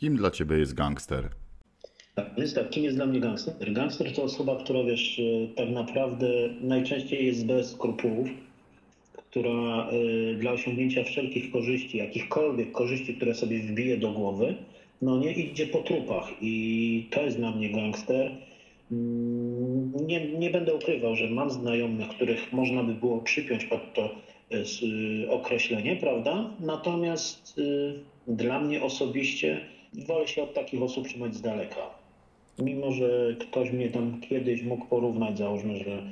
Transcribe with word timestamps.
Kim 0.00 0.16
dla 0.16 0.30
ciebie 0.30 0.58
jest 0.58 0.74
gangster? 0.74 1.28
Tak, 2.14 2.70
kim 2.70 2.84
jest 2.84 2.96
dla 2.96 3.06
mnie 3.06 3.20
gangster? 3.20 3.72
Gangster 3.72 4.14
to 4.14 4.22
osoba, 4.22 4.56
która 4.56 4.84
wiesz, 4.84 5.18
y, 5.18 5.48
tak 5.56 5.70
naprawdę 5.70 6.28
najczęściej 6.60 7.26
jest 7.26 7.46
bez 7.46 7.70
skrupułów, 7.70 8.28
która 9.16 9.90
y, 9.92 10.36
dla 10.38 10.52
osiągnięcia 10.52 11.04
wszelkich 11.04 11.52
korzyści, 11.52 11.98
jakichkolwiek 11.98 12.72
korzyści, 12.72 13.14
które 13.14 13.34
sobie 13.34 13.58
wbije 13.58 13.96
do 13.96 14.12
głowy, 14.12 14.54
no 15.02 15.18
nie 15.18 15.32
idzie 15.32 15.66
po 15.66 15.78
trupach. 15.78 16.28
I 16.40 17.06
to 17.10 17.22
jest 17.22 17.36
dla 17.36 17.50
mnie 17.50 17.70
gangster. 17.70 18.30
Mm, 18.92 19.92
Nie, 20.06 20.28
nie 20.28 20.50
będę 20.50 20.74
ukrywał, 20.74 21.16
że 21.16 21.30
mam 21.30 21.50
znajomych, 21.50 22.08
których 22.08 22.52
można 22.52 22.82
by 22.84 22.94
było 22.94 23.18
przypiąć 23.18 23.64
pod 23.64 23.94
to 23.94 24.14
y, 24.52 25.30
określenie, 25.30 25.96
prawda? 25.96 26.50
Natomiast 26.60 27.58
y, 27.58 27.94
dla 28.26 28.60
mnie 28.60 28.82
osobiście 28.82 29.60
wolę 29.94 30.28
się 30.28 30.42
od 30.42 30.54
takich 30.54 30.82
osób 30.82 31.08
trzymać 31.08 31.34
z 31.34 31.40
daleka. 31.40 31.90
Mimo, 32.58 32.92
że 32.92 33.36
ktoś 33.38 33.70
mnie 33.70 33.90
tam 33.90 34.20
kiedyś 34.20 34.62
mógł 34.62 34.86
porównać, 34.86 35.38
załóżmy, 35.38 35.76
że 35.76 36.02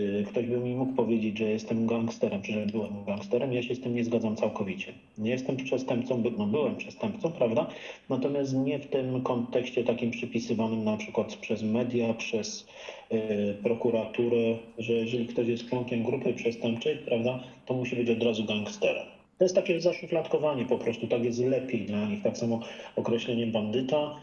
y, 0.00 0.24
ktoś 0.28 0.46
by 0.46 0.58
mi 0.58 0.74
mógł 0.74 0.92
powiedzieć, 0.92 1.38
że 1.38 1.44
jestem 1.44 1.86
gangsterem, 1.86 2.42
czy 2.42 2.52
że 2.52 2.66
byłem 2.66 3.04
gangsterem, 3.04 3.52
ja 3.52 3.62
się 3.62 3.74
z 3.74 3.80
tym 3.80 3.94
nie 3.94 4.04
zgadzam 4.04 4.36
całkowicie. 4.36 4.92
Nie 5.18 5.30
jestem 5.30 5.56
przestępcą, 5.56 6.22
no 6.38 6.46
byłem 6.46 6.76
przestępcą, 6.76 7.32
prawda? 7.32 7.66
Natomiast 8.08 8.54
nie 8.54 8.78
w 8.78 8.86
tym 8.86 9.22
kontekście 9.22 9.84
takim 9.84 10.10
przypisywanym 10.10 10.84
na 10.84 10.96
przykład 10.96 11.36
przez 11.36 11.62
media, 11.62 12.14
przez 12.14 12.66
y, 13.12 13.54
prokuraturę, 13.62 14.56
że 14.78 14.92
jeżeli 14.92 15.26
ktoś 15.26 15.48
jest 15.48 15.68
członkiem 15.68 16.02
grupy 16.02 16.34
przestępczej, 16.34 16.96
prawda, 16.96 17.40
to 17.66 17.74
musi 17.74 17.96
być 17.96 18.10
od 18.10 18.22
razu 18.22 18.44
gangsterem. 18.44 19.15
To 19.38 19.44
jest 19.44 19.54
takie 19.54 19.80
zaszufladkowanie 19.80 20.64
po 20.64 20.78
prostu, 20.78 21.06
tak 21.06 21.24
jest 21.24 21.44
lepiej 21.44 21.86
dla 21.86 22.06
nich. 22.06 22.22
Tak 22.22 22.38
samo 22.38 22.60
określenie 22.96 23.46
bandyta, 23.46 24.16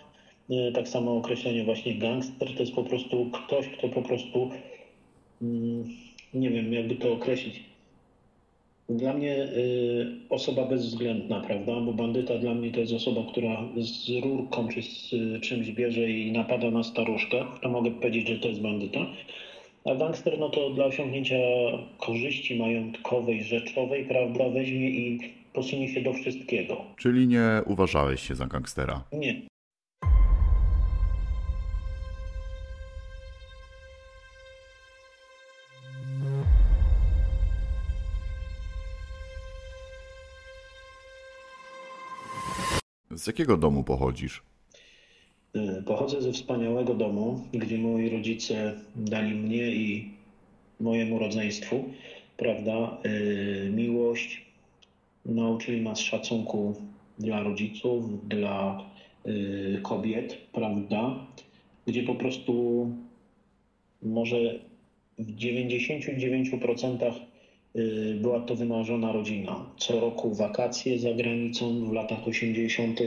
y, 0.49 0.71
tak 0.71 0.87
samo 0.87 1.17
określenie 1.17 1.63
właśnie 1.63 1.95
gangster, 1.95 2.53
to 2.53 2.59
jest 2.59 2.75
po 2.75 2.83
prostu 2.83 3.29
ktoś, 3.31 3.67
kto 3.67 3.89
po 3.89 4.01
prostu, 4.01 4.49
mm, 5.41 5.83
nie 6.33 6.49
wiem 6.49 6.73
jakby 6.73 6.95
to 6.95 7.13
określić. 7.13 7.63
Dla 8.89 9.13
mnie 9.13 9.43
y, 9.43 10.11
osoba 10.29 10.65
bezwzględna, 10.65 11.41
prawda? 11.41 11.81
Bo 11.81 11.93
bandyta 11.93 12.37
dla 12.37 12.53
mnie 12.53 12.71
to 12.71 12.79
jest 12.79 12.93
osoba, 12.93 13.23
która 13.31 13.67
z 13.77 14.09
rurką 14.23 14.67
czy 14.67 14.81
z 14.81 15.13
y, 15.13 15.39
czymś 15.39 15.71
bierze 15.71 16.09
i 16.11 16.31
napada 16.31 16.71
na 16.71 16.83
staruszkę. 16.83 17.45
To 17.61 17.69
mogę 17.69 17.91
powiedzieć, 17.91 18.27
że 18.27 18.39
to 18.39 18.47
jest 18.47 18.61
bandyta. 18.61 18.99
A 19.85 19.95
gangster, 19.95 20.39
no 20.39 20.49
to 20.49 20.69
dla 20.69 20.85
osiągnięcia 20.85 21.35
korzyści 21.97 22.59
majątkowej, 22.59 23.43
rzeczowej, 23.43 24.05
prawda, 24.05 24.49
weźmie 24.49 24.89
i 24.89 25.19
posunie 25.53 25.93
się 25.93 26.01
do 26.01 26.13
wszystkiego. 26.13 26.81
Czyli 26.97 27.27
nie 27.27 27.61
uważałeś 27.65 28.27
się 28.27 28.35
za 28.35 28.47
gangstera. 28.47 29.03
Nie. 29.11 29.41
Z 43.11 43.27
jakiego 43.27 43.57
domu 43.57 43.83
pochodzisz? 43.83 44.52
Y, 45.55 45.83
Pochodzę 45.83 46.21
ze 46.21 46.31
wspaniałego 46.31 46.93
domu, 46.93 47.43
gdzie 47.53 47.77
moi 47.77 48.09
rodzice 48.09 48.75
dali 48.95 49.35
mnie 49.35 49.71
i 49.71 50.09
mojemu 50.79 51.19
rodzeństwu, 51.19 51.83
prawda, 52.37 52.97
y, 53.05 53.69
miłość, 53.71 54.45
nauczyli 55.25 55.81
nas 55.81 55.99
szacunku 55.99 56.73
dla 57.19 57.43
rodziców, 57.43 58.27
dla 58.27 58.85
y, 59.27 59.79
kobiet, 59.83 60.37
prawda, 60.53 61.25
gdzie 61.87 62.03
po 62.03 62.15
prostu 62.15 62.87
może 64.01 64.59
w 65.19 65.35
99% 65.35 67.13
y, 67.75 68.17
była 68.21 68.39
to 68.39 68.55
wymarzona 68.55 69.11
rodzina. 69.11 69.65
Co 69.77 69.99
roku 69.99 70.33
wakacje 70.33 70.99
za 70.99 71.13
granicą 71.13 71.85
w 71.85 71.93
latach 71.93 72.27
80. 72.27 72.99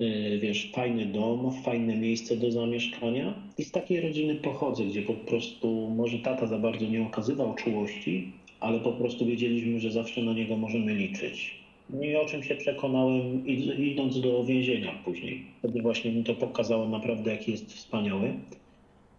y, 0.00 0.38
Wiesz, 0.42 0.70
fajny 0.74 1.06
dom, 1.06 1.52
fajne 1.64 1.96
miejsce 1.96 2.36
do 2.36 2.50
zamieszkania. 2.50 3.34
I 3.58 3.64
z 3.64 3.70
takiej 3.70 4.00
rodziny 4.00 4.34
pochodzę, 4.34 4.84
gdzie 4.84 5.02
po 5.02 5.14
prostu 5.14 5.90
może 5.96 6.18
tata 6.18 6.46
za 6.46 6.58
bardzo 6.58 6.86
nie 6.86 7.02
okazywał 7.02 7.54
czułości, 7.54 8.32
ale 8.60 8.80
po 8.80 8.92
prostu 8.92 9.26
wiedzieliśmy, 9.26 9.80
że 9.80 9.90
zawsze 9.90 10.22
na 10.22 10.32
niego 10.32 10.56
możemy 10.56 10.94
liczyć. 10.94 11.56
I 12.02 12.16
o 12.16 12.24
czym 12.26 12.42
się 12.42 12.54
przekonałem 12.54 13.44
id- 13.44 13.78
idąc 13.80 14.20
do 14.20 14.44
więzienia 14.44 14.92
później. 15.04 15.42
Wtedy 15.58 15.82
właśnie 15.82 16.12
mi 16.12 16.24
to 16.24 16.34
pokazało 16.34 16.88
naprawdę, 16.88 17.30
jaki 17.30 17.50
jest 17.50 17.72
wspaniały. 17.72 18.32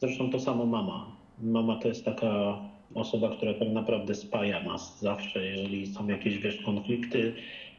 Zresztą 0.01 0.29
to 0.29 0.39
samo 0.39 0.65
mama. 0.65 1.11
Mama 1.43 1.75
to 1.75 1.87
jest 1.87 2.05
taka 2.05 2.59
osoba, 2.95 3.29
która 3.29 3.53
tak 3.53 3.69
naprawdę 3.69 4.15
spaja 4.15 4.63
nas 4.63 4.99
zawsze, 5.01 5.45
jeżeli 5.45 5.87
są 5.87 6.07
jakieś 6.07 6.37
wiesz, 6.37 6.57
konflikty, 6.61 7.33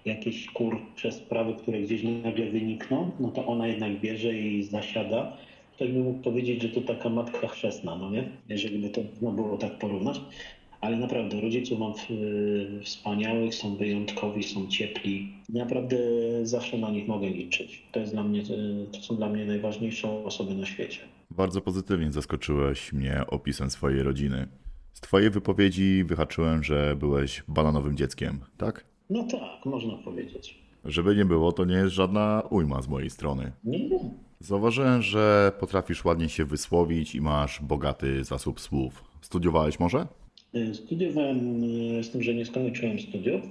jakieś 0.09 0.47
kurcze 0.47 1.13
sprawy, 1.13 1.55
które 1.55 1.81
gdzieś 1.81 2.03
nagle 2.03 2.51
wynikną, 2.51 3.11
no 3.21 3.29
to 3.29 3.47
ona 3.47 3.67
jednak 3.67 4.01
bierze 4.01 4.39
i 4.39 4.63
zasiada. 4.63 5.37
Ktoś 5.73 5.93
by 5.93 5.99
mógł 5.99 6.23
powiedzieć, 6.23 6.63
że 6.63 6.69
to 6.69 6.81
taka 6.81 7.09
matka 7.09 7.49
chrzestna, 7.49 7.97
no 7.97 8.11
nie? 8.11 8.29
Jeżeli 8.49 8.79
by 8.79 8.91
to 8.91 9.01
można 9.21 9.43
było 9.43 9.59
tak 9.59 9.79
porównać. 9.79 10.21
Ale 10.81 10.97
naprawdę 10.97 11.41
rodziców 11.41 11.79
mam 11.79 11.93
y, 12.11 12.81
wspaniałych, 12.85 13.55
są 13.55 13.77
wyjątkowi, 13.77 14.43
są 14.43 14.69
ciepli. 14.69 15.33
Naprawdę 15.49 15.97
zawsze 16.43 16.79
na 16.79 16.91
nich 16.91 17.09
mogę 17.09 17.29
liczyć. 17.29 17.83
To 17.93 18.01
jest 18.01 18.13
dla 18.13 18.25
mnie, 18.25 18.41
y, 18.41 18.45
to 18.93 19.01
są 19.01 19.17
dla 19.17 19.29
mnie 19.29 19.45
najważniejsze 19.45 20.25
osoby 20.25 20.55
na 20.55 20.67
świecie. 20.67 20.99
Bardzo 21.31 21.61
pozytywnie 21.61 22.13
zaskoczyłeś 22.13 22.93
mnie 22.93 23.21
opisem 23.27 23.71
swojej 23.71 24.03
rodziny. 24.03 24.49
Z 24.93 25.01
twojej 25.01 25.31
wypowiedzi 25.31 26.05
wyhaczyłem, 26.05 26.65
że 26.65 26.97
byłeś 26.97 27.43
bananowym 27.49 27.97
dzieckiem, 27.97 28.41
tak? 28.57 28.85
No 29.11 29.23
tak, 29.23 29.67
można 29.67 29.95
powiedzieć. 29.97 30.59
Żeby 30.85 31.17
nie 31.17 31.25
było, 31.25 31.53
to 31.53 31.65
nie 31.65 31.75
jest 31.75 31.95
żadna 31.95 32.43
ujma 32.51 32.83
z 32.83 32.89
mojej 32.89 33.11
strony. 33.11 33.53
Nie, 33.65 33.89
nie. 33.89 33.99
Zauważyłem, 34.41 35.03
że 35.03 35.53
potrafisz 35.61 36.05
ładnie 36.05 36.29
się 36.29 36.45
wysłowić 36.45 37.15
i 37.15 37.21
masz 37.21 37.61
bogaty 37.63 38.25
zasób 38.25 38.61
słów. 38.61 39.05
Studiowałeś 39.21 39.81
może? 39.81 40.07
Y, 40.55 40.75
Studiowałem, 40.75 41.65
y, 41.99 42.05
z 42.05 42.11
tym, 42.11 42.23
że 42.23 42.35
nie 42.35 42.47
skończyłem 42.47 43.01
studiów. 43.01 43.43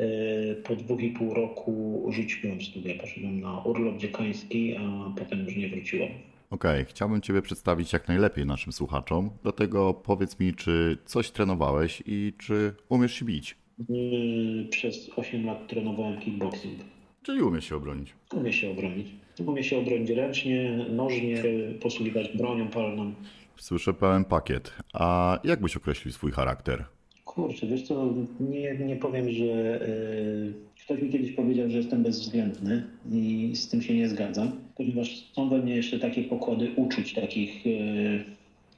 Y, 0.00 0.62
Po 0.64 0.76
dwóch 0.76 1.00
i 1.02 1.10
pół 1.10 1.34
roku 1.34 2.06
rzuciłem 2.10 2.60
studia. 2.62 2.94
Poszedłem 3.00 3.40
na 3.40 3.58
urlop 3.60 3.96
dziekański, 3.98 4.76
a 4.76 5.10
potem 5.18 5.44
już 5.44 5.56
nie 5.56 5.68
wróciłem. 5.68 6.08
Okej, 6.50 6.84
chciałbym 6.84 7.20
Ciebie 7.20 7.42
przedstawić 7.42 7.92
jak 7.92 8.08
najlepiej 8.08 8.46
naszym 8.46 8.72
słuchaczom, 8.72 9.30
dlatego 9.42 9.94
powiedz 9.94 10.40
mi, 10.40 10.54
czy 10.54 10.98
coś 11.04 11.30
trenowałeś 11.30 12.02
i 12.06 12.32
czy 12.38 12.74
umiesz 12.88 13.12
się 13.14 13.24
bić? 13.24 13.56
Y, 13.90 14.66
Przez 14.70 15.10
8 15.16 15.46
lat 15.46 15.68
trenowałem 15.68 16.20
kickboxing. 16.20 16.74
Czyli 17.22 17.42
umiesz 17.42 17.64
się 17.68 17.76
obronić. 17.76 18.14
Umie 18.34 18.52
się 18.52 18.70
obronić. 18.70 19.06
Umie 19.46 19.64
się 19.64 19.78
obronić 19.78 20.10
ręcznie, 20.10 20.84
nożnie, 20.90 21.42
posługiwać 21.80 22.36
bronią 22.36 22.68
palną. 22.68 23.12
Słyszę 23.56 23.94
pełen 23.94 24.24
pakiet. 24.24 24.72
A 24.92 25.38
jak 25.44 25.60
byś 25.60 25.76
określił 25.76 26.12
swój 26.12 26.32
charakter? 26.32 26.84
Kurczę, 27.24 27.66
wiesz 27.66 27.82
co, 27.82 28.14
nie, 28.40 28.78
nie 28.78 28.96
powiem, 28.96 29.30
że 29.30 29.44
y, 29.88 30.52
ktoś 30.84 31.02
mi 31.02 31.10
kiedyś 31.10 31.32
powiedział, 31.32 31.70
że 31.70 31.76
jestem 31.76 32.02
bezwzględny 32.02 32.82
i 33.12 33.50
z 33.54 33.68
tym 33.68 33.82
się 33.82 33.94
nie 33.94 34.08
zgadzam, 34.08 34.50
ponieważ 34.76 35.32
są 35.32 35.48
we 35.48 35.58
mnie 35.58 35.76
jeszcze 35.76 35.98
takie 35.98 36.24
pokłady 36.24 36.70
uczuć 36.76 37.14
takich, 37.14 37.66
y, 37.66 38.24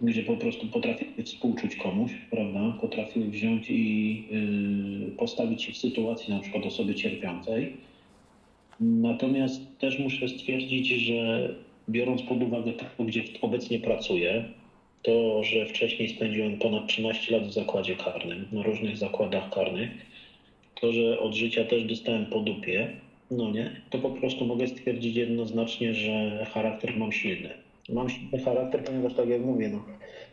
gdzie 0.03 0.23
po 0.23 0.37
prostu 0.37 0.67
potrafię 0.67 1.05
współczuć 1.25 1.77
komuś, 1.77 2.13
prawda? 2.31 2.79
Potrafię 2.81 3.21
wziąć 3.21 3.71
i 3.71 4.25
y, 5.13 5.17
postawić 5.17 5.63
się 5.63 5.73
w 5.73 5.77
sytuacji 5.77 6.35
na 6.35 6.41
przykład 6.41 6.67
osoby 6.67 6.95
cierpiącej. 6.95 7.77
Natomiast 8.81 9.79
też 9.79 9.99
muszę 9.99 10.29
stwierdzić, 10.29 10.89
że 10.89 11.49
biorąc 11.89 12.23
pod 12.23 12.43
uwagę 12.43 12.73
to, 12.73 13.05
gdzie 13.05 13.23
obecnie 13.41 13.79
pracuję, 13.79 14.45
to, 15.03 15.45
że 15.45 15.67
wcześniej 15.67 16.09
spędziłem 16.09 16.59
ponad 16.59 16.87
13 16.87 17.33
lat 17.33 17.49
w 17.49 17.53
zakładzie 17.53 17.97
karnym, 17.97 18.47
na 18.53 18.63
różnych 18.63 18.97
zakładach 18.97 19.51
karnych, 19.51 19.91
to, 20.81 20.93
że 20.93 21.21
od 21.21 21.35
życia 21.35 21.65
też 21.65 21.85
dostałem 21.85 22.27
po 22.27 22.41
dupie, 22.41 22.97
no 23.31 23.51
nie, 23.51 23.81
to 23.91 23.99
po 23.99 24.11
prostu 24.11 24.45
mogę 24.45 24.67
stwierdzić 24.67 25.17
jednoznacznie, 25.17 25.95
że 25.95 26.47
charakter 26.55 26.97
mam 26.97 27.13
silny. 27.13 27.62
Mam 27.89 28.11
silny 28.11 28.39
charakter, 28.45 28.85
ponieważ 28.85 29.15
tak 29.15 29.29
jak 29.29 29.41
mówię, 29.41 29.69
no, 29.69 29.85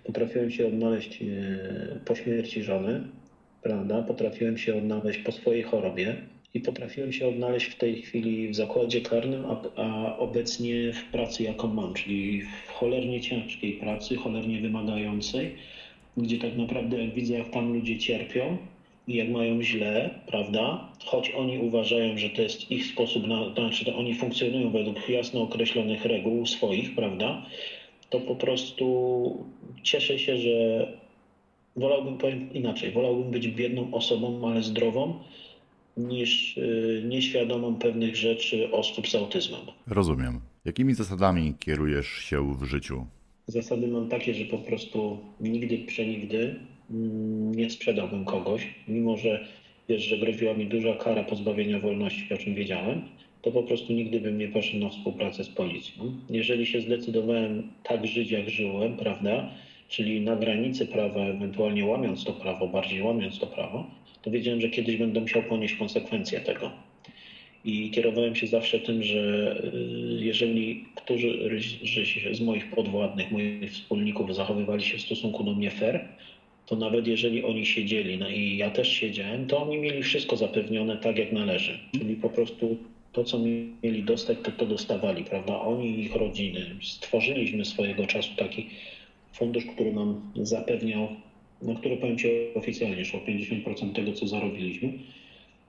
potrafiłem 0.04 0.52
się 0.52 0.68
odnaleźć 0.68 1.22
e, 1.22 1.26
po 2.06 2.16
śmierci 2.16 2.64
żony, 2.64 3.04
prawda, 3.64 4.04
potrafiłem 4.04 4.58
się 4.58 4.78
odnaleźć 4.78 5.20
po 5.20 5.32
swojej 5.32 5.64
chorobie 5.64 6.16
i 6.54 6.60
potrafiłem 6.60 7.14
się 7.14 7.28
odnaleźć 7.28 7.66
w 7.66 7.78
tej 7.78 8.02
chwili 8.02 8.50
w 8.50 8.56
zakładzie 8.56 9.02
karnym, 9.02 9.46
a, 9.46 9.62
a 9.76 10.18
obecnie 10.18 10.94
w 10.94 11.12
pracy, 11.12 11.44
jaką 11.44 11.68
mam, 11.68 11.94
czyli 11.94 12.42
w 12.42 12.70
cholernie 12.72 13.22
ciężkiej 13.22 13.74
pracy, 13.74 14.16
cholernie 14.16 14.62
wymagającej, 14.62 15.56
gdzie 16.18 16.38
tak 16.38 16.58
naprawdę 16.58 17.04
jak 17.04 17.14
widzę, 17.14 17.34
jak 17.34 17.50
tam 17.50 17.74
ludzie 17.74 17.98
cierpią, 17.98 18.58
jak 19.16 19.30
mają 19.30 19.64
źle, 19.64 20.10
prawda, 20.28 20.90
choć 21.06 21.32
oni 21.32 21.58
uważają, 21.58 22.18
że 22.18 22.30
to 22.30 22.42
jest 22.42 22.72
ich 22.72 22.86
sposób, 22.86 23.28
na, 23.28 23.54
znaczy 23.54 23.86
to 23.86 23.98
oni 23.98 24.16
funkcjonują 24.16 24.72
według 24.72 25.10
jasno 25.10 25.42
określonych 25.42 26.06
reguł 26.06 26.46
swoich, 26.46 26.96
prawda, 26.96 27.46
to 28.10 28.20
po 28.20 28.36
prostu 28.36 29.46
cieszę 29.84 30.20
się, 30.20 30.38
że 30.38 30.88
wolałbym, 31.76 32.18
powiem 32.18 32.54
inaczej, 32.54 32.92
wolałbym 32.92 33.32
być 33.32 33.48
biedną 33.48 33.94
osobą, 33.94 34.50
ale 34.52 34.64
zdrową, 34.64 35.20
niż 35.98 36.58
y, 36.58 37.04
nieświadomą 37.06 37.76
pewnych 37.76 38.16
rzeczy 38.16 38.72
osób 38.72 39.08
z 39.08 39.16
autyzmem. 39.16 39.62
Rozumiem. 39.88 40.40
Jakimi 40.66 40.94
zasadami 40.94 41.54
kierujesz 41.60 42.08
się 42.08 42.56
w 42.58 42.64
życiu? 42.64 43.06
Zasady 43.48 43.88
mam 43.88 44.10
takie, 44.10 44.34
że 44.34 44.46
po 44.46 44.58
prostu 44.58 45.18
nigdy, 45.40 45.78
przenigdy 45.78 46.56
nie 47.56 47.70
sprzedałbym 47.70 48.26
kogoś, 48.26 48.68
mimo 48.88 49.18
że 49.18 49.46
wiesz, 49.90 50.04
że 50.04 50.18
groziła 50.18 50.54
mi 50.54 50.66
duża 50.66 50.96
kara 50.96 51.24
pozbawienia 51.24 51.80
wolności, 51.80 52.34
o 52.34 52.38
czym 52.38 52.56
wiedziałem, 52.56 53.02
to 53.42 53.52
po 53.52 53.64
prostu 53.64 53.94
nigdy 53.94 54.20
bym 54.20 54.38
nie 54.38 54.48
poszedł 54.48 54.84
na 54.84 54.90
współpracę 54.90 55.44
z 55.44 55.50
policją. 55.50 56.12
Jeżeli 56.30 56.66
się 56.66 56.82
zdecydowałem 56.82 57.72
tak 57.84 58.08
żyć, 58.08 58.32
jak 58.32 58.50
żyłem, 58.50 58.98
prawda, 58.98 59.52
czyli 59.88 60.22
na 60.22 60.36
granicy 60.36 60.86
prawa, 60.86 61.26
ewentualnie 61.26 61.86
łamiąc 61.86 62.24
to 62.24 62.34
prawo, 62.34 62.68
bardziej 62.68 63.02
łamiąc 63.02 63.40
to 63.40 63.48
prawo, 63.48 63.88
to 64.22 64.32
wiedziałem, 64.32 64.62
że 64.62 64.70
kiedyś 64.70 64.98
będę 64.98 65.22
musiał 65.22 65.44
ponieść 65.44 65.76
konsekwencje 65.76 66.40
tego. 66.40 66.72
I 67.66 67.92
kierowałem 67.92 68.36
się 68.36 68.48
zawsze 68.48 68.80
tym, 68.80 69.04
że 69.04 69.56
y, 69.64 70.26
jeżeli 70.26 70.86
którzy 70.96 71.60
z 72.32 72.42
moich 72.42 72.72
podwładnych, 72.72 73.32
moich 73.32 73.72
wspólników 73.72 74.36
zachowywali 74.36 74.84
się 74.84 74.98
w 74.98 75.02
stosunku 75.02 75.44
do 75.44 75.54
mnie 75.54 75.72
fair, 75.72 76.08
to 76.70 76.76
nawet 76.76 77.08
jeżeli 77.08 77.44
oni 77.44 77.66
siedzieli, 77.66 78.18
no 78.18 78.30
i 78.30 78.58
ja 78.58 78.70
też 78.70 78.88
siedziałem, 78.88 79.48
to 79.48 79.62
oni 79.62 79.78
mieli 79.78 80.04
wszystko 80.04 80.38
zapewnione 80.38 80.98
tak, 80.98 81.18
jak 81.18 81.32
należy. 81.32 81.80
Czyli 81.92 82.16
po 82.16 82.30
prostu 82.30 82.78
to, 83.14 83.24
co 83.24 83.40
mieli 83.84 84.04
dostać, 84.04 84.38
to 84.44 84.52
to 84.52 84.66
dostawali, 84.66 85.24
prawda? 85.24 85.60
Oni 85.60 85.88
i 85.90 86.00
ich 86.00 86.16
rodziny. 86.16 86.66
Stworzyliśmy 86.82 87.66
swojego 87.66 88.06
czasu 88.06 88.30
taki 88.38 88.68
fundusz, 89.34 89.66
który 89.66 89.94
nam 89.94 90.22
zapewniał, 90.36 91.08
no 91.62 91.76
który 91.76 91.98
powiem 91.98 92.18
Ci 92.18 92.28
oficjalnie 92.56 93.06
szło 93.06 93.20
50% 93.28 93.94
tego, 93.94 94.14
co 94.14 94.28
zarobiliśmy, 94.28 94.94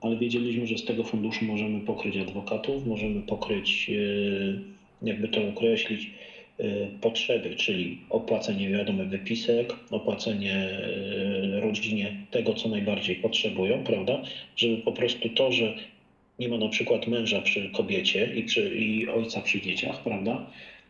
ale 0.01 0.17
wiedzieliśmy, 0.17 0.67
że 0.67 0.77
z 0.77 0.85
tego 0.85 1.03
funduszu 1.03 1.45
możemy 1.45 1.79
pokryć 1.79 2.17
adwokatów, 2.17 2.85
możemy 2.85 3.21
pokryć, 3.21 3.89
e, 3.89 5.07
jakby 5.07 5.27
to 5.27 5.47
określić, 5.49 6.09
potrzeby, 7.01 7.55
czyli 7.55 7.99
opłacenie 8.09 8.69
wiadomych 8.69 9.09
wypisek, 9.09 9.73
opłacenie 9.91 10.55
e, 10.55 11.59
rodzinie 11.59 12.15
tego, 12.31 12.53
co 12.53 12.69
najbardziej 12.69 13.15
potrzebują, 13.15 13.83
prawda? 13.83 14.21
Żeby 14.55 14.77
po 14.77 14.91
prostu 14.91 15.29
to, 15.29 15.51
że 15.51 15.75
nie 16.39 16.49
ma 16.49 16.57
na 16.57 16.69
przykład 16.69 17.07
męża 17.07 17.41
przy 17.41 17.69
kobiecie 17.69 18.33
i, 18.35 18.43
przy, 18.43 18.75
i 18.75 19.09
ojca 19.09 19.41
przy 19.41 19.61
dzieciach, 19.61 20.03
prawda? 20.03 20.45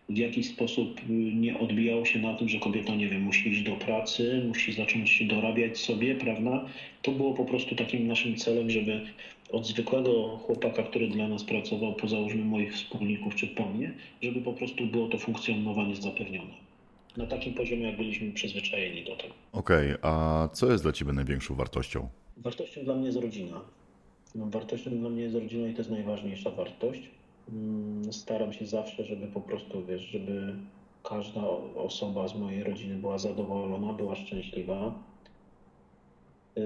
W 0.09 0.17
jakiś 0.17 0.49
sposób 0.49 1.01
nie 1.33 1.59
odbijało 1.59 2.05
się 2.05 2.19
na 2.19 2.33
tym, 2.33 2.49
że 2.49 2.59
kobieta, 2.59 2.95
nie 2.95 3.09
wiem, 3.09 3.21
musi 3.21 3.49
iść 3.49 3.61
do 3.61 3.75
pracy, 3.75 4.43
musi 4.47 4.73
zacząć 4.73 5.23
dorabiać 5.23 5.77
sobie, 5.77 6.15
prawda? 6.15 6.65
To 7.01 7.11
było 7.11 7.33
po 7.33 7.45
prostu 7.45 7.75
takim 7.75 8.07
naszym 8.07 8.35
celem, 8.35 8.69
żeby 8.69 9.01
od 9.51 9.67
zwykłego 9.67 10.37
chłopaka, 10.37 10.83
który 10.83 11.07
dla 11.07 11.27
nas 11.27 11.43
pracował, 11.43 11.93
po 11.93 12.07
załóżmy 12.07 12.45
moich 12.45 12.73
wspólników 12.73 13.35
czy 13.35 13.47
po 13.47 13.65
mnie, 13.65 13.93
żeby 14.21 14.41
po 14.41 14.53
prostu 14.53 14.85
było 14.85 15.07
to 15.07 15.17
funkcjonowanie 15.17 15.95
zapewnione. 15.95 16.53
Na 17.17 17.25
takim 17.25 17.53
poziomie, 17.53 17.83
jak 17.83 17.97
byliśmy 17.97 18.31
przyzwyczajeni 18.31 19.03
do 19.03 19.15
tego. 19.15 19.33
Okej, 19.51 19.93
okay, 19.93 19.97
a 20.01 20.49
co 20.53 20.71
jest 20.71 20.83
dla 20.83 20.91
Ciebie 20.91 21.13
największą 21.13 21.55
wartością? 21.55 22.09
Wartością 22.37 22.83
dla 22.83 22.95
mnie 22.95 23.05
jest 23.05 23.17
rodzina. 23.17 23.61
No, 24.35 24.45
wartością 24.45 24.91
dla 24.91 25.09
mnie 25.09 25.23
jest 25.23 25.35
rodzina 25.35 25.67
i 25.67 25.73
to 25.73 25.77
jest 25.77 25.91
najważniejsza 25.91 26.49
wartość. 26.49 27.01
Mm, 27.49 28.13
staram 28.13 28.53
się 28.53 28.65
zawsze, 28.65 29.05
żeby 29.05 29.27
po 29.27 29.41
prostu, 29.41 29.85
wiesz, 29.85 30.01
żeby 30.01 30.55
każda 31.03 31.41
osoba 31.75 32.27
z 32.27 32.35
mojej 32.35 32.63
rodziny 32.63 32.95
była 32.95 33.17
zadowolona, 33.17 33.93
była 33.93 34.15
szczęśliwa. 34.15 34.93
Y, 36.57 36.61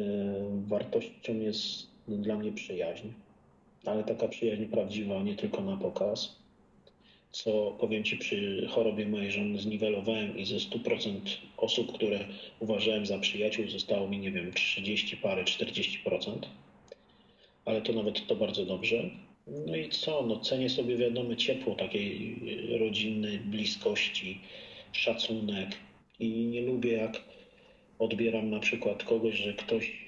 wartością 0.68 1.39
jest 1.39 1.88
dla 2.07 2.36
mnie 2.36 2.51
przyjaźń, 2.51 3.07
ale 3.86 4.04
taka 4.04 4.27
przyjaźń 4.27 4.66
prawdziwa, 4.66 5.24
nie 5.24 5.36
tylko 5.36 5.62
na 5.62 5.77
pokaz. 5.77 6.36
Co 7.31 7.77
powiem 7.80 8.04
Ci, 8.04 8.18
przy 8.18 8.68
chorobie 8.69 9.07
mojej 9.07 9.31
żony 9.31 9.60
zniwelowałem 9.60 10.38
i 10.38 10.45
ze 10.45 10.56
100% 10.56 11.19
osób, 11.57 11.94
które 11.94 12.19
uważałem 12.60 13.06
za 13.06 13.19
przyjaciół, 13.19 13.68
zostało 13.68 14.07
mi, 14.07 14.19
nie 14.19 14.31
wiem, 14.31 14.54
30 14.54 15.18
parę, 15.18 15.44
40%. 15.44 16.48
Ale 17.66 17.81
to 17.81 17.94
nawet 17.94 18.27
to 18.27 18.36
bardzo 18.36 18.66
dobrze. 18.66 19.10
No 19.47 19.75
i 19.75 19.89
co? 19.89 20.25
No 20.27 20.39
cenię 20.39 20.69
sobie 20.69 20.97
wiadomo 20.97 21.36
ciepło 21.36 21.75
takiej 21.75 22.39
rodzinnej 22.80 23.39
bliskości, 23.39 24.42
szacunek 24.92 25.69
i 26.19 26.30
nie 26.45 26.62
lubię 26.62 26.94
jak 26.94 27.21
odbieram 28.00 28.50
na 28.50 28.59
przykład 28.59 29.03
kogoś, 29.03 29.36
że 29.36 29.53
ktoś 29.53 30.06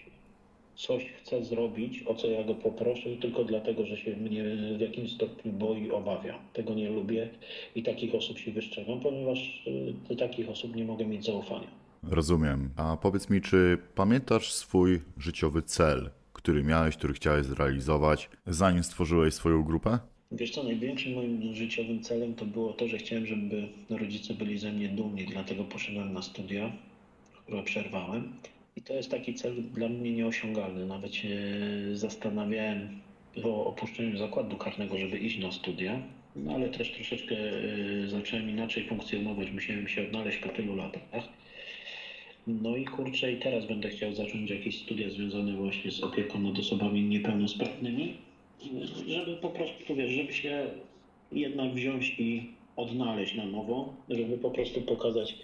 coś 0.75 1.05
chce 1.05 1.43
zrobić, 1.43 2.03
o 2.05 2.15
co 2.15 2.27
ja 2.27 2.43
go 2.43 2.55
poproszę, 2.55 3.09
tylko 3.21 3.43
dlatego, 3.43 3.85
że 3.85 3.97
się 3.97 4.15
mnie 4.15 4.43
w 4.77 4.81
jakimś 4.81 5.11
stopniu 5.11 5.51
boi, 5.53 5.91
obawia. 5.91 6.39
Tego 6.53 6.73
nie 6.73 6.89
lubię 6.89 7.29
i 7.75 7.83
takich 7.83 8.15
osób 8.15 8.39
się 8.39 8.51
wyszczegam, 8.51 8.99
ponieważ 8.99 9.63
do 10.09 10.15
takich 10.15 10.49
osób 10.49 10.75
nie 10.75 10.85
mogę 10.85 11.05
mieć 11.05 11.25
zaufania. 11.25 11.67
Rozumiem. 12.03 12.69
A 12.75 12.97
powiedz 12.97 13.29
mi, 13.29 13.41
czy 13.41 13.77
pamiętasz 13.95 14.53
swój 14.53 15.01
życiowy 15.17 15.61
cel? 15.61 16.09
Który 16.47 16.63
miałeś, 16.63 16.95
który 16.95 17.13
chciałeś 17.13 17.45
zrealizować, 17.45 18.29
zanim 18.45 18.83
stworzyłeś 18.83 19.33
swoją 19.33 19.63
grupę? 19.63 19.99
Wiesz 20.31 20.51
co, 20.51 20.63
największym 20.63 21.13
moim 21.13 21.55
życiowym 21.55 22.03
celem 22.03 22.33
to 22.35 22.45
było 22.45 22.73
to, 22.73 22.87
że 22.87 22.97
chciałem, 22.97 23.25
żeby 23.25 23.67
rodzice 23.89 24.33
byli 24.33 24.57
ze 24.57 24.71
mnie 24.71 24.89
dumni, 24.89 25.25
dlatego 25.25 25.63
poszedłem 25.63 26.13
na 26.13 26.21
studia, 26.21 26.71
które 27.43 27.63
przerwałem. 27.63 28.33
I 28.75 28.81
to 28.81 28.93
jest 28.93 29.11
taki 29.11 29.33
cel 29.33 29.53
dla 29.73 29.89
mnie 29.89 30.11
nieosiągalny. 30.11 30.85
Nawet 30.85 31.15
się 31.15 31.29
zastanawiałem 31.93 32.99
o 33.43 33.65
opuszczeniu 33.65 34.17
zakładu 34.17 34.57
karnego, 34.57 34.97
żeby 34.97 35.17
iść 35.17 35.39
na 35.39 35.51
studia, 35.51 36.01
no 36.35 36.53
ale 36.53 36.69
też 36.69 36.91
troszeczkę 36.91 37.35
e, 37.35 38.07
zacząłem 38.07 38.49
inaczej 38.49 38.87
funkcjonować. 38.87 39.51
Musiałem 39.51 39.87
się 39.87 40.07
odnaleźć 40.07 40.37
po 40.37 40.49
tylu 40.49 40.75
latach. 40.75 41.23
No 42.47 42.77
i 42.77 42.85
kurczę, 42.85 43.31
i 43.31 43.37
teraz 43.37 43.65
będę 43.65 43.89
chciał 43.89 44.13
zacząć 44.13 44.49
jakieś 44.49 44.81
studia 44.81 45.09
związane 45.09 45.53
właśnie 45.53 45.91
z 45.91 46.03
opieką 46.03 46.39
nad 46.39 46.59
osobami 46.59 47.01
niepełnosprawnymi, 47.01 48.13
żeby 49.07 49.37
po 49.37 49.49
prostu, 49.49 49.95
wiesz, 49.95 50.11
żeby 50.11 50.33
się 50.33 50.67
jednak 51.31 51.73
wziąć 51.73 52.15
i 52.19 52.49
odnaleźć 52.75 53.35
na 53.35 53.45
nowo, 53.45 53.93
żeby 54.09 54.37
po 54.37 54.51
prostu 54.51 54.81
pokazać 54.81 55.35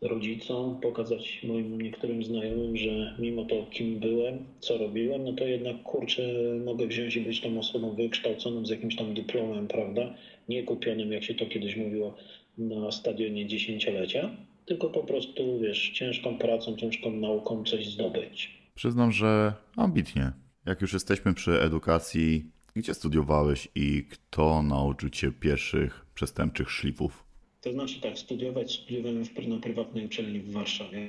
rodzicom, 0.00 0.80
pokazać 0.80 1.40
moim 1.44 1.80
niektórym 1.80 2.24
znajomym, 2.24 2.76
że 2.76 3.14
mimo 3.18 3.44
to, 3.44 3.66
kim 3.70 3.98
byłem, 3.98 4.44
co 4.60 4.78
robiłem, 4.78 5.24
no 5.24 5.32
to 5.32 5.44
jednak 5.44 5.82
kurczę, 5.82 6.22
mogę 6.64 6.86
wziąć 6.86 7.16
i 7.16 7.20
być 7.20 7.40
tą 7.40 7.58
osobą 7.58 7.94
wykształconą 7.94 8.66
z 8.66 8.70
jakimś 8.70 8.96
tam 8.96 9.14
dyplomem, 9.14 9.68
prawda? 9.68 10.14
Nie 10.48 10.62
kupionym, 10.62 11.12
jak 11.12 11.24
się 11.24 11.34
to 11.34 11.46
kiedyś 11.46 11.76
mówiło, 11.76 12.14
na 12.58 12.92
stadionie 12.92 13.46
dziesięciolecia 13.46 14.30
tylko 14.70 14.90
po 14.90 15.04
prostu, 15.04 15.58
wiesz, 15.58 15.90
ciężką 15.90 16.38
pracą, 16.38 16.76
ciężką 16.76 17.10
nauką 17.10 17.64
coś 17.64 17.86
zdobyć. 17.86 18.50
Przyznam, 18.74 19.12
że 19.12 19.54
ambitnie. 19.76 20.32
Jak 20.66 20.80
już 20.80 20.92
jesteśmy 20.92 21.34
przy 21.34 21.60
edukacji, 21.62 22.44
gdzie 22.76 22.94
studiowałeś 22.94 23.68
i 23.74 24.04
kto 24.10 24.62
nauczył 24.62 25.10
cię 25.10 25.32
pierwszych 25.32 26.06
przestępczych 26.14 26.70
szlifów? 26.70 27.24
To 27.60 27.72
znaczy 27.72 28.00
tak, 28.00 28.18
studiować 28.18 28.72
studiowałem 28.72 29.24
na 29.48 29.58
prywatnej 29.60 30.06
uczelni 30.06 30.40
w 30.40 30.52
Warszawie. 30.52 31.08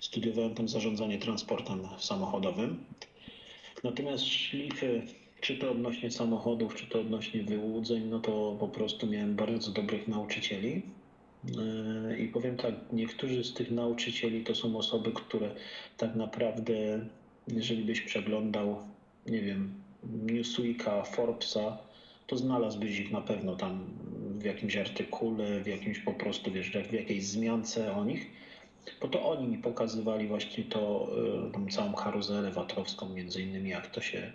Studiowałem 0.00 0.54
tam 0.54 0.68
zarządzanie 0.68 1.18
transportem 1.18 1.80
samochodowym. 1.98 2.84
Natomiast 3.84 4.24
szlify, 4.24 5.02
czy 5.40 5.56
to 5.56 5.70
odnośnie 5.70 6.10
samochodów, 6.10 6.74
czy 6.74 6.86
to 6.86 7.00
odnośnie 7.00 7.42
wyłudzeń, 7.42 8.04
no 8.04 8.20
to 8.20 8.56
po 8.60 8.68
prostu 8.68 9.06
miałem 9.06 9.34
bardzo 9.34 9.70
dobrych 9.72 10.08
nauczycieli. 10.08 10.82
E, 11.58 12.18
I 12.18 12.28
powiem 12.28 12.56
tak, 12.56 12.74
niektórzy 12.92 13.44
z 13.44 13.54
tych 13.54 13.70
nauczycieli 13.70 14.44
to 14.44 14.54
są 14.54 14.76
osoby, 14.76 15.12
które 15.12 15.50
tak 15.96 16.14
naprawdę, 16.14 16.74
jeżeli 17.48 17.84
byś 17.84 18.00
przeglądał, 18.00 18.76
nie 19.26 19.42
wiem, 19.42 19.74
Newsweeka, 20.12 21.02
Forbesa, 21.02 21.78
to 22.26 22.36
znalazłbyś 22.36 22.98
ich 22.98 23.12
na 23.12 23.20
pewno 23.20 23.56
tam 23.56 23.86
w 24.38 24.44
jakimś 24.44 24.76
artykule, 24.76 25.60
w 25.60 25.66
jakimś 25.66 25.98
po 25.98 26.12
prostu, 26.12 26.52
wiesz, 26.52 26.70
w 26.70 26.92
jakiejś 26.92 27.26
zmiance 27.26 27.92
o 27.92 28.04
nich, 28.04 28.30
bo 29.00 29.08
to 29.08 29.28
oni 29.28 29.48
mi 29.48 29.58
pokazywali 29.58 30.26
właśnie 30.26 30.64
to, 30.64 31.08
e, 31.48 31.52
tą 31.52 31.66
całą 31.66 31.92
karuzelę 31.92 32.50
watrowską 32.50 33.08
między 33.08 33.42
innymi, 33.42 33.70
jak 33.70 33.86
to 33.86 34.00
się 34.00 34.32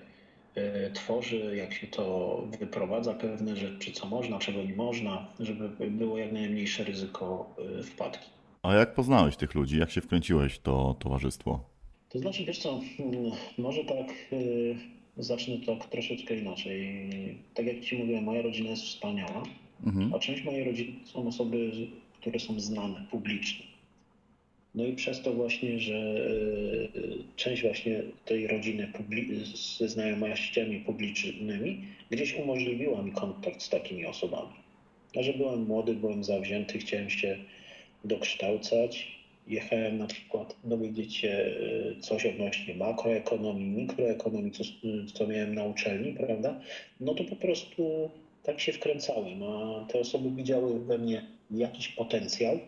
tworzy, 0.93 1.55
jak 1.55 1.73
się 1.73 1.87
to 1.87 2.37
wyprowadza 2.59 3.13
pewne 3.13 3.55
rzeczy, 3.55 3.91
co 3.91 4.07
można, 4.07 4.39
czego 4.39 4.63
nie 4.63 4.75
można, 4.75 5.27
żeby 5.39 5.89
było 5.89 6.17
jak 6.17 6.31
najmniejsze 6.31 6.83
ryzyko 6.83 7.55
e, 7.79 7.83
wpadki. 7.83 8.29
A 8.63 8.73
jak 8.73 8.93
poznałeś 8.93 9.35
tych 9.35 9.55
ludzi? 9.55 9.79
Jak 9.79 9.91
się 9.91 10.01
wkręciłeś 10.01 10.53
w 10.53 10.59
to 10.59 10.95
towarzystwo? 10.99 11.59
To 12.09 12.19
znaczy, 12.19 12.45
wiesz 12.45 12.59
co, 12.59 12.79
mm, 12.99 13.31
może 13.57 13.83
tak 13.83 14.07
yy, 14.31 14.75
zacznę 15.17 15.55
tak 15.65 15.89
troszeczkę 15.89 16.37
inaczej. 16.37 16.99
Tak 17.53 17.65
jak 17.65 17.79
Ci 17.81 17.97
mówiłem, 17.97 18.23
moja 18.23 18.41
rodzina 18.41 18.69
jest 18.69 18.83
wspaniała, 18.83 19.43
mhm. 19.85 20.13
a 20.13 20.19
część 20.19 20.43
mojej 20.43 20.63
rodziny 20.63 20.93
są 21.05 21.27
osoby, 21.27 21.71
które 22.21 22.39
są 22.39 22.59
znane 22.59 23.05
publicznie. 23.11 23.65
No 24.75 24.85
i 24.85 24.93
przez 24.93 25.21
to 25.21 25.33
właśnie, 25.33 25.79
że 25.79 25.93
yy, 25.93 27.23
część 27.35 27.61
właśnie 27.61 28.03
tej 28.25 28.47
rodziny 28.47 28.91
ze 29.77 29.87
znajomościami 29.87 30.79
publicznymi 30.79 31.81
gdzieś 32.09 32.33
umożliwiła 32.35 33.01
mi 33.01 33.11
kontakt 33.11 33.61
z 33.61 33.69
takimi 33.69 34.05
osobami. 34.05 34.53
A 35.15 35.23
że 35.23 35.33
byłem 35.33 35.65
młody, 35.65 35.93
byłem 35.93 36.23
zawzięty, 36.23 36.79
chciałem 36.79 37.09
się 37.09 37.37
dokształcać, 38.05 39.21
jechałem 39.47 39.97
na 39.97 40.07
przykład 40.07 40.55
dowiedzieć 40.63 41.15
się 41.15 41.27
y, 41.27 42.01
coś 42.01 42.25
odnośnie 42.25 42.75
makroekonomii, 42.75 43.69
mikroekonomii, 43.69 44.51
co, 44.51 44.63
co 45.13 45.27
miałem 45.27 45.55
na 45.55 45.63
uczelni, 45.63 46.13
prawda? 46.13 46.59
No 46.99 47.13
to 47.13 47.23
po 47.23 47.35
prostu 47.35 48.09
tak 48.43 48.59
się 48.59 48.73
wkręcałem, 48.73 49.43
a 49.43 49.85
te 49.85 49.99
osoby 49.99 50.31
widziały 50.31 50.79
we 50.79 50.97
mnie 50.97 51.25
jakiś 51.51 51.87
potencjał, 51.87 52.59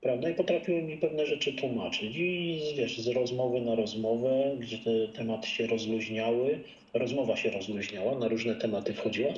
prawda? 0.00 0.30
I 0.30 0.34
potrafiły 0.34 0.82
mi 0.82 0.96
pewne 0.96 1.26
rzeczy 1.26 1.52
tłumaczyć. 1.52 2.16
I 2.16 2.60
wiesz, 2.76 3.00
z 3.00 3.08
rozmowy 3.08 3.60
na 3.60 3.74
rozmowę, 3.74 4.56
gdzie 4.58 4.78
te 4.78 5.08
tematy 5.08 5.48
się 5.48 5.66
rozluźniały, 5.66 6.60
rozmowa 6.94 7.36
się 7.36 7.50
rozluźniała, 7.50 8.18
na 8.18 8.28
różne 8.28 8.54
tematy 8.54 8.94
wchodziła, 8.94 9.32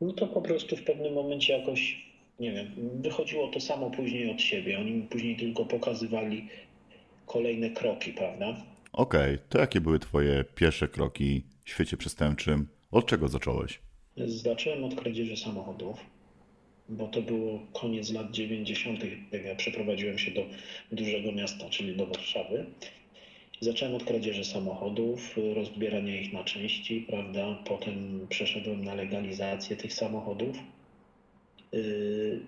no 0.00 0.12
to 0.12 0.26
po 0.26 0.42
prostu 0.42 0.76
w 0.76 0.84
pewnym 0.84 1.14
momencie 1.14 1.58
jakoś 1.58 2.12
nie 2.40 2.52
wiem, 2.52 2.66
wychodziło 2.94 3.48
to 3.48 3.60
samo 3.60 3.90
później 3.90 4.30
od 4.30 4.40
siebie. 4.40 4.78
Oni 4.78 4.90
mi 4.90 5.02
później 5.02 5.36
tylko 5.36 5.64
pokazywali 5.64 6.48
kolejne 7.26 7.70
kroki, 7.70 8.12
prawda? 8.12 8.56
Okej, 8.92 9.34
okay. 9.34 9.38
to 9.48 9.58
jakie 9.58 9.80
były 9.80 9.98
Twoje 9.98 10.44
pierwsze 10.54 10.88
kroki 10.88 11.42
w 11.64 11.70
świecie 11.70 11.96
przestępczym? 11.96 12.68
Od 12.90 13.06
czego 13.06 13.28
zacząłeś? 13.28 13.80
Zacząłem 14.26 14.84
od 14.84 14.94
kradzieży 14.94 15.36
samochodów, 15.36 16.00
bo 16.88 17.08
to 17.08 17.22
było 17.22 17.66
koniec 17.72 18.10
lat 18.10 18.30
90., 18.30 19.00
jak 19.32 19.44
ja 19.44 19.54
przeprowadziłem 19.54 20.18
się 20.18 20.30
do 20.30 20.46
dużego 20.92 21.32
miasta, 21.32 21.68
czyli 21.70 21.96
do 21.96 22.06
Warszawy. 22.06 22.66
Zacząłem 23.60 23.94
od 23.94 24.04
kradzieży 24.04 24.44
samochodów, 24.44 25.36
rozbierania 25.54 26.20
ich 26.20 26.32
na 26.32 26.44
części, 26.44 27.04
prawda? 27.08 27.62
Potem 27.64 28.26
przeszedłem 28.28 28.84
na 28.84 28.94
legalizację 28.94 29.76
tych 29.76 29.92
samochodów 29.92 30.56
Yy, 31.72 32.40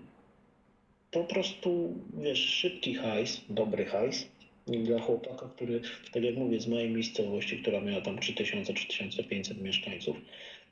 po 1.11 1.25
prostu, 1.25 1.95
wiesz, 2.23 2.39
szybki 2.39 2.95
hajs, 2.95 3.41
dobry 3.49 3.85
hajs 3.85 4.29
dla 4.67 5.01
chłopaka, 5.01 5.49
który, 5.49 5.81
tak 6.13 6.23
jak 6.23 6.37
mówię, 6.37 6.61
z 6.61 6.67
mojej 6.67 6.91
miejscowości, 6.91 7.59
która 7.59 7.81
miała 7.81 8.01
tam 8.01 8.17
3000-3500 8.17 9.63
mieszkańców, 9.63 10.17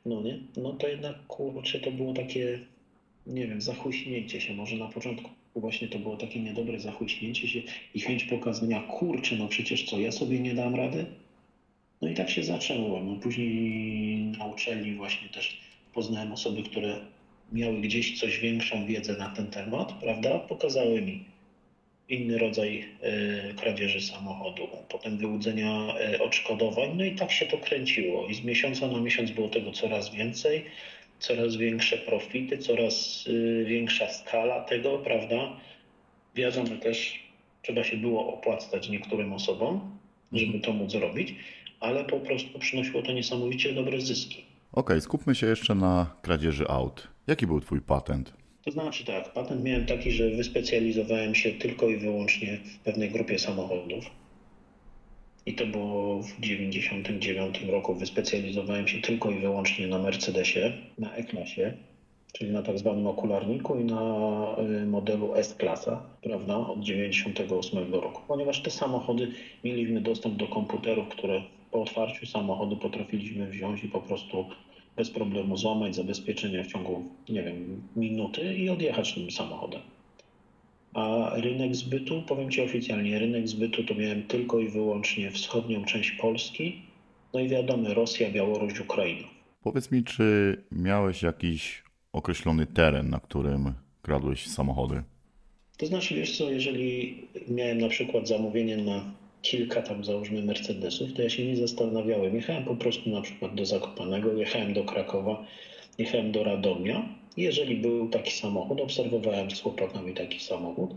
no 0.06 0.22
nie, 0.22 0.38
no 0.56 0.72
to 0.72 0.88
jednak, 0.88 1.26
kurczę, 1.26 1.80
to 1.80 1.90
było 1.90 2.12
takie, 2.12 2.58
nie 3.26 3.46
wiem, 3.46 3.60
zachuśnięcie 3.60 4.40
się, 4.40 4.54
może 4.54 4.76
na 4.76 4.88
początku 4.88 5.30
właśnie 5.56 5.88
to 5.88 5.98
było 5.98 6.16
takie 6.16 6.40
niedobre 6.40 6.80
zachuśnięcie 6.80 7.48
się 7.48 7.62
i 7.94 8.00
chęć 8.00 8.24
pokazania, 8.24 8.80
kurczę, 8.80 9.36
no 9.36 9.48
przecież 9.48 9.84
co, 9.84 9.98
ja 9.98 10.12
sobie 10.12 10.40
nie 10.40 10.54
dam 10.54 10.74
rady? 10.74 11.06
No 12.02 12.08
i 12.08 12.14
tak 12.14 12.30
się 12.30 12.42
zaczęło. 12.42 13.02
No 13.02 13.16
później 13.16 14.16
na 14.38 14.44
uczelni 14.44 14.94
właśnie 14.94 15.28
też 15.28 15.60
poznałem 15.94 16.32
osoby, 16.32 16.62
które 16.62 16.96
miały 17.52 17.80
gdzieś 17.80 18.20
coś 18.20 18.38
większą 18.38 18.86
wiedzę 18.86 19.16
na 19.16 19.28
ten 19.28 19.46
temat, 19.46 19.92
prawda, 19.92 20.38
pokazały 20.38 21.02
mi 21.02 21.24
inny 22.08 22.38
rodzaj 22.38 22.84
e, 23.00 23.54
kradzieży 23.54 24.00
samochodu, 24.00 24.68
potem 24.88 25.18
wyłudzenia 25.18 25.94
e, 25.98 26.22
odszkodowań, 26.22 26.90
no 26.96 27.04
i 27.04 27.14
tak 27.14 27.32
się 27.32 27.46
to 27.46 27.58
kręciło. 27.58 28.26
I 28.26 28.34
z 28.34 28.44
miesiąca 28.44 28.88
na 28.88 29.00
miesiąc 29.00 29.30
było 29.30 29.48
tego 29.48 29.72
coraz 29.72 30.14
więcej, 30.14 30.64
coraz 31.22 31.56
większe 31.56 31.98
profity, 31.98 32.58
coraz 32.58 33.24
e, 33.28 33.64
większa 33.64 34.08
skala 34.08 34.64
tego, 34.64 34.98
prawda. 34.98 35.56
Wiadomo 36.34 36.76
też, 36.82 37.22
trzeba 37.62 37.84
się 37.84 37.96
było 37.96 38.34
opłacać 38.34 38.88
niektórym 38.88 39.32
osobom, 39.32 39.98
żeby 40.32 40.60
to 40.60 40.72
móc 40.72 40.92
zrobić, 40.92 41.34
ale 41.80 42.04
po 42.04 42.20
prostu 42.20 42.58
przynosiło 42.58 43.02
to 43.02 43.12
niesamowicie 43.12 43.72
dobre 43.72 44.00
zyski. 44.00 44.36
Okej, 44.36 44.46
okay, 44.72 45.00
skupmy 45.00 45.34
się 45.34 45.46
jeszcze 45.46 45.74
na 45.74 46.16
kradzieży 46.22 46.68
aut. 46.68 47.08
Jaki 47.26 47.46
był 47.46 47.60
Twój 47.60 47.80
patent? 47.80 48.32
To 48.64 48.70
znaczy 48.70 49.04
tak, 49.04 49.32
patent 49.32 49.64
miałem 49.64 49.86
taki, 49.86 50.12
że 50.12 50.30
wyspecjalizowałem 50.30 51.34
się 51.34 51.52
tylko 51.52 51.88
i 51.88 51.96
wyłącznie 51.96 52.56
w 52.56 52.78
pewnej 52.78 53.10
grupie 53.10 53.38
samochodów. 53.38 54.21
I 55.46 55.54
to 55.54 55.66
było 55.66 56.22
w 56.22 56.32
1999 56.40 57.62
roku. 57.70 57.94
Wyspecjalizowałem 57.94 58.88
się 58.88 59.00
tylko 59.00 59.30
i 59.30 59.38
wyłącznie 59.38 59.86
na 59.86 59.98
Mercedesie, 59.98 60.72
na 60.98 61.14
E-klasie, 61.14 61.76
czyli 62.32 62.50
na 62.50 62.62
tak 62.62 62.78
zwanym 62.78 63.06
okularniku 63.06 63.78
i 63.78 63.84
na 63.84 64.56
y, 64.82 64.86
modelu 64.86 65.34
S-klasa, 65.34 66.02
prawda, 66.22 66.56
od 66.56 66.80
1998 66.80 67.94
roku. 67.94 68.22
Ponieważ 68.28 68.62
te 68.62 68.70
samochody 68.70 69.32
mieliśmy 69.64 70.00
dostęp 70.00 70.36
do 70.36 70.48
komputerów, 70.48 71.08
które 71.08 71.42
po 71.70 71.82
otwarciu 71.82 72.26
samochodu 72.26 72.76
potrafiliśmy 72.76 73.46
wziąć 73.46 73.84
i 73.84 73.88
po 73.88 74.00
prostu 74.00 74.46
bez 74.96 75.10
problemu 75.10 75.56
złamać 75.56 75.94
zabezpieczenia 75.94 76.62
w 76.62 76.66
ciągu, 76.66 77.02
nie 77.28 77.42
wiem, 77.42 77.82
minuty 77.96 78.54
i 78.54 78.68
odjechać 78.68 79.14
tym 79.14 79.30
samochodem. 79.30 79.80
A 80.94 81.30
rynek 81.34 81.76
zbytu, 81.76 82.22
powiem 82.22 82.50
Ci 82.50 82.62
oficjalnie, 82.62 83.18
rynek 83.18 83.48
zbytu 83.48 83.84
to 83.84 83.94
miałem 83.94 84.22
tylko 84.22 84.58
i 84.58 84.68
wyłącznie 84.68 85.30
wschodnią 85.30 85.84
część 85.84 86.10
Polski, 86.10 86.82
no 87.34 87.40
i 87.40 87.48
wiadomo, 87.48 87.94
Rosja, 87.94 88.30
Białoruś, 88.30 88.80
Ukraina. 88.80 89.28
Powiedz 89.62 89.90
mi, 89.90 90.04
czy 90.04 90.56
miałeś 90.72 91.22
jakiś 91.22 91.82
określony 92.12 92.66
teren, 92.66 93.10
na 93.10 93.20
którym 93.20 93.72
kradłeś 94.02 94.46
samochody? 94.46 95.02
To 95.76 95.86
znaczy, 95.86 96.14
wiesz 96.14 96.38
co, 96.38 96.50
jeżeli 96.50 97.18
miałem 97.48 97.78
na 97.78 97.88
przykład 97.88 98.28
zamówienie 98.28 98.76
na 98.76 99.04
kilka 99.42 99.82
tam 99.82 100.04
załóżmy 100.04 100.42
Mercedesów, 100.42 101.12
to 101.12 101.22
ja 101.22 101.30
się 101.30 101.46
nie 101.46 101.56
zastanawiałem. 101.56 102.34
Jechałem 102.34 102.64
po 102.64 102.76
prostu 102.76 103.10
na 103.10 103.20
przykład 103.20 103.54
do 103.54 103.66
Zakopanego, 103.66 104.32
jechałem 104.32 104.74
do 104.74 104.84
Krakowa, 104.84 105.44
jechałem 105.98 106.32
do 106.32 106.44
Radomia. 106.44 107.08
Jeżeli 107.36 107.76
był 107.76 108.08
taki 108.08 108.30
samochód, 108.30 108.80
obserwowałem 108.80 109.50
z 109.50 109.60
chłopakami 109.60 110.14
taki 110.14 110.40
samochód 110.40 110.94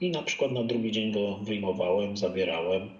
i 0.00 0.10
na 0.10 0.22
przykład 0.22 0.52
na 0.52 0.62
drugi 0.62 0.92
dzień 0.92 1.12
go 1.12 1.36
wyjmowałem, 1.36 2.16
zabierałem, 2.16 2.90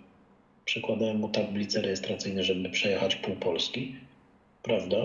przekładałem 0.64 1.16
mu 1.16 1.28
tablice 1.28 1.82
rejestracyjne, 1.82 2.44
żeby 2.44 2.70
przejechać 2.70 3.16
pół 3.16 3.36
Polski, 3.36 3.94
prawda? 4.62 4.96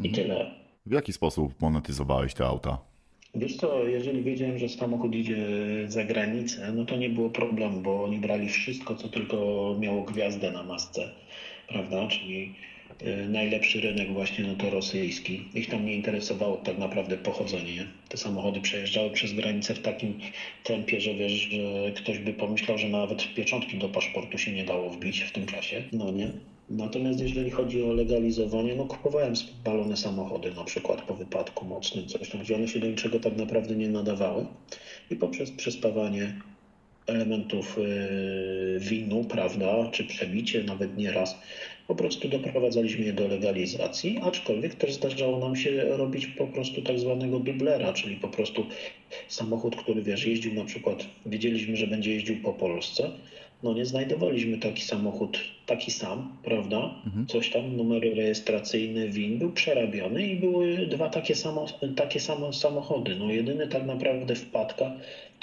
I 0.00 0.08
mhm. 0.08 0.14
tyle. 0.14 0.50
W 0.86 0.92
jaki 0.92 1.12
sposób 1.12 1.60
monetyzowałeś 1.60 2.34
te 2.34 2.46
auta? 2.46 2.78
Wiesz 3.34 3.56
co, 3.56 3.84
jeżeli 3.84 4.22
wiedziałem, 4.22 4.58
że 4.58 4.68
samochód 4.68 5.14
idzie 5.14 5.46
za 5.88 6.04
granicę, 6.04 6.72
no 6.72 6.84
to 6.84 6.96
nie 6.96 7.10
było 7.10 7.30
problemu, 7.30 7.80
bo 7.80 8.04
oni 8.04 8.18
brali 8.18 8.48
wszystko, 8.48 8.94
co 8.94 9.08
tylko 9.08 9.36
miało 9.80 10.02
gwiazdę 10.02 10.50
na 10.50 10.62
masce, 10.62 11.10
prawda? 11.68 12.08
Czyli 12.08 12.54
najlepszy 13.28 13.80
rynek 13.80 14.12
właśnie 14.12 14.44
no 14.44 14.54
to 14.54 14.70
rosyjski. 14.70 15.44
Ich 15.54 15.70
tam 15.70 15.86
nie 15.86 15.94
interesowało 15.94 16.56
tak 16.56 16.78
naprawdę 16.78 17.16
pochodzenie. 17.16 17.86
Te 18.08 18.16
samochody 18.16 18.60
przejeżdżały 18.60 19.10
przez 19.10 19.32
granicę 19.32 19.74
w 19.74 19.80
takim 19.80 20.18
tempie, 20.64 21.00
że 21.00 21.14
wiesz, 21.14 21.32
że 21.32 21.92
ktoś 21.96 22.18
by 22.18 22.32
pomyślał, 22.32 22.78
że 22.78 22.88
nawet 22.88 23.34
pieczątki 23.34 23.78
do 23.78 23.88
paszportu 23.88 24.38
się 24.38 24.52
nie 24.52 24.64
dało 24.64 24.90
wbić 24.90 25.20
w 25.20 25.32
tym 25.32 25.46
czasie. 25.46 25.82
No 25.92 26.10
nie. 26.10 26.30
Natomiast 26.70 27.20
jeżeli 27.20 27.50
chodzi 27.50 27.82
o 27.82 27.92
legalizowanie, 27.92 28.74
no 28.74 28.84
kupowałem 28.84 29.36
spalone 29.36 29.96
samochody, 29.96 30.50
na 30.54 30.64
przykład 30.64 31.02
po 31.02 31.14
wypadku 31.14 31.64
mocnym, 31.64 32.06
coś 32.06 32.28
tam, 32.28 32.40
gdzie 32.40 32.54
one 32.54 32.68
się 32.68 32.78
do 32.78 32.86
niczego 32.86 33.20
tak 33.20 33.36
naprawdę 33.36 33.76
nie 33.76 33.88
nadawały 33.88 34.46
i 35.10 35.16
poprzez 35.16 35.50
przespawanie 35.50 36.34
elementów 37.06 37.78
yy, 37.78 38.80
winu, 38.80 39.24
prawda, 39.24 39.90
czy 39.92 40.04
przebicie, 40.04 40.62
nawet 40.62 40.96
nieraz, 40.96 41.36
po 41.86 41.94
prostu 41.94 42.28
doprowadzaliśmy 42.28 43.04
je 43.04 43.12
do 43.12 43.28
legalizacji, 43.28 44.18
aczkolwiek 44.22 44.74
też 44.74 44.92
zdarzało 44.92 45.38
nam 45.38 45.56
się 45.56 45.84
robić 45.84 46.26
po 46.26 46.46
prostu 46.46 46.82
tak 46.82 46.98
zwanego 46.98 47.38
dublera, 47.38 47.92
czyli 47.92 48.16
po 48.16 48.28
prostu 48.28 48.66
samochód, 49.28 49.76
który 49.76 50.02
wiesz, 50.02 50.26
jeździł 50.26 50.54
na 50.54 50.64
przykład, 50.64 51.06
wiedzieliśmy, 51.26 51.76
że 51.76 51.86
będzie 51.86 52.14
jeździł 52.14 52.36
po 52.42 52.52
Polsce, 52.52 53.10
no 53.62 53.74
nie 53.74 53.86
znajdowaliśmy 53.86 54.58
taki 54.58 54.82
samochód, 54.82 55.38
taki 55.66 55.90
sam, 55.90 56.36
prawda? 56.42 56.94
Mhm. 57.06 57.26
Coś 57.26 57.50
tam, 57.50 57.76
numery 57.76 58.14
rejestracyjne, 58.14 59.08
WIN 59.08 59.38
był 59.38 59.52
przerabiony 59.52 60.26
i 60.26 60.36
były 60.36 60.86
dwa 60.86 61.08
takie, 61.08 61.34
samo, 61.34 61.66
takie 61.96 62.20
same 62.20 62.52
samochody. 62.52 63.16
No 63.16 63.30
jedyny 63.30 63.68
tak 63.68 63.86
naprawdę 63.86 64.34
wpadka 64.34 64.92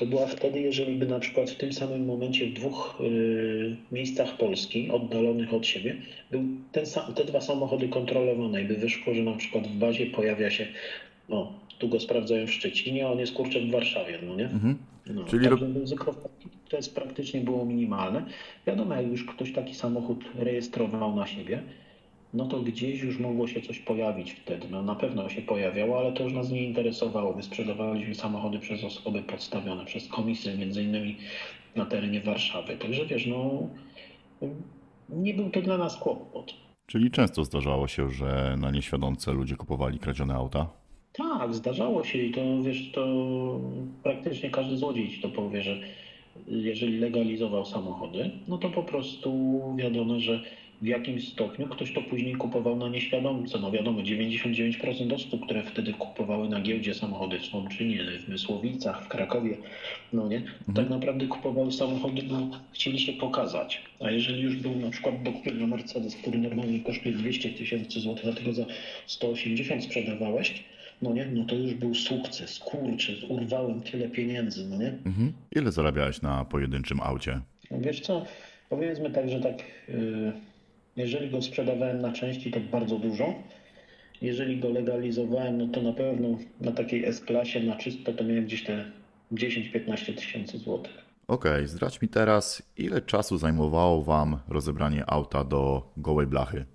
to 0.02 0.06
była 0.06 0.28
wtedy, 0.28 0.62
jeżeli 0.62 0.96
by 0.96 1.06
na 1.06 1.20
przykład 1.20 1.50
w 1.50 1.56
tym 1.56 1.74
samym 1.74 2.06
momencie 2.06 2.46
w 2.46 2.54
dwóch 2.54 2.98
y, 3.02 3.76
miejscach 3.92 4.38
Polski, 4.38 4.92
oddalonych 4.92 5.54
od 5.54 5.66
siebie, 5.66 5.96
był 6.32 6.44
ten 6.72 6.86
sam, 6.86 7.14
te 7.14 7.26
dwa 7.26 7.42
samochody 7.42 7.88
kontrolowane 7.90 8.62
i 8.62 8.66
by 8.66 8.76
wyszło, 8.76 9.14
że 9.14 9.22
na 9.22 9.34
przykład 9.34 9.68
w 9.68 9.76
bazie 9.76 10.06
pojawia 10.06 10.50
się, 10.50 10.68
no 11.30 11.54
tu 11.80 11.90
go 11.90 12.00
sprawdzają 12.00 12.48
w 12.48 12.52
Szczecinie, 12.52 13.08
a 13.08 13.12
on 13.12 13.20
jest 13.20 13.34
kurczę 13.34 13.60
w 13.60 13.72
Warszawie, 13.72 14.20
no 14.28 14.36
nie? 14.36 14.46
Mhm. 14.46 14.78
No, 15.08 15.24
Czyli 15.24 15.48
także 15.48 15.68
ryzyko 15.80 16.16
to 16.70 16.78
jest 16.78 16.96
praktycznie 16.96 17.42
było 17.42 17.66
minimalne. 17.66 18.26
Wiadomo, 18.68 18.96
jak 18.96 19.08
już 19.08 19.26
ktoś 19.26 19.54
taki 19.54 19.76
samochód 19.76 20.24
rejestrował 20.40 21.16
na 21.16 21.28
siebie, 21.28 21.64
no 22.34 22.46
to 22.46 22.60
gdzieś 22.60 23.02
już 23.02 23.20
mogło 23.20 23.48
się 23.48 23.62
coś 23.62 23.80
pojawić 23.80 24.32
wtedy. 24.32 24.68
No 24.72 24.82
na 24.82 24.96
pewno 24.96 25.30
się 25.30 25.42
pojawiało, 25.42 26.00
ale 26.00 26.14
to 26.14 26.24
już 26.24 26.34
nas 26.34 26.50
nie 26.52 26.64
interesowało. 26.64 27.36
My 27.36 27.44
sprzedawaliśmy 27.44 28.16
samochody 28.16 28.60
przez 28.60 28.84
osoby 28.84 29.22
podstawione, 29.22 29.86
przez 29.86 30.08
komisy, 30.08 30.58
między 30.58 30.84
innymi 30.84 31.18
na 31.76 31.86
terenie 31.86 32.22
Warszawy. 32.22 32.78
Także 32.78 33.06
wiesz, 33.06 33.28
no 33.28 33.70
nie 35.10 35.34
był 35.34 35.50
to 35.50 35.62
dla 35.62 35.78
nas 35.78 35.98
kłopot. 35.98 36.54
Czyli 36.86 37.12
często 37.12 37.44
zdarzało 37.44 37.88
się, 37.88 38.10
że 38.10 38.56
na 38.60 38.72
nieświadomce 38.72 39.34
ludzie 39.34 39.56
kupowali 39.56 40.00
kradzione 40.00 40.34
auta? 40.34 40.70
Tak, 41.14 41.54
zdarzało 41.54 42.04
się 42.04 42.20
i 42.20 42.32
to 42.32 42.42
wiesz, 42.64 42.92
to 42.92 43.06
praktycznie 44.04 44.50
każdy 44.50 44.78
złodziej 44.78 45.10
ci 45.10 45.22
to 45.22 45.30
powie, 45.30 45.62
że 45.62 45.80
jeżeli 46.48 46.98
legalizował 46.98 47.66
samochody, 47.66 48.32
no 48.48 48.58
to 48.58 48.70
po 48.70 48.84
prostu 48.84 49.60
wiadomo, 49.78 50.20
że 50.20 50.42
w 50.82 50.86
jakimś 50.86 51.28
stopniu 51.28 51.68
ktoś 51.68 51.94
to 51.94 52.02
później 52.02 52.36
kupował 52.36 52.76
na 52.76 52.90
nieświadomce. 52.90 53.60
No 53.60 53.72
wiadomo, 53.72 54.00
99% 54.02 55.14
osób, 55.14 55.46
które 55.46 55.64
wtedy 55.64 55.94
kupowały 55.94 56.50
na 56.50 56.62
giełdzie 56.62 56.94
samochody 56.94 57.40
w 57.40 57.46
Słomczynie, 57.46 58.04
w 58.26 58.30
Mysłowicach, 58.30 59.06
w 59.06 59.08
Krakowie, 59.08 59.58
no 60.14 60.28
nie, 60.28 60.38
mhm. 60.38 60.74
tak 60.76 60.90
naprawdę 60.90 61.28
kupowały 61.28 61.72
samochody, 61.72 62.24
bo 62.24 62.36
chcieli 62.72 63.00
się 63.00 63.14
pokazać. 63.14 63.82
A 64.00 64.12
jeżeli 64.12 64.42
już 64.42 64.56
był 64.56 64.76
na 64.76 64.90
przykład 64.90 65.24
dokładny 65.24 65.68
Mercedes, 65.68 66.16
który 66.16 66.40
normalnie 66.40 66.80
kosztuje 66.80 67.16
200 67.16 67.50
tysięcy 67.50 68.00
złotych, 68.00 68.24
dlatego 68.24 68.54
za 68.54 68.66
180 69.08 69.84
sprzedawałeś, 69.84 70.64
no 71.02 71.14
nie, 71.14 71.26
no 71.26 71.46
to 71.46 71.56
już 71.56 71.74
był 71.74 71.96
sukces, 71.96 72.60
kurczę, 72.60 73.14
urwałem 73.30 73.82
tyle 73.82 74.10
pieniędzy, 74.10 74.70
no 74.70 74.78
nie. 74.78 74.88
Mhm. 75.06 75.34
Ile 75.56 75.72
zarabiałeś 75.72 76.22
na 76.22 76.46
pojedynczym 76.46 77.00
aucie? 77.02 77.40
No 77.72 77.78
wiesz 77.80 78.00
co, 78.00 78.26
powiedzmy 78.70 79.12
tak, 79.12 79.30
że 79.30 79.40
tak... 79.40 79.64
Yy 79.90 80.51
jeżeli 80.96 81.30
go 81.30 81.42
sprzedawałem 81.42 82.02
na 82.02 82.12
części, 82.12 82.52
to 82.52 82.60
bardzo 82.60 83.00
dużo. 83.00 83.34
Jeżeli 84.22 84.60
go 84.60 84.70
legalizowałem, 84.70 85.58
no 85.58 85.68
to 85.68 85.82
na 85.82 85.94
pewno 85.94 86.38
na 86.62 86.72
takiej 86.72 87.06
S-klasie 87.06 87.64
na 87.64 87.76
czysto 87.76 88.14
to 88.14 88.24
miałem 88.24 88.46
gdzieś 88.46 88.64
te 88.64 88.86
10-15 89.32 90.16
tysięcy 90.16 90.58
złotych. 90.58 91.12
Okej, 91.28 91.52
okay, 91.52 91.68
zdradź 91.68 92.02
mi 92.02 92.08
teraz, 92.08 92.64
ile 92.78 93.02
czasu 93.02 93.38
zajmowało 93.38 94.04
Wam 94.04 94.40
rozebranie 94.50 95.10
auta 95.10 95.44
do 95.44 95.92
gołej 95.98 96.28
blachy? 96.28 96.66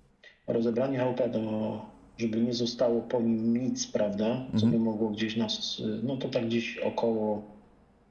Rozebranie 0.47 1.03
auta 1.03 1.27
do, 1.27 1.81
żeby 2.17 2.41
nie 2.41 2.53
zostało 2.53 3.01
po 3.01 3.21
nim 3.21 3.57
nic, 3.57 3.87
prawda, 3.87 4.45
co 4.49 4.65
mhm. 4.65 4.71
by 4.71 4.79
mogło 4.79 5.09
gdzieś 5.09 5.35
nas, 5.35 5.81
no 6.03 6.17
to 6.17 6.29
tak 6.29 6.45
gdzieś 6.45 6.77
około 6.77 7.43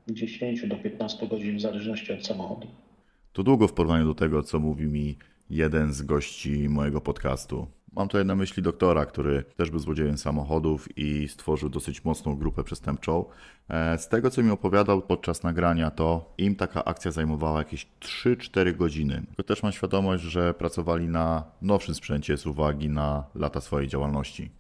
10 0.09 0.67
do 0.67 0.77
15 0.77 1.29
godzin 1.29 1.57
w 1.57 1.61
zależności 1.61 2.13
od 2.13 2.27
samochodu. 2.27 2.67
To 3.33 3.43
długo 3.43 3.69
w 3.69 3.73
porównaniu 3.73 4.07
do 4.07 4.15
tego, 4.15 4.43
co 4.43 4.61
mówi 4.61 4.87
mi 4.87 5.17
jeden 5.50 5.93
z 5.93 6.03
gości 6.03 6.69
mojego 6.69 7.00
podcastu. 7.00 7.67
Mam 7.93 8.09
tutaj 8.09 8.25
na 8.25 8.35
myśli 8.35 8.62
doktora, 8.62 9.07
który 9.07 9.45
też 9.57 9.71
był 9.71 9.79
złodziejem 9.79 10.19
samochodów 10.19 10.99
i 10.99 11.29
stworzył 11.29 11.69
dosyć 11.69 12.05
mocną 12.05 12.37
grupę 12.37 12.65
przestępczą. 12.65 13.25
E, 13.69 13.99
z 13.99 14.09
tego, 14.09 14.31
co 14.31 14.43
mi 14.43 14.50
opowiadał 14.50 15.03
podczas 15.03 15.43
nagrania, 15.43 15.91
to 15.91 16.35
im 16.38 16.57
taka 16.57 16.85
akcja 16.85 17.11
zajmowała 17.11 17.59
jakieś 17.59 17.87
3-4 18.00 18.76
godziny. 18.76 19.23
Tylko 19.26 19.43
też 19.43 19.62
mam 19.62 19.73
świadomość, 19.73 20.23
że 20.23 20.55
pracowali 20.55 21.09
na 21.09 21.45
nowszym 21.62 21.95
sprzęcie 21.95 22.37
z 22.37 22.47
uwagi 22.47 22.88
na 22.88 23.25
lata 23.35 23.61
swojej 23.61 23.88
działalności. 23.88 24.50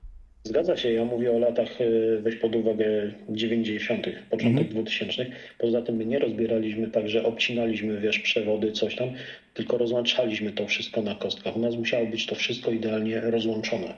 Zgadza 0.46 0.76
się, 0.76 0.92
ja 0.92 1.04
mówię 1.04 1.32
o 1.32 1.38
latach, 1.38 1.80
e, 1.80 2.20
weź 2.20 2.36
pod 2.36 2.56
uwagę 2.56 3.12
90., 3.28 4.06
początek 4.30 4.62
mm. 4.62 4.72
2000. 4.72 5.26
Poza 5.58 5.82
tym 5.82 5.96
my 5.96 6.06
nie 6.06 6.18
rozbieraliśmy 6.18 6.90
tak, 6.90 7.08
że 7.08 7.24
obcinaliśmy, 7.24 8.00
wiesz, 8.00 8.18
przewody, 8.18 8.72
coś 8.72 8.96
tam, 8.96 9.08
tylko 9.54 9.78
rozłączaliśmy 9.78 10.52
to 10.52 10.66
wszystko 10.66 11.02
na 11.02 11.14
kostkach. 11.14 11.56
U 11.56 11.60
nas 11.60 11.76
musiało 11.76 12.06
być 12.06 12.26
to 12.26 12.34
wszystko 12.34 12.70
idealnie 12.70 13.20
rozłączone. 13.20 13.94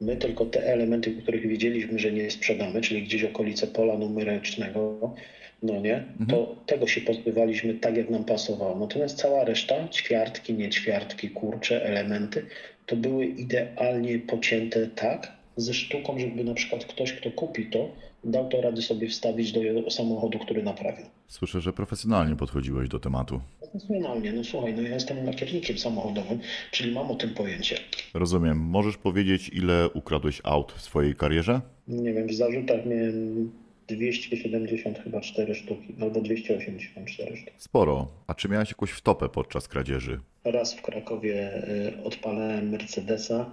My 0.00 0.16
tylko 0.16 0.44
te 0.44 0.66
elementy, 0.72 1.10
których 1.10 1.48
wiedzieliśmy, 1.48 1.98
że 1.98 2.12
nie 2.12 2.30
sprzedamy, 2.30 2.80
czyli 2.80 3.02
gdzieś 3.02 3.24
okolice 3.24 3.66
pola 3.66 3.98
numerycznego, 3.98 5.14
no 5.62 5.80
nie, 5.80 5.96
mhm. 5.96 6.26
to 6.30 6.56
tego 6.66 6.86
się 6.86 7.00
pozbywaliśmy 7.00 7.74
tak, 7.74 7.96
jak 7.96 8.10
nam 8.10 8.24
pasowało. 8.24 8.78
Natomiast 8.78 9.18
cała 9.18 9.44
reszta, 9.44 9.88
ćwiartki, 9.88 10.54
niećwiartki, 10.54 11.30
kurcze, 11.30 11.84
elementy, 11.84 12.46
to 12.86 12.96
były 12.96 13.26
idealnie 13.26 14.18
pocięte 14.18 14.86
tak, 14.86 15.35
ze 15.56 15.74
sztuką, 15.74 16.18
żeby 16.18 16.44
na 16.44 16.54
przykład 16.54 16.84
ktoś, 16.84 17.12
kto 17.12 17.30
kupi 17.30 17.66
to, 17.66 17.88
dał 18.24 18.48
to 18.48 18.60
rady 18.60 18.82
sobie 18.82 19.08
wstawić 19.08 19.52
do 19.52 19.90
samochodu, 19.90 20.38
który 20.38 20.62
naprawił. 20.62 21.06
Słyszę, 21.28 21.60
że 21.60 21.72
profesjonalnie 21.72 22.36
podchodziłeś 22.36 22.88
do 22.88 23.00
tematu. 23.00 23.40
Profesjonalnie, 23.60 24.32
no 24.32 24.44
słuchaj, 24.44 24.74
no 24.74 24.82
ja 24.82 24.94
jestem 24.94 25.26
lakiernikiem 25.26 25.78
samochodowym, 25.78 26.38
czyli 26.70 26.94
mam 26.94 27.10
o 27.10 27.14
tym 27.14 27.34
pojęcie. 27.34 27.78
Rozumiem. 28.14 28.58
Możesz 28.58 28.96
powiedzieć, 28.96 29.48
ile 29.48 29.90
ukradłeś 29.94 30.40
aut 30.44 30.72
w 30.72 30.82
swojej 30.82 31.14
karierze? 31.14 31.60
Nie 31.88 32.12
wiem, 32.12 32.26
w 32.26 32.34
zarzutach 32.34 32.86
miałem 32.86 33.50
270 33.88 34.98
chyba 34.98 35.20
4 35.20 35.54
sztuki, 35.54 35.94
albo 36.00 36.20
284 36.20 37.36
sztuki. 37.36 37.52
Sporo. 37.56 38.08
A 38.26 38.34
czy 38.34 38.48
miałeś 38.48 38.68
jakąś 38.68 38.90
wtopę 38.90 39.28
podczas 39.28 39.68
kradzieży? 39.68 40.20
Raz 40.44 40.74
w 40.74 40.82
Krakowie 40.82 41.64
y, 41.68 42.04
odpalałem 42.04 42.68
Mercedesa 42.70 43.50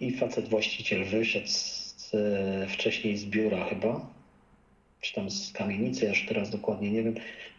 i 0.00 0.12
facet 0.12 0.48
właściciel 0.48 1.04
wyszedł 1.04 1.46
z, 1.46 2.12
wcześniej 2.68 3.16
z 3.16 3.24
biura 3.24 3.64
chyba, 3.64 4.06
czy 5.00 5.14
tam 5.14 5.30
z 5.30 5.52
kamienicy, 5.52 6.06
już 6.06 6.26
teraz 6.26 6.50
dokładnie 6.50 6.90
nie 6.90 7.02
wiem, 7.02 7.14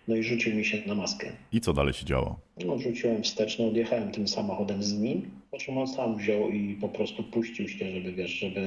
no 0.08 0.16
i 0.16 0.24
rzucił 0.24 0.56
mi 0.56 0.66
się 0.66 0.78
na 0.86 0.96
maskę. 0.96 1.28
I 1.52 1.62
co 1.62 1.74
dalej 1.74 1.94
się 1.94 2.06
działo? 2.06 2.40
No 2.66 2.80
rzuciłem 2.80 3.24
wsteczny, 3.24 3.66
odjechałem 3.66 4.12
tym 4.12 4.28
samochodem 4.28 4.84
z 4.84 4.94
nim, 4.94 5.32
po 5.52 5.58
czym 5.58 5.78
on 5.78 5.88
sam 5.88 6.18
wziął 6.18 6.50
i 6.50 6.78
po 6.82 6.90
prostu 6.90 7.24
puścił 7.24 7.68
się, 7.70 7.92
żeby 7.92 8.12
wiesz, 8.14 8.32
żeby 8.32 8.62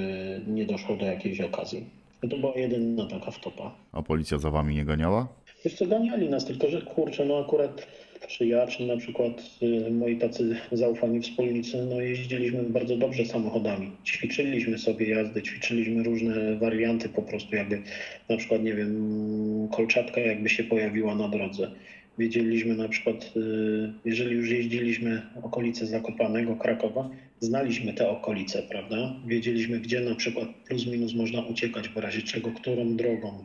nie 0.47 0.65
doszło 0.65 0.97
do 0.97 1.07
jakiejś 1.07 1.41
okazji. 1.41 1.85
No 2.23 2.29
to 2.29 2.39
była 2.39 2.55
jedyna 2.55 3.07
taka 3.07 3.31
wtopa. 3.31 3.75
A 3.93 4.03
policja 4.03 4.39
za 4.39 4.51
wami 4.51 4.75
nie 4.75 4.85
ganiała? 4.85 5.29
Wiesz 5.65 5.75
co, 5.75 5.87
ganiali 5.87 6.29
nas, 6.29 6.45
tylko 6.45 6.71
że 6.71 6.83
kurczę, 6.83 7.25
no 7.25 7.39
akurat 7.39 7.87
czy 8.27 8.47
ja, 8.47 8.67
czy 8.67 8.87
na 8.87 8.97
przykład 8.97 9.51
y, 9.63 9.91
moi 9.91 10.17
tacy 10.17 10.57
zaufani 10.73 11.21
wspólnicy, 11.21 11.87
no 11.91 12.01
jeździliśmy 12.01 12.63
bardzo 12.63 12.97
dobrze 12.97 13.25
samochodami. 13.25 13.91
Ćwiczyliśmy 14.05 14.79
sobie 14.79 15.09
jazdy, 15.09 15.43
ćwiczyliśmy 15.43 16.03
różne 16.03 16.57
warianty 16.57 17.09
po 17.09 17.23
prostu, 17.23 17.57
jakby 17.57 17.83
na 18.29 18.37
przykład, 18.37 18.63
nie 18.63 18.75
wiem, 18.75 19.69
kolczatka 19.73 20.21
jakby 20.21 20.49
się 20.49 20.65
pojawiła 20.65 21.15
na 21.15 21.29
drodze. 21.29 21.71
Wiedzieliśmy 22.19 22.75
na 22.75 22.89
przykład, 22.89 23.33
y, 23.37 23.93
jeżeli 24.05 24.37
już 24.37 24.51
jeździliśmy 24.51 25.23
okolice 25.43 25.87
Zakopanego, 25.87 26.57
Krakowa, 26.57 27.11
znaliśmy 27.41 27.93
te 27.93 28.09
okolice, 28.09 28.63
prawda? 28.63 29.15
Wiedzieliśmy, 29.27 29.81
gdzie 29.81 30.01
na 30.01 30.15
przykład 30.15 30.49
plus 30.69 30.87
minus 30.87 31.15
można 31.15 31.41
uciekać, 31.41 31.89
w 31.89 31.97
razie 31.97 32.23
czego, 32.23 32.51
którą 32.51 32.97
drogą, 32.97 33.45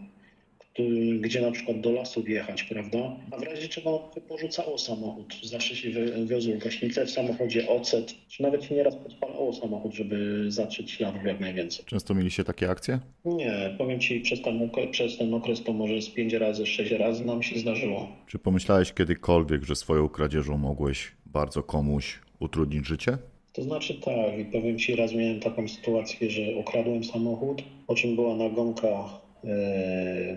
gdzie 1.19 1.41
na 1.41 1.51
przykład 1.51 1.81
do 1.81 1.91
lasu 1.91 2.23
wjechać, 2.23 2.63
prawda? 2.63 2.97
A 3.31 3.37
w 3.37 3.43
razie 3.43 3.67
czego 3.67 4.11
porzucało 4.27 4.77
samochód, 4.77 5.35
zawsze 5.43 5.75
się 5.75 5.89
wiozło 6.25 6.53
gaśnicę 6.57 7.05
w 7.05 7.11
samochodzie, 7.11 7.69
ocet, 7.69 8.13
czy 8.27 8.43
nawet 8.43 8.63
się 8.63 8.75
nieraz 8.75 8.95
podpalało 8.95 9.53
samochód, 9.53 9.93
żeby 9.93 10.45
zatrzeć 10.51 10.91
śladów 10.91 11.23
jak 11.25 11.39
najwięcej. 11.39 11.85
Często 11.85 12.13
mieliście 12.13 12.43
takie 12.43 12.69
akcje? 12.69 12.99
Nie, 13.25 13.75
powiem 13.77 13.99
Ci, 13.99 14.19
przez 14.19 14.41
ten, 14.41 14.69
przez 14.91 15.17
ten 15.17 15.33
okres 15.33 15.63
to 15.63 15.73
może 15.73 16.01
z 16.01 16.09
pięć 16.09 16.33
razy, 16.33 16.65
sześć 16.65 16.91
razy 16.91 17.25
nam 17.25 17.43
się 17.43 17.59
zdarzyło. 17.59 18.07
Czy 18.27 18.39
pomyślałeś 18.39 18.93
kiedykolwiek, 18.93 19.63
że 19.63 19.75
swoją 19.75 20.09
kradzieżą 20.09 20.57
mogłeś 20.57 21.11
bardzo 21.25 21.63
komuś 21.63 22.19
utrudnić 22.39 22.87
życie? 22.87 23.17
To 23.53 23.63
znaczy 23.63 23.93
tak, 23.93 24.39
i 24.39 24.45
powiem 24.45 24.79
Ci, 24.79 24.95
raz 24.95 25.13
miałem 25.13 25.39
taką 25.39 25.67
sytuację, 25.67 26.29
że 26.29 26.41
ukradłem 26.55 27.03
samochód, 27.03 27.63
po 27.87 27.95
czym 27.95 28.15
była 28.15 28.35
nagonka 28.35 29.22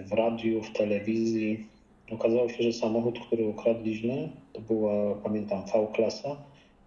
w 0.06 0.12
radiu, 0.12 0.62
w 0.62 0.72
telewizji. 0.72 1.66
Okazało 2.10 2.48
się, 2.48 2.62
że 2.62 2.72
samochód, 2.72 3.18
który 3.26 3.44
ukradliśmy, 3.44 4.28
to 4.52 4.60
była, 4.60 5.14
pamiętam, 5.14 5.62
V-klasa, 5.74 6.36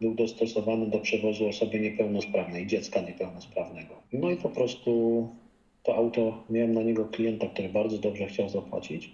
był 0.01 0.15
dostosowany 0.15 0.87
do 0.87 0.99
przewozu 0.99 1.47
osoby 1.47 1.79
niepełnosprawnej, 1.79 2.67
dziecka 2.67 3.01
niepełnosprawnego. 3.01 3.93
No 4.13 4.31
i 4.31 4.37
po 4.37 4.49
prostu 4.49 5.27
to 5.83 5.95
auto, 5.95 6.43
miałem 6.49 6.73
na 6.73 6.83
niego 6.83 7.05
klienta, 7.05 7.47
który 7.47 7.69
bardzo 7.69 7.97
dobrze 7.97 8.27
chciał 8.27 8.49
zapłacić. 8.49 9.11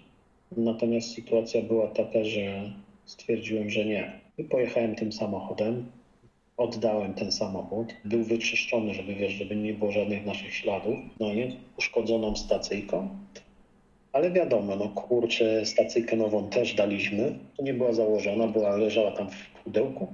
Natomiast 0.56 1.14
sytuacja 1.14 1.62
była 1.62 1.86
taka, 1.86 2.24
że 2.24 2.72
stwierdziłem, 3.04 3.70
że 3.70 3.84
nie. 3.84 4.20
I 4.38 4.44
pojechałem 4.44 4.94
tym 4.94 5.12
samochodem 5.12 5.86
oddałem 6.56 7.14
ten 7.14 7.32
samochód. 7.32 7.94
Był 8.04 8.24
wyczyszczony, 8.24 8.94
żeby 8.94 9.14
wiesz, 9.14 9.32
żeby 9.32 9.56
nie 9.56 9.74
było 9.74 9.92
żadnych 9.92 10.26
naszych 10.26 10.54
śladów. 10.54 10.96
No 11.20 11.34
nie, 11.34 11.56
uszkodzoną 11.78 12.36
stacyjką. 12.36 13.08
Ale 14.12 14.30
wiadomo, 14.30 14.76
no 14.76 14.88
kurczę, 14.88 15.66
stacyjkę 15.66 16.16
nową 16.16 16.50
też 16.50 16.74
daliśmy. 16.74 17.38
To 17.56 17.62
nie 17.62 17.74
była 17.74 17.92
założona, 17.92 18.46
była, 18.46 18.76
leżała 18.76 19.10
tam 19.10 19.30
w 19.30 19.64
pudełku. 19.64 20.08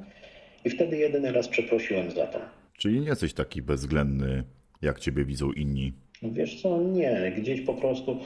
I 0.65 0.71
wtedy 0.71 0.97
jedyny 0.97 1.33
raz 1.33 1.49
przeprosiłem 1.49 2.11
za 2.11 2.27
to. 2.27 2.39
Czyli 2.79 3.01
nie 3.01 3.07
jesteś 3.07 3.35
taki 3.35 3.63
bezwzględny, 3.63 4.45
jak 4.83 5.01
ciebie 5.01 5.25
widzą 5.25 5.53
inni? 5.53 5.93
Wiesz 6.23 6.63
co, 6.63 6.83
nie. 6.83 7.33
Gdzieś 7.39 7.61
po 7.61 7.75
prostu 7.75 8.19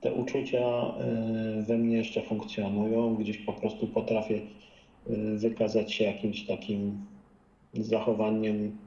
te 0.00 0.12
uczucia 0.12 0.58
y, 1.58 1.62
we 1.62 1.78
mnie 1.78 1.96
jeszcze 1.96 2.22
funkcjonują, 2.22 3.14
gdzieś 3.14 3.38
po 3.38 3.52
prostu 3.52 3.86
potrafię 3.86 4.34
y, 4.34 5.38
wykazać 5.38 5.92
się 5.92 6.04
jakimś 6.04 6.46
takim 6.46 7.06
zachowaniem 7.74 8.78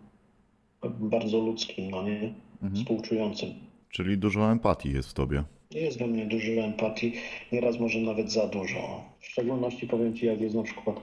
bardzo 0.99 1.39
ludzkim, 1.39 1.91
no 1.91 2.03
nie? 2.03 2.33
Współczującym. 2.75 3.49
Czyli 3.89 4.17
dużo 4.17 4.51
empatii 4.51 4.93
jest 4.93 5.09
w 5.09 5.13
tobie. 5.13 5.43
Jest 5.71 5.99
we 5.99 6.07
mnie 6.07 6.25
dużo 6.25 6.51
empatii, 6.51 7.13
nieraz 7.51 7.79
może 7.79 7.99
nawet 7.99 8.31
za 8.31 8.47
dużo. 8.47 9.03
W 9.19 9.25
szczególności 9.25 9.87
powiem 9.87 10.13
Ci, 10.15 10.25
jak 10.25 10.41
jest 10.41 10.55
na 10.55 10.63
przykład 10.63 10.99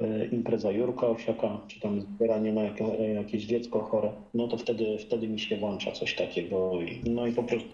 e, 0.00 0.26
impreza 0.26 0.70
Jurka 0.70 1.06
Owsiaka, 1.06 1.60
czy 1.68 1.80
tam 1.80 2.00
zbieranie 2.00 2.52
na 2.52 2.62
jak, 2.62 2.80
jakieś 3.14 3.44
dziecko 3.44 3.80
chore, 3.80 4.12
no 4.34 4.48
to 4.48 4.56
wtedy, 4.56 4.98
wtedy 4.98 5.28
mi 5.28 5.40
się 5.40 5.56
włącza 5.56 5.92
coś 5.92 6.14
takiego. 6.14 6.72
No 7.06 7.26
i 7.26 7.32
po 7.32 7.42
prostu 7.42 7.68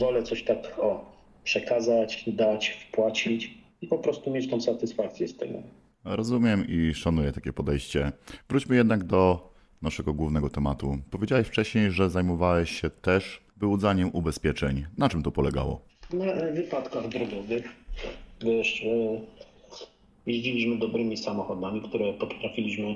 wolę 0.00 0.22
coś 0.22 0.42
tak 0.42 0.78
o, 0.78 1.04
przekazać, 1.44 2.24
dać, 2.26 2.68
wpłacić 2.68 3.54
i 3.82 3.86
po 3.86 3.98
prostu 3.98 4.30
mieć 4.30 4.50
tą 4.50 4.60
satysfakcję 4.60 5.28
z 5.28 5.36
tego. 5.36 5.62
Rozumiem 6.04 6.64
i 6.68 6.94
szanuję 6.94 7.32
takie 7.32 7.52
podejście. 7.52 8.12
Wróćmy 8.48 8.76
jednak 8.76 9.04
do 9.04 9.52
naszego 9.82 10.14
głównego 10.14 10.50
tematu. 10.50 10.98
Powiedziałeś 11.10 11.46
wcześniej, 11.46 11.90
że 11.90 12.10
zajmowałeś 12.10 12.80
się 12.80 12.90
też 12.90 13.40
wyłudzaniem 13.56 14.10
ubezpieczeń. 14.12 14.86
Na 14.98 15.08
czym 15.08 15.22
to 15.22 15.30
polegało? 15.30 15.80
Na 16.12 16.52
wypadkach 16.54 17.08
drogowych. 17.08 17.68
Wiesz, 18.40 18.82
e, 18.84 19.20
jeździliśmy 20.26 20.78
dobrymi 20.78 21.16
samochodami, 21.16 21.82
które 21.82 22.12
potrafiliśmy 22.12 22.94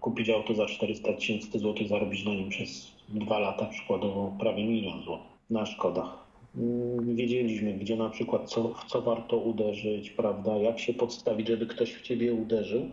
kupić 0.00 0.30
auto 0.30 0.54
za 0.54 0.66
400 0.66 1.12
tysięcy 1.12 1.58
złotych, 1.58 1.88
zarobić 1.88 2.24
na 2.24 2.30
nim 2.30 2.48
przez 2.48 2.92
dwa 3.08 3.38
lata, 3.38 3.66
przykładowo 3.66 4.36
prawie 4.40 4.64
milion 4.64 5.02
złotych 5.02 5.34
na 5.50 5.66
szkodach. 5.66 6.23
Mm, 6.58 7.16
Wiedzieliśmy, 7.16 7.72
gdzie 7.72 7.96
na 7.96 8.10
przykład 8.10 8.50
co, 8.50 8.68
w 8.68 8.84
co 8.84 9.02
warto 9.02 9.36
uderzyć, 9.36 10.10
prawda, 10.10 10.56
jak 10.56 10.78
się 10.78 10.94
podstawić, 10.94 11.48
żeby 11.48 11.66
ktoś 11.66 11.92
w 11.92 12.02
ciebie 12.02 12.34
uderzył. 12.34 12.88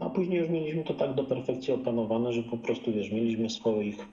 A 0.00 0.10
później 0.10 0.38
już 0.40 0.48
mieliśmy 0.48 0.84
to 0.84 0.94
tak 0.94 1.14
do 1.14 1.24
perfekcji 1.24 1.74
opanowane, 1.74 2.32
że 2.32 2.42
po 2.42 2.56
prostu, 2.56 2.92
wiesz, 2.92 3.12
mieliśmy 3.12 3.50
swoich 3.50 4.06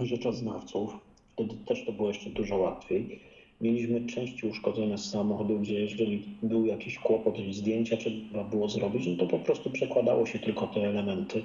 rzeczoznawców. 0.00 0.98
Wtedy 1.32 1.54
też 1.66 1.84
to 1.86 1.92
było 1.92 2.08
jeszcze 2.08 2.30
dużo 2.30 2.56
łatwiej. 2.56 3.20
Mieliśmy 3.60 4.06
części 4.06 4.46
uszkodzone 4.46 4.98
z 4.98 5.10
samochodu, 5.10 5.58
gdzie 5.58 5.80
jeżeli 5.80 6.22
był 6.42 6.66
jakiś 6.66 6.98
kłopot, 6.98 7.36
zdjęcia 7.50 7.96
trzeba 7.96 8.44
było 8.44 8.68
zrobić, 8.68 9.06
no 9.06 9.16
to 9.16 9.26
po 9.26 9.38
prostu 9.38 9.70
przekładało 9.70 10.26
się 10.26 10.38
tylko 10.38 10.66
te 10.66 10.80
elementy 10.80 11.42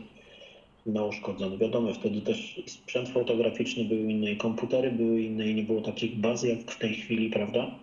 na 0.85 1.05
uszkodzone. 1.05 1.57
Wiadomo, 1.57 1.93
wtedy 1.93 2.21
też 2.21 2.61
sprzęt 2.65 3.09
fotograficzny 3.09 3.85
był 3.85 3.97
inny, 3.97 4.35
komputery 4.35 4.91
były 4.91 5.21
inne 5.21 5.47
i 5.47 5.55
nie 5.55 5.63
było 5.63 5.81
takich 5.81 6.15
bazy 6.15 6.49
jak 6.49 6.71
w 6.71 6.79
tej 6.79 6.93
chwili, 6.93 7.29
prawda? 7.29 7.75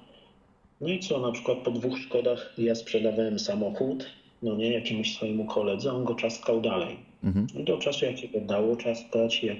No 0.80 0.88
i 0.88 0.98
co, 0.98 1.20
na 1.20 1.32
przykład 1.32 1.58
po 1.58 1.70
dwóch 1.70 1.98
szkodach 1.98 2.54
ja 2.58 2.74
sprzedawałem 2.74 3.38
samochód, 3.38 4.06
no 4.42 4.56
nie, 4.56 4.72
jakiemuś 4.72 5.14
swojemu 5.14 5.44
koledze, 5.44 5.92
on 5.92 6.04
go 6.04 6.14
czaskał 6.14 6.60
dalej. 6.60 6.96
Mhm. 7.24 7.46
I 7.60 7.64
do 7.64 7.78
czasu, 7.78 8.04
jak 8.04 8.18
się 8.18 8.28
go 8.28 8.40
dało 8.40 8.76
czaskać, 8.76 9.44
jak 9.44 9.58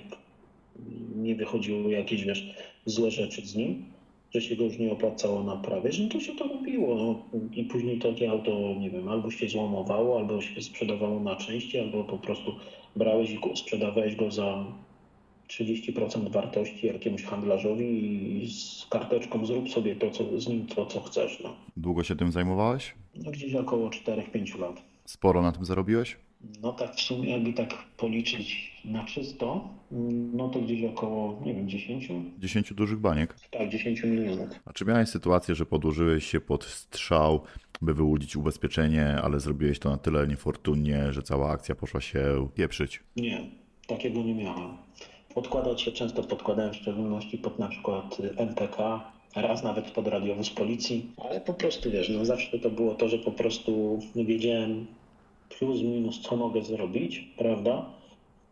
nie 1.17 1.35
wychodziły 1.35 1.93
jakieś, 1.93 2.25
wiesz, 2.25 2.55
złe 2.87 3.11
rzeczy 3.11 3.47
z 3.47 3.57
nim, 3.57 3.85
że 4.35 4.41
się 4.41 4.57
go 4.57 4.65
już 4.65 4.79
nie 4.79 4.93
opłacało 4.93 5.45
naprawiać, 5.45 5.99
no 5.99 6.09
to 6.09 6.21
się 6.21 6.37
to 6.37 6.49
robiło. 6.49 6.95
No. 6.95 7.41
I 7.55 7.65
później 7.65 7.99
takie 7.99 8.31
auto, 8.31 8.75
nie 8.81 8.91
wiem, 8.91 9.09
albo 9.09 9.31
się 9.31 9.49
złomowało, 9.49 10.19
albo 10.19 10.41
się 10.41 10.63
sprzedawało 10.63 11.21
na 11.21 11.37
części, 11.37 11.79
albo 11.79 12.05
po 12.05 12.19
prostu 12.19 12.55
brałeś 12.99 13.31
i 13.31 13.39
sprzedawałeś 13.57 14.17
go 14.17 14.31
za 14.31 14.65
30% 15.49 16.33
wartości 16.33 16.87
jakiemuś 16.87 17.23
handlarzowi 17.23 18.43
i 18.43 18.51
z 18.51 18.87
karteczką 18.91 19.47
zrób 19.47 19.71
sobie 19.71 19.97
to, 19.97 20.11
co, 20.11 20.41
z 20.41 20.49
nim 20.49 20.67
to, 20.67 20.87
co 20.87 21.01
chcesz. 21.01 21.41
No. 21.45 21.57
Długo 21.77 22.05
się 22.05 22.17
tym 22.17 22.33
zajmowałeś? 22.33 22.95
no 23.15 23.31
gdzieś 23.31 23.55
około 23.55 23.89
4-5 23.89 24.59
lat. 24.59 24.83
Sporo 25.05 25.43
na 25.43 25.53
tym 25.53 25.65
zarobiłeś? 25.65 26.17
No 26.63 26.73
tak 26.73 26.95
w 26.95 27.01
sumie, 27.01 27.31
jakby 27.31 27.53
tak 27.53 27.75
policzyć 27.97 28.73
na 28.85 29.05
czysto, 29.05 29.69
no 30.33 30.49
to 30.49 30.61
gdzieś 30.61 30.85
około, 30.85 31.43
nie 31.45 31.55
wiem, 31.55 31.69
10? 31.69 32.09
10 32.39 32.75
dużych 32.75 32.99
baniek. 32.99 33.35
Tak, 33.51 33.69
10 33.69 34.03
milionów. 34.05 34.49
A 34.65 34.73
czy 34.73 34.85
miałeś 34.85 35.09
sytuację, 35.09 35.55
że 35.55 35.67
podłożyłeś 35.67 36.27
się 36.27 36.41
pod 36.41 36.65
strzał, 36.65 37.41
by 37.83 37.95
wyłudzić 37.95 38.37
ubezpieczenie, 38.37 39.19
ale 39.23 39.41
zrobiłeś 39.41 39.79
to 39.79 39.91
na 39.91 39.97
tyle 39.97 40.27
niefortunnie, 40.27 41.13
że 41.13 41.23
cała 41.23 41.51
akcja 41.51 41.75
poszła 41.75 42.01
się 42.01 42.49
pieprzyć? 42.55 43.01
Nie, 43.17 43.51
takiego 43.87 44.23
nie 44.23 44.35
miałem. 44.35 44.71
Podkładać 45.35 45.81
się 45.81 45.93
często 45.93 46.23
podkładałem 46.23 46.73
w 46.73 46.77
szczególności 46.77 47.39
pod 47.39 47.59
na 47.59 47.69
przykład 47.69 48.17
MPK, 48.37 49.01
raz 49.37 49.63
nawet 49.63 49.91
pod 49.91 50.09
radiowóz 50.09 50.51
policji, 50.51 51.13
ale 51.17 51.41
po 51.41 51.55
prostu 51.55 51.91
wiesz, 51.91 52.09
no 52.09 52.25
zawsze 52.25 52.59
to 52.59 52.71
było 52.71 52.95
to, 52.95 53.09
że 53.09 53.19
po 53.19 53.33
prostu 53.33 54.01
nie 54.15 54.25
wiedziałem 54.25 54.87
plus 55.59 55.83
minus 55.83 56.21
co 56.21 56.37
mogę 56.37 56.63
zrobić, 56.63 57.25
prawda? 57.37 57.87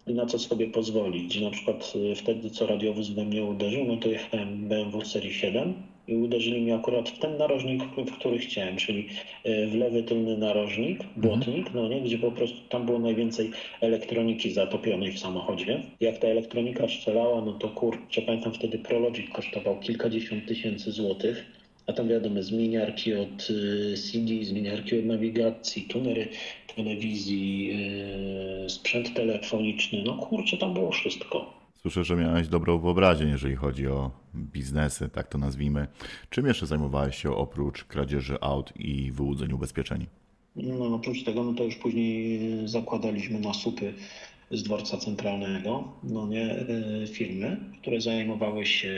I 0.06 0.14
na 0.14 0.26
co 0.26 0.38
sobie 0.38 0.66
pozwolić. 0.66 1.40
Na 1.40 1.50
przykład 1.50 1.92
y, 2.12 2.14
wtedy, 2.14 2.50
co 2.50 2.66
radiowóz 2.66 3.08
we 3.08 3.24
mnie 3.24 3.44
uderzył, 3.44 3.84
no 3.84 3.96
to 3.96 4.08
jechałem 4.08 4.68
BMW 4.68 5.04
serii 5.04 5.34
7 5.34 5.74
i 6.08 6.16
uderzyli 6.16 6.60
mnie 6.60 6.74
akurat 6.74 7.08
w 7.08 7.18
ten 7.18 7.36
narożnik, 7.36 7.82
w 7.84 8.18
który 8.18 8.38
chciałem, 8.38 8.76
czyli 8.76 9.08
y, 9.46 9.66
w 9.66 9.74
lewy 9.74 10.02
tylny 10.02 10.36
narożnik, 10.36 11.04
błotnik, 11.16 11.74
no 11.74 11.88
nie, 11.88 12.00
gdzie 12.00 12.18
po 12.18 12.30
prostu 12.30 12.58
tam 12.68 12.86
było 12.86 12.98
najwięcej 12.98 13.50
elektroniki 13.80 14.52
zatopionej 14.52 15.12
w 15.12 15.18
samochodzie. 15.18 15.82
Jak 16.00 16.18
ta 16.18 16.26
elektronika 16.28 16.88
strzelała, 16.88 17.40
no 17.40 17.52
to 17.52 17.68
kurczę, 17.68 18.22
pamiętam 18.22 18.52
wtedy 18.52 18.78
Prologic 18.78 19.30
kosztował 19.30 19.80
kilkadziesiąt 19.80 20.46
tysięcy 20.46 20.92
złotych. 20.92 21.55
A 21.86 21.92
tam 21.92 22.08
wiadomo, 22.08 22.42
zmieniarki 22.42 23.14
od 23.14 23.50
y, 23.50 23.94
CD, 23.96 24.44
zmieniarki 24.44 24.98
od 24.98 25.04
nawigacji, 25.04 25.82
tunery 25.82 26.28
telewizji, 26.76 27.66
yy, 28.62 28.70
sprzęt 28.70 29.14
telefoniczny. 29.14 30.02
No 30.02 30.14
kurczę, 30.16 30.56
tam 30.56 30.74
było 30.74 30.90
wszystko. 30.90 31.56
Słyszę, 31.80 32.04
że 32.04 32.16
miałeś 32.16 32.48
dobrą 32.48 32.78
wyobraźnię, 32.78 33.26
jeżeli 33.26 33.56
chodzi 33.56 33.86
o 33.86 34.10
biznesy, 34.34 35.08
tak 35.08 35.28
to 35.28 35.38
nazwijmy. 35.38 35.86
Czym 36.30 36.46
jeszcze 36.46 36.66
zajmowałeś 36.66 37.16
się 37.16 37.36
oprócz 37.36 37.84
kradzieży 37.84 38.36
aut 38.40 38.72
i 38.76 39.12
wyłudzeń 39.12 39.52
ubezpieczeń? 39.52 40.06
No 40.56 40.94
oprócz 40.94 41.24
tego, 41.24 41.44
no 41.44 41.54
to 41.54 41.64
już 41.64 41.76
później 41.76 42.40
zakładaliśmy 42.68 43.40
na 43.40 43.54
supy 43.54 43.94
z 44.50 44.62
dworca 44.62 44.96
centralnego, 44.98 45.92
no 46.02 46.26
nie, 46.26 46.56
y, 47.02 47.06
firmy, 47.06 47.56
które 47.82 48.00
zajmowały 48.00 48.66
się 48.66 48.92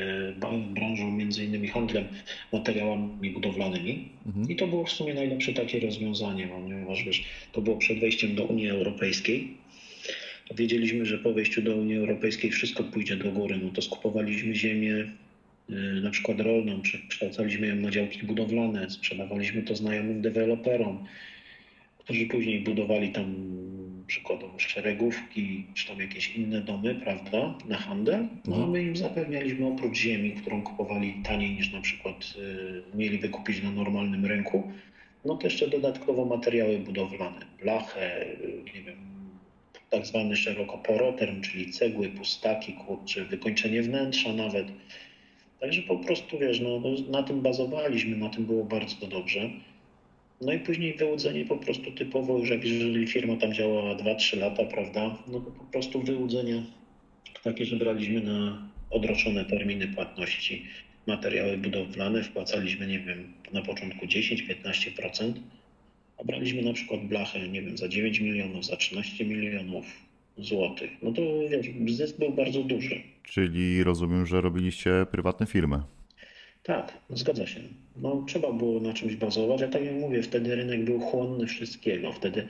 branżą 0.74 1.10
między 1.10 1.44
innymi 1.44 1.68
handlem 1.68 2.04
materiałami 2.52 3.30
budowlanymi. 3.30 4.08
I 4.48 4.56
to 4.56 4.66
było 4.66 4.84
w 4.84 4.92
sumie 4.92 5.14
najlepsze 5.14 5.52
takie 5.52 5.80
rozwiązanie, 5.80 6.48
ponieważ 6.48 7.04
wiesz, 7.04 7.24
to 7.52 7.60
było 7.60 7.76
przed 7.76 8.00
wejściem 8.00 8.34
do 8.34 8.44
Unii 8.44 8.68
Europejskiej. 8.68 9.56
Wiedzieliśmy, 10.56 11.06
że 11.06 11.18
po 11.18 11.32
wejściu 11.32 11.62
do 11.62 11.76
Unii 11.76 11.96
Europejskiej 11.96 12.50
wszystko 12.50 12.84
pójdzie 12.84 13.16
do 13.16 13.32
góry. 13.32 13.60
No 13.62 13.70
to 13.70 13.82
skupowaliśmy 13.82 14.54
ziemię 14.54 14.94
y, 15.70 15.74
na 16.02 16.10
przykład 16.10 16.40
rolną, 16.40 16.82
przekształcaliśmy 16.82 17.66
ją 17.66 17.76
na 17.76 17.90
działki 17.90 18.26
budowlane, 18.26 18.90
sprzedawaliśmy 18.90 19.62
to 19.62 19.76
znajomym 19.76 20.22
deweloperom, 20.22 21.04
którzy 21.98 22.26
później 22.26 22.60
budowali 22.60 23.08
tam 23.08 23.34
przykładowo 24.08 24.58
szeregówki, 24.58 25.64
czy 25.74 25.88
tam 25.88 26.00
jakieś 26.00 26.36
inne 26.36 26.60
domy, 26.60 26.94
prawda, 26.94 27.54
na 27.68 27.76
handel. 27.76 28.28
No 28.46 28.64
a 28.64 28.66
my 28.66 28.82
im 28.82 28.96
zapewnialiśmy 28.96 29.66
oprócz 29.66 29.96
ziemi, 29.96 30.32
którą 30.32 30.62
kupowali 30.62 31.14
taniej 31.24 31.50
niż 31.50 31.72
na 31.72 31.80
przykład 31.80 32.34
y, 32.38 32.96
mieli 32.96 33.18
wykupić 33.18 33.62
na 33.62 33.70
normalnym 33.70 34.26
rynku, 34.26 34.72
no 35.24 35.36
to 35.36 35.46
jeszcze 35.46 35.68
dodatkowo 35.68 36.24
materiały 36.24 36.78
budowlane, 36.78 37.40
blachę, 37.62 38.26
y, 38.26 38.62
nie 38.74 38.82
wiem, 38.82 38.96
tak 39.90 40.06
zwany 40.06 40.36
szerokoporoterm, 40.36 41.40
czyli 41.40 41.72
cegły, 41.72 42.08
pustaki, 42.08 42.72
kurcze, 42.72 43.24
wykończenie 43.24 43.82
wnętrza 43.82 44.32
nawet. 44.32 44.66
Także 45.60 45.82
po 45.82 45.96
prostu, 45.96 46.38
wiesz, 46.38 46.60
no, 46.60 46.82
na 47.10 47.22
tym 47.22 47.42
bazowaliśmy, 47.42 48.16
na 48.16 48.28
tym 48.28 48.46
było 48.46 48.64
bardzo 48.64 49.06
dobrze. 49.06 49.50
No 50.40 50.52
i 50.52 50.58
później 50.58 50.94
wyłudzenie 50.94 51.44
po 51.44 51.56
prostu 51.56 51.92
typowo, 51.92 52.38
już 52.38 52.50
jak 52.50 52.64
jeżeli 52.64 53.06
firma 53.06 53.36
tam 53.36 53.54
działała 53.54 53.94
2-3 53.94 54.38
lata, 54.38 54.64
prawda, 54.64 55.18
no 55.26 55.40
to 55.40 55.50
po 55.50 55.64
prostu 55.64 56.02
wyłudzenia 56.02 56.62
takie, 57.42 57.64
że 57.64 57.76
braliśmy 57.76 58.20
na 58.20 58.68
odroczone 58.90 59.44
terminy 59.44 59.88
płatności 59.88 60.66
materiały 61.06 61.58
budowlane, 61.58 62.22
wpłacaliśmy, 62.22 62.86
nie 62.86 62.98
wiem, 62.98 63.32
na 63.52 63.62
początku 63.62 64.06
10-15%, 64.06 65.32
a 66.18 66.24
braliśmy 66.24 66.62
na 66.62 66.72
przykład 66.72 67.00
blachę, 67.00 67.48
nie 67.48 67.62
wiem, 67.62 67.78
za 67.78 67.88
9 67.88 68.20
milionów, 68.20 68.66
za 68.66 68.76
13 68.76 69.24
milionów 69.24 69.84
złotych. 70.38 70.90
No 71.02 71.12
to 71.12 71.22
wiesz, 71.50 71.96
zysk 71.96 72.18
był 72.18 72.30
bardzo 72.30 72.62
duży. 72.62 73.02
Czyli 73.22 73.84
rozumiem, 73.84 74.26
że 74.26 74.40
robiliście 74.40 75.06
prywatne 75.10 75.46
firmy. 75.46 75.82
Tak, 76.68 76.92
zgadza 77.10 77.46
się. 77.46 77.60
No, 77.96 78.24
trzeba 78.26 78.52
było 78.52 78.80
na 78.80 78.92
czymś 78.92 79.16
bazować, 79.16 79.62
a 79.62 79.68
tak 79.68 79.84
jak 79.84 79.94
mówię, 79.94 80.22
wtedy 80.22 80.56
rynek 80.56 80.84
był 80.84 81.00
chłonny 81.00 81.46
wszystkiego. 81.46 82.12
Wtedy 82.12 82.46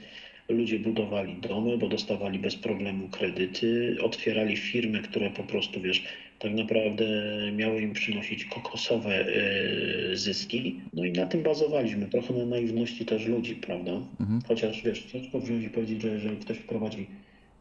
ludzie 0.49 0.79
budowali 0.79 1.37
domy, 1.41 1.79
bo 1.79 1.89
dostawali 1.89 2.39
bez 2.39 2.57
problemu 2.57 3.09
kredyty, 3.09 3.97
otwierali 4.03 4.57
firmy, 4.57 5.03
które 5.03 5.31
po 5.31 5.43
prostu, 5.43 5.81
wiesz, 5.81 6.05
tak 6.39 6.55
naprawdę 6.55 7.05
miały 7.53 7.83
im 7.83 7.93
przynosić 7.93 8.45
kokosowe 8.45 9.29
y, 9.29 10.17
zyski. 10.17 10.81
No 10.93 11.05
i 11.05 11.13
na 11.13 11.27
tym 11.27 11.43
bazowaliśmy, 11.43 12.07
trochę 12.07 12.35
na 12.35 12.47
naiwności 12.47 13.07
też 13.07 13.27
ludzi, 13.27 13.57
prawda? 13.57 13.93
Mhm. 14.21 14.41
Chociaż 14.49 14.83
wiesz, 14.83 15.03
ciężko 15.03 15.41
wziąć 15.41 15.65
i 15.65 15.71
powiedzieć, 15.71 16.03
że 16.03 16.09
jeżeli 16.09 16.37
ktoś 16.37 16.59
prowadzi 16.59 17.07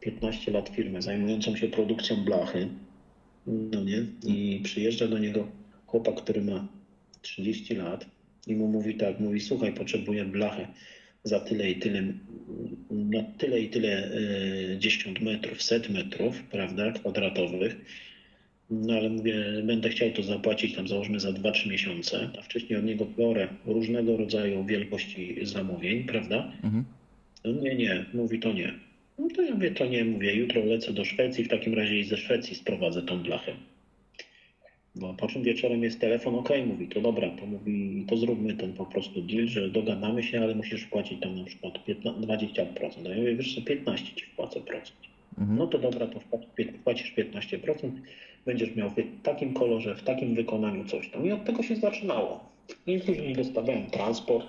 15 0.00 0.52
lat 0.52 0.68
firmę 0.68 1.02
zajmującą 1.02 1.56
się 1.56 1.68
produkcją 1.68 2.16
blachy, 2.16 2.68
no 3.46 3.84
nie, 3.84 4.04
i 4.26 4.60
przyjeżdża 4.64 5.08
do 5.08 5.18
niego 5.18 5.57
chłopak, 5.88 6.14
który 6.14 6.42
ma 6.42 6.68
30 7.22 7.74
lat 7.74 8.06
i 8.46 8.54
mu 8.56 8.68
mówi 8.68 8.94
tak, 8.94 9.20
mówi 9.20 9.40
słuchaj, 9.40 9.72
potrzebuję 9.72 10.24
blachę 10.24 10.68
za 11.24 11.40
tyle 11.40 11.70
i 11.70 11.76
tyle, 11.76 12.02
na 12.90 13.22
tyle 13.22 13.60
i 13.60 13.68
tyle 13.68 14.12
y, 14.74 14.76
10 14.78 15.20
metrów, 15.20 15.62
set 15.62 15.90
metrów, 15.90 16.42
prawda, 16.42 16.92
kwadratowych, 16.92 17.76
no 18.70 18.94
ale 18.94 19.08
mówię, 19.10 19.34
będę 19.64 19.88
chciał 19.88 20.10
to 20.10 20.22
zapłacić 20.22 20.74
tam 20.74 20.88
załóżmy 20.88 21.20
za 21.20 21.30
2-3 21.30 21.70
miesiące, 21.70 22.30
a 22.38 22.42
wcześniej 22.42 22.78
od 22.78 22.84
niego 22.84 23.06
biorę 23.18 23.48
różnego 23.66 24.16
rodzaju 24.16 24.64
wielkości 24.64 25.36
zamówień, 25.42 26.04
prawda? 26.04 26.52
Mhm. 26.62 26.84
No 27.44 27.52
nie, 27.52 27.74
nie, 27.74 28.04
mówi 28.14 28.38
to 28.38 28.52
nie. 28.52 28.74
No 29.18 29.28
to 29.36 29.42
ja 29.42 29.54
mówię, 29.54 29.70
to 29.70 29.86
nie, 29.86 30.04
mówię, 30.04 30.34
jutro 30.34 30.64
lecę 30.64 30.92
do 30.92 31.04
Szwecji, 31.04 31.44
w 31.44 31.48
takim 31.48 31.74
razie 31.74 31.98
i 31.98 32.04
ze 32.04 32.16
Szwecji 32.16 32.56
sprowadzę 32.56 33.02
tą 33.02 33.22
blachę. 33.22 33.52
Bo 34.98 35.14
po 35.14 35.28
czym 35.28 35.42
wieczorem 35.42 35.82
jest 35.82 36.00
telefon, 36.00 36.34
okej, 36.34 36.66
mówi, 36.66 36.88
to 36.88 37.00
dobra, 37.00 37.30
to 37.30 37.46
mówi, 37.46 38.04
to 38.08 38.16
zróbmy 38.16 38.54
ten 38.54 38.72
po 38.72 38.86
prostu 38.86 39.22
deal, 39.22 39.46
że 39.46 39.68
dogadamy 39.68 40.22
się, 40.22 40.40
ale 40.40 40.54
musisz 40.54 40.84
płacić 40.84 41.20
tam 41.20 41.38
na 41.38 41.44
przykład 41.44 41.84
15, 41.84 42.20
20%. 42.20 42.64
No 43.02 43.10
ja 43.10 43.16
mówię, 43.16 43.36
wiesz 43.36 43.54
co, 43.54 43.62
15 43.62 44.14
ci 44.14 44.24
wpłacę 44.26 44.60
procent. 44.60 44.98
Mhm. 45.38 45.58
No 45.58 45.66
to 45.66 45.78
dobra, 45.78 46.06
to 46.06 46.20
płacisz 46.84 47.14
15%, 47.16 47.90
będziesz 48.46 48.76
miał 48.76 48.90
w 48.90 48.94
takim 49.22 49.54
kolorze, 49.54 49.96
w 49.96 50.02
takim 50.02 50.34
wykonaniu 50.34 50.84
coś 50.84 51.10
tam. 51.10 51.26
I 51.26 51.32
od 51.32 51.44
tego 51.44 51.62
się 51.62 51.76
zaczynało. 51.76 52.40
I 52.86 52.98
później 52.98 53.34
dostawałem 53.34 53.86
transport 53.86 54.46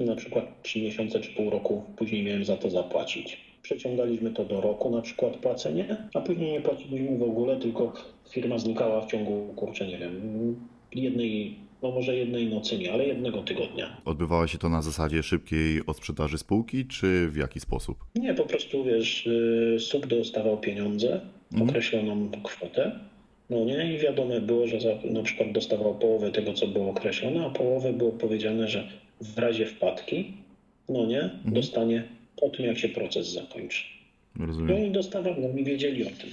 i 0.00 0.04
na 0.04 0.16
przykład 0.16 0.62
trzy 0.62 0.82
miesiące 0.82 1.20
czy 1.20 1.30
pół 1.30 1.50
roku 1.50 1.82
później 1.96 2.22
miałem 2.22 2.44
za 2.44 2.56
to 2.56 2.70
zapłacić. 2.70 3.36
Przeciągaliśmy 3.62 4.30
to 4.30 4.44
do 4.44 4.60
roku 4.60 4.90
na 4.90 5.02
przykład 5.02 5.36
płacenie, 5.36 5.96
a 6.14 6.20
później 6.20 6.52
nie 6.52 6.60
płaciliśmy 6.60 7.18
w 7.18 7.22
ogóle, 7.22 7.56
tylko 7.56 7.92
firma 8.30 8.58
znikała 8.58 9.00
w 9.06 9.10
ciągu, 9.10 9.52
kurczę, 9.56 9.86
nie 9.86 9.98
wiem, 9.98 10.56
jednej, 10.94 11.56
no 11.82 11.90
może 11.90 12.16
jednej 12.16 12.46
nocy 12.46 12.78
nie, 12.78 12.92
ale 12.92 13.06
jednego 13.06 13.42
tygodnia. 13.42 13.96
Odbywało 14.04 14.46
się 14.46 14.58
to 14.58 14.68
na 14.68 14.82
zasadzie 14.82 15.22
szybkiej 15.22 15.86
odsprzedaży 15.86 16.38
spółki, 16.38 16.86
czy 16.86 17.28
w 17.28 17.36
jaki 17.36 17.60
sposób? 17.60 18.04
Nie, 18.14 18.34
po 18.34 18.44
prostu 18.44 18.84
wiesz, 18.84 19.26
y, 19.26 19.76
SUB 19.80 20.06
dostawał 20.06 20.58
pieniądze, 20.60 21.20
Mhm. 21.52 21.70
określoną 21.70 22.30
kwotę. 22.42 22.92
No 23.50 23.64
nie, 23.64 23.94
i 23.94 23.98
wiadome 23.98 24.40
było, 24.40 24.66
że 24.66 24.80
za, 24.80 24.88
na 25.10 25.22
przykład 25.22 25.52
dostawał 25.52 25.94
połowę 25.98 26.30
tego, 26.32 26.52
co 26.52 26.66
było 26.66 26.90
określone, 26.90 27.46
a 27.46 27.50
połowę 27.50 27.92
było 27.92 28.12
powiedziane, 28.12 28.68
że 28.68 28.88
w 29.20 29.38
razie 29.38 29.66
wpadki, 29.66 30.32
no 30.88 31.06
nie, 31.06 31.30
dostanie 31.44 32.04
po 32.40 32.48
tym, 32.48 32.66
jak 32.66 32.78
się 32.78 32.88
proces 32.88 33.28
zakończy. 33.32 33.82
No 34.36 34.46
Rozumiem. 34.46 34.84
i 34.86 34.90
dostawali, 34.90 35.36
no 35.42 35.58
i 35.58 35.64
wiedzieli 35.64 36.02
o 36.02 36.06
tym. 36.06 36.30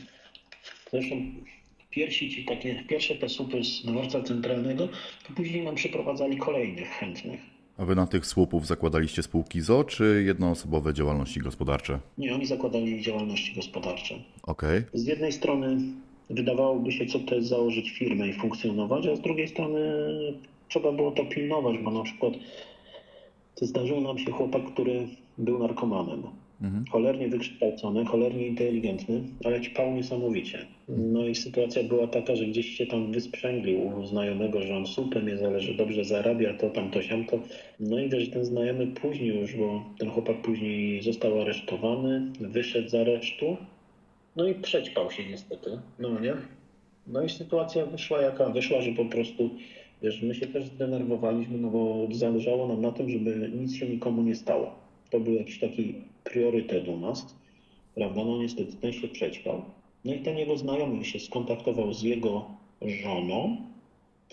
Zresztą 0.91 1.15
pierwsi 1.89 2.30
ci 2.30 2.45
takie, 2.45 2.84
pierwsze 2.88 3.15
te 3.15 3.30
supy 3.30 3.63
z 3.63 3.86
dworca 3.86 4.21
centralnego, 4.21 4.88
to 5.28 5.34
później 5.36 5.63
nam 5.63 5.75
przyprowadzali 5.75 6.38
kolejnych 6.38 6.89
chętnych. 6.89 7.39
A 7.78 7.86
wy 7.86 7.95
na 7.95 8.08
tych 8.08 8.25
słupów 8.25 8.67
zakładaliście 8.67 9.23
spółki 9.23 9.62
ZO, 9.62 9.84
czy 9.84 10.23
jednoosobowe 10.25 10.93
działalności 10.93 11.39
gospodarcze? 11.39 11.99
Nie, 12.17 12.36
oni 12.36 12.45
zakładali 12.45 13.02
działalności 13.02 13.56
gospodarcze. 13.56 14.15
Okej. 14.43 14.82
Z 14.93 15.08
jednej 15.08 15.32
strony 15.32 15.78
wydawałoby 16.30 16.91
się, 16.91 17.06
co 17.06 17.19
to 17.19 17.36
jest 17.36 17.47
założyć 17.47 17.89
firmę 17.89 18.28
i 18.28 18.34
funkcjonować, 18.34 19.08
a 19.08 19.15
z 19.15 19.21
drugiej 19.21 19.47
strony 19.47 19.80
trzeba 20.67 20.91
było 20.91 21.12
to 21.12 21.25
pilnować, 21.25 21.78
bo 21.78 21.91
na 21.91 22.04
przykład 22.04 22.34
zdarzył 23.62 24.02
nam 24.02 24.19
się 24.19 24.32
chłopak, 24.32 24.73
który 24.73 25.08
był 25.38 25.60
narkomanem. 25.60 26.23
Mhm. 26.62 26.86
Cholernie 26.91 27.28
wykształcony, 27.28 28.06
cholernie 28.06 28.48
inteligentny, 28.48 29.24
ale 29.45 29.62
ćpał 29.62 29.93
niesamowicie. 29.93 30.65
No 30.88 31.28
i 31.28 31.36
sytuacja 31.36 31.84
była 31.84 32.08
taka, 32.08 32.36
że 32.36 32.45
gdzieś 32.45 32.78
się 32.78 32.86
tam 32.86 33.12
wysprzęglił 33.12 33.88
u 33.88 34.06
znajomego, 34.06 34.62
że 34.62 34.76
on 34.76 34.86
supem 34.86 35.28
jest, 35.28 35.43
ale 35.43 35.62
że 35.62 35.74
dobrze 35.74 36.06
zarabia, 36.06 36.54
to 36.54 36.69
tam, 36.69 36.91
to 36.91 37.02
siam, 37.02 37.26
to. 37.26 37.39
No 37.80 38.00
i 38.00 38.10
wiesz, 38.10 38.30
ten 38.30 38.45
znajomy 38.45 38.88
później 38.88 39.41
już, 39.41 39.56
bo 39.56 39.84
ten 40.00 40.10
chłopak 40.10 40.41
później 40.41 41.02
został 41.02 41.41
aresztowany, 41.41 42.32
wyszedł 42.39 42.89
z 42.89 42.95
aresztu, 42.95 43.58
no 44.36 44.48
i 44.48 44.56
przećpał 44.56 45.12
się 45.12 45.26
niestety, 45.30 45.69
no 46.00 46.19
nie? 46.19 46.34
No 47.08 47.24
i 47.24 47.30
sytuacja 47.30 47.86
wyszła 47.86 48.22
jaka 48.22 48.50
wyszła, 48.50 48.82
że 48.82 48.91
po 48.91 49.06
prostu, 49.06 49.50
wiesz, 50.04 50.22
my 50.22 50.36
się 50.36 50.48
też 50.48 50.65
zdenerwowaliśmy, 50.65 51.58
no 51.58 51.69
bo 51.69 52.08
zależało 52.12 52.67
nam 52.67 52.82
na 52.82 52.91
tym, 52.91 53.10
żeby 53.10 53.50
nic 53.50 53.76
się 53.76 53.89
nikomu 53.89 54.22
nie 54.22 54.36
stało. 54.36 54.79
To 55.10 55.19
był 55.19 55.34
jakiś 55.34 55.60
taki 55.60 55.93
priorytet 56.24 56.88
u 56.88 56.98
nas, 56.98 57.36
prawda? 57.95 58.26
No 58.26 58.38
niestety 58.38 58.74
ten 58.74 58.93
się 58.93 59.08
przećpał. 59.08 59.62
No 60.06 60.13
i 60.13 60.19
ten 60.19 60.38
jego 60.38 60.58
znajomy 60.58 61.06
się 61.06 61.19
skontaktował 61.19 61.93
z 61.93 62.02
jego 62.02 62.45
żoną, 62.82 63.58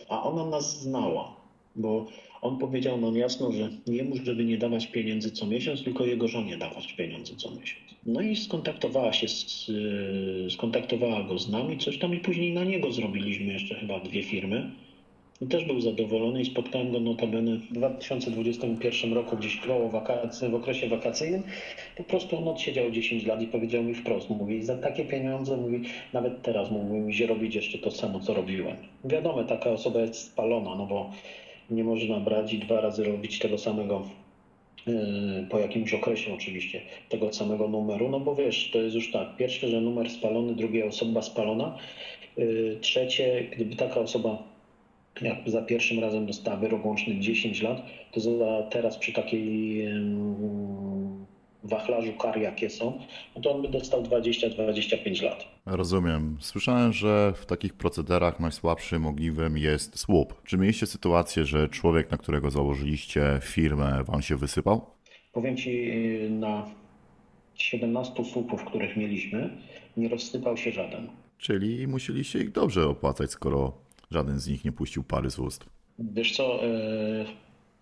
a 0.09 0.23
ona 0.23 0.47
nas 0.47 0.81
znała, 0.81 1.37
bo 1.77 2.07
on 2.43 2.59
powiedział 2.59 3.01
nam 3.01 3.17
jasno, 3.17 3.53
że 3.53 3.71
jemu, 3.87 4.17
żeby 4.25 4.45
nie 4.45 4.59
dawać 4.59 4.87
pieniędzy 4.87 5.31
co 5.31 5.47
miesiąc, 5.47 5.85
tylko 5.85 6.05
jego 6.05 6.29
żonie 6.29 6.57
dawać 6.57 6.93
pieniądze 6.93 7.37
co 7.37 7.51
miesiąc. 7.51 7.85
No 8.07 8.21
i 8.21 8.37
skontaktowała 8.37 9.13
się, 9.13 9.29
z, 9.29 9.69
y, 9.69 10.51
skontaktowała 10.51 11.23
go 11.23 11.39
z 11.39 11.49
nami, 11.49 11.79
coś 11.79 11.99
tam 11.99 12.15
i 12.15 12.19
później 12.19 12.53
na 12.53 12.65
niego 12.65 12.93
zrobiliśmy 12.93 13.53
jeszcze 13.53 13.75
chyba 13.75 14.01
dwie 14.01 14.23
firmy. 14.23 14.71
I 15.43 15.47
też 15.47 15.65
był 15.65 15.81
zadowolony 15.81 16.41
i 16.41 16.45
spotkałem 16.45 16.93
go 16.93 17.01
notabene 17.01 17.57
w 17.57 17.73
2021 17.73 19.13
roku 19.13 19.37
gdzieś 19.37 19.57
koło 19.57 19.89
wakacji, 19.89 20.49
w 20.49 20.55
okresie 20.55 20.89
wakacyjnym. 20.89 21.43
Po 21.97 22.05
prostu 22.05 22.39
on 22.39 22.49
odsiedział 22.49 22.91
10 22.91 23.27
lat 23.27 23.43
i 23.43 23.47
powiedział 23.47 23.83
mi 23.83 23.95
wprost, 23.95 24.31
mówi, 24.31 24.63
za 24.63 24.77
takie 24.77 25.05
pieniądze, 25.05 25.57
mówi, 25.57 25.83
nawet 26.13 26.43
teraz 26.43 26.71
mógłbym 26.71 27.13
się 27.13 27.27
robić 27.27 27.55
jeszcze 27.55 27.79
to 27.79 27.91
samo, 27.91 28.21
co 28.21 28.35
robiłem. 28.35 28.77
Wiadomo, 29.05 29.45
taka 29.45 29.71
osoba 29.71 30.01
jest 30.01 30.15
spalona, 30.15 30.75
no 30.75 30.87
bo 30.87 31.11
nie 31.71 31.85
można 31.85 32.21
brać 32.21 32.53
i 32.53 32.59
dwa 32.59 32.81
razy 32.81 33.05
robić 33.05 33.39
tego 33.39 33.59
samego 33.59 34.03
yy, 34.87 34.95
po 35.51 35.59
jakimś 35.59 35.95
okresie 35.95 36.35
oczywiście 36.35 36.81
tego 37.09 37.33
samego 37.33 37.69
numeru, 37.69 38.09
no 38.09 38.21
bo 38.21 38.35
wiesz, 38.35 38.71
to 38.73 38.79
jest 38.79 38.95
już 38.95 39.13
tak, 39.13 39.37
pierwsze, 39.37 39.69
że 39.69 39.81
numer 39.81 40.11
spalony, 40.11 40.55
drugie 40.55 40.87
osoba 40.87 41.23
spalona, 41.23 41.79
yy, 42.37 42.79
trzecie, 42.81 43.49
gdyby 43.53 43.77
taka 43.77 44.01
osoba 44.01 44.56
jak 45.23 45.39
za 45.47 45.63
pierwszym 45.63 45.99
razem 45.99 46.27
dostała 46.27 46.57
wyrok 46.57 46.85
łączny 46.85 47.21
10 47.21 47.63
lat, 47.63 47.83
to 48.13 48.21
za 48.21 48.63
teraz 48.71 48.99
przy 48.99 49.13
takiej 49.13 49.87
wachlarzu 51.67 52.13
kar 52.13 52.39
jakie 52.39 52.71
są, 52.71 52.99
no 53.37 53.43
to 53.43 53.55
on 53.55 53.63
by 53.63 53.69
dostał 53.69 54.03
20-25 54.03 55.23
lat. 55.23 55.45
Rozumiem. 55.67 56.37
Słyszałem, 56.41 56.93
że 56.93 57.33
w 57.37 57.47
takich 57.47 57.75
procederach 57.75 58.41
najsłabszym 58.41 59.07
ogniwem 59.07 59.59
jest 59.59 59.99
słup. 59.99 60.43
Czy 60.45 60.59
mieliście 60.59 60.87
sytuację, 60.87 61.45
że 61.45 61.69
człowiek, 61.69 62.11
na 62.11 62.17
którego 62.17 62.51
założyliście 62.51 63.39
firmę, 63.43 64.05
wam 64.05 64.23
się 64.23 64.37
wysypał? 64.37 64.87
Powiem 65.33 65.57
Ci, 65.57 65.91
y, 65.91 66.31
na 66.31 66.67
17 67.55 68.25
słupów, 68.25 68.65
których 68.65 68.97
mieliśmy, 68.97 69.51
nie 69.97 70.09
rozsypał 70.09 70.57
się 70.57 70.73
żaden. 70.73 71.09
Czyli 71.39 71.87
musieliście 71.87 72.39
ich 72.39 72.53
dobrze 72.53 72.89
opłacać, 72.89 73.31
skoro 73.31 73.86
żaden 74.11 74.39
z 74.39 74.49
nich 74.49 74.65
nie 74.65 74.73
puścił 74.73 75.05
pary 75.05 75.31
z 75.31 75.39
ust. 75.39 75.65
Wiesz 75.99 76.37
co, 76.37 76.65
e, 76.65 76.67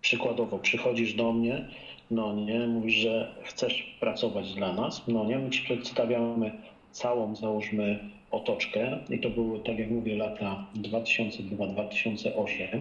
przykładowo 0.01 0.59
przychodzisz 0.59 1.13
do 1.13 1.33
mnie, 1.33 1.67
no 2.11 2.33
nie, 2.33 2.67
mówisz, 2.67 2.95
że 2.95 3.35
chcesz 3.43 3.97
pracować 3.99 4.53
dla 4.53 4.73
nas, 4.73 5.03
no 5.07 5.25
nie, 5.25 5.39
my 5.39 5.49
ci 5.49 5.63
przedstawiamy 5.63 6.51
całą, 6.91 7.35
załóżmy, 7.35 7.99
otoczkę 8.31 8.99
i 9.09 9.19
to 9.19 9.29
były, 9.29 9.59
tak 9.59 9.79
jak 9.79 9.91
mówię, 9.91 10.15
lata 10.15 10.65
2002-2008, 10.75 12.79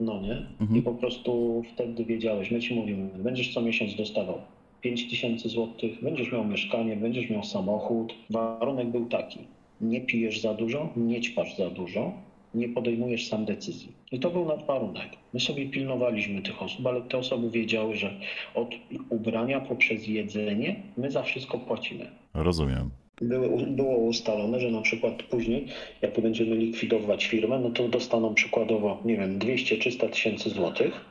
no 0.00 0.20
nie, 0.20 0.46
i 0.78 0.82
po 0.82 0.94
prostu 0.94 1.62
wtedy 1.74 2.04
wiedziałeś, 2.04 2.50
my 2.50 2.60
ci 2.60 2.74
mówimy, 2.74 3.10
będziesz 3.16 3.54
co 3.54 3.62
miesiąc 3.62 3.96
dostawał 3.96 4.38
5 4.80 5.10
tysięcy 5.10 5.48
złotych, 5.48 6.02
będziesz 6.02 6.32
miał 6.32 6.44
mieszkanie, 6.44 6.96
będziesz 6.96 7.30
miał 7.30 7.44
samochód. 7.44 8.14
Warunek 8.30 8.90
był 8.90 9.06
taki, 9.06 9.38
nie 9.80 10.00
pijesz 10.00 10.40
za 10.40 10.54
dużo, 10.54 10.88
nie 10.96 11.20
ćpasz 11.20 11.56
za 11.56 11.70
dużo, 11.70 12.12
nie 12.54 12.68
podejmujesz 12.68 13.28
sam 13.28 13.44
decyzji. 13.44 13.92
I 14.12 14.20
to 14.20 14.30
był 14.30 14.44
nasz 14.44 14.64
warunek. 14.64 15.08
My 15.34 15.40
sobie 15.40 15.66
pilnowaliśmy 15.66 16.42
tych 16.42 16.62
osób, 16.62 16.86
ale 16.86 17.02
te 17.02 17.18
osoby 17.18 17.50
wiedziały, 17.50 17.96
że 17.96 18.20
od 18.54 18.68
ubrania 19.10 19.60
poprzez 19.60 20.06
jedzenie 20.08 20.76
my 20.96 21.10
za 21.10 21.22
wszystko 21.22 21.58
płacimy. 21.58 22.06
Rozumiem. 22.34 22.90
Były, 23.20 23.66
było 23.66 23.96
ustalone, 23.96 24.60
że 24.60 24.70
na 24.70 24.80
przykład 24.80 25.22
później, 25.22 25.66
jak 26.02 26.20
będziemy 26.20 26.56
likwidować 26.56 27.24
firmę, 27.24 27.58
no 27.58 27.70
to 27.70 27.88
dostaną 27.88 28.34
przykładowo, 28.34 28.98
nie 29.04 29.16
wiem, 29.16 29.38
200-300 29.38 30.08
tysięcy 30.08 30.50
złotych. 30.50 31.04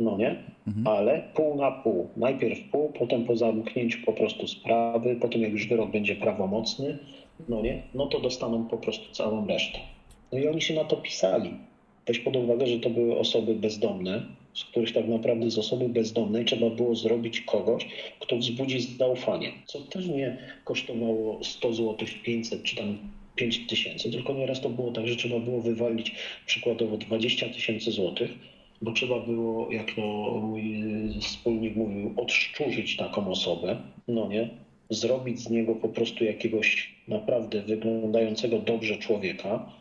no 0.00 0.16
nie? 0.18 0.36
Ale 0.84 1.22
pół 1.34 1.56
na 1.56 1.70
pół. 1.70 2.08
Najpierw 2.16 2.58
pół, 2.70 2.92
potem 2.98 3.24
po 3.24 3.36
zamknięciu 3.36 3.98
po 4.06 4.12
prostu 4.12 4.48
sprawy, 4.48 5.16
potem 5.20 5.42
jak 5.42 5.52
już 5.52 5.68
wyrok 5.68 5.90
będzie 5.90 6.16
prawomocny, 6.16 6.98
no 7.48 7.62
nie? 7.62 7.82
No 7.94 8.06
to 8.06 8.20
dostaną 8.20 8.64
po 8.64 8.78
prostu 8.78 9.12
całą 9.12 9.46
resztę. 9.46 9.78
No 10.32 10.38
i 10.38 10.48
oni 10.48 10.62
się 10.62 10.74
na 10.74 10.84
to 10.84 10.96
pisali. 10.96 11.50
Weź 12.06 12.18
pod 12.18 12.36
uwagę, 12.36 12.66
że 12.66 12.78
to 12.78 12.90
były 12.90 13.18
osoby 13.18 13.54
bezdomne, 13.54 14.22
z 14.54 14.64
których 14.64 14.92
tak 14.92 15.08
naprawdę 15.08 15.50
z 15.50 15.58
osoby 15.58 15.88
bezdomnej 15.88 16.44
trzeba 16.44 16.70
było 16.70 16.94
zrobić 16.94 17.40
kogoś, 17.40 17.86
kto 18.20 18.36
wzbudzi 18.36 18.80
zaufanie. 18.80 19.52
Co 19.66 19.80
też 19.80 20.06
nie 20.06 20.38
kosztowało 20.64 21.44
100 21.44 21.74
zł, 21.74 21.96
500 22.24 22.62
czy 22.62 22.76
tam 22.76 22.98
5 23.36 23.66
tysięcy, 23.66 24.10
tylko 24.10 24.32
nieraz 24.32 24.60
to 24.60 24.68
było 24.68 24.92
tak, 24.92 25.08
że 25.08 25.16
trzeba 25.16 25.38
było 25.38 25.60
wywalić 25.60 26.14
przykładowo 26.46 26.96
20 26.96 27.48
tysięcy 27.48 27.90
złotych, 27.90 28.30
bo 28.82 28.92
trzeba 28.92 29.20
było, 29.20 29.72
jak 29.72 29.94
to 29.94 30.02
mój 30.42 30.82
wspólnik 31.20 31.76
mówił, 31.76 32.14
odszczurzyć 32.16 32.96
taką 32.96 33.30
osobę, 33.30 33.76
no 34.08 34.28
nie, 34.28 34.48
zrobić 34.90 35.40
z 35.40 35.50
niego 35.50 35.74
po 35.74 35.88
prostu 35.88 36.24
jakiegoś 36.24 36.94
naprawdę 37.08 37.62
wyglądającego 37.62 38.58
dobrze 38.58 38.96
człowieka, 38.96 39.72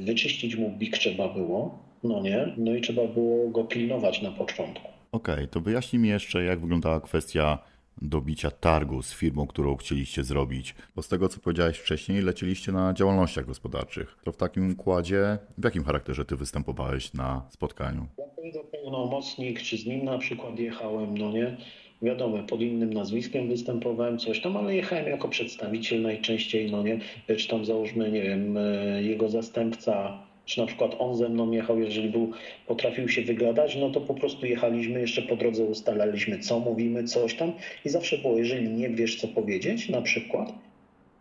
wyczyścić 0.00 0.56
mu 0.56 0.70
bik 0.70 0.98
trzeba 0.98 1.28
było, 1.28 1.78
no 2.02 2.22
nie, 2.22 2.54
no 2.56 2.74
i 2.74 2.80
trzeba 2.80 3.06
było 3.06 3.50
go 3.50 3.64
pilnować 3.64 4.22
na 4.22 4.30
początku. 4.30 4.88
Okej, 5.12 5.48
to 5.48 5.60
wyjaśnij 5.60 6.02
mi 6.02 6.08
jeszcze, 6.08 6.44
jak 6.44 6.60
wyglądała 6.60 7.00
kwestia 7.00 7.58
dobicia 8.02 8.50
targu 8.50 9.02
z 9.02 9.14
firmą, 9.14 9.46
którą 9.46 9.76
chcieliście 9.76 10.24
zrobić. 10.24 10.74
Bo 10.96 11.02
z 11.02 11.08
tego, 11.08 11.28
co 11.28 11.40
powiedziałeś 11.40 11.78
wcześniej, 11.78 12.22
lecieliście 12.22 12.72
na 12.72 12.94
działalnościach 12.94 13.46
gospodarczych. 13.46 14.16
To 14.24 14.32
w 14.32 14.36
takim 14.36 14.72
układzie, 14.72 15.38
w 15.58 15.64
jakim 15.64 15.84
charakterze 15.84 16.24
ty 16.24 16.36
występowałeś 16.36 17.12
na 17.12 17.46
spotkaniu? 17.50 18.06
Jako 18.18 18.42
jego 18.42 18.64
pełnomocnik, 18.64 19.62
czy 19.62 19.78
z 19.78 19.86
nim 19.86 20.04
na 20.04 20.18
przykład 20.18 20.58
jechałem, 20.58 21.18
no 21.18 21.32
nie, 21.32 21.56
wiadomo, 22.04 22.38
pod 22.38 22.60
innym 22.60 22.92
nazwiskiem 22.92 23.48
występowałem, 23.48 24.18
coś 24.18 24.40
tam, 24.40 24.56
ale 24.56 24.76
jechałem 24.76 25.06
jako 25.06 25.28
przedstawiciel 25.28 26.02
najczęściej, 26.02 26.70
no 26.70 26.82
nie, 26.82 26.98
czy 27.36 27.48
tam 27.48 27.64
załóżmy, 27.64 28.10
nie 28.10 28.22
wiem, 28.22 28.56
e, 28.56 29.02
jego 29.02 29.28
zastępca, 29.28 30.18
czy 30.44 30.60
na 30.60 30.66
przykład 30.66 30.96
on 30.98 31.16
ze 31.16 31.28
mną 31.28 31.50
jechał, 31.50 31.80
jeżeli 31.80 32.08
był, 32.08 32.30
potrafił 32.66 33.08
się 33.08 33.22
wygadać, 33.22 33.76
no 33.76 33.90
to 33.90 34.00
po 34.00 34.14
prostu 34.14 34.46
jechaliśmy, 34.46 35.00
jeszcze 35.00 35.22
po 35.22 35.36
drodze 35.36 35.64
ustalaliśmy, 35.64 36.38
co 36.38 36.58
mówimy, 36.58 37.04
coś 37.04 37.34
tam. 37.34 37.52
I 37.84 37.88
zawsze 37.88 38.18
było, 38.18 38.38
jeżeli 38.38 38.68
nie 38.68 38.88
wiesz, 38.88 39.20
co 39.20 39.28
powiedzieć, 39.28 39.88
na 39.88 40.02
przykład, 40.02 40.52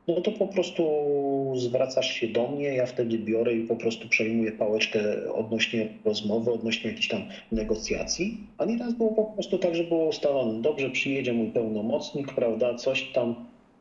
no 0.08 0.22
to 0.22 0.32
po 0.32 0.48
prostu 0.48 0.84
zwracasz 1.56 2.14
się 2.14 2.28
do 2.28 2.48
mnie, 2.48 2.74
ja 2.76 2.86
wtedy 2.86 3.18
biorę 3.18 3.54
i 3.54 3.64
po 3.64 3.76
prostu 3.76 4.10
przejmuję 4.10 4.52
pałeczkę 4.52 5.00
odnośnie 5.34 5.88
rozmowy, 6.06 6.52
odnośnie 6.52 6.90
jakichś 6.90 7.08
tam 7.08 7.22
negocjacji. 7.52 8.38
A 8.58 8.66
nieraz 8.66 8.94
było 8.94 9.12
po 9.12 9.24
prostu 9.24 9.58
tak, 9.58 9.76
że 9.76 9.84
było 9.84 10.06
ustalone, 10.06 10.62
dobrze, 10.62 10.90
przyjedzie 10.90 11.34
mój 11.34 11.48
pełnomocnik, 11.48 12.34
prawda, 12.34 12.76
coś 12.76 13.12
tam. 13.12 13.36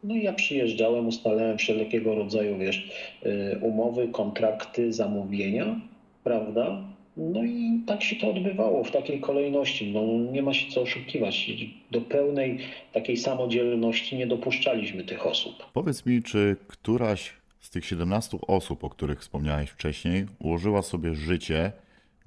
No 0.04 0.14
i 0.14 0.22
ja 0.22 0.32
przyjeżdżałem, 0.32 1.08
ustalałem 1.08 1.58
wszelkiego 1.58 2.14
rodzaju, 2.14 2.58
wiesz, 2.58 2.90
y, 3.26 3.58
umowy, 3.62 4.08
kontrakty, 4.08 4.92
zamówienia, 4.92 5.80
prawda? 6.24 6.82
No 7.16 7.44
i 7.44 7.80
tak 7.86 8.02
się 8.02 8.16
to 8.16 8.30
odbywało 8.30 8.84
w 8.84 8.90
takiej 8.90 9.20
kolejności. 9.20 9.92
No, 9.92 10.32
nie 10.32 10.42
ma 10.42 10.54
się 10.54 10.70
co 10.70 10.82
oszukiwać. 10.82 11.50
Do 11.90 12.00
pełnej 12.00 12.58
takiej 12.92 13.16
samodzielności 13.16 14.16
nie 14.16 14.26
dopuszczaliśmy 14.26 15.04
tych 15.04 15.26
osób. 15.26 15.66
Powiedz 15.72 16.06
mi, 16.06 16.22
czy 16.22 16.56
któraś 16.68 17.32
z 17.60 17.70
tych 17.70 17.86
17 17.86 18.38
osób, 18.46 18.84
o 18.84 18.90
których 18.90 19.20
wspomniałeś 19.20 19.70
wcześniej, 19.70 20.26
ułożyła 20.38 20.82
sobie 20.82 21.14
życie 21.14 21.72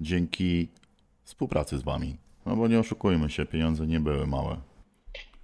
dzięki 0.00 0.68
współpracy 1.24 1.78
z 1.78 1.82
wami? 1.82 2.16
No 2.46 2.56
bo 2.56 2.68
nie 2.68 2.78
oszukujmy 2.78 3.30
się, 3.30 3.46
pieniądze 3.46 3.86
nie 3.86 4.00
były 4.00 4.26
małe. 4.26 4.56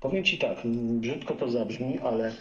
Powiem 0.01 0.25
Ci 0.25 0.39
tak, 0.39 0.59
brzydko 1.01 1.35
to 1.35 1.51
zabrzmi, 1.51 1.99
ale 1.99 2.33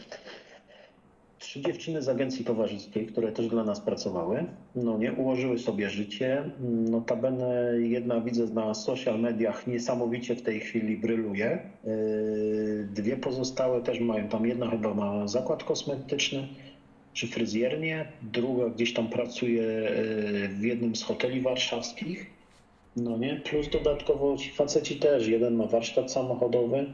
trzy 1.41 1.62
dziewczyny 1.62 2.01
z 2.01 2.10
agencji 2.10 2.45
towarzyskiej, 2.45 3.06
które 3.06 3.32
też 3.32 3.47
dla 3.47 3.63
nas 3.63 3.80
pracowały, 3.80 4.45
no 4.75 4.97
nie 4.97 5.13
ułożyły 5.13 5.60
sobie 5.60 5.89
życie. 5.89 6.43
Notabene 6.89 7.73
jedna 7.80 8.21
widzę 8.21 8.45
na 8.45 8.73
social 8.73 9.19
mediach 9.19 9.67
niesamowicie 9.67 10.36
w 10.36 10.41
tej 10.41 10.60
chwili 10.60 10.97
bryluje. 10.97 11.60
Yy, 11.84 12.88
Dwie 12.93 13.17
pozostałe 13.17 13.82
też 13.82 13.99
mają, 13.99 14.27
tam 14.27 14.45
jedna 14.45 14.69
chyba 14.69 14.93
ma 14.93 15.27
zakład 15.27 15.63
kosmetyczny 15.63 16.47
czy 17.13 17.27
fryzjernię, 17.27 18.06
druga 18.21 18.69
gdzieś 18.69 18.93
tam 18.93 19.08
pracuje 19.08 19.62
yy, 19.62 20.47
w 20.47 20.63
jednym 20.63 20.95
z 20.95 21.04
hoteli 21.04 21.41
warszawskich. 21.41 22.25
No 22.95 23.17
nie, 23.17 23.36
plus 23.36 23.69
dodatkowo 23.69 24.38
ci 24.38 24.51
faceci 24.51 24.95
też. 24.95 25.27
Jeden 25.27 25.56
ma 25.56 25.65
warsztat 25.65 26.12
samochodowy, 26.12 26.86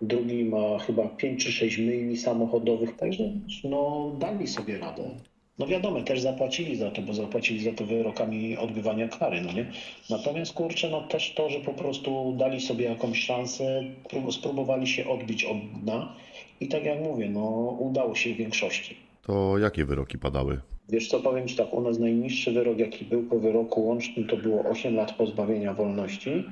drugi 0.00 0.44
ma 0.44 0.78
chyba 0.78 1.08
5 1.08 1.44
czy 1.44 1.52
6 1.52 1.78
myjni 1.78 2.16
samochodowych, 2.16 2.96
także 2.96 3.24
no 3.64 4.10
dali 4.18 4.46
sobie 4.46 4.78
radę. 4.78 5.10
No 5.58 5.66
wiadomo, 5.66 6.02
też 6.02 6.20
zapłacili 6.20 6.76
za 6.76 6.90
to, 6.90 7.02
bo 7.02 7.14
zapłacili 7.14 7.64
za 7.64 7.72
to 7.72 7.84
wyrokami 7.84 8.56
odbywania 8.56 9.08
kary, 9.08 9.40
no 9.40 9.52
nie? 9.52 9.66
Natomiast 10.10 10.52
kurczę, 10.52 10.90
no 10.90 11.00
też 11.00 11.34
to, 11.34 11.50
że 11.50 11.58
po 11.60 11.72
prostu 11.72 12.34
dali 12.38 12.60
sobie 12.60 12.84
jakąś 12.84 13.18
szansę, 13.24 13.82
prób- 14.10 14.32
spróbowali 14.32 14.86
się 14.86 15.08
odbić 15.08 15.44
od 15.44 15.56
dna 15.82 16.16
i 16.60 16.68
tak 16.68 16.84
jak 16.84 17.00
mówię, 17.02 17.28
no 17.30 17.76
udało 17.80 18.14
się 18.14 18.34
w 18.34 18.36
większości. 18.36 18.96
To 19.22 19.58
jakie 19.58 19.84
wyroki 19.84 20.18
padały? 20.18 20.60
Wiesz 20.88 21.08
co, 21.08 21.20
powiem 21.20 21.48
Ci 21.48 21.56
tak, 21.56 21.74
u 21.74 21.80
nas 21.80 21.98
najniższy 21.98 22.52
wyrok, 22.52 22.78
jaki 22.78 23.04
był 23.04 23.22
po 23.22 23.38
wyroku 23.38 23.86
łącznym, 23.86 24.26
to 24.28 24.36
było 24.36 24.64
8 24.64 24.94
lat 24.96 25.12
pozbawienia 25.12 25.74
wolności. 25.74 26.44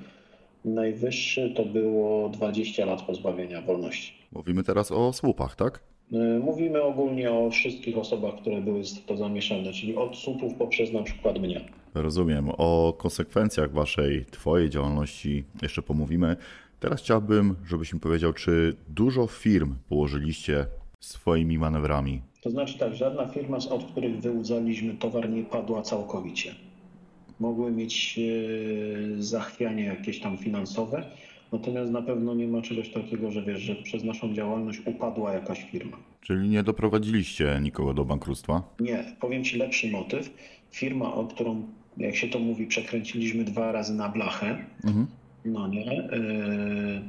Najwyższy 0.74 1.52
to 1.56 1.64
było 1.64 2.28
20 2.28 2.86
lat 2.86 3.02
pozbawienia 3.02 3.62
wolności. 3.62 4.12
Mówimy 4.32 4.62
teraz 4.62 4.92
o 4.92 5.12
słupach, 5.12 5.56
tak? 5.56 5.80
Y, 6.12 6.16
Mówimy 6.40 6.82
ogólnie 6.82 7.32
o 7.32 7.50
wszystkich 7.50 7.98
osobach, 7.98 8.34
które 8.36 8.60
były 8.60 8.82
w 8.84 9.04
to 9.06 9.16
zamieszane, 9.16 9.72
czyli 9.72 9.96
od 9.96 10.16
słupów 10.16 10.54
poprzez 10.54 10.92
na 10.92 11.02
przykład 11.02 11.38
mnie. 11.38 11.60
Rozumiem. 11.94 12.48
O 12.58 12.94
konsekwencjach 12.98 13.72
waszej, 13.72 14.24
twojej 14.30 14.70
działalności 14.70 15.44
jeszcze 15.62 15.82
pomówimy. 15.82 16.36
Teraz 16.80 17.00
chciałbym, 17.00 17.56
żebyś 17.66 17.92
mi 17.94 18.00
powiedział, 18.00 18.32
czy 18.32 18.76
dużo 18.88 19.26
firm 19.26 19.74
położyliście 19.88 20.66
swoimi 21.00 21.58
manewrami? 21.58 22.20
To 22.42 22.50
znaczy 22.50 22.78
tak, 22.78 22.94
żadna 22.94 23.26
firma, 23.28 23.60
z- 23.60 23.66
od 23.66 23.84
których 23.84 24.20
wyłudzaliśmy 24.20 24.94
towar 24.94 25.30
nie 25.30 25.42
padła 25.42 25.82
całkowicie. 25.82 26.54
Mogły 27.40 27.70
mieć 27.72 28.18
e, 28.18 29.22
zachwianie 29.22 29.84
jakieś 29.84 30.20
tam 30.20 30.38
finansowe, 30.38 31.04
natomiast 31.52 31.92
na 31.92 32.02
pewno 32.02 32.34
nie 32.34 32.48
ma 32.48 32.62
czegoś 32.62 32.88
takiego, 32.88 33.30
że 33.30 33.42
wiesz, 33.42 33.60
że 33.60 33.74
przez 33.74 34.04
naszą 34.04 34.34
działalność 34.34 34.80
upadła 34.86 35.32
jakaś 35.32 35.64
firma. 35.70 35.96
Czyli 36.20 36.48
nie 36.48 36.62
doprowadziliście 36.62 37.58
nikogo 37.62 37.94
do 37.94 38.04
bankructwa? 38.04 38.62
Nie, 38.80 39.04
powiem 39.20 39.44
Ci 39.44 39.58
lepszy 39.58 39.90
motyw. 39.90 40.30
Firma, 40.70 41.14
o 41.14 41.26
którą, 41.26 41.66
jak 41.96 42.16
się 42.16 42.28
to 42.28 42.38
mówi, 42.38 42.66
przekręciliśmy 42.66 43.44
dwa 43.44 43.72
razy 43.72 43.94
na 43.94 44.08
blachę, 44.08 44.64
no 45.44 45.68
nie, 45.68 45.92
e, 45.92 46.10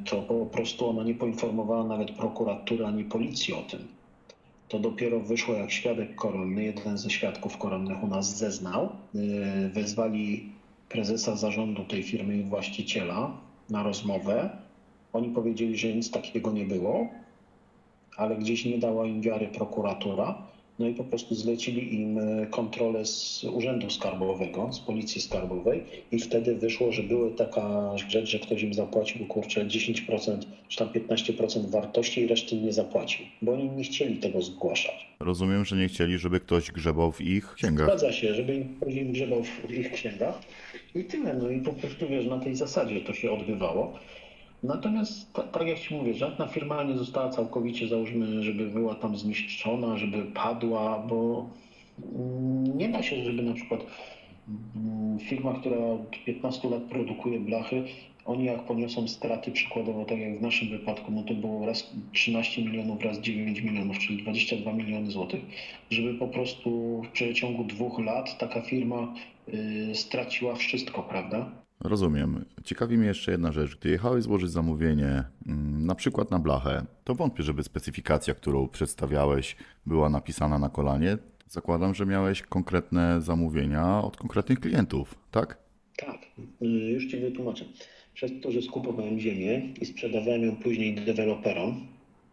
to 0.04 0.22
po 0.22 0.46
prostu 0.46 0.88
ona 0.88 1.04
nie 1.04 1.14
poinformowała 1.14 1.84
nawet 1.84 2.10
prokuratury 2.10 2.86
ani 2.86 3.04
policji 3.04 3.54
o 3.54 3.62
tym. 3.62 3.80
To 4.70 4.78
dopiero 4.78 5.20
wyszło 5.20 5.54
jak 5.54 5.70
świadek 5.70 6.14
koronny, 6.14 6.64
jeden 6.64 6.98
ze 6.98 7.10
świadków 7.10 7.58
koronnych 7.58 8.02
u 8.02 8.06
nas 8.06 8.36
zeznał. 8.36 8.88
E, 9.14 9.68
Wezwali 9.68 10.52
prezesa 10.88 11.36
zarządu 11.36 11.84
tej 11.84 12.02
firmy 12.02 12.36
i 12.36 12.42
właściciela 12.42 13.32
na 13.70 13.82
rozmowę. 13.82 14.50
Oni 15.12 15.28
powiedzieli, 15.28 15.78
że 15.78 15.88
nic 15.88 16.10
takiego 16.10 16.52
nie 16.52 16.64
było, 16.64 17.08
ale 18.16 18.36
gdzieś 18.36 18.64
nie 18.64 18.78
dała 18.78 19.06
im 19.06 19.20
wiary 19.20 19.48
prokuratura. 19.48 20.42
No 20.80 20.88
i 20.88 20.94
po 20.94 21.04
prostu 21.04 21.34
zlecili 21.34 21.94
im 21.94 22.18
e, 22.18 22.46
kontrolę 22.46 23.06
z 23.06 23.44
Urzędu 23.44 23.90
Skarbowego, 23.90 24.72
z 24.72 24.80
Policji 24.80 25.20
Skarbowej 25.20 25.82
i 26.12 26.18
wtedy 26.18 26.54
wyszło, 26.54 26.92
że 26.92 27.02
była 27.02 27.30
taka 27.30 27.92
rzecz, 28.08 28.30
że 28.30 28.38
ktoś 28.38 28.62
im 28.62 28.74
zapłacił, 28.74 29.26
kurczę, 29.26 29.66
10% 29.66 30.38
czy 30.68 30.78
tam 30.78 30.88
15% 30.88 31.70
wartości 31.70 32.20
i 32.20 32.26
reszty 32.26 32.56
nie 32.56 32.72
zapłacił, 32.72 33.26
bo 33.42 33.52
oni 33.52 33.70
nie 33.70 33.84
chcieli 33.84 34.16
tego 34.16 34.42
zgłaszać. 34.42 35.06
Rozumiem, 35.20 35.64
że 35.64 35.76
nie 35.76 35.88
chcieli, 35.88 36.18
żeby 36.18 36.40
ktoś 36.40 36.70
grzebał 36.70 37.12
w 37.12 37.20
ich 37.20 37.54
księgach. 37.54 37.86
Zgadza 37.86 38.12
się, 38.12 38.34
żeby 38.34 38.66
ktoś 38.80 38.94
im 38.94 39.12
grzebał 39.12 39.42
w 39.44 39.70
ich 39.70 39.92
księgach 39.92 40.40
i 40.94 41.04
tyle. 41.04 41.34
No 41.34 41.50
i 41.50 41.60
po 41.60 41.72
prostu, 41.72 42.08
wiesz, 42.08 42.26
na 42.26 42.38
tej 42.38 42.56
zasadzie 42.56 43.00
to 43.00 43.12
się 43.14 43.32
odbywało. 43.32 43.98
Natomiast 44.62 45.32
ta, 45.32 45.42
tak 45.42 45.68
jak 45.68 45.78
Ci 45.78 45.94
mówię, 45.94 46.14
żadna 46.14 46.46
firma 46.46 46.82
nie 46.82 46.96
została 46.96 47.28
całkowicie, 47.28 47.88
załóżmy, 47.88 48.42
żeby 48.42 48.66
była 48.66 48.94
tam 48.94 49.16
zniszczona, 49.16 49.96
żeby 49.96 50.22
padła, 50.24 50.98
bo 50.98 51.48
nie 52.74 52.88
da 52.88 53.02
się, 53.02 53.24
żeby 53.24 53.42
na 53.42 53.54
przykład 53.54 53.80
mm, 54.76 55.18
firma, 55.18 55.54
która 55.54 55.76
od 55.76 56.10
15 56.24 56.68
lat 56.68 56.82
produkuje 56.82 57.40
blachy, 57.40 57.84
oni 58.24 58.44
jak 58.44 58.62
poniosą 58.62 59.08
straty 59.08 59.50
przykładowo, 59.50 60.04
tak 60.04 60.18
jak 60.18 60.38
w 60.38 60.42
naszym 60.42 60.68
wypadku, 60.68 61.12
no 61.12 61.22
to 61.22 61.34
było 61.34 61.66
raz 61.66 61.90
13 62.12 62.64
milionów, 62.64 63.02
raz 63.02 63.18
9 63.18 63.60
milionów, 63.60 63.98
czyli 63.98 64.22
22 64.22 64.72
miliony 64.72 65.10
złotych, 65.10 65.40
żeby 65.90 66.14
po 66.14 66.28
prostu 66.28 67.02
w 67.02 67.08
przeciągu 67.08 67.64
dwóch 67.64 67.98
lat 67.98 68.38
taka 68.38 68.60
firma 68.60 69.14
y, 69.48 69.94
straciła 69.94 70.54
wszystko, 70.54 71.02
prawda? 71.02 71.50
Rozumiem. 71.84 72.44
Ciekawi 72.64 72.98
mnie 72.98 73.06
jeszcze 73.06 73.32
jedna 73.32 73.52
rzecz. 73.52 73.76
Gdy 73.76 73.90
jechałeś 73.90 74.24
złożyć 74.24 74.50
zamówienie, 74.50 75.24
mm, 75.46 75.86
na 75.86 75.94
przykład 75.94 76.30
na 76.30 76.38
blachę, 76.38 76.84
to 77.04 77.14
wątpię, 77.14 77.42
żeby 77.42 77.62
specyfikacja, 77.62 78.34
którą 78.34 78.68
przedstawiałeś, 78.68 79.56
była 79.86 80.10
napisana 80.10 80.58
na 80.58 80.68
kolanie. 80.68 81.18
Zakładam, 81.48 81.94
że 81.94 82.06
miałeś 82.06 82.42
konkretne 82.42 83.20
zamówienia 83.20 84.02
od 84.02 84.16
konkretnych 84.16 84.60
klientów, 84.60 85.14
tak? 85.30 85.58
Tak, 85.96 86.18
y, 86.62 86.66
już 86.66 87.06
Ci 87.06 87.16
wytłumaczę. 87.16 87.64
Przez 88.14 88.30
to, 88.42 88.52
że 88.52 88.62
skupowałem 88.62 89.20
ziemię 89.20 89.62
i 89.80 89.86
sprzedawałem 89.86 90.42
ją 90.42 90.56
później 90.56 90.94
deweloperom, 90.94 91.86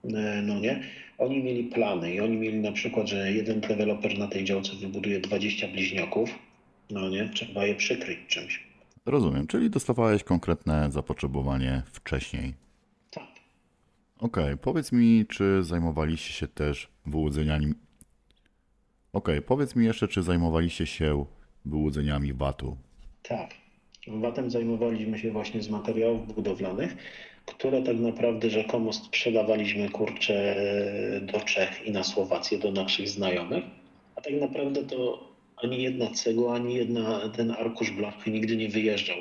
e, 0.04 0.41
no 0.41 0.60
nie, 0.60 0.84
oni 1.18 1.43
mieli 1.43 1.64
plany 1.64 2.14
i 2.14 2.20
oni 2.20 2.38
mieli 2.38 2.60
na 2.60 2.72
przykład, 2.72 3.08
że 3.08 3.32
jeden 3.32 3.60
deweloper 3.60 4.20
na 4.20 4.28
tej 4.28 4.43
działce 4.43 4.72
wybuduje 4.82 5.20
20 5.20 5.68
bliźniaków, 5.68 6.30
no 6.89 7.10
nie, 7.10 7.30
trzeba 7.34 7.66
je 7.66 7.76
przykryć 7.76 8.20
czymś. 8.28 8.66
Rozumiem, 9.08 9.47
czyli 9.47 9.70
dostawałeś 9.70 10.24
konkretne 10.24 10.91
zapotrzebowanie 10.91 11.84
wcześniej. 11.86 12.53
Tak. 13.12 13.28
Okej, 14.20 14.58
powiedz 14.58 14.91
mi, 14.91 15.26
czy 15.30 15.64
zajmowaliście 15.64 16.34
się 16.34 16.47
też 16.47 16.88
wyłudzeniami. 17.05 17.74
Okej, 19.14 19.41
powiedz 19.41 19.76
mi 19.76 19.86
jeszcze, 19.86 20.08
czy 20.08 20.24
zajmowaliście 20.24 20.86
się 20.86 21.26
wyłudzeniami 21.66 22.34
VAT-u. 22.34 22.78
Tak. 23.24 23.49
VAT-em 24.08 24.51
zajmowaliśmy 24.51 25.20
się 25.20 25.32
właśnie 25.32 25.62
z 25.64 25.70
materiałów 25.70 26.36
budowlanych, 26.36 26.97
które 27.45 27.82
tak 27.82 27.99
naprawdę 27.99 28.49
rzekomo 28.49 28.93
sprzedawaliśmy 28.93 29.89
kurczę 29.89 30.55
do 31.22 31.39
Czech 31.39 31.86
i 31.86 31.91
na 31.91 32.03
Słowację 32.03 32.58
do 32.58 32.72
naszych 32.72 33.10
znajomych, 33.10 33.64
a 34.16 34.22
tak 34.22 34.34
naprawdę 34.41 34.84
to 34.84 35.27
ani 35.64 35.84
jedna 35.84 36.12
cegła, 36.12 36.55
ani 36.55 36.76
jedna, 36.76 37.30
ten 37.30 37.51
arkusz 37.51 37.91
blachy 37.91 38.32
nigdy 38.32 38.55
nie 38.55 38.70
wyjeżdżał 38.70 39.18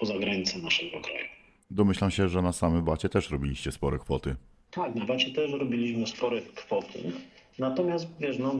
poza 0.00 0.18
granicę 0.18 0.58
naszego 0.58 1.00
kraju. 1.00 1.26
Domyślam 1.70 2.10
się, 2.10 2.28
że 2.28 2.42
na 2.42 2.52
samym 2.52 2.84
VAT-ie 2.84 3.08
też 3.10 3.30
robiliście 3.30 3.72
spore 3.72 3.98
kwoty. 3.98 4.36
Tak, 4.70 4.94
na 4.94 5.04
VAT-ie 5.04 5.34
też 5.34 5.52
robiliśmy 5.52 6.06
spore 6.06 6.42
kwoty, 6.42 6.98
natomiast 7.58 8.06
wiesz, 8.20 8.38
no, 8.38 8.54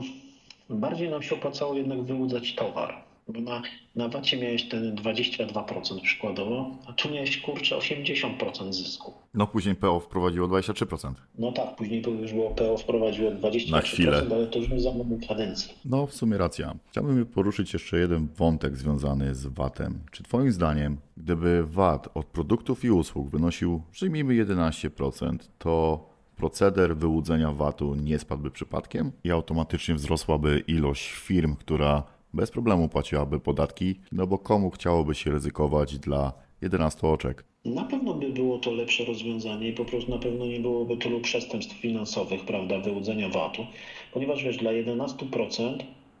bardziej 0.69 1.09
nam 1.09 1.23
się 1.23 1.35
opłacało 1.35 1.75
jednak 1.77 2.03
wyłudzać 2.03 2.55
towar. 2.55 3.06
Bo 3.29 3.41
na, 3.41 3.61
na 3.95 4.07
VAT-ie 4.09 4.41
miałeś 4.41 4.69
ten 4.69 4.95
22% 4.95 6.01
przykładowo, 6.01 6.71
a 6.87 6.93
tu 6.93 7.09
miałeś 7.09 7.37
kurczę 7.41 7.75
80% 7.77 8.73
zysku. 8.73 9.13
No 9.33 9.47
później 9.47 9.75
PO 9.75 9.99
wprowadziło 9.99 10.47
23%. 10.47 11.13
No 11.37 11.51
tak, 11.51 11.75
później 11.75 12.01
to 12.01 12.09
już 12.09 12.33
było 12.33 12.49
PO 12.51 12.77
wprowadziło 12.77 13.31
23%, 13.31 13.71
Na 13.71 13.81
chwilę. 13.81 14.25
ale 14.31 14.47
to 14.47 14.59
już 14.59 14.69
nie 14.69 14.79
za 14.79 14.91
moment 14.93 15.27
kadencji. 15.27 15.73
No, 15.85 16.07
w 16.07 16.13
sumie 16.13 16.37
racja. 16.37 16.75
Chciałbym 16.91 17.25
poruszyć 17.25 17.73
jeszcze 17.73 17.99
jeden 17.99 18.27
wątek 18.37 18.77
związany 18.77 19.35
z 19.35 19.47
VAT-em. 19.47 19.99
Czy 20.11 20.23
Twoim 20.23 20.51
zdaniem, 20.51 20.97
gdyby 21.17 21.63
VAT 21.65 22.07
od 22.13 22.25
produktów 22.25 22.85
i 22.85 22.91
usług 22.91 23.29
wynosił, 23.29 23.81
przyjmijmy 23.91 24.33
11%, 24.45 25.37
to 25.57 26.05
proceder 26.35 26.97
wyłudzenia 26.97 27.51
VAT-u 27.51 27.95
nie 27.95 28.19
spadłby 28.19 28.51
przypadkiem 28.51 29.11
i 29.23 29.31
automatycznie 29.31 29.95
wzrosłaby 29.95 30.63
ilość 30.67 31.09
firm, 31.11 31.55
która 31.55 32.03
bez 32.33 32.51
problemu 32.51 32.89
płaciłaby 32.89 33.39
podatki, 33.39 33.95
no 34.11 34.27
bo 34.27 34.37
komu 34.37 34.69
chciałoby 34.69 35.15
się 35.15 35.31
ryzykować 35.31 35.99
dla 35.99 36.33
11 36.61 37.07
oczek? 37.07 37.43
Na 37.65 37.83
pewno 37.83 38.13
by 38.13 38.29
było 38.29 38.57
to 38.57 38.71
lepsze 38.71 39.05
rozwiązanie 39.05 39.69
i 39.69 39.73
po 39.73 39.85
prostu 39.85 40.11
na 40.11 40.17
pewno 40.17 40.45
nie 40.45 40.59
byłoby 40.59 40.97
tylu 40.97 41.21
przestępstw 41.21 41.75
finansowych, 41.75 42.45
prawda, 42.45 42.79
wyłudzenia 42.79 43.29
VAT-u, 43.29 43.65
ponieważ 44.13 44.43
wiesz, 44.43 44.57
dla 44.57 44.71
11%, 44.71 45.77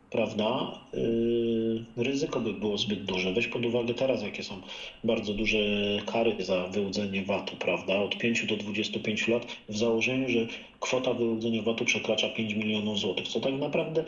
prawda, 0.09 0.71
yy, 0.93 2.03
ryzyko 2.03 2.39
by 2.39 2.53
było 2.53 2.77
zbyt 2.77 3.05
duże. 3.05 3.33
Weź 3.33 3.47
pod 3.47 3.65
uwagę 3.65 3.93
teraz, 3.93 4.23
jakie 4.23 4.43
są 4.43 4.61
bardzo 5.03 5.33
duże 5.33 5.57
kary 6.05 6.35
za 6.39 6.67
wyłudzenie 6.67 7.25
VAT-u, 7.25 7.55
prawda, 7.55 7.99
od 7.99 8.17
5 8.17 8.45
do 8.45 8.57
25 8.57 9.27
lat 9.27 9.47
w 9.69 9.77
założeniu, 9.77 10.29
że 10.29 10.47
kwota 10.79 11.13
wyłudzenia 11.13 11.61
VAT-u 11.61 11.85
przekracza 11.85 12.29
5 12.29 12.53
milionów 12.53 12.99
złotych, 12.99 13.27
co 13.27 13.39
tak 13.39 13.53
naprawdę 13.53 14.03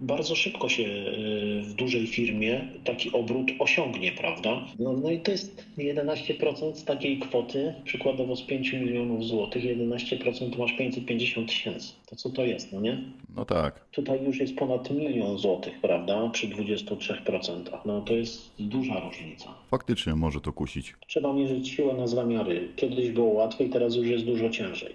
bardzo 0.00 0.34
szybko 0.34 0.68
się 0.68 0.82
y, 0.82 1.62
w 1.62 1.74
dużej 1.74 2.06
firmie 2.06 2.68
taki 2.84 3.12
obrót 3.12 3.50
osiągnie, 3.58 4.12
prawda? 4.12 4.66
No, 4.78 4.92
no 4.92 5.10
i 5.10 5.20
to 5.20 5.30
jest 5.30 5.64
11% 5.78 6.74
z 6.74 6.84
takiej 6.84 7.18
kwoty, 7.18 7.74
przykładowo 7.84 8.36
z 8.36 8.42
5 8.42 8.72
milionów 8.72 9.24
złotych, 9.24 9.64
11% 9.64 10.58
masz 10.58 10.72
550 10.72 11.48
tysięcy. 11.48 11.92
To 12.06 12.16
co 12.16 12.30
to 12.30 12.44
jest, 12.44 12.72
no 12.72 12.80
nie? 12.80 13.02
No 13.36 13.44
tak. 13.44 13.84
Tutaj 13.90 14.24
już 14.24 14.40
jest 14.40 14.56
ponad 14.56 14.90
milion 14.90 15.38
złotych, 15.38 15.80
prawda? 15.80 16.30
Przy 16.32 16.48
23%. 16.48 17.78
No 17.84 18.00
to 18.00 18.14
jest 18.14 18.50
duża 18.58 19.00
różnica. 19.00 19.54
Faktycznie 19.70 20.14
może 20.14 20.40
to 20.40 20.52
kusić. 20.52 20.94
Trzeba 21.06 21.32
mierzyć 21.32 21.68
siłę 21.68 21.94
na 21.94 22.06
zamiary. 22.06 22.68
Kiedyś 22.76 23.10
było 23.10 23.28
łatwiej, 23.28 23.70
teraz 23.70 23.96
już 23.96 24.06
jest 24.06 24.24
dużo 24.24 24.50
ciężej. 24.50 24.94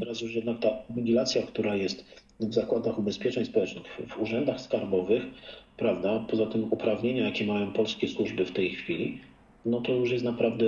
Teraz 0.00 0.20
już 0.20 0.34
jednak 0.34 0.58
ta 0.60 0.68
inwigilacja, 0.90 1.42
która 1.42 1.76
jest 1.76 2.04
w 2.40 2.54
zakładach 2.54 2.98
ubezpieczeń 2.98 3.44
społecznych, 3.44 4.00
w 4.08 4.22
urzędach 4.22 4.60
skarbowych, 4.60 5.22
prawda, 5.76 6.24
poza 6.30 6.46
tym 6.46 6.72
uprawnienia, 6.72 7.24
jakie 7.24 7.46
mają 7.46 7.72
polskie 7.72 8.08
służby 8.08 8.44
w 8.44 8.52
tej 8.52 8.70
chwili, 8.70 9.20
no 9.64 9.80
to 9.80 9.92
już 9.92 10.10
jest 10.10 10.24
naprawdę 10.24 10.66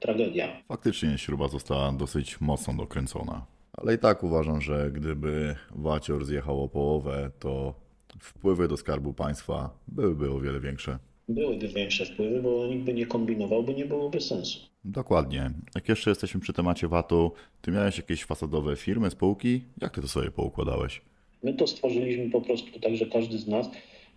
tragedia. 0.00 0.48
Faktycznie 0.68 1.18
śruba 1.18 1.48
została 1.48 1.92
dosyć 1.92 2.40
mocno 2.40 2.74
dokręcona. 2.74 3.46
Ale 3.72 3.94
i 3.94 3.98
tak 3.98 4.24
uważam, 4.24 4.60
że 4.60 4.90
gdyby 4.90 5.54
Wacior 5.70 6.24
zjechał 6.24 6.64
o 6.64 6.68
połowę, 6.68 7.30
to 7.38 7.74
wpływy 8.20 8.68
do 8.68 8.76
skarbu 8.76 9.12
państwa 9.12 9.70
byłyby 9.88 10.30
o 10.30 10.40
wiele 10.40 10.60
większe. 10.60 10.98
Byłyby 11.28 11.68
większe 11.68 12.06
wpływy, 12.06 12.42
bo 12.42 12.66
nikt 12.66 12.84
by 12.84 12.94
nie 12.94 13.06
kombinował, 13.06 13.62
bo 13.62 13.72
nie 13.72 13.84
byłoby 13.84 14.20
sensu. 14.20 14.58
Dokładnie. 14.84 15.50
Jak 15.74 15.88
jeszcze 15.88 16.10
jesteśmy 16.10 16.40
przy 16.40 16.52
temacie 16.52 16.88
VAT-u, 16.88 17.32
ty 17.62 17.70
miałeś 17.70 17.96
jakieś 17.96 18.24
fasadowe 18.24 18.76
firmy, 18.76 19.10
spółki? 19.10 19.60
Jak 19.80 19.94
ty 19.94 20.00
to 20.00 20.08
sobie 20.08 20.30
poukładałeś? 20.30 21.00
My 21.42 21.54
to 21.54 21.66
stworzyliśmy 21.66 22.30
po 22.30 22.40
prostu 22.40 22.80
tak, 22.80 22.96
że 22.96 23.06
każdy 23.06 23.38
z 23.38 23.48
nas 23.48 23.70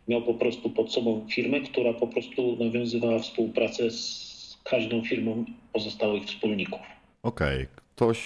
miał 0.08 0.22
po 0.22 0.34
prostu 0.34 0.70
pod 0.70 0.94
sobą 0.94 1.28
firmę, 1.30 1.62
która 1.62 1.94
po 1.94 2.08
prostu 2.08 2.56
nawiązywała 2.64 3.20
współpracę 3.20 3.92
z 3.92 4.58
każdą 4.64 5.04
firmą 5.04 5.46
pozostałych 5.74 6.24
wspólników. 6.24 6.80
Okej, 7.24 7.68
ktoś 7.96 8.18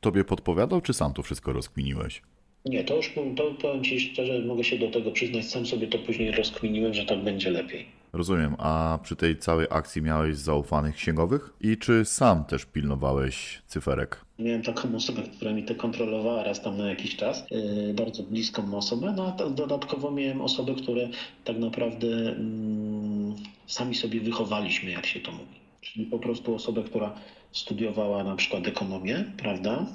tobie 0.00 0.24
podpowiadał, 0.24 0.80
czy 0.80 0.94
sam 0.94 1.12
to 1.12 1.22
wszystko 1.22 1.52
rozkminiłeś? 1.52 2.22
Nie, 2.64 2.84
to 2.84 2.96
już 2.96 3.12
to 3.36 3.54
powiem 3.62 3.84
Ci 3.84 4.00
szczerze, 4.00 4.38
mogę 4.38 4.64
się 4.64 4.78
do 4.78 4.90
tego 4.90 5.12
przyznać, 5.12 5.44
sam 5.44 5.66
sobie 5.66 5.86
to 5.86 5.98
później 5.98 6.30
rozkminiłem, 6.30 6.94
że 6.94 7.04
tak 7.04 7.24
będzie 7.24 7.50
lepiej. 7.50 8.03
Rozumiem, 8.14 8.54
a 8.58 8.98
przy 9.02 9.16
tej 9.16 9.38
całej 9.38 9.66
akcji 9.70 10.02
miałeś 10.02 10.36
zaufanych 10.36 10.94
księgowych? 10.94 11.50
I 11.60 11.76
czy 11.76 12.04
sam 12.04 12.44
też 12.44 12.64
pilnowałeś 12.64 13.62
cyferek? 13.66 14.20
Miałem 14.38 14.62
taką 14.62 14.96
osobę, 14.96 15.22
która 15.22 15.52
mi 15.52 15.64
to 15.64 15.74
kontrolowała 15.74 16.44
raz 16.44 16.62
tam 16.62 16.78
na 16.78 16.88
jakiś 16.88 17.16
czas, 17.16 17.44
yy, 17.50 17.94
bardzo 17.94 18.22
bliską 18.22 18.76
osobę, 18.76 19.14
no 19.16 19.36
a 19.38 19.50
dodatkowo 19.50 20.10
miałem 20.10 20.40
osoby, 20.40 20.74
które 20.74 21.08
tak 21.44 21.58
naprawdę 21.58 22.06
mm, 22.06 23.34
sami 23.66 23.94
sobie 23.94 24.20
wychowaliśmy, 24.20 24.90
jak 24.90 25.06
się 25.06 25.20
to 25.20 25.32
mówi. 25.32 25.60
Czyli 25.80 26.06
po 26.06 26.18
prostu 26.18 26.54
osobę, 26.54 26.82
która 26.82 27.14
studiowała 27.52 28.24
na 28.24 28.36
przykład 28.36 28.66
ekonomię, 28.66 29.24
prawda? 29.36 29.86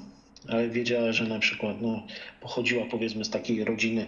Ale 0.48 0.68
wiedziała, 0.68 1.12
że 1.12 1.24
na 1.24 1.38
przykład 1.38 1.76
no, 1.80 2.02
pochodziła 2.40 2.84
powiedzmy 2.90 3.24
z 3.24 3.30
takiej 3.30 3.64
rodziny 3.64 4.06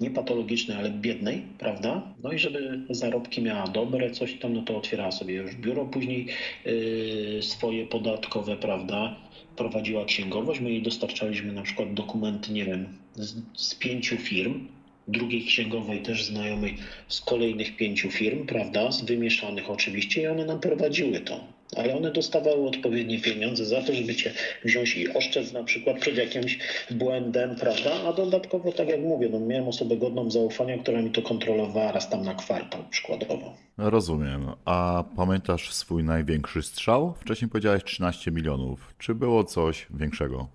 nie 0.00 0.10
patologicznej, 0.10 0.76
ale 0.76 0.90
biednej, 0.90 1.42
prawda? 1.58 2.14
No 2.22 2.32
i 2.32 2.38
żeby 2.38 2.80
zarobki 2.90 3.42
miała 3.42 3.66
dobre, 3.66 4.10
coś 4.10 4.34
tam, 4.34 4.52
no 4.52 4.62
to 4.62 4.76
otwierała 4.76 5.12
sobie 5.12 5.34
już 5.34 5.56
biuro, 5.56 5.84
później 5.86 6.26
yy, 6.64 7.42
swoje 7.42 7.86
podatkowe, 7.86 8.56
prawda? 8.56 9.16
Prowadziła 9.56 10.04
księgowość, 10.04 10.60
my 10.60 10.70
jej 10.70 10.82
dostarczaliśmy 10.82 11.52
na 11.52 11.62
przykład 11.62 11.94
dokumenty, 11.94 12.52
nie 12.52 12.64
wiem, 12.64 12.98
z, 13.14 13.34
z 13.56 13.74
pięciu 13.74 14.16
firm, 14.16 14.68
drugiej 15.08 15.44
księgowej 15.44 16.02
też 16.02 16.24
znajomej 16.24 16.76
z 17.08 17.20
kolejnych 17.20 17.76
pięciu 17.76 18.10
firm, 18.10 18.46
prawda? 18.46 18.92
Z 18.92 19.02
wymieszanych 19.02 19.70
oczywiście 19.70 20.22
i 20.22 20.26
one 20.26 20.44
nam 20.44 20.60
prowadziły 20.60 21.20
to. 21.20 21.57
Ale 21.76 21.96
one 21.96 22.10
dostawały 22.10 22.68
odpowiednie 22.68 23.20
pieniądze 23.20 23.64
za 23.64 23.82
to, 23.82 23.94
żeby 23.94 24.14
cię 24.14 24.32
wziąć 24.64 24.96
i 24.96 25.08
oszczędz 25.08 25.52
na 25.52 25.64
przykład 25.64 25.98
przed 25.98 26.16
jakimś 26.16 26.58
błędem, 26.90 27.56
prawda? 27.56 27.90
A 28.08 28.12
dodatkowo, 28.12 28.72
tak 28.72 28.88
jak 28.88 29.00
mówię, 29.00 29.28
no 29.32 29.40
miałem 29.40 29.68
osobę 29.68 29.96
godną 29.96 30.30
zaufania, 30.30 30.78
która 30.78 31.02
mi 31.02 31.10
to 31.10 31.22
kontrolowała 31.22 31.92
raz 31.92 32.10
tam 32.10 32.24
na 32.24 32.34
kwartał 32.34 32.80
przykładowo. 32.90 33.54
Rozumiem. 33.78 34.46
A 34.64 35.04
pamiętasz 35.16 35.72
swój 35.72 36.04
największy 36.04 36.62
strzał? 36.62 37.14
Wcześniej 37.20 37.48
powiedziałeś 37.48 37.84
13 37.84 38.30
milionów. 38.30 38.94
Czy 38.98 39.14
było 39.14 39.44
coś 39.44 39.86
większego? 39.90 40.48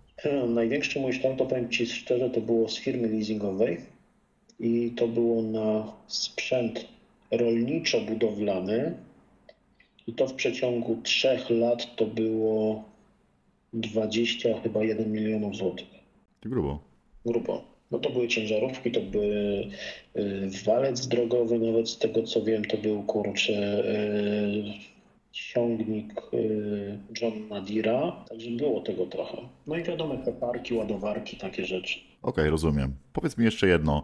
Największy 0.48 1.00
mój 1.00 1.14
strzał, 1.14 1.36
to 1.36 1.46
powiem 1.46 1.70
Ci 1.70 1.86
szczerze, 1.86 2.30
to 2.30 2.42
było 2.42 2.70
z 2.70 2.78
firmy 2.78 3.08
leasingowej 3.08 3.78
i 4.60 4.94
to 4.98 5.08
było 5.08 5.42
na 5.42 5.94
sprzęt 6.08 6.86
rolniczo-budowlany 7.32 8.94
i 10.08 10.14
to 10.14 10.28
w 10.28 10.34
przeciągu 10.34 11.02
trzech 11.04 11.50
lat 11.50 11.96
to 11.96 12.06
było 12.06 12.84
20 13.74 14.50
chyba 14.64 14.84
1 14.84 15.12
milionów 15.12 15.56
złotych. 15.56 15.88
Ty 16.40 16.50
grubo. 16.50 16.80
Grubo. 17.26 17.74
No 17.92 18.00
to 18.00 18.10
były 18.10 18.28
ciężarówki, 18.28 18.92
to 18.92 19.02
były 19.02 19.68
walec 20.66 21.08
drogowy, 21.08 21.60
nawet 21.60 21.90
z 21.90 21.98
tego 21.98 22.24
co 22.24 22.42
wiem, 22.42 22.66
to 22.66 22.78
był 22.78 23.04
kurczę 23.04 23.84
y, 23.86 24.64
ciągnik 25.32 26.22
y, 26.34 26.98
Johna 27.22 27.62
Deera, 27.62 28.26
także 28.30 28.50
było 28.50 28.82
tego 28.82 29.06
trochę. 29.06 29.38
No 29.68 29.78
i 29.78 29.84
wiadomo, 29.84 30.18
koparki, 30.18 30.74
ładowarki, 30.74 31.38
takie 31.38 31.66
rzeczy. 31.66 32.00
Okej, 32.22 32.50
rozumiem. 32.50 32.96
Powiedz 33.14 33.38
mi 33.38 33.46
jeszcze 33.46 33.68
jedno. 33.68 34.04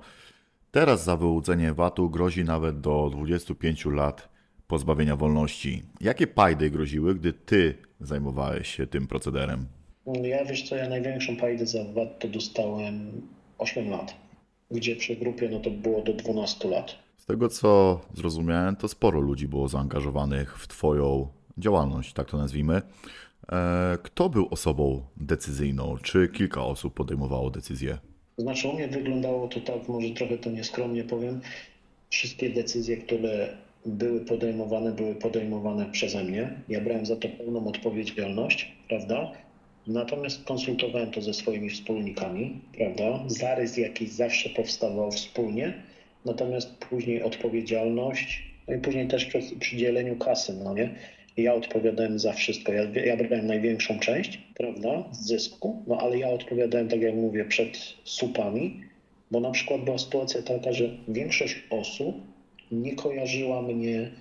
Teraz 0.72 1.04
za 1.04 1.18
wyłudzenie 1.18 1.74
VAT-u 1.74 2.10
grozi 2.10 2.44
nawet 2.44 2.80
do 2.82 3.10
25 3.14 3.86
lat 3.86 4.29
pozbawienia 4.74 5.16
wolności. 5.16 5.84
Jakie 6.02 6.28
pajdy 6.28 6.70
groziły, 6.72 7.16
gdy 7.16 7.34
ty 7.34 7.76
zajmowałeś 8.02 8.76
się 8.76 8.88
tym 8.88 9.08
procederem? 9.08 9.66
Ja 10.24 10.46
wiesz 10.46 10.70
co, 10.70 10.76
ja 10.76 10.90
największą 10.90 11.36
pajdę 11.36 11.66
za 11.66 11.84
VAT 11.84 12.20
to 12.20 12.28
dostałem 12.28 13.22
8 13.58 13.90
lat, 13.90 14.16
gdzie 14.72 14.96
przy 14.96 15.16
grupie 15.16 15.50
no 15.50 15.60
to 15.60 15.70
było 15.72 16.02
do 16.02 16.14
12 16.14 16.70
lat. 16.70 16.96
Z 17.18 17.26
tego 17.26 17.50
co 17.50 18.02
zrozumiałem, 18.14 18.76
to 18.76 18.88
sporo 18.88 19.20
ludzi 19.20 19.48
było 19.48 19.68
zaangażowanych 19.68 20.58
w 20.60 20.68
Twoją 20.68 21.28
działalność, 21.58 22.14
tak 22.14 22.30
to 22.30 22.38
nazwijmy. 22.38 22.82
E, 23.52 23.98
Kto 24.04 24.30
był 24.30 24.48
osobą 24.52 25.02
decyzyjną? 25.18 25.98
Czy 26.04 26.28
kilka 26.28 26.64
osób 26.64 26.94
podejmowało 26.94 27.50
decyzje? 27.50 27.98
Znaczy 28.38 28.68
u 28.68 28.74
mnie 28.74 28.88
wyglądało 28.88 29.48
to 29.48 29.60
tak, 29.60 29.88
może 29.88 30.10
trochę 30.10 30.38
to 30.38 30.50
nieskromnie 30.50 31.04
powiem, 31.04 31.42
wszystkie 32.10 32.50
decyzje, 32.50 32.98
które 32.98 33.58
były 33.86 34.20
podejmowane, 34.20 34.92
były 34.92 35.16
podejmowane 35.16 35.86
przeze 35.92 36.24
mnie. 36.24 36.50
Ja 36.70 36.82
brałem 36.82 37.06
za 37.06 37.16
to 37.16 37.28
pełną 37.30 37.68
odpowiedzialność, 37.68 38.72
prawda? 38.88 39.32
Natomiast 39.88 40.44
konsultowałem 40.44 41.12
to 41.12 41.22
ze 41.22 41.34
swoimi 41.34 41.70
wspólnikami, 41.70 42.62
prawda? 42.78 43.24
Zarys 43.28 43.78
jakiś 43.78 44.10
zawsze 44.10 44.50
powstawał 44.50 45.12
wspólnie, 45.12 45.74
natomiast 46.26 46.76
później 46.76 47.24
odpowiedzialność, 47.24 48.44
no 48.68 48.74
i 48.76 48.78
później 48.78 49.08
też 49.08 49.26
przy, 49.60 49.78
dzieleniu 49.78 50.16
kasy, 50.16 50.54
no 50.64 50.74
nie? 50.74 50.96
Ja 51.38 51.54
odpowiadałem 51.54 52.20
za 52.20 52.34
wszystko. 52.34 52.74
Ja, 52.74 52.84
ja 53.06 53.18
brałem 53.18 53.48
największą 53.48 54.00
część, 54.00 54.42
prawda, 54.56 55.04
z 55.12 55.28
zysku, 55.28 55.84
no 55.88 55.98
ale 55.98 56.18
ja 56.18 56.30
odpowiadałem, 56.30 56.88
tak 56.88 57.02
jak 57.02 57.16
mówię, 57.16 57.46
przed 57.46 57.78
supami, 58.04 58.82
bo 59.32 59.40
na 59.40 59.52
przykład 59.52 59.82
była 59.82 59.98
sytuacja 59.98 60.42
taka, 60.42 60.74
że 60.74 60.90
większość 61.08 61.64
osób 61.70 62.16
nie 62.72 62.96
kojarzyła 62.96 63.62
mnie, 63.62 64.12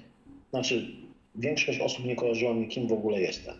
znaczy 0.50 0.86
większość 1.34 1.80
osób 1.80 2.04
nie 2.04 2.16
kojarzyła 2.16 2.54
mnie, 2.54 2.66
kim 2.66 2.86
w 2.88 2.92
ogóle 2.92 3.20
jestem. 3.20 3.54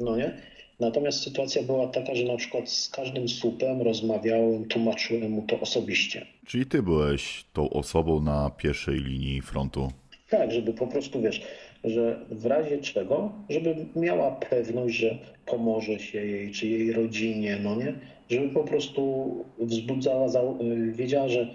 No 0.00 0.16
nie? 0.16 0.36
Natomiast 0.80 1.22
sytuacja 1.22 1.62
była 1.62 1.86
taka, 1.86 2.14
że 2.14 2.24
na 2.24 2.36
przykład 2.36 2.68
z 2.70 2.88
każdym 2.88 3.28
supem 3.28 3.82
rozmawiałem, 3.82 4.64
tłumaczyłem 4.64 5.30
mu 5.32 5.42
to 5.42 5.60
osobiście. 5.60 6.26
Czyli 6.46 6.66
ty 6.66 6.82
byłeś 6.82 7.44
tą 7.52 7.70
osobą 7.70 8.20
na 8.20 8.50
pierwszej 8.50 9.00
linii 9.00 9.42
frontu. 9.42 9.92
Tak, 10.28 10.52
żeby 10.52 10.72
po 10.72 10.86
prostu, 10.86 11.22
wiesz, 11.22 11.42
że 11.84 12.20
w 12.30 12.46
razie 12.46 12.78
czego, 12.78 13.32
żeby 13.48 13.76
miała 13.96 14.30
pewność, 14.30 14.96
że 14.96 15.18
pomoże 15.46 15.98
się 15.98 16.26
jej, 16.26 16.52
czy 16.52 16.66
jej 16.66 16.92
rodzinie, 16.92 17.58
no 17.62 17.76
nie? 17.76 17.94
Żeby 18.30 18.48
po 18.48 18.64
prostu 18.64 19.30
wzbudzała, 19.58 20.26
y, 20.26 20.92
wiedziała, 20.92 21.28
że 21.28 21.54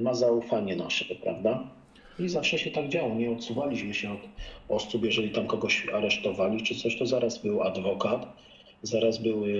ma 0.00 0.14
zaufanie 0.14 0.76
nasze, 0.76 1.14
prawda? 1.14 1.70
I 2.18 2.28
zawsze 2.28 2.58
się 2.58 2.70
tak 2.70 2.88
działo. 2.88 3.14
Nie 3.14 3.30
odsuwaliśmy 3.30 3.94
się 3.94 4.12
od 4.12 4.20
osób, 4.68 5.04
jeżeli 5.04 5.30
tam 5.30 5.46
kogoś 5.46 5.86
aresztowali 5.92 6.62
czy 6.62 6.74
coś, 6.74 6.98
to 6.98 7.06
zaraz 7.06 7.42
był 7.42 7.62
adwokat, 7.62 8.36
zaraz 8.82 9.22
były, 9.22 9.52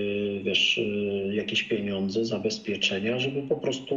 wiesz, 0.43 0.77
y, 0.77 1.31
jakieś 1.33 1.63
pieniądze, 1.63 2.25
zabezpieczenia, 2.25 3.19
żeby 3.19 3.41
po 3.41 3.55
prostu 3.55 3.95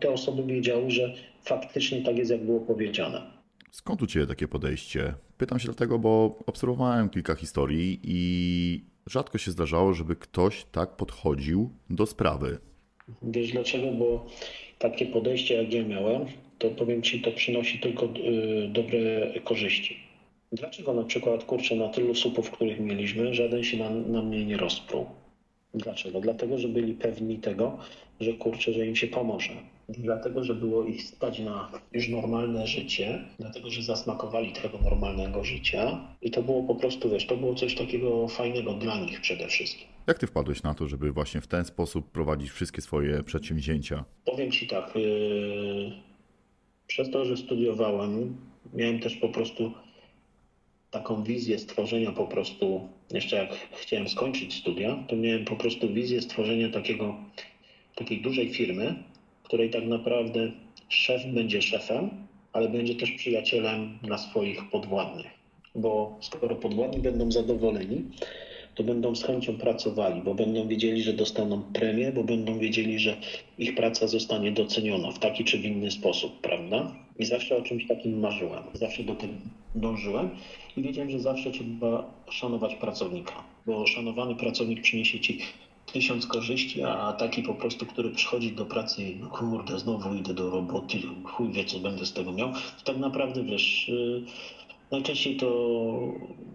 te 0.00 0.10
osoby 0.10 0.42
wiedziały, 0.54 0.90
że 0.90 1.14
faktycznie 1.44 2.02
tak 2.02 2.16
jest, 2.18 2.30
jak 2.30 2.44
było 2.44 2.60
powiedziane. 2.60 3.22
Skąd 3.70 4.02
u 4.02 4.06
Ciebie 4.06 4.26
takie 4.26 4.48
podejście? 4.48 5.14
Pytam 5.38 5.58
się 5.58 5.64
dlatego, 5.64 5.98
bo 5.98 6.38
obserwowałem 6.46 7.10
kilka 7.10 7.34
historii 7.34 8.00
i 8.02 8.84
rzadko 9.06 9.38
się 9.38 9.50
zdarzało, 9.50 9.94
żeby 9.94 10.16
ktoś 10.16 10.64
tak 10.72 10.96
podchodził 10.96 11.70
do 11.90 12.06
sprawy. 12.06 12.58
Wiesz 13.22 13.52
dlaczego? 13.52 13.92
Bo 13.92 14.26
takie 14.78 15.06
podejście, 15.06 15.54
jak 15.54 15.72
ja 15.72 15.82
miałem, 15.82 16.26
to 16.58 16.70
powiem 16.70 17.02
Ci, 17.02 17.20
to 17.20 17.32
przynosi 17.32 17.78
tylko 17.78 18.06
y, 18.06 18.68
dobre 18.68 19.32
korzyści. 19.44 19.96
Dlaczego 20.52 20.94
na 20.94 21.04
przykład, 21.04 21.44
kurczę, 21.44 21.76
na 21.76 21.88
tylu 21.88 22.14
supów, 22.14 22.50
których 22.50 22.80
mieliśmy, 22.80 23.34
żaden 23.34 23.64
się 23.64 23.76
na, 23.76 23.90
na 23.90 24.22
mnie 24.22 24.44
nie 24.44 24.56
rozpruł? 24.56 25.06
Dlaczego? 25.74 26.20
Dlatego, 26.20 26.58
że 26.58 26.68
byli 26.68 26.94
pewni 26.94 27.38
tego, 27.38 27.78
że 28.20 28.32
kurczę, 28.32 28.72
że 28.72 28.86
im 28.86 28.96
się 28.96 29.06
pomoże. 29.06 29.52
Dlatego, 29.88 30.44
że 30.44 30.54
było 30.54 30.84
ich 30.84 31.02
stać 31.02 31.38
na 31.38 31.70
już 31.92 32.08
normalne 32.08 32.66
życie, 32.66 33.24
dlatego, 33.38 33.70
że 33.70 33.82
zasmakowali 33.82 34.52
tego 34.52 34.78
normalnego 34.78 35.44
życia 35.44 36.00
i 36.22 36.30
to 36.30 36.42
było 36.42 36.62
po 36.62 36.74
prostu, 36.74 37.10
wiesz, 37.10 37.26
to 37.26 37.36
było 37.36 37.54
coś 37.54 37.74
takiego 37.74 38.28
fajnego 38.28 38.74
dla 38.74 39.00
nich 39.00 39.20
przede 39.20 39.48
wszystkim. 39.48 39.86
Jak 40.06 40.18
Ty 40.18 40.26
wpadłeś 40.26 40.62
na 40.62 40.74
to, 40.74 40.88
żeby 40.88 41.12
właśnie 41.12 41.40
w 41.40 41.46
ten 41.46 41.64
sposób 41.64 42.10
prowadzić 42.10 42.50
wszystkie 42.50 42.82
swoje 42.82 43.22
przedsięwzięcia? 43.22 44.04
Powiem 44.24 44.50
Ci 44.50 44.66
tak, 44.66 44.96
yy, 44.96 45.92
przez 46.86 47.10
to, 47.10 47.24
że 47.24 47.36
studiowałem, 47.36 48.36
miałem 48.74 49.00
też 49.00 49.16
po 49.16 49.28
prostu 49.28 49.72
taką 50.90 51.22
wizję 51.22 51.58
stworzenia 51.58 52.12
po 52.12 52.26
prostu, 52.26 52.88
jeszcze 53.10 53.36
jak 53.36 53.50
chciałem 53.72 54.08
skończyć 54.08 54.54
studia, 54.54 55.04
to 55.08 55.16
miałem 55.16 55.44
po 55.44 55.56
prostu 55.56 55.94
wizję 55.94 56.22
stworzenia 56.22 56.70
takiego, 56.70 57.14
takiej 57.94 58.22
dużej 58.22 58.54
firmy, 58.54 58.94
której 59.46 59.70
tak 59.70 59.84
naprawdę 59.84 60.50
szef 60.88 61.26
będzie 61.26 61.62
szefem, 61.62 62.10
ale 62.52 62.68
będzie 62.68 62.94
też 62.94 63.10
przyjacielem 63.10 63.98
dla 64.02 64.18
swoich 64.18 64.70
podwładnych. 64.70 65.26
Bo 65.74 66.18
skoro 66.20 66.56
podwładni 66.56 67.02
będą 67.02 67.32
zadowoleni, 67.32 68.04
to 68.74 68.84
będą 68.84 69.14
z 69.14 69.24
chęcią 69.24 69.56
pracowali, 69.56 70.20
bo 70.20 70.34
będą 70.34 70.68
wiedzieli, 70.68 71.02
że 71.02 71.12
dostaną 71.12 71.62
premię, 71.62 72.12
bo 72.12 72.24
będą 72.24 72.58
wiedzieli, 72.58 72.98
że 72.98 73.16
ich 73.58 73.74
praca 73.74 74.06
zostanie 74.06 74.52
doceniona 74.52 75.10
w 75.10 75.18
taki 75.18 75.44
czy 75.44 75.58
w 75.58 75.64
inny 75.64 75.90
sposób, 75.90 76.40
prawda? 76.40 76.96
I 77.18 77.24
zawsze 77.24 77.56
o 77.56 77.62
czymś 77.62 77.86
takim 77.86 78.20
marzyłem, 78.20 78.62
zawsze 78.72 79.02
do 79.02 79.14
tego 79.14 79.32
dążyłem 79.74 80.30
i 80.76 80.82
wiedziałem, 80.82 81.10
że 81.10 81.20
zawsze 81.20 81.50
trzeba 81.50 82.14
szanować 82.30 82.74
pracownika, 82.74 83.44
bo 83.66 83.86
szanowany 83.86 84.34
pracownik 84.34 84.80
przyniesie 84.80 85.20
ci 85.20 85.38
tysiąc 85.96 86.26
korzyści, 86.26 86.82
a 86.82 87.12
taki 87.12 87.42
po 87.42 87.54
prostu, 87.54 87.86
który 87.86 88.10
przychodzi 88.10 88.52
do 88.52 88.66
pracy 88.66 89.02
i 89.02 89.16
no 89.16 89.30
kurde, 89.30 89.78
znowu 89.78 90.14
idę 90.14 90.34
do 90.34 90.50
roboty, 90.50 90.98
chuj 91.24 91.52
wie 91.52 91.64
co 91.64 91.78
będę 91.78 92.06
z 92.06 92.12
tego 92.12 92.32
miał, 92.32 92.52
to 92.52 92.92
tak 92.92 92.96
naprawdę 92.96 93.42
wiesz, 93.44 93.88
yy, 93.88 94.22
najczęściej 94.90 95.36
to 95.36 95.48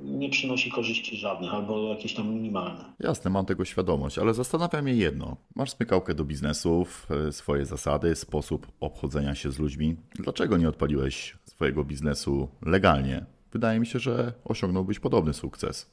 nie 0.03 0.29
przynosi 0.29 0.71
korzyści 0.71 1.17
żadnych 1.17 1.53
albo 1.53 1.89
jakieś 1.89 2.13
tam 2.13 2.33
minimalne. 2.33 2.85
Jasne, 2.99 3.31
mam 3.31 3.45
tego 3.45 3.65
świadomość, 3.65 4.17
ale 4.17 4.33
zastanawia 4.33 4.81
mnie 4.81 4.93
jedno. 4.93 5.37
Masz 5.55 5.71
smykałkę 5.71 6.13
do 6.13 6.25
biznesów, 6.25 7.07
e, 7.27 7.31
swoje 7.31 7.65
zasady, 7.65 8.15
sposób 8.15 8.67
obchodzenia 8.79 9.35
się 9.35 9.51
z 9.51 9.59
ludźmi. 9.59 9.95
Dlaczego 10.15 10.57
nie 10.57 10.69
odpaliłeś 10.69 11.37
swojego 11.45 11.83
biznesu 11.83 12.47
legalnie? 12.65 13.25
Wydaje 13.51 13.79
mi 13.79 13.85
się, 13.85 13.99
że 13.99 14.33
osiągnąłbyś 14.45 14.99
podobny 14.99 15.33
sukces. 15.33 15.91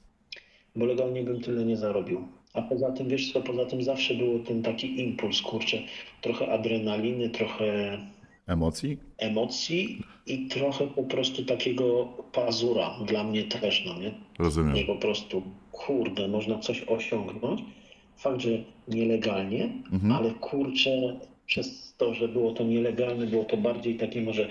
Bo 0.77 0.85
legalnie 0.85 1.23
bym 1.23 1.41
tyle 1.41 1.65
nie 1.65 1.77
zarobił. 1.77 2.29
A 2.59 2.63
poza 2.63 2.93
tym, 2.93 3.09
wiesz 3.09 3.33
co, 3.33 3.41
poza 3.41 3.67
tym 3.67 3.83
zawsze 3.83 4.15
był 4.15 4.39
ten 4.39 4.63
taki 4.63 5.01
impuls, 5.01 5.43
kurczę, 5.43 5.79
trochę 6.21 6.53
adrenaliny, 6.53 7.31
trochę 7.31 7.99
Emocji? 8.47 8.99
emocji 9.19 10.03
i 10.27 10.47
trochę 10.47 10.87
po 10.87 11.03
prostu 11.03 11.45
takiego 11.45 12.05
pazura 12.33 12.91
dla 13.07 13.25
mnie 13.25 13.43
też, 13.45 13.85
no 13.87 13.99
nie? 13.99 14.11
Rozumiem. 14.39 14.75
Nie 14.75 14.85
po 14.85 14.97
prostu, 14.97 15.43
kurde, 15.73 16.29
można 16.29 16.59
coś 16.59 16.83
osiągnąć. 16.83 17.61
Fakt, 18.17 18.41
że 18.41 18.49
nielegalnie, 18.89 19.69
ale 20.13 20.31
kurczę, 20.31 21.17
przez 21.49 21.95
to, 21.97 22.15
że 22.15 22.29
było 22.29 22.53
to 22.53 22.65
nielegalne, 22.65 23.27
było 23.27 23.45
to 23.45 23.57
bardziej 23.57 23.97
takie 23.97 24.23
może 24.23 24.49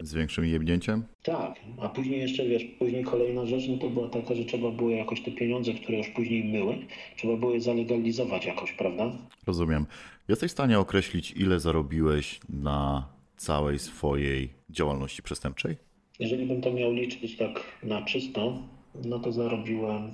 Z 0.00 0.14
większym 0.14 0.46
jebnięciem? 0.46 1.04
tak, 1.22 1.60
a 1.80 1.88
później 1.88 2.20
jeszcze, 2.20 2.46
wiesz, 2.46 2.64
później 2.78 3.04
kolejna 3.04 3.46
rzecz, 3.46 3.68
no 3.68 3.76
to 3.78 3.90
była 3.90 4.08
taka, 4.08 4.34
że 4.34 4.44
trzeba 4.44 4.70
było 4.70 4.90
jakoś 4.90 5.20
te 5.22 5.30
pieniądze, 5.30 5.72
które 5.72 5.98
już 5.98 6.08
później 6.08 6.44
były, 6.44 6.78
trzeba 7.16 7.36
było 7.36 7.54
je 7.54 7.60
zalegalizować 7.60 8.46
jakoś, 8.46 8.72
prawda? 8.72 9.12
Rozumiem. 9.46 9.86
Jesteś 10.28 10.50
w 10.50 10.52
stanie 10.52 10.78
określić, 10.78 11.32
ile 11.36 11.60
zarobiłeś 11.60 12.40
na 12.48 13.08
całej 13.36 13.78
swojej 13.78 14.48
działalności 14.70 15.22
przestępczej? 15.22 15.76
Jeżeli 16.18 16.46
bym 16.46 16.60
to 16.60 16.72
miał 16.72 16.92
liczyć 16.92 17.36
tak 17.36 17.60
na 17.82 18.02
czysto, 18.02 18.62
no 19.04 19.18
to 19.18 19.32
zarobiłem, 19.32 20.12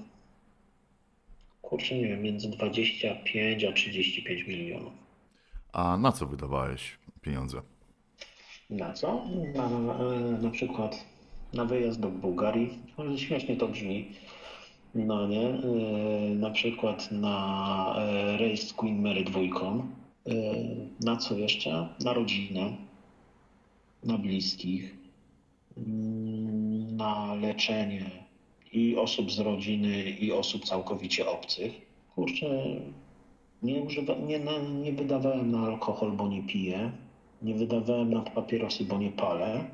kurczę, 1.62 1.94
nie 1.94 2.08
wiem, 2.08 2.22
między 2.22 2.48
25 2.50 3.64
a 3.64 3.72
35 3.72 4.46
milionów. 4.46 5.01
A 5.72 5.96
na 5.96 6.12
co 6.12 6.26
wydawałeś 6.26 6.98
pieniądze? 7.20 7.62
Na 8.70 8.92
co? 8.92 9.24
Na, 9.54 9.64
e, 9.64 10.20
na 10.42 10.50
przykład 10.50 11.04
na 11.52 11.64
wyjazd 11.64 12.00
do 12.00 12.08
Bułgarii, 12.08 12.78
ale 12.96 13.18
śmiesznie 13.18 13.56
to 13.56 13.68
brzmi, 13.68 14.08
no 14.94 15.26
nie, 15.26 15.48
E, 15.48 15.60
na 16.34 16.50
przykład 16.50 17.12
na 17.12 17.94
e, 17.98 18.36
rejs 18.36 18.68
z 18.68 18.72
Queen 18.72 19.02
Mary 19.02 19.24
dwójką, 19.24 19.86
Na 21.04 21.16
co 21.16 21.34
jeszcze? 21.36 21.88
Na 22.04 22.12
rodzinę, 22.12 22.76
na 24.04 24.18
bliskich, 24.18 24.96
mm, 25.76 26.96
na 26.96 27.34
leczenie 27.34 28.10
i 28.72 28.96
osób 28.96 29.32
z 29.32 29.38
rodziny, 29.38 30.10
i 30.10 30.32
osób 30.32 30.64
całkowicie 30.64 31.28
obcych. 31.30 31.72
Kurczę, 32.14 32.46
nie, 33.62 33.82
używa, 33.82 34.14
nie, 34.14 34.40
nie 34.82 34.92
wydawałem 34.92 35.50
na 35.50 35.58
alkohol, 35.60 36.12
bo 36.12 36.28
nie 36.28 36.42
piję. 36.42 36.92
Nie 37.42 37.54
wydawałem 37.54 38.10
na 38.14 38.20
papierosy, 38.20 38.84
bo 38.84 38.98
nie 38.98 39.10
palę. 39.10 39.64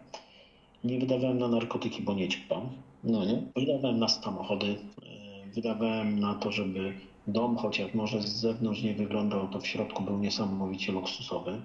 Nie 0.84 0.98
wydawałem 0.98 1.38
na 1.38 1.48
narkotyki, 1.48 2.02
bo 2.02 2.14
nie 2.14 2.28
ćpam. 2.28 2.68
No 3.04 3.24
nie? 3.24 3.42
Wydawałem 3.56 3.98
na 3.98 4.08
samochody. 4.08 4.66
e, 4.66 5.50
Wydawałem 5.54 6.18
na 6.20 6.34
to, 6.34 6.52
żeby 6.52 6.92
dom, 7.26 7.56
chociaż 7.56 7.94
może 7.94 8.22
z 8.22 8.26
zewnątrz 8.36 8.82
nie 8.82 8.94
wyglądał, 8.94 9.48
to 9.48 9.60
w 9.60 9.66
środku 9.66 10.02
był 10.02 10.18
niesamowicie 10.18 10.92
luksusowy. 10.92 11.60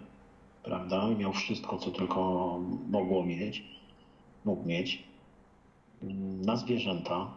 Prawda? 0.64 1.08
Miał 1.10 1.34
wszystko, 1.34 1.78
co 1.78 1.92
tylko 1.92 2.60
mogło 2.90 3.26
mieć. 3.26 3.64
Mógł 4.46 4.68
mieć. 4.68 5.04
Na 6.46 6.56
zwierzęta, 6.56 7.28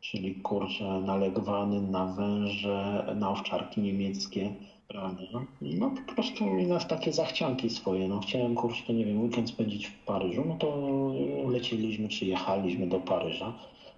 czyli 0.00 0.34
kurczę 0.34 0.84
nalegwany 0.84 1.80
na 1.80 2.06
węże, 2.06 3.06
na 3.16 3.30
owczarki 3.30 3.80
niemieckie, 3.80 4.54
prawda? 4.88 5.22
No 5.60 5.90
po 5.90 6.14
prostu 6.14 6.44
na 6.56 6.78
takie 6.78 7.12
zachcianki 7.12 7.70
swoje. 7.70 8.08
No 8.08 8.20
chciałem 8.20 8.54
kurczę, 8.54 8.94
nie 8.94 9.04
wiem, 9.04 9.22
weekend 9.22 9.48
spędzić 9.48 9.86
w 9.86 10.04
Paryżu, 10.04 10.44
no 10.48 10.54
to 10.54 11.12
leciliśmy 11.50 12.08
czy 12.08 12.26
jechaliśmy 12.26 12.86
do 12.86 13.00
Paryża 13.00 13.52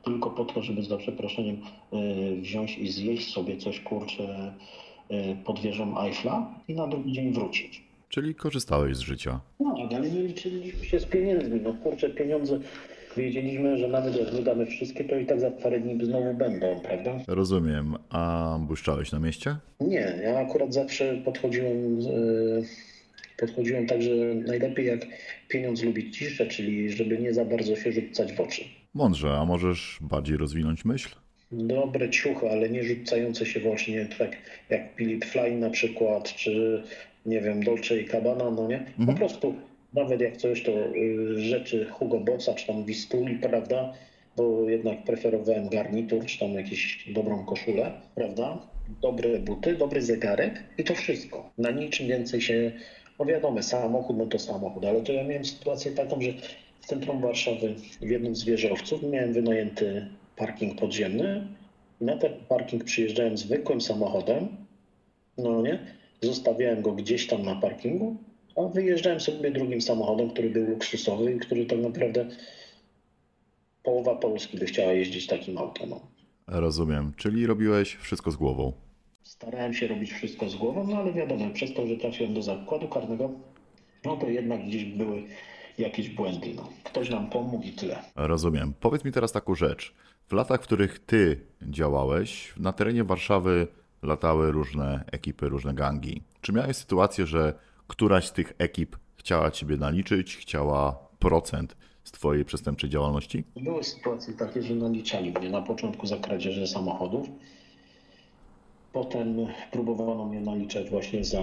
tylko 0.05 0.31
po 0.31 0.45
to, 0.45 0.63
żeby 0.63 0.83
za 0.83 0.97
przeproszeniem 0.97 1.57
y, 2.37 2.41
wziąć 2.41 2.79
i 2.79 2.89
zjeść 2.89 3.33
sobie 3.33 3.57
coś 3.57 3.81
kurczę 3.81 4.53
y, 5.11 5.37
pod 5.45 5.61
wieżą 5.61 6.01
Eiffla 6.01 6.55
i 6.69 6.75
na 6.75 6.87
drugi 6.87 7.13
dzień 7.13 7.33
wrócić. 7.33 7.83
Czyli 8.09 8.35
korzystałeś 8.35 8.97
z 8.97 9.01
życia. 9.01 9.41
No, 9.61 9.75
ale 9.91 10.11
nie 10.11 10.23
liczyliśmy 10.23 10.85
się 10.85 11.01
z 11.01 11.07
pieniędzmi. 11.07 11.61
No 11.61 11.75
kurczę, 11.75 12.11
pieniądze 12.11 12.61
wiedzieliśmy, 13.17 13.79
że 13.79 13.89
nawet 13.89 14.17
jak 14.17 14.31
wydamy 14.31 14.67
wszystkie, 14.67 15.05
to 15.05 15.19
i 15.19 15.27
tak 15.27 15.41
za 15.41 15.51
parę 15.51 15.81
dni 15.81 16.05
znowu 16.07 16.35
będą, 16.35 16.81
prawda? 16.81 17.19
Rozumiem. 17.29 17.95
A 18.11 18.59
błyszczałeś 18.67 19.13
na 19.13 19.19
mieście? 19.19 19.57
Nie, 19.81 20.19
ja 20.23 20.39
akurat 20.39 20.75
zawsze 20.75 21.15
podchodziłem, 21.25 21.99
y, 22.01 22.63
podchodziłem 23.39 23.87
tak, 23.87 24.03
że 24.03 24.11
najlepiej 24.47 24.87
jak 24.87 25.07
pieniądz 25.49 25.83
lubi 25.83 26.11
ciszę, 26.11 26.47
czyli 26.47 26.91
żeby 26.91 27.19
nie 27.19 27.35
za 27.35 27.45
bardzo 27.45 27.77
się 27.77 27.93
rzucać 27.93 28.33
w 28.33 28.41
oczy. 28.41 28.63
Mądrze, 28.95 29.31
a 29.31 29.45
możesz 29.45 29.99
bardziej 30.01 30.37
rozwinąć 30.37 30.85
myśl? 30.85 31.09
Dobre 31.53 32.11
ciuchy, 32.11 32.51
ale 32.51 32.71
nie 32.71 32.85
rzucające 32.85 33.47
się 33.47 33.61
w 33.61 33.67
oczy, 33.67 33.91
nie 33.91 34.07
tak 34.19 34.37
jak 34.71 34.97
Philip 34.97 35.25
Flyne 35.25 35.57
na 35.57 35.71
przykład, 35.71 36.35
czy 36.35 36.83
nie 37.27 37.41
wiem, 37.41 37.63
Dolce 37.63 38.01
i 38.01 38.05
Cabana, 38.05 38.51
no 38.51 38.69
nie? 38.69 38.85
Po 39.07 39.13
prostu 39.13 39.55
nawet 39.93 40.20
jak 40.20 40.36
coś 40.36 40.62
to 40.62 40.72
y, 40.72 41.41
rzeczy 41.41 41.86
Hugo 41.91 42.20
Bossa, 42.20 42.55
czy 42.55 42.66
tam 42.66 42.84
Wistuli, 42.84 43.39
prawda? 43.39 43.93
Bo 44.36 44.70
jednak 44.70 45.05
preferowałem 45.05 45.68
garnitur, 45.68 46.26
czy 46.26 46.39
tam 46.39 46.55
jakąś 46.55 47.09
dobrą 47.14 47.45
koszulę, 47.45 47.93
prawda? 48.14 48.59
Dobre 49.03 49.39
buty, 49.39 49.74
dobry 49.74 50.03
zegarek 50.03 50.62
i 50.78 50.84
to 50.84 50.95
wszystko. 50.95 51.51
Na 51.59 51.70
niczym 51.70 52.07
więcej 52.07 52.41
się, 52.41 52.72
no 53.18 53.24
wiadomo, 53.24 53.62
samochód, 53.62 54.16
no 54.18 54.26
to 54.26 54.39
samochód, 54.39 54.84
ale 54.84 55.01
to 55.01 55.12
ja 55.12 55.24
miałem 55.24 55.45
sytuację 55.45 55.93
taką, 55.93 56.20
że 56.20 56.30
w 56.80 56.86
centrum 56.86 57.20
Warszawy 57.20 57.74
w 58.01 58.11
jednym 58.11 58.36
z 58.36 58.45
wieżowców 58.45 59.03
miałem 59.03 59.32
wynajęty 59.32 60.07
parking 60.36 60.80
podziemny 60.80 61.49
na 62.01 62.16
ten 62.16 62.32
parking 62.49 62.84
przyjeżdżałem 62.84 63.39
zwykłym 63.39 63.80
samochodem, 63.80 64.49
no 65.39 65.62
nie, 65.62 65.78
zostawiałem 66.22 66.82
go 66.82 66.93
gdzieś 66.93 67.26
tam 67.26 67.43
na 67.43 67.55
parkingu, 67.55 68.16
a 68.59 68.69
wyjeżdżałem 68.69 69.21
sobie 69.21 69.51
drugim 69.51 69.81
samochodem, 69.81 70.31
który 70.31 70.51
był 70.51 70.67
luksusowy 70.67 71.33
i 71.33 71.39
który 71.39 71.67
tak 71.67 71.79
naprawdę 71.79 72.27
połowa 73.83 74.17
Polski 74.17 74.59
by 74.59 74.67
chciała 74.67 74.93
jeździć 74.93 75.27
takim 75.27 75.59
autem. 75.59 75.91
No. 75.91 76.01
Rozumiem. 76.47 77.13
Czyli 77.17 77.47
robiłeś 77.47 77.95
wszystko 77.95 78.31
z 78.31 78.37
głową. 78.37 78.73
Starałem 79.23 79.75
się 79.75 79.89
robić 79.89 80.13
wszystko 80.13 80.49
z 80.49 80.57
głową, 80.57 80.87
no 80.87 80.97
ale 80.97 81.13
wiadomo, 81.13 81.51
przez 81.51 81.75
to, 81.75 81.87
że 81.87 81.97
trafiłem 81.97 82.35
do 82.35 82.43
zakładu 82.43 82.89
karnego, 82.89 83.31
no 84.05 84.17
to 84.17 84.29
jednak 84.29 84.67
gdzieś 84.67 84.85
były 84.85 85.23
jakieś 85.79 86.09
błędy. 86.09 86.55
No. 86.57 86.69
Ktoś 86.85 87.11
nam 87.11 87.31
pomógł 87.31 87.65
i 87.65 87.73
tyle. 87.73 87.99
Rozumiem. 88.17 88.75
Powiedz 88.81 89.05
mi 89.05 89.13
teraz 89.13 89.33
taką 89.33 89.55
rzecz. 89.55 89.95
W 90.29 90.33
latach, 90.33 90.61
w 90.61 90.65
których 90.65 90.99
ty 90.99 91.41
działałeś, 91.63 92.55
na 92.57 92.73
terenie 92.73 93.05
Warszawy 93.05 93.67
latały 94.03 94.53
różne 94.53 95.05
ekipy, 95.13 95.49
różne 95.49 95.75
gangi. 95.75 96.23
Czy 96.41 96.53
miałeś 96.53 96.77
sytuację, 96.77 97.27
że 97.27 97.55
któraś 97.89 98.26
z 98.26 98.32
tych 98.32 98.53
ekip 98.59 98.97
chciała 99.16 99.51
ciebie 99.51 99.76
naliczyć, 99.76 100.36
chciała 100.36 101.09
procent 101.18 101.76
z 102.05 102.11
twojej 102.12 102.45
przestępczej 102.45 102.91
działalności? 102.91 103.45
Były 103.57 103.84
sytuacje 103.84 104.34
takie, 104.34 104.62
że 104.62 104.74
naliczali 104.74 105.32
mnie 105.32 105.51
na 105.51 105.62
początku 105.62 106.07
za 106.07 106.16
kradzieże 106.16 106.66
samochodów. 106.66 107.28
Potem 108.93 109.47
próbowano 109.72 110.24
mnie 110.24 110.41
naliczać 110.41 110.91
właśnie 110.91 111.24
za 111.24 111.43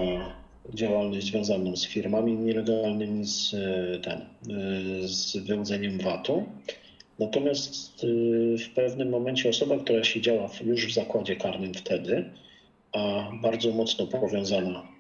działalność 0.73 1.27
związaną 1.27 1.75
z 1.75 1.85
firmami 1.85 2.37
nielegalnymi, 2.37 3.25
z, 3.25 3.53
e, 3.53 3.99
ten, 3.99 4.21
e, 4.21 5.07
z 5.07 5.37
wyłudzeniem 5.37 5.97
VAT-u. 5.97 6.43
Natomiast 7.19 8.03
e, 8.03 8.07
w 8.57 8.69
pewnym 8.75 9.09
momencie 9.09 9.49
osoba, 9.49 9.77
która 9.77 10.03
siedziała 10.03 10.49
już 10.65 10.87
w 10.87 10.93
zakładzie 10.93 11.35
karnym 11.35 11.73
wtedy, 11.73 12.29
a 12.91 13.31
bardzo 13.41 13.71
mocno 13.71 14.07
powiązana, 14.07 14.94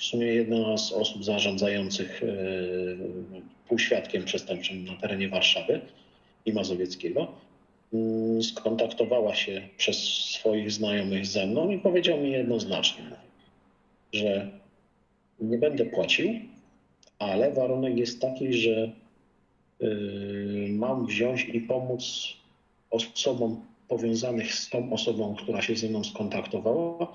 w 0.00 0.04
sumie 0.04 0.26
jedna 0.26 0.78
z 0.78 0.92
osób 0.92 1.24
zarządzających 1.24 2.22
e, 2.22 2.26
półświadkiem 3.68 4.24
przestępczym 4.24 4.84
na 4.84 4.96
terenie 4.96 5.28
Warszawy 5.28 5.80
i 6.46 6.52
Mazowieckiego, 6.52 7.28
mm, 7.92 8.42
skontaktowała 8.42 9.34
się 9.34 9.68
przez 9.76 9.96
swoich 10.04 10.72
znajomych 10.72 11.26
ze 11.26 11.46
mną 11.46 11.70
i 11.70 11.78
powiedział 11.78 12.20
mi 12.20 12.30
jednoznacznie, 12.30 13.04
że 14.12 14.50
nie 15.40 15.58
będę 15.58 15.84
płacił, 15.84 16.30
ale 17.18 17.52
warunek 17.52 17.96
jest 17.96 18.20
taki, 18.20 18.52
że 18.52 18.92
yy, 19.80 20.68
mam 20.70 21.06
wziąć 21.06 21.42
i 21.52 21.60
pomóc 21.60 22.02
osobom 22.90 23.60
powiązanych 23.88 24.54
z 24.54 24.70
tą 24.70 24.92
osobą, 24.92 25.34
która 25.34 25.62
się 25.62 25.76
ze 25.76 25.88
mną 25.88 26.04
skontaktowała, 26.04 27.14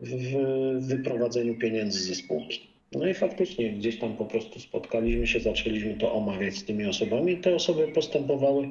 w 0.00 0.86
wyprowadzeniu 0.86 1.58
pieniędzy 1.58 2.00
ze 2.00 2.14
spółki. 2.14 2.60
No 2.92 3.06
i 3.08 3.14
faktycznie 3.14 3.72
gdzieś 3.72 3.98
tam 3.98 4.16
po 4.16 4.24
prostu 4.24 4.60
spotkaliśmy 4.60 5.26
się, 5.26 5.40
zaczęliśmy 5.40 5.94
to 5.94 6.12
omawiać 6.12 6.54
z 6.54 6.64
tymi 6.64 6.86
osobami. 6.86 7.36
Te 7.36 7.54
osoby 7.54 7.88
postępowały 7.88 8.68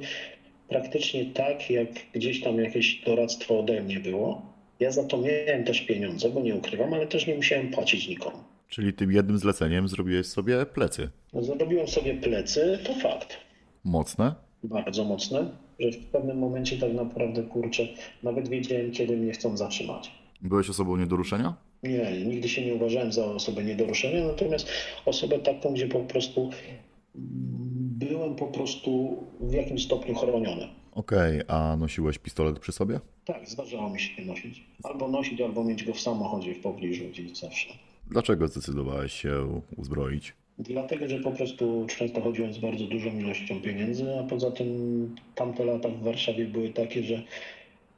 praktycznie 0.69 1.25
tak, 1.25 1.69
jak 1.69 1.87
gdzieś 2.13 2.41
tam 2.41 2.59
jakieś 2.59 3.01
doradztwo 3.05 3.59
ode 3.59 3.81
mnie 3.83 3.99
było. 3.99 4.41
Ja 4.79 4.91
za 4.91 5.03
to 5.03 5.17
miałem 5.17 5.63
też 5.63 5.81
pieniądze, 5.81 6.29
bo 6.29 6.41
nie 6.41 6.55
ukrywam, 6.55 6.93
ale 6.93 7.07
też 7.07 7.27
nie 7.27 7.35
musiałem 7.35 7.71
płacić 7.71 8.07
nikomu. 8.07 8.37
Czyli 8.69 8.93
tym 8.93 9.11
jednym 9.11 9.37
zleceniem 9.37 9.87
zrobiłeś 9.87 10.27
sobie 10.27 10.65
plecy. 10.65 11.09
No, 11.33 11.43
Zarobiłem 11.43 11.87
sobie 11.87 12.13
plecy, 12.13 12.79
to 12.83 12.93
fakt. 12.93 13.37
Mocne? 13.83 14.35
Bardzo 14.63 15.03
mocne, 15.03 15.51
że 15.79 15.91
w 15.91 16.05
pewnym 16.05 16.37
momencie 16.37 16.77
tak 16.77 16.93
naprawdę, 16.93 17.43
kurczę, 17.43 17.87
nawet 18.23 18.49
wiedziałem, 18.49 18.91
kiedy 18.91 19.17
mnie 19.17 19.31
chcą 19.31 19.57
zatrzymać. 19.57 20.11
Byłeś 20.41 20.69
osobą 20.69 20.97
nie 20.97 21.07
do 21.07 21.15
ruszenia? 21.15 21.55
Nie, 21.83 22.25
nigdy 22.25 22.49
się 22.49 22.65
nie 22.65 22.73
uważałem 22.73 23.11
za 23.11 23.25
osobę 23.25 23.63
nie 23.63 23.75
do 23.75 23.85
ruszenia, 23.85 24.27
natomiast 24.27 24.67
osobę 25.05 25.39
taką, 25.39 25.73
gdzie 25.73 25.87
po 25.87 25.99
prostu 25.99 26.49
byłem 27.99 28.35
po 28.35 28.47
prostu 28.47 29.23
w 29.39 29.53
jakimś 29.53 29.85
stopniu 29.85 30.15
chroniony. 30.15 30.67
Okej, 30.91 31.41
a 31.47 31.77
nosiłeś 31.79 32.17
pistolet 32.17 32.59
przy 32.59 32.71
sobie? 32.71 32.99
Tak, 33.25 33.49
zdarzało 33.49 33.89
mi 33.89 33.99
się 33.99 34.25
nosić. 34.25 34.63
Albo 34.83 35.07
nosić, 35.07 35.41
albo 35.41 35.63
mieć 35.63 35.83
go 35.83 35.93
w 35.93 35.99
samochodzie 35.99 36.55
w 36.55 36.59
pobliżu 36.59 37.03
gdzieś 37.09 37.37
zawsze. 37.37 37.69
Dlaczego 38.11 38.47
zdecydowałeś 38.47 39.13
się 39.13 39.61
uzbroić? 39.77 40.33
Dlatego, 40.59 41.07
że 41.07 41.19
po 41.19 41.31
prostu 41.31 41.85
często 41.97 42.21
chodziłem 42.21 42.53
z 42.53 42.57
bardzo 42.57 42.85
dużą 42.85 43.19
ilością 43.19 43.61
pieniędzy, 43.61 44.19
a 44.19 44.23
poza 44.23 44.51
tym 44.51 45.15
tamte 45.35 45.65
lata 45.65 45.89
w 45.89 46.03
Warszawie 46.03 46.45
były 46.45 46.69
takie, 46.69 47.03
że 47.03 47.23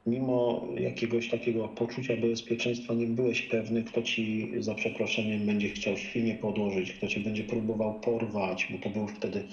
mimo 0.06 0.66
jakiegoś 0.78 1.28
takiego 1.28 1.68
poczucia 1.68 2.16
bezpieczeństwa 2.16 2.94
nie 2.94 3.06
byłeś 3.06 3.42
pewny, 3.42 3.84
kto 3.84 4.02
ci 4.02 4.50
za 4.58 4.74
przeproszeniem 4.74 5.46
będzie 5.46 5.68
chciał 5.68 5.96
świnie 5.96 6.34
podłożyć, 6.34 6.92
kto 6.92 7.06
cię 7.08 7.20
będzie 7.20 7.44
próbował 7.44 7.94
porwać, 7.94 8.66
bo 8.70 8.78
to 8.78 8.90
był 8.90 9.08
wtedy 9.08 9.44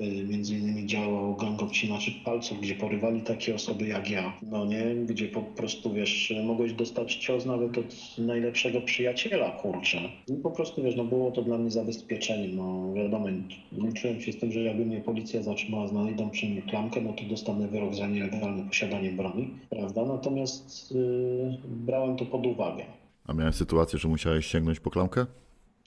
między 0.00 0.54
innymi 0.54 0.86
działał 0.86 1.36
gang 1.36 1.62
obcinaczy 1.62 2.10
palców, 2.24 2.60
gdzie 2.60 2.74
porywali 2.74 3.20
takie 3.20 3.54
osoby 3.54 3.86
jak 3.86 4.10
ja, 4.10 4.32
no 4.42 4.66
nie, 4.66 4.94
gdzie 4.94 5.28
po 5.28 5.42
prostu 5.42 5.92
wiesz, 5.92 6.34
mogłeś 6.44 6.72
dostać 6.72 7.14
cios 7.14 7.46
nawet 7.46 7.78
od 7.78 8.18
najlepszego 8.18 8.80
przyjaciela, 8.80 9.50
kurczę. 9.50 9.98
I 10.28 10.32
po 10.32 10.50
prostu 10.50 10.82
wiesz, 10.82 10.96
no 10.96 11.04
było 11.04 11.30
to 11.30 11.42
dla 11.42 11.58
mnie 11.58 11.70
zabezpieczeniem, 11.70 12.56
no 12.56 12.92
wiadomo, 12.94 13.26
liczyłem 13.72 14.20
się 14.20 14.32
z 14.32 14.38
tym, 14.38 14.52
że 14.52 14.60
jakby 14.60 14.84
mnie 14.84 15.00
policja 15.00 15.42
zatrzymała, 15.42 15.88
znajdą 15.88 16.30
przy 16.30 16.46
mnie 16.46 16.62
klamkę, 16.62 17.00
no 17.00 17.12
to 17.12 17.24
dostanę 17.24 17.68
wyrok 17.68 17.94
za 17.94 18.06
nielegalne 18.06 18.64
posiadanie 18.68 19.12
broni, 19.12 19.50
prawda, 19.70 20.04
natomiast 20.04 20.92
yy, 20.92 21.58
brałem 21.66 22.16
to 22.16 22.26
pod 22.26 22.46
uwagę. 22.46 22.84
A 23.26 23.32
miałeś 23.32 23.54
sytuację, 23.54 23.98
że 23.98 24.08
musiałeś 24.08 24.46
sięgnąć 24.46 24.80
po 24.80 24.90
klamkę? 24.90 25.26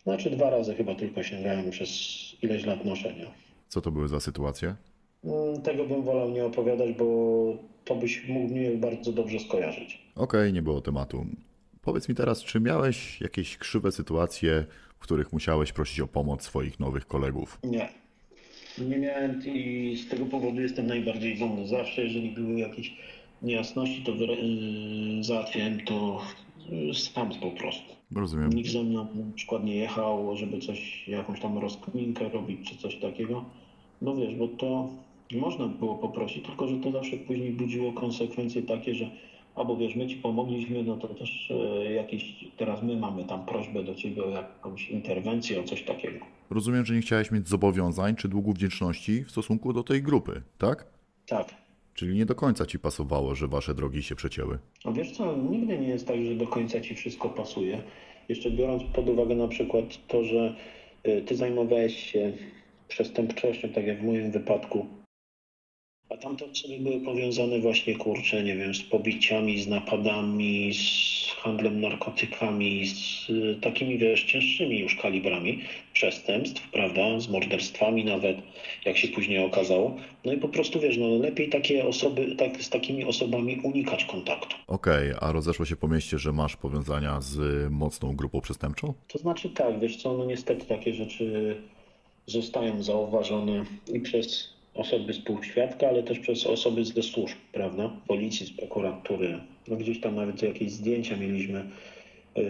Znaczy 0.04 0.30
dwa 0.30 0.50
razy 0.50 0.76
chyba 0.76 0.96
tylko 0.96 1.24
sięgałem 1.24 1.72
przez 1.72 1.90
ileś 2.42 2.66
lat 2.66 2.86
noszenia. 2.86 3.26
Co 3.68 3.82
to 3.82 3.92
były 3.92 4.08
za 4.08 4.20
sytuacje? 4.20 4.76
Mm, 5.24 5.62
Tego 5.62 5.86
bym 5.86 6.04
wolał 6.04 6.30
nie 6.32 6.46
opowiadać, 6.46 6.94
bo 6.94 7.06
to 7.86 7.96
byś 7.96 8.28
mógł 8.28 8.54
mnie 8.54 8.72
bardzo 8.72 9.12
dobrze 9.12 9.40
skojarzyć. 9.40 10.02
Okej, 10.16 10.54
nie 10.54 10.62
było 10.62 10.82
tematu. 10.82 11.26
Powiedz 11.82 12.10
mi 12.10 12.16
teraz, 12.16 12.44
czy 12.44 12.60
miałeś 12.60 13.22
jakieś 13.22 13.58
krzywe 13.58 13.92
sytuacje, 13.92 14.66
w 14.98 15.00
których 15.00 15.34
musiałeś 15.34 15.72
prosić 15.74 16.00
o 16.00 16.08
pomoc 16.08 16.44
swoich 16.44 16.80
nowych 16.80 17.08
kolegów? 17.08 17.60
Nie. 17.64 17.90
Nie 18.78 18.98
miałem 18.98 19.42
i 19.46 19.96
z 19.98 20.10
tego 20.10 20.26
powodu 20.26 20.62
jestem 20.62 20.88
najbardziej 20.88 21.38
dumny. 21.40 21.68
Zawsze, 21.68 22.02
jeżeli 22.04 22.30
były 22.32 22.60
jakieś 22.60 22.94
niejasności, 23.42 24.04
to 24.04 24.12
yy, 24.12 25.24
załatwiałem 25.24 25.86
to 25.86 26.22
yy, 26.70 26.94
sam 26.94 27.30
po 27.42 27.52
prostu. 27.52 27.97
Rozumiem. 28.16 28.50
Nikt 28.50 28.70
ze 28.70 28.84
mną 28.84 29.08
na 29.16 29.34
przykład 29.36 29.64
nie 29.64 29.76
jechał, 29.76 30.38
żeby 30.38 30.60
coś, 30.60 31.08
jakąś 31.08 31.42
tam 31.42 31.58
rozkminkę 31.58 32.30
robić 32.30 32.70
czy 32.70 32.78
coś 32.78 32.96
takiego. 32.96 33.46
No 34.02 34.16
wiesz, 34.16 34.36
bo 34.36 34.48
to 34.48 34.90
można 35.32 35.68
było 35.68 35.96
poprosić, 35.96 36.46
tylko 36.46 36.68
że 36.68 36.78
to 36.78 36.92
zawsze 36.92 37.18
później 37.18 37.52
budziło 37.52 37.94
konsekwencje 37.94 38.62
takie, 38.62 38.96
że 38.96 39.10
albo 39.56 39.78
wiesz, 39.78 39.96
my 39.96 40.08
ci 40.08 40.16
pomogliśmy, 40.16 40.84
no 40.84 40.98
to 40.98 41.08
też 41.08 41.52
e, 41.52 41.94
jakieś, 41.94 42.46
teraz 42.58 42.84
my 42.84 42.98
mamy 42.98 43.24
tam 43.24 43.46
prośbę 43.46 43.84
do 43.84 43.96
ciebie 43.96 44.24
o 44.24 44.30
jakąś 44.30 44.90
interwencję, 44.90 45.60
o 45.60 45.64
coś 45.64 45.84
takiego. 45.84 46.26
Rozumiem, 46.50 46.86
że 46.86 46.96
nie 46.96 47.02
chciałeś 47.02 47.32
mieć 47.32 47.48
zobowiązań 47.48 48.16
czy 48.16 48.28
długu 48.28 48.54
wdzięczności 48.54 49.24
w 49.24 49.32
stosunku 49.32 49.74
do 49.74 49.84
tej 49.84 50.02
grupy, 50.04 50.42
tak? 50.58 50.86
Tak. 51.28 51.67
Czyli 51.98 52.16
nie 52.16 52.26
do 52.26 52.36
końca 52.36 52.66
ci 52.66 52.80
pasowało, 52.80 53.36
że 53.36 53.48
wasze 53.48 53.74
drogi 53.74 54.04
się 54.04 54.16
przecięły. 54.16 54.58
A 54.84 54.92
wiesz 54.92 55.12
co, 55.12 55.38
nigdy 55.38 55.78
nie 55.78 55.88
jest 55.88 56.08
tak, 56.08 56.24
że 56.26 56.36
do 56.36 56.48
końca 56.48 56.82
ci 56.82 56.96
wszystko 56.96 57.30
pasuje. 57.30 57.82
Jeszcze 58.30 58.52
biorąc 58.52 58.84
pod 58.84 59.10
uwagę 59.10 59.36
na 59.36 59.48
przykład 59.48 60.08
to, 60.08 60.24
że 60.24 60.56
y, 61.08 61.22
ty 61.22 61.36
zajmowałeś 61.36 62.12
się 62.12 62.34
przestępczością, 62.88 63.70
tak 63.70 63.88
jak 63.88 64.02
w 64.02 64.04
moim 64.04 64.32
wypadku, 64.32 64.86
a 66.10 66.18
tamte 66.18 66.46
osoby 66.46 66.80
były 66.80 67.00
powiązane 67.00 67.60
właśnie, 67.60 67.96
kurczę, 67.96 68.44
nie 68.44 68.56
wiem, 68.56 68.76
z 68.76 68.84
pobiciami, 68.84 69.62
z 69.62 69.68
napadami, 69.68 70.74
z 70.74 71.32
handlem 71.32 71.82
narkotykami, 71.82 72.88
z 72.88 73.30
y, 73.30 73.58
takimi, 73.62 73.98
wiesz, 73.98 74.24
cięższymi 74.24 74.80
już 74.80 74.96
kalibrami 74.96 75.64
przestępstw, 75.94 76.72
prawda, 76.72 77.20
z 77.20 77.30
morderstwami 77.30 78.06
nawet, 78.06 78.38
jak 78.86 78.98
się 78.98 79.08
później 79.08 79.46
okazało. 79.46 79.96
No 80.26 80.34
i 80.34 80.38
po 80.38 80.48
prostu, 80.48 80.80
wiesz, 80.80 80.98
no 80.98 81.08
lepiej 81.08 81.50
takie 81.50 81.86
osoby, 81.86 82.36
tak, 82.36 82.64
z 82.64 82.70
takimi 82.70 83.06
osobami 83.06 83.60
unikać 83.64 84.06
kontaktu. 84.06 84.56
Okej, 84.68 85.14
a 85.20 85.32
rozeszło 85.32 85.66
się 85.66 85.76
po 85.76 85.88
mieście, 85.88 86.18
że 86.20 86.32
masz 86.32 86.56
powiązania 86.56 87.22
z 87.22 87.72
mocną 87.72 88.16
grupą 88.16 88.42
przestępczą? 88.42 88.94
To 89.08 89.18
znaczy 89.18 89.50
tak, 89.50 89.80
wiesz 89.80 89.96
co, 89.98 90.18
no 90.18 90.26
niestety 90.26 90.66
takie 90.66 90.94
rzeczy 90.94 91.56
zostają 92.26 92.84
zauważone 92.84 93.66
i 93.94 94.00
przez 94.00 94.57
osoby 94.78 95.14
z 95.14 95.20
półświadka, 95.20 95.88
ale 95.88 96.04
też 96.04 96.20
przez 96.20 96.46
osoby 96.46 96.86
ze 96.86 97.04
służb, 97.04 97.38
prawda? 97.52 97.92
Policji, 98.08 98.46
z 98.46 98.52
prokuratury. 98.52 99.40
No 99.68 99.76
gdzieś 99.76 100.00
tam 100.00 100.16
nawet 100.16 100.42
jakieś 100.42 100.72
zdjęcia 100.72 101.18
mieliśmy, 101.18 101.66
yy, 102.36 102.44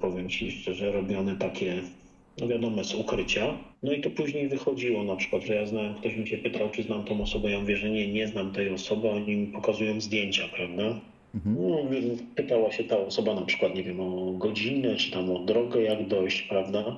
powiem 0.00 0.28
Ci 0.28 0.50
szczerze, 0.50 0.92
robione 0.92 1.36
takie, 1.36 1.74
no 2.40 2.48
wiadomo, 2.48 2.84
z 2.84 2.94
ukrycia. 2.94 3.58
No 3.82 3.92
i 3.92 4.00
to 4.00 4.10
później 4.10 4.48
wychodziło 4.48 5.04
na 5.04 5.16
przykład, 5.16 5.42
że 5.42 5.54
ja 5.54 5.66
znałem, 5.66 5.94
ktoś 5.94 6.16
mi 6.16 6.28
się 6.28 6.38
pytał, 6.38 6.70
czy 6.70 6.82
znam 6.82 7.04
tą 7.04 7.22
osobę, 7.22 7.50
ja 7.50 7.60
mówię, 7.60 7.76
że 7.76 7.90
nie, 7.90 8.12
nie 8.12 8.28
znam 8.28 8.52
tej 8.52 8.70
osoby, 8.70 9.10
oni 9.10 9.36
mi 9.36 9.46
pokazują 9.46 10.00
zdjęcia, 10.00 10.42
prawda? 10.56 11.00
No, 11.60 11.78
pytała 12.34 12.72
się 12.72 12.84
ta 12.84 12.98
osoba 12.98 13.34
na 13.34 13.42
przykład, 13.42 13.74
nie 13.74 13.82
wiem, 13.82 14.00
o 14.00 14.32
godzinę, 14.32 14.96
czy 14.96 15.10
tam 15.10 15.30
o 15.30 15.38
drogę, 15.38 15.82
jak 15.82 16.06
dojść, 16.06 16.42
prawda? 16.42 16.96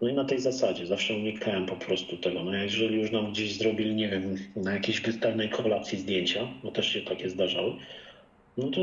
No 0.00 0.08
i 0.08 0.14
na 0.14 0.24
tej 0.24 0.40
zasadzie 0.40 0.86
zawsze 0.86 1.14
unikałem 1.14 1.66
po 1.66 1.76
prostu 1.76 2.16
tego. 2.16 2.44
No 2.44 2.54
jeżeli 2.54 3.00
już 3.00 3.12
nam 3.12 3.32
gdzieś 3.32 3.56
zrobili, 3.56 3.94
nie 3.94 4.08
wiem, 4.08 4.36
na 4.56 4.72
jakiejś 4.72 5.00
wystawnej 5.00 5.48
kolacji 5.48 5.98
zdjęcia, 5.98 6.48
bo 6.64 6.70
też 6.70 6.88
się 6.92 7.00
takie 7.00 7.30
zdarzały, 7.30 7.72
no 8.56 8.70
to, 8.70 8.80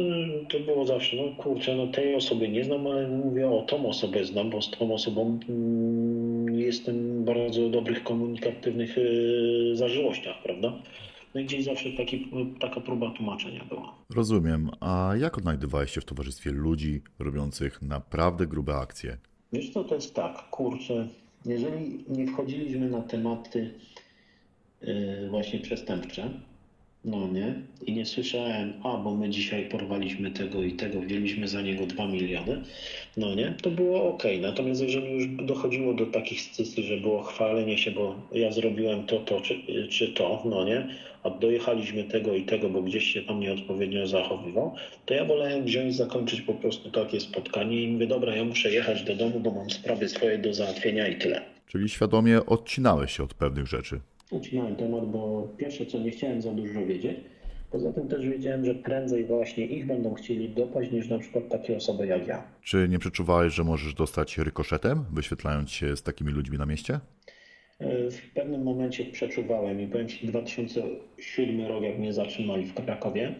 to 0.49 0.59
było 0.59 0.85
zawsze, 0.85 1.17
no 1.17 1.43
kurczę, 1.43 1.75
no 1.75 1.87
tej 1.87 2.15
osoby 2.15 2.49
nie 2.49 2.63
znam, 2.63 2.87
ale 2.87 3.07
mówię, 3.07 3.49
o 3.49 3.61
tą 3.61 3.89
osobę 3.89 4.25
znam, 4.25 4.49
bo 4.49 4.61
z 4.61 4.71
tą 4.71 4.93
osobą 4.93 5.39
mm, 5.49 6.59
jestem 6.59 7.25
bardzo 7.25 7.69
dobrych 7.69 8.03
komunikatywnych 8.03 8.97
yy, 8.97 9.75
zażyłościach, 9.75 10.35
prawda? 10.43 10.73
No 11.35 11.41
i 11.41 11.45
gdzieś 11.45 11.63
zawsze 11.63 11.89
taki, 11.91 12.31
taka 12.59 12.81
próba 12.81 13.11
tłumaczenia 13.11 13.65
była. 13.69 13.95
Rozumiem. 14.15 14.69
A 14.79 15.13
jak 15.19 15.37
odnajdywałeś 15.37 15.91
się 15.91 16.01
w 16.01 16.05
towarzystwie 16.05 16.51
ludzi 16.51 17.01
robiących 17.19 17.81
naprawdę 17.81 18.47
grube 18.47 18.75
akcje? 18.75 19.17
Wiesz 19.53 19.69
co, 19.69 19.83
to 19.83 19.95
jest 19.95 20.15
tak, 20.15 20.49
kurczę, 20.49 21.07
jeżeli 21.45 22.05
nie 22.07 22.27
wchodziliśmy 22.27 22.89
na 22.89 23.01
tematy 23.01 23.73
yy, 24.81 25.29
właśnie 25.29 25.59
przestępcze, 25.59 26.29
no 27.07 27.27
nie, 27.27 27.53
i 27.85 27.93
nie 27.93 28.05
słyszałem, 28.05 28.73
a 28.83 28.97
bo 28.97 29.15
my 29.15 29.29
dzisiaj 29.29 29.65
porwaliśmy 29.65 30.31
tego 30.31 30.63
i 30.63 30.71
tego, 30.71 31.01
wzięliśmy 31.01 31.47
za 31.47 31.61
niego 31.61 31.85
2 31.85 32.07
miliony, 32.07 32.61
no 33.17 33.35
nie, 33.35 33.53
to 33.61 33.71
było 33.71 34.13
ok. 34.13 34.23
Natomiast 34.41 34.81
jeżeli 34.81 35.13
już 35.13 35.27
dochodziło 35.27 35.93
do 35.93 36.05
takich 36.05 36.41
scysy, 36.41 36.83
że 36.83 36.97
było 36.97 37.23
chwalenie 37.23 37.77
się, 37.77 37.91
bo 37.91 38.15
ja 38.31 38.51
zrobiłem 38.51 39.05
to, 39.05 39.19
to 39.19 39.41
czy, 39.41 39.55
czy 39.89 40.07
to, 40.07 40.43
no 40.45 40.65
nie, 40.65 40.87
a 41.23 41.29
dojechaliśmy 41.29 42.03
tego 42.03 42.33
i 42.33 42.43
tego, 42.43 42.69
bo 42.69 42.81
gdzieś 42.81 43.13
się 43.13 43.21
tam 43.21 43.39
nieodpowiednio 43.39 44.07
zachowywał, 44.07 44.75
to 45.05 45.13
ja 45.13 45.25
wolałem 45.25 45.63
wziąć, 45.63 45.95
zakończyć 45.95 46.41
po 46.41 46.53
prostu 46.53 46.91
takie 46.91 47.19
spotkanie 47.19 47.83
i 47.83 47.87
mówię, 47.87 48.07
dobra, 48.07 48.35
ja 48.35 48.45
muszę 48.45 48.71
jechać 48.71 49.03
do 49.03 49.15
domu, 49.15 49.39
bo 49.39 49.51
mam 49.51 49.69
sprawy 49.69 50.09
swoje 50.09 50.37
do 50.37 50.53
załatwienia 50.53 51.07
i 51.07 51.15
tyle. 51.15 51.41
Czyli 51.67 51.89
świadomie 51.89 52.45
odcinałeś 52.45 53.17
się 53.17 53.23
od 53.23 53.33
pewnych 53.33 53.67
rzeczy. 53.67 53.99
Ucinałem 54.31 54.75
temat, 54.75 55.11
bo 55.11 55.47
pierwsze 55.57 55.85
co 55.85 55.99
nie 55.99 56.11
chciałem 56.11 56.41
za 56.41 56.51
dużo 56.51 56.85
wiedzieć. 56.85 57.17
Poza 57.71 57.93
tym 57.93 58.07
też 58.07 58.25
wiedziałem, 58.27 58.65
że 58.65 58.75
prędzej 58.75 59.25
właśnie 59.25 59.65
ich 59.65 59.85
będą 59.87 60.13
chcieli 60.13 60.49
dopaść 60.49 60.91
niż 60.91 61.09
na 61.09 61.19
przykład 61.19 61.49
takie 61.49 61.77
osoby 61.77 62.07
jak 62.07 62.27
ja. 62.27 62.43
Czy 62.63 62.87
nie 62.89 62.99
przeczuwałeś, 62.99 63.53
że 63.53 63.63
możesz 63.63 63.93
dostać 63.93 64.37
rykoszetem, 64.37 65.05
wyświetlając 65.13 65.71
się 65.71 65.97
z 65.97 66.03
takimi 66.03 66.31
ludźmi 66.31 66.57
na 66.57 66.65
mieście? 66.65 66.99
E, 67.79 68.11
W 68.11 68.33
pewnym 68.33 68.63
momencie 68.63 69.05
przeczuwałem 69.05 69.81
i 69.81 69.87
powiem 69.87 70.07
Ci 70.07 70.27
2007 70.27 71.65
rok, 71.67 71.83
jak 71.83 71.99
mnie 71.99 72.13
zatrzymali 72.13 72.65
w 72.65 72.73
Krakowie. 72.73 73.35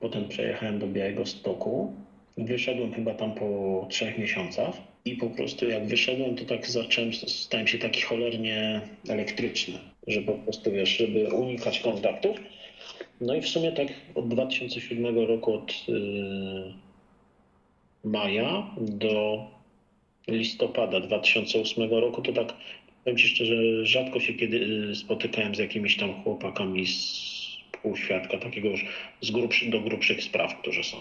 Potem 0.00 0.28
przejechałem 0.28 0.78
do 0.78 0.86
Białego 0.86 1.26
Stoku. 1.26 1.92
Wyszedłem 2.38 2.92
chyba 2.92 3.14
tam 3.14 3.34
po 3.34 3.86
trzech 3.90 4.18
miesiącach 4.18 4.74
i 5.04 5.16
po 5.16 5.30
prostu 5.30 5.68
jak 5.68 5.86
wyszedłem, 5.86 6.36
to 6.36 6.44
tak 6.44 6.66
zacząłem, 6.66 7.12
stałem 7.12 7.66
się 7.66 7.78
taki 7.78 8.00
cholernie 8.02 8.80
elektryczny, 9.08 9.78
że 10.06 10.22
po 10.22 10.32
prostu 10.32 10.72
wiesz, 10.72 10.96
żeby 10.96 11.28
unikać 11.34 11.80
kontaktów. 11.80 12.36
No 13.20 13.34
i 13.34 13.40
w 13.40 13.48
sumie 13.48 13.72
tak 13.72 13.88
od 14.14 14.28
2007 14.28 15.18
roku, 15.18 15.54
od 15.54 15.88
yy, 15.88 16.74
maja 18.04 18.74
do 18.80 19.46
listopada 20.28 21.00
2008 21.00 21.90
roku, 21.90 22.22
to 22.22 22.32
tak 22.32 22.54
powiem 23.04 23.18
Ci 23.18 23.28
szczerze, 23.28 23.86
rzadko 23.86 24.20
się 24.20 24.34
kiedy 24.34 24.56
y, 24.90 24.94
spotykałem 24.94 25.54
z 25.54 25.58
jakimiś 25.58 25.96
tam 25.96 26.22
chłopakami 26.22 26.86
z 26.86 27.30
półświadka, 27.82 28.38
takiego 28.38 28.68
już 28.68 28.86
z 29.20 29.30
grubszy, 29.30 29.70
do 29.70 29.80
grubszych 29.80 30.22
spraw, 30.22 30.60
którzy 30.60 30.84
są. 30.84 30.96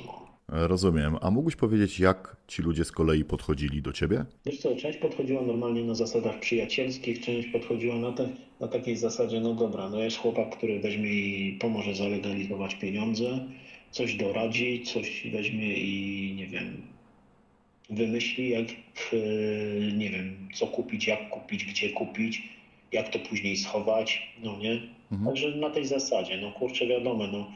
Rozumiem. 0.52 1.18
A 1.22 1.32
mógłbyś 1.32 1.56
powiedzieć, 1.56 2.00
jak 2.00 2.36
ci 2.48 2.62
ludzie 2.62 2.86
z 2.86 2.92
kolei 2.92 3.24
podchodzili 3.24 3.82
do 3.82 3.94
ciebie? 3.94 4.26
Wiesz 4.46 4.58
co, 4.58 4.76
część 4.76 4.98
podchodziła 4.98 5.42
normalnie 5.42 5.84
na 5.84 5.96
zasadach 5.96 6.40
przyjacielskich, 6.40 7.20
część 7.20 7.48
podchodziła 7.48 7.96
na, 7.96 8.12
te, 8.12 8.30
na 8.60 8.68
takiej 8.68 8.98
zasadzie, 8.98 9.40
no 9.42 9.54
dobra, 9.54 9.90
no 9.90 10.00
jest 10.00 10.18
chłopak, 10.18 10.58
który 10.58 10.80
weźmie 10.80 11.12
i 11.12 11.58
pomoże 11.60 11.96
zalegalizować 11.96 12.76
pieniądze, 12.76 13.40
coś 13.92 14.16
doradzi, 14.16 14.84
coś 14.84 15.28
weźmie 15.32 15.74
i 15.78 16.34
nie 16.36 16.48
wiem, 16.48 16.82
wymyśli 17.90 18.50
jak, 18.50 18.68
yy, 19.14 19.94
nie 19.98 20.10
wiem, 20.10 20.50
co 20.54 20.68
kupić, 20.68 21.08
jak 21.08 21.30
kupić, 21.30 21.66
gdzie 21.66 21.90
kupić, 21.90 22.44
jak 22.92 23.10
to 23.10 23.20
później 23.20 23.58
schować, 23.58 24.36
no 24.44 24.58
nie? 24.58 24.82
Także 25.26 25.56
na 25.56 25.70
tej 25.70 25.86
zasadzie, 25.86 26.38
no 26.42 26.52
kurczę, 26.52 26.88
wiadomo, 26.88 27.28
no 27.28 27.52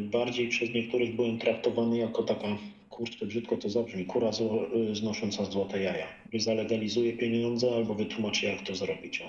bardziej 0.00 0.48
przez 0.48 0.70
niektórych 0.70 1.16
byłem 1.16 1.38
traktowany 1.38 1.96
jako 1.96 2.22
taka, 2.22 2.46
kurczę, 2.90 3.26
brzydko 3.26 3.56
to 3.56 3.70
zabrzmi, 3.70 4.04
kura 4.04 4.32
zło, 4.32 4.66
yy, 4.74 4.94
znosząca 4.94 5.44
złote 5.44 5.82
jaja. 5.82 6.06
Zalegalizuje 6.34 7.12
pieniądze 7.12 7.74
albo 7.76 7.94
wytłumaczy, 7.94 8.46
jak 8.46 8.62
to 8.62 8.76
zrobić. 8.76 9.22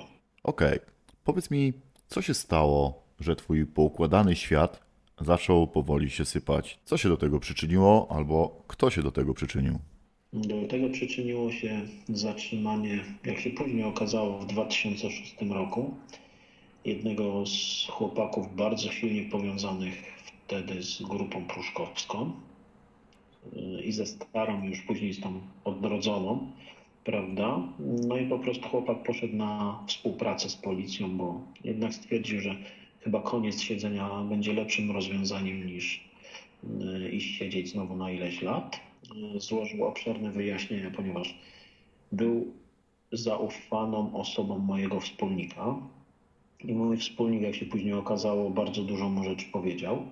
Okej. 0.44 0.80
Powiedz 1.24 1.52
mi, 1.52 1.74
co 2.08 2.22
się 2.22 2.34
stało, 2.34 3.04
że 3.20 3.36
twój 3.36 3.66
poukładany 3.66 4.36
świat 4.36 4.80
zaczął 5.22 5.68
powoli 5.68 6.10
się 6.10 6.26
sypać? 6.26 6.80
Co 6.86 6.98
się 6.98 7.10
do 7.10 7.18
tego 7.18 7.40
przyczyniło, 7.40 8.08
albo 8.12 8.64
kto 8.68 8.90
się 8.90 9.04
do 9.04 9.12
tego 9.12 9.34
przyczynił? 9.34 9.80
Do 10.34 10.68
tego 10.68 10.90
przyczyniło 10.90 11.52
się 11.52 11.82
zatrzymanie, 12.10 13.00
jak 13.26 13.40
się 13.40 13.50
później 13.50 13.84
okazało, 13.84 14.40
w 14.40 14.46
2006 14.46 15.36
roku 15.50 15.94
jednego 16.86 17.46
z 17.46 17.86
chłopaków 17.90 18.56
bardzo 18.56 18.92
silnie 18.92 19.30
powiązanych 19.30 20.04
wtedy 20.50 20.84
z 20.84 21.02
grupą 21.02 21.46
pruszkowską. 21.46 22.32
y, 23.54 23.84
i 23.84 23.92
ze 23.92 24.06
starą, 24.06 24.64
już 24.64 24.82
później 24.82 25.14
z 25.14 25.20
tą 25.20 25.42
odrodzoną, 25.64 26.52
prawda? 27.04 27.60
No 28.08 28.18
i 28.18 28.26
po 28.26 28.40
prostu 28.40 28.70
chłopak 28.70 29.04
poszedł 29.04 29.36
na 29.36 29.84
współpracę 29.88 30.50
z 30.50 30.56
policją, 30.56 31.18
bo 31.18 31.42
jednak 31.64 31.94
stwierdził, 31.94 32.42
że 32.42 32.56
chyba 33.02 33.22
koniec 33.22 33.62
siedzenia 33.62 34.10
będzie 34.30 34.54
lepszym 34.54 34.92
rozwiązaniem 34.92 35.68
niż 35.68 36.04
y, 36.64 37.12
iść 37.12 37.38
siedzieć 37.38 37.70
znowu 37.72 37.96
na 37.96 38.12
ileś 38.12 38.42
lat. 38.42 38.80
Y, 39.36 39.40
Złożył 39.40 39.84
obszerne 39.86 40.32
wyjaśnienia, 40.32 40.92
ponieważ 40.92 41.36
był 42.12 42.54
zaufaną 43.12 44.16
osobą 44.16 44.60
mojego 44.60 45.00
wspólnika. 45.00 45.76
I 46.64 46.74
mój 46.74 46.98
wspólnik, 46.98 47.42
jak 47.42 47.56
się 47.56 47.66
później 47.66 47.94
okazało, 47.94 48.50
bardzo 48.50 48.84
dużo 48.84 49.10
mu 49.10 49.24
rzeczy 49.24 49.46
powiedział. 49.52 50.06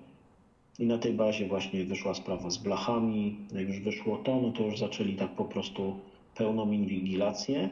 I 0.79 0.85
na 0.85 0.97
tej 0.97 1.13
bazie 1.13 1.47
właśnie 1.47 1.83
wyszła 1.83 2.13
sprawa 2.13 2.49
z 2.49 2.57
blachami. 2.57 3.35
Jak 3.53 3.67
już 3.67 3.79
wyszło 3.79 4.17
to, 4.17 4.41
no 4.41 4.51
to 4.51 4.63
już 4.63 4.79
zaczęli 4.79 5.13
tak 5.13 5.29
po 5.29 5.45
prostu 5.45 5.99
pełną 6.35 6.71
inwigilację 6.71 7.69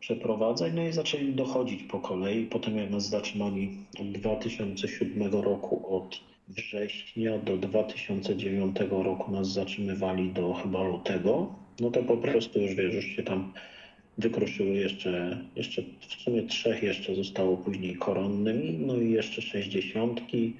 przeprowadzać, 0.00 0.72
no 0.74 0.82
i 0.82 0.92
zaczęli 0.92 1.32
dochodzić 1.32 1.82
po 1.82 1.98
kolei. 1.98 2.46
Potem 2.46 2.76
jak 2.76 2.90
nas 2.90 3.08
zatrzymali 3.08 3.70
od 4.00 4.12
2007 4.12 5.32
roku, 5.32 5.96
od 5.96 6.20
września 6.48 7.38
do 7.38 7.56
2009 7.56 8.76
roku 8.90 9.32
nas 9.32 9.52
zatrzymywali 9.52 10.32
do 10.32 10.52
chyba 10.52 10.82
lutego, 10.82 11.54
no 11.80 11.90
to 11.90 12.02
po 12.02 12.16
prostu 12.16 12.60
już 12.60 12.74
wiesz, 12.74 12.94
już 12.94 13.04
się 13.04 13.22
tam 13.22 13.52
wykruszyły 14.18 14.68
jeszcze, 14.68 15.44
jeszcze 15.56 15.82
w 16.00 16.22
sumie 16.22 16.42
trzech 16.42 16.82
jeszcze 16.82 17.14
zostało 17.14 17.56
później 17.56 17.96
koronnymi, 17.96 18.78
no 18.86 18.96
i 18.96 19.10
jeszcze 19.10 19.42
sześćdziesiątki. 19.42 20.52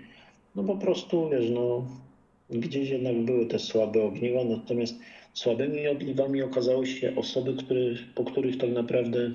No 0.55 0.65
po 0.65 0.77
prostu, 0.77 1.31
wiesz, 1.31 1.51
no 1.51 1.87
gdzieś 2.51 2.91
jednak 2.91 3.25
były 3.25 3.47
te 3.47 3.59
słabe 3.59 4.03
ogniwa, 4.03 4.45
natomiast 4.45 4.95
słabymi 5.35 5.89
ogniwami 5.89 6.43
okazały 6.43 6.87
się 6.87 7.17
osoby, 7.17 7.55
które, 7.55 7.81
po 8.15 8.25
których 8.25 8.59
tak 8.59 8.71
naprawdę 8.71 9.31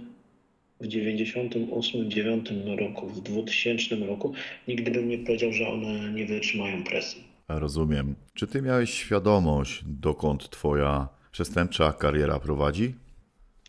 w 0.82 0.88
98, 0.88 2.12
9 2.12 2.50
roku, 2.80 3.08
w 3.08 3.22
2000 3.22 3.96
roku 3.96 4.34
nigdy 4.68 4.92
bym 4.92 5.10
nie 5.10 5.18
powiedział, 5.18 5.52
że 5.52 5.68
one 5.68 6.14
nie 6.14 6.26
wytrzymają 6.26 6.84
presji. 6.84 7.24
Rozumiem. 7.48 8.16
Czy 8.34 8.48
ty 8.48 8.62
miałeś 8.62 8.90
świadomość, 8.90 9.84
dokąd 9.86 10.50
twoja 10.50 11.08
przestępcza 11.32 11.94
kariera 11.94 12.40
prowadzi? 12.40 12.94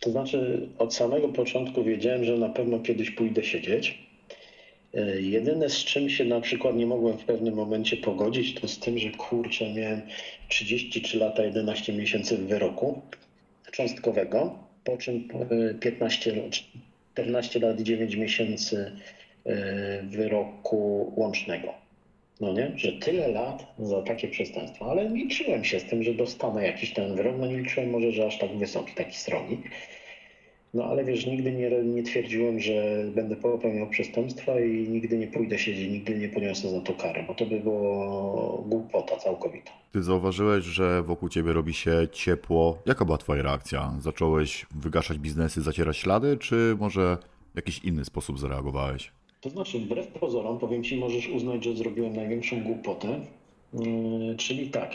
To 0.01 0.11
znaczy, 0.11 0.69
od 0.79 0.95
samego 0.95 1.29
początku 1.29 1.85
wiedziałem, 1.85 2.25
że 2.25 2.39
na 2.39 2.49
pewno 2.49 2.79
kiedyś 2.81 3.11
pójdę 3.11 3.45
siedzieć. 3.45 4.06
E, 4.97 5.21
Jedyne 5.21 5.69
z 5.71 5.85
czym 5.85 6.11
się 6.11 6.25
na 6.25 6.41
przykład 6.41 6.77
nie 6.77 6.87
mogłem 6.87 7.19
w 7.19 7.25
pewnym 7.25 7.55
momencie 7.55 7.97
pogodzić, 7.97 8.55
to 8.61 8.69
z 8.69 8.79
tym, 8.79 8.99
że 8.99 9.11
kurczę, 9.11 9.75
miałem 9.75 10.03
33 10.49 11.19
lata 11.19 11.45
11 11.45 11.93
miesięcy 11.93 12.37
wyroku 12.37 13.03
cząstkowego, 13.73 14.59
po 14.85 14.97
czym 14.97 15.29
e, 15.71 15.75
15, 15.75 16.33
lat- 16.33 16.63
14 17.15 17.61
lat 17.61 17.81
9 17.81 18.15
miesięcy 18.15 18.93
e, 19.47 20.03
wyroku 20.03 21.13
łącznego. 21.17 21.75
No 22.41 22.53
nie, 22.53 22.73
że 22.77 22.93
tyle 22.93 23.29
lat 23.29 23.67
za 23.79 24.03
takie 24.03 24.29
przestępstwo, 24.29 24.91
ale 24.91 25.09
liczyłem 25.09 25.65
się 25.65 25.81
z 25.81 25.85
tym, 25.85 26.03
że 26.03 26.15
dostanę 26.15 26.67
jakiś 26.67 26.93
ten 26.93 27.17
wyrok, 27.17 27.37
no 27.39 27.47
nie 27.47 27.57
liczyłem 27.57 27.91
może, 27.91 28.13
że 28.13 28.27
aż 28.27 28.39
tak 28.39 28.59
wysoki, 28.59 28.95
taki 28.95 29.17
srogi. 29.17 29.59
No 30.77 30.85
ale 30.85 31.05
wiesz, 31.05 31.27
nigdy 31.27 31.53
nie, 31.53 31.70
nie 31.70 32.03
twierdziłem, 32.03 32.61
że 32.61 33.05
będę 33.14 33.37
popełniał 33.37 33.87
przestępstwa 33.87 34.61
i 34.61 34.89
nigdy 34.89 35.18
nie 35.18 35.27
pójdę 35.27 35.59
siedzieć, 35.59 35.91
nigdy 35.91 36.18
nie 36.18 36.29
poniosę 36.29 36.70
za 36.70 36.81
to 36.81 36.95
karę, 36.95 37.24
bo 37.29 37.35
to 37.35 37.47
by 37.47 37.61
było 37.61 38.64
głupota 38.66 39.16
całkowita. 39.16 39.70
Ty 39.93 40.03
zauważyłeś, 40.03 40.64
że 40.64 41.03
wokół 41.03 41.29
ciebie 41.29 41.53
robi 41.53 41.74
się 41.74 42.09
ciepło. 42.12 42.79
Jaka 42.87 43.05
była 43.05 43.18
twoja 43.18 43.43
reakcja? 43.43 43.95
Zacząłeś 44.01 44.66
wygaszać 44.74 45.18
biznesy, 45.18 45.62
zacierać 45.62 45.97
ślady, 45.97 46.37
czy 46.41 46.77
może 46.81 47.18
w 47.53 47.57
jakiś 47.57 47.85
inny 47.85 48.05
sposób 48.05 48.39
zareagowałeś? 48.39 49.11
To 49.41 49.51
znaczy, 49.51 49.79
wbrew 49.79 50.07
pozorom, 50.07 50.59
powiem 50.59 50.85
Ci, 50.85 50.97
możesz 50.97 51.29
uznać, 51.29 51.64
że 51.64 51.77
zrobiłem 51.77 52.12
największą 52.16 52.62
głupotę. 52.62 53.20
Yy, 53.74 54.37
czyli 54.37 54.70
tak, 54.70 54.91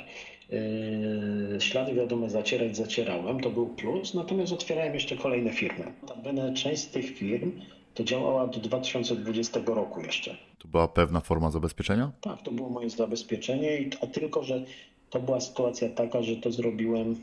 ślady 1.59 1.93
wiadome 1.93 2.29
zacierać 2.29 2.77
zacierałem, 2.77 3.39
to 3.39 3.49
był 3.49 3.67
plus, 3.67 4.13
natomiast 4.13 4.53
otwierałem 4.53 4.93
jeszcze 4.93 5.17
kolejne 5.17 5.53
firmy. 5.53 5.93
Notabene 6.01 6.53
część 6.53 6.81
z 6.81 6.87
tych 6.87 7.05
firm 7.17 7.51
to 7.93 8.03
działała 8.03 8.47
do 8.47 8.59
2020 8.59 9.59
roku 9.65 10.01
jeszcze. 10.01 10.37
To 10.57 10.67
była 10.67 10.87
pewna 10.87 11.19
forma 11.19 11.51
zabezpieczenia? 11.51 12.11
Tak, 12.21 12.41
to 12.41 12.51
było 12.51 12.69
moje 12.69 12.89
zabezpieczenie, 12.89 13.89
a 14.01 14.07
tylko, 14.07 14.43
że 14.43 14.65
to 15.09 15.19
była 15.19 15.39
sytuacja 15.39 15.89
taka, 15.89 16.23
że 16.23 16.35
to 16.35 16.51
zrobiłem 16.51 17.15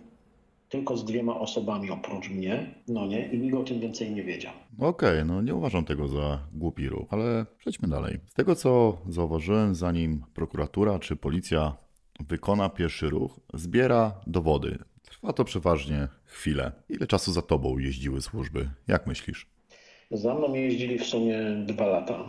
tylko 0.69 0.97
z 0.97 1.05
dwiema 1.05 1.41
osobami 1.41 1.91
oprócz 1.91 2.31
mnie, 2.31 2.75
no 2.89 3.07
nie, 3.07 3.27
i 3.27 3.39
nikt 3.39 3.57
o 3.57 3.63
tym 3.63 3.81
więcej 3.81 4.11
nie 4.11 4.23
wiedział. 4.23 4.53
Okej, 4.79 5.25
no 5.25 5.43
nie 5.43 5.55
uważam 5.55 5.85
tego 5.85 6.09
za 6.09 6.39
głupi 6.53 6.89
ruch, 6.89 7.07
ale 7.11 7.47
przejdźmy 7.59 7.89
dalej. 7.89 8.19
Z 8.27 8.35
tego 8.35 8.55
co 8.55 8.99
zauważyłem, 9.09 9.75
zanim 9.75 10.25
prokuratura 10.35 10.99
czy 10.99 11.17
policja 11.17 11.77
wykona 12.21 12.69
pierwszy 12.69 13.11
ruch, 13.11 13.41
zbiera 13.55 14.21
dowody. 14.27 14.79
Trwa 15.03 15.33
to 15.33 15.45
przeważnie 15.45 16.09
chwilę. 16.25 16.73
Ile 16.89 17.07
czasu 17.07 17.33
za 17.33 17.43
tobą 17.43 17.79
jeździły 17.79 18.23
służby? 18.23 18.69
Jak 18.89 19.07
myślisz? 19.07 19.47
Za 20.11 20.35
mną 20.35 20.55
jeździli 20.55 20.99
w 20.99 21.07
sumie 21.07 21.39
dwa 21.67 21.87
lata. 21.87 22.29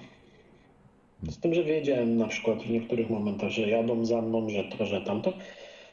Z 1.23 1.39
tym, 1.39 1.53
że 1.53 1.63
wiedziałem 1.63 2.17
na 2.17 2.27
przykład 2.27 2.63
w 2.63 2.69
niektórych 2.69 3.09
momentach, 3.09 3.49
że 3.49 3.61
jadą 3.61 4.05
za 4.05 4.21
mną, 4.21 4.49
że 4.49 4.63
to, 4.63 4.85
że 4.85 5.01
tamto. 5.01 5.33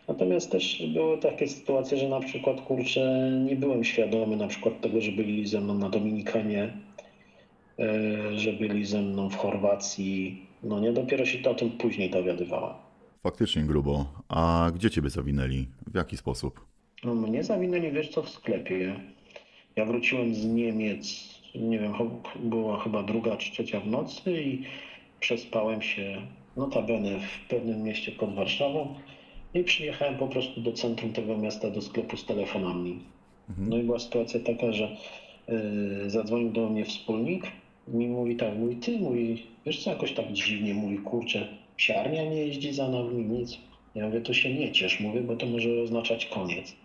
Natomiast 0.09 0.51
też 0.51 0.83
były 0.95 1.19
takie 1.19 1.49
sytuacje, 1.49 1.99
że 1.99 2.09
na 2.09 2.21
przykład 2.21 2.61
kurczę, 2.61 3.31
nie 3.45 3.57
byłem 3.57 3.85
świadomy 3.85 4.37
na 4.37 4.47
przykład 4.47 4.81
tego, 4.81 5.01
że 5.01 5.13
byli 5.13 5.47
ze 5.47 5.61
mną 5.61 5.75
na 5.75 5.91
Dominikanie, 5.91 6.73
e, 7.79 8.39
że 8.39 8.53
byli 8.53 8.85
ze 8.85 9.03
mną 9.03 9.31
w 9.31 9.37
Chorwacji. 9.37 10.47
No 10.63 10.81
nie, 10.81 10.93
dopiero 10.93 11.27
się 11.27 11.39
to 11.39 11.51
o 11.51 11.55
tym 11.55 11.71
później 11.71 12.11
dowiadywałem. 12.11 12.86
Faktycznie 13.27 13.63
grubo. 13.63 14.07
A 14.29 14.71
gdzie 14.75 14.91
ciebie 14.91 15.11
zawinęli? 15.11 15.67
W 15.87 15.95
jaki 15.95 16.17
sposób? 16.17 16.67
No, 17.05 17.15
mnie 17.15 17.45
zawinęli, 17.45 17.93
wiesz 17.93 18.09
co, 18.09 18.23
w 18.23 18.31
sklepie. 18.31 19.01
Ja 19.77 19.85
wróciłem 19.85 20.35
z 20.35 20.45
Niemiec, 20.45 21.29
nie 21.55 21.79
wiem, 21.79 21.93
była 22.41 22.81
chyba 22.81 23.03
druga 23.03 23.37
czy 23.37 23.53
trzecia 23.53 23.81
w 23.81 23.87
nocy 23.87 24.43
i 24.43 24.63
przespałem 25.21 25.83
się 25.83 26.23
notabene 26.57 27.21
w 27.21 27.49
pewnym 27.49 27.83
mieście 27.83 28.13
pod 28.13 28.35
Warszawą 28.35 28.95
i 29.55 29.65
przyjechałem 29.65 30.17
po 30.19 30.29
prostu 30.29 30.61
do 30.61 30.73
centrum 30.73 31.13
tego 31.13 31.39
miasta, 31.39 31.71
do 31.71 31.83
sklepu 31.83 32.17
z 32.17 32.25
telefonami. 32.25 32.99
No 33.59 33.77
i 33.79 33.83
była 33.83 33.99
sytuacja 33.99 34.41
taka, 34.41 34.73
że 34.73 34.97
yy, 35.49 36.11
zadzwonił 36.11 36.53
do 36.53 36.69
mnie 36.69 36.85
wspólnik 36.85 37.45
mi 37.89 38.09
mówi 38.09 38.37
tak, 38.37 38.59
mówi 38.59 38.77
ty, 38.77 38.99
mówi, 38.99 39.43
wiesz 39.67 39.85
co, 39.85 39.91
jakoś 39.91 40.13
tak 40.13 40.33
dziwnie, 40.33 40.75
mówi, 40.75 40.99
kurczę, 40.99 41.49
psiarnia 41.77 42.25
nie 42.25 42.47
jeździ 42.47 42.73
za 42.73 42.89
nami, 42.89 43.25
nic. 43.25 43.59
Ja 43.95 44.07
mówię, 44.07 44.21
to 44.21 44.35
się 44.35 44.55
nie 44.55 44.73
ciesz, 44.73 45.01
mówię, 45.01 45.21
bo 45.21 45.37
to 45.37 45.47
może 45.47 45.83
oznaczać 45.83 46.27
koniec. 46.27 46.77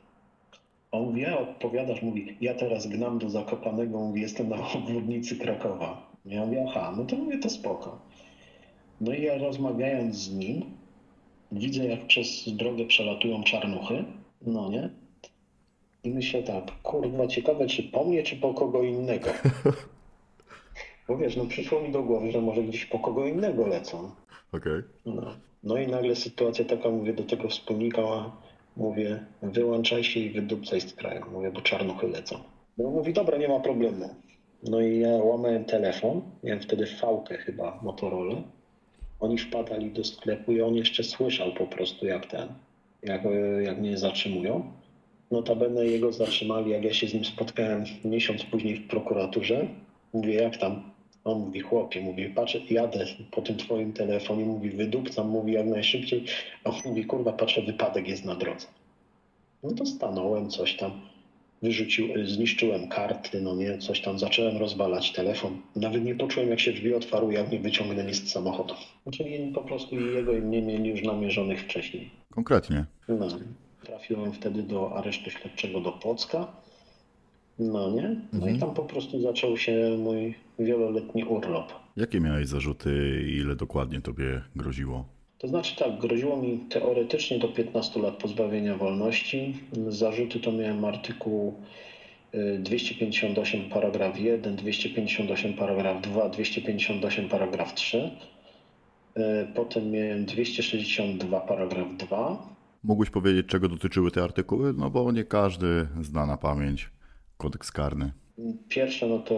A 0.91 0.97
on 0.97 1.03
mówi, 1.05 1.25
a 1.25 1.39
odpowiadasz, 1.39 2.01
mówi, 2.01 2.37
ja 2.41 2.53
teraz 2.53 2.87
gnam 2.87 3.19
do 3.19 3.29
Zakopanego, 3.29 3.99
mówi, 3.99 4.21
jestem 4.21 4.49
na 4.49 4.71
obwodnicy 4.73 5.35
Krakowa. 5.35 6.11
Ja 6.25 6.45
mówię, 6.45 6.65
aha, 6.69 6.93
no 6.97 7.05
to 7.05 7.15
mówię, 7.15 7.37
to 7.37 7.49
spoko. 7.49 7.99
No 9.01 9.13
i 9.13 9.21
ja 9.21 9.37
rozmawiając 9.37 10.15
z 10.15 10.33
nim, 10.33 10.63
widzę 11.51 11.85
jak 11.85 12.07
przez 12.07 12.55
drogę 12.55 12.85
przelatują 12.85 13.43
czarnuchy, 13.43 14.03
no 14.41 14.69
nie? 14.69 14.89
I 16.03 16.09
myślę 16.09 16.43
tak, 16.43 16.81
kurwa, 16.81 17.27
ciekawe 17.27 17.67
czy 17.67 17.83
po 17.83 18.03
mnie, 18.03 18.23
czy 18.23 18.35
po 18.35 18.53
kogo 18.53 18.83
innego. 18.83 19.29
Bo 21.07 21.17
wiesz, 21.17 21.35
no 21.35 21.45
przyszło 21.45 21.81
mi 21.81 21.91
do 21.91 22.03
głowy, 22.03 22.31
że 22.31 22.41
może 22.41 22.63
gdzieś 22.63 22.85
po 22.85 22.99
kogo 22.99 23.27
innego 23.27 23.67
lecą. 23.67 24.11
Okej. 24.51 24.81
No, 25.05 25.35
no 25.63 25.77
i 25.77 25.87
nagle 25.87 26.15
sytuacja 26.15 26.65
taka, 26.65 26.89
mówię 26.89 27.13
do 27.13 27.23
tego 27.23 27.47
wspólnika, 27.47 28.31
mówię, 28.77 29.25
wyłączaj 29.41 30.03
się 30.03 30.19
i 30.19 30.29
wydupcaj 30.29 30.81
z 30.81 30.93
kraju, 30.93 31.25
mówię, 31.31 31.51
bo 31.51 31.61
czarnuchy 31.61 32.07
lecą. 32.07 32.35
No 32.77 32.89
mówi, 32.89 33.13
dobra, 33.13 33.37
nie 33.37 33.47
ma 33.47 33.59
problemu. 33.59 34.15
No 34.63 34.81
i 34.81 34.99
ja 34.99 35.09
łamałem 35.09 35.65
telefon, 35.65 36.21
miałem 36.43 36.61
wtedy 36.61 36.85
fałkę 36.85 37.37
chyba 37.37 37.79
Motorola. 37.83 38.35
Oni 39.19 39.37
wpadali 39.37 39.91
do 39.91 40.03
sklepu 40.03 40.51
i 40.51 40.61
on 40.61 40.75
jeszcze 40.75 41.03
słyszał 41.03 41.53
po 41.53 41.67
prostu 41.67 42.05
jak 42.05 42.25
ten, 42.25 42.47
jak, 43.03 43.21
jak 43.61 43.77
mnie 43.77 43.97
zatrzymują. 43.97 44.71
Notabene 45.31 45.85
jego 45.85 46.11
zatrzymali, 46.11 46.71
jak 46.71 46.83
ja 46.83 46.93
się 46.93 47.07
z 47.07 47.13
nim 47.13 47.25
spotkałem 47.25 47.83
miesiąc 48.05 48.43
później 48.43 48.75
w 48.75 48.87
prokuraturze. 48.87 49.67
Mówię, 50.13 50.33
jak 50.33 50.57
tam? 50.57 50.90
On 51.23 51.39
mówi, 51.39 51.59
chłopie, 51.59 52.01
mówi, 52.01 52.29
patrzę, 52.29 52.59
jadę 52.69 53.05
po 53.31 53.41
tym 53.41 53.57
twoim 53.57 53.93
telefonie, 53.93 54.45
mówi, 54.45 54.69
wydupcam, 54.69 55.29
mówi 55.29 55.53
jak 55.53 55.65
najszybciej, 55.65 56.25
a 56.63 56.69
on 56.69 56.75
mówi, 56.85 57.05
kurwa, 57.05 57.33
patrzę, 57.33 57.61
wypadek 57.61 58.07
jest 58.07 58.25
na 58.25 58.35
drodze. 58.35 58.67
No 59.63 59.71
to 59.71 59.85
stanąłem, 59.85 60.49
coś 60.49 60.77
tam, 60.77 60.91
wyrzucił, 61.61 62.07
zniszczyłem 62.25 62.87
karty, 62.87 63.41
no 63.41 63.55
nie, 63.55 63.77
coś 63.77 64.01
tam, 64.01 64.19
zacząłem 64.19 64.57
rozwalać 64.57 65.11
telefon. 65.11 65.61
Nawet 65.75 66.03
nie 66.03 66.15
poczułem, 66.15 66.49
jak 66.49 66.59
się 66.59 66.73
drzwi 66.73 66.93
otwarły, 66.93 67.33
jak 67.33 67.47
mnie 67.47 67.59
wyciągnęli 67.59 68.13
z 68.13 68.31
samochodu. 68.31 68.73
Czyli 69.11 69.51
po 69.53 69.61
prostu 69.61 69.99
i 69.99 70.15
jego, 70.15 70.33
i 70.33 70.41
mnie 70.41 70.61
mieli 70.61 70.89
już 70.89 71.03
namierzonych 71.03 71.61
wcześniej. 71.61 72.09
Konkretnie. 72.31 72.85
No. 73.07 73.27
Trafiłem 73.83 74.33
wtedy 74.33 74.63
do 74.63 74.95
aresztu 74.95 75.29
śledczego 75.29 75.81
do 75.81 75.91
Płocka. 75.91 76.47
No 77.59 77.91
nie? 77.91 78.15
No 78.33 78.49
i 78.49 78.59
tam 78.59 78.73
po 78.73 78.83
prostu 78.83 79.21
zaczął 79.21 79.57
się 79.57 79.97
mój 79.99 80.35
wieloletni 80.59 81.23
urlop. 81.23 81.73
Jakie 81.97 82.19
miałeś 82.19 82.47
zarzuty 82.47 83.21
i 83.27 83.35
ile 83.35 83.55
dokładnie 83.55 84.01
tobie 84.01 84.41
groziło? 84.55 85.05
To 85.37 85.47
znaczy 85.47 85.75
tak, 85.75 85.99
groziło 85.99 86.37
mi 86.41 86.59
teoretycznie 86.69 87.39
do 87.39 87.47
15 87.47 88.01
lat 88.01 88.15
pozbawienia 88.15 88.77
wolności. 88.77 89.57
Zarzuty 89.87 90.39
to 90.39 90.51
miałem 90.51 90.85
artykuł 90.85 91.53
y, 92.35 92.59
258 92.59 93.69
paragraf 93.69 94.19
1, 94.19 94.55
258 94.55 95.53
paragraf 95.53 96.01
2, 96.01 96.29
258 96.29 97.29
paragraf 97.29 97.73
3. 97.73 97.97
Y, 99.17 99.21
Potem 99.55 99.91
miałem 99.91 100.25
262 100.25 101.39
paragraf 101.39 101.87
2. 101.97 102.49
Mógłbyś 102.83 103.09
powiedzieć, 103.09 103.45
czego 103.47 103.69
dotyczyły 103.69 104.11
te 104.11 104.23
artykuły? 104.23 104.73
No 104.77 104.89
bo 104.89 105.11
nie 105.11 105.23
każdy 105.23 105.87
zna 106.01 106.25
na 106.25 106.37
pamięć 106.37 106.89
kodeks 107.41 107.71
karny. 107.71 108.11
Pierwsze 108.69 109.07
no 109.07 109.19
to 109.19 109.35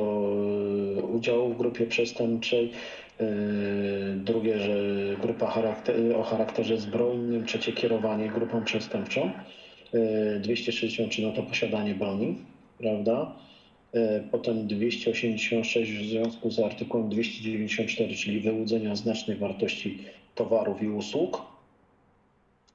y, 0.99 1.03
udział 1.03 1.53
w 1.53 1.57
grupie 1.57 1.85
przestępczej, 1.85 2.71
y, 3.21 3.25
drugie, 4.15 4.59
że 4.59 4.75
grupa 5.21 5.47
charakter, 5.47 5.95
o 6.15 6.23
charakterze 6.23 6.77
zbrojnym, 6.77 7.45
trzecie 7.45 7.73
kierowanie 7.73 8.29
grupą 8.29 8.63
przestępczą, 8.63 9.31
y, 9.93 10.39
263 10.39 11.21
no 11.21 11.31
to 11.31 11.43
posiadanie 11.43 11.95
broni, 11.95 12.37
prawda? 12.77 13.35
Potem 14.31 14.67
286 14.67 15.91
w 15.91 16.09
związku 16.09 16.51
z 16.51 16.59
artykułem 16.59 17.09
294, 17.09 18.15
czyli 18.15 18.39
wyłudzenia 18.39 18.95
znacznej 18.95 19.37
wartości 19.37 19.97
towarów 20.35 20.81
i 20.81 20.89
usług. 20.89 21.41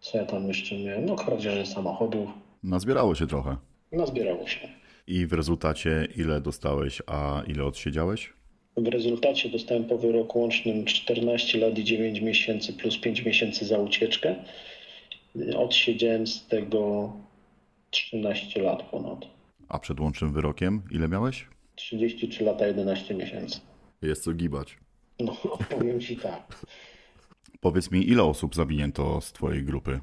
Co 0.00 0.18
ja 0.18 0.24
tam 0.24 0.48
jeszcze 0.48 0.78
miałem? 0.78 1.06
No 1.06 1.16
kradzieży 1.16 1.66
samochodów. 1.66 2.28
Nazbierało 2.62 3.14
się 3.14 3.26
trochę. 3.26 3.56
Nazbierało 3.92 4.46
się. 4.46 4.77
I 5.08 5.26
w 5.26 5.32
rezultacie 5.32 6.08
ile 6.16 6.40
dostałeś, 6.40 7.02
a 7.06 7.42
ile 7.46 7.64
odsiedziałeś? 7.64 8.32
W 8.76 8.86
rezultacie 8.86 9.48
dostałem 9.48 9.84
po 9.84 9.98
wyroku 9.98 10.40
łącznym 10.40 10.84
14 10.84 11.58
lat 11.58 11.78
i 11.78 11.84
9 11.84 12.20
miesięcy 12.20 12.72
plus 12.72 12.98
5 12.98 13.24
miesięcy 13.24 13.66
za 13.66 13.78
ucieczkę. 13.78 14.34
Odsiedziałem 15.56 16.26
z 16.26 16.46
tego 16.46 17.12
13 17.90 18.62
lat 18.62 18.82
ponad. 18.82 19.18
A 19.68 19.78
przed 19.78 20.00
łącznym 20.00 20.32
wyrokiem 20.32 20.82
ile 20.90 21.08
miałeś? 21.08 21.46
33 21.74 22.44
lata 22.44 22.66
11 22.66 23.14
miesięcy. 23.14 23.60
Jest 24.02 24.24
co 24.24 24.32
gibać. 24.32 24.78
No, 25.20 25.36
powiem 25.78 26.00
Ci 26.00 26.16
tak. 26.16 26.64
Powiedz 27.60 27.90
mi, 27.90 28.08
ile 28.08 28.22
osób 28.22 28.54
zawinięto 28.54 29.20
z 29.20 29.32
twojej 29.32 29.64
grupy? 29.64 30.00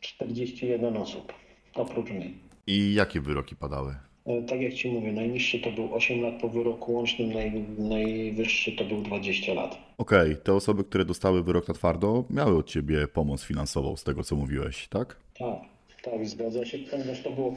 41 0.00 0.96
osób, 0.96 1.32
oprócz 1.74 2.10
mnie. 2.10 2.30
I 2.66 2.94
jakie 2.94 3.20
wyroki 3.20 3.56
padały? 3.56 3.94
E, 4.26 4.42
Tak 4.42 4.60
jak 4.60 4.72
Ci 4.74 4.88
mówię, 4.92 5.12
najniższy 5.12 5.60
to 5.60 5.70
był 5.70 5.94
8 5.94 6.20
lat 6.22 6.34
po 6.40 6.48
wyroku 6.48 6.92
łącznym, 6.92 7.32
naj, 7.32 7.52
najwyższy 7.78 8.72
to 8.72 8.84
był 8.84 9.02
20 9.02 9.54
lat. 9.54 9.78
Okej, 9.98 10.36
te 10.44 10.54
osoby, 10.54 10.84
które 10.84 11.04
dostały 11.04 11.42
wyrok 11.42 11.68
na 11.68 11.74
twardo, 11.74 12.24
miały 12.30 12.56
od 12.58 12.66
ciebie 12.66 13.08
pomoc 13.08 13.44
finansową, 13.44 13.96
z 13.96 14.04
tego 14.04 14.22
co 14.24 14.36
mówiłeś, 14.36 14.88
tak? 14.88 15.16
Tak, 15.38 15.58
tak, 16.02 16.26
zgadza 16.28 16.64
się. 16.64 16.78
Ponieważ 16.78 17.22
to 17.22 17.30
było, 17.30 17.54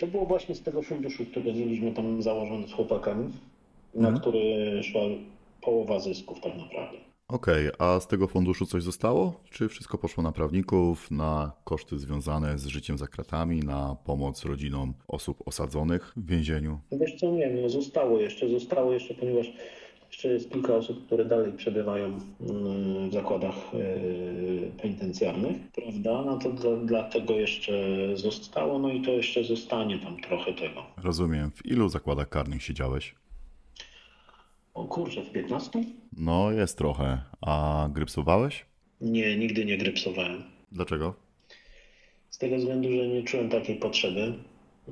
to 0.00 0.06
było 0.06 0.26
właśnie 0.26 0.54
z 0.54 0.62
tego 0.62 0.82
funduszu, 0.82 1.24
który 1.26 1.52
mieliśmy 1.54 1.92
tam 1.92 2.22
założony 2.22 2.68
z 2.68 2.72
chłopakami, 2.72 3.32
na 3.94 4.12
który 4.12 4.82
szła 4.82 5.02
połowa 5.62 6.00
zysków 6.00 6.40
tak 6.40 6.56
naprawdę. 6.56 6.98
Okej, 7.28 7.68
a 7.78 8.00
z 8.00 8.06
tego 8.06 8.28
funduszu 8.28 8.66
coś 8.66 8.82
zostało? 8.82 9.40
Czy 9.50 9.68
wszystko 9.68 9.98
poszło 9.98 10.22
na 10.22 10.32
prawników, 10.32 11.10
na 11.10 11.52
koszty 11.64 11.98
związane 11.98 12.58
z 12.58 12.66
życiem 12.66 12.98
za 12.98 13.06
kratami, 13.06 13.60
na 13.60 13.96
pomoc 14.04 14.44
rodzinom 14.44 14.94
osób 15.08 15.42
osadzonych 15.46 16.12
w 16.16 16.26
więzieniu? 16.26 16.80
Wiesz 16.92 17.14
co, 17.14 17.30
nie 17.30 17.48
wiem, 17.48 17.62
no 17.62 17.68
zostało 17.68 18.20
jeszcze, 18.20 18.48
zostało 18.48 18.92
jeszcze, 18.92 19.14
ponieważ 19.14 19.52
jeszcze 20.06 20.28
jest 20.28 20.50
kilka 20.50 20.74
osób, 20.74 21.06
które 21.06 21.24
dalej 21.24 21.52
przebywają 21.52 22.06
mm, 22.06 23.10
w 23.10 23.12
zakładach 23.12 23.54
yy, 23.74 24.70
penitencjarnych, 24.82 25.56
prawda? 25.74 26.22
No 26.22 26.38
to 26.38 26.50
dla, 26.50 26.76
dlatego 26.76 27.34
jeszcze 27.34 27.72
zostało, 28.14 28.78
no 28.78 28.92
i 28.92 29.02
to 29.02 29.10
jeszcze 29.10 29.44
zostanie 29.44 29.98
tam 29.98 30.20
trochę 30.20 30.52
tego. 30.52 30.82
Rozumiem, 31.02 31.50
w 31.50 31.66
ilu 31.66 31.88
zakładach 31.88 32.28
karnych 32.28 32.62
siedziałeś? 32.62 33.14
O 34.76 34.84
kurczę, 34.84 35.22
w 35.22 35.30
15? 35.32 35.84
No, 36.18 36.52
jest 36.52 36.78
trochę. 36.78 37.18
A 37.40 37.88
grypsowałeś? 37.92 38.66
Nie, 39.00 39.36
nigdy 39.36 39.64
nie 39.64 39.78
grypsowałem. 39.78 40.42
Dlaczego? 40.72 41.14
Z 42.30 42.38
tego 42.38 42.56
względu, 42.56 42.88
że 42.90 43.08
nie 43.08 43.22
czułem 43.22 43.48
takiej 43.48 43.76
potrzeby. 43.76 44.34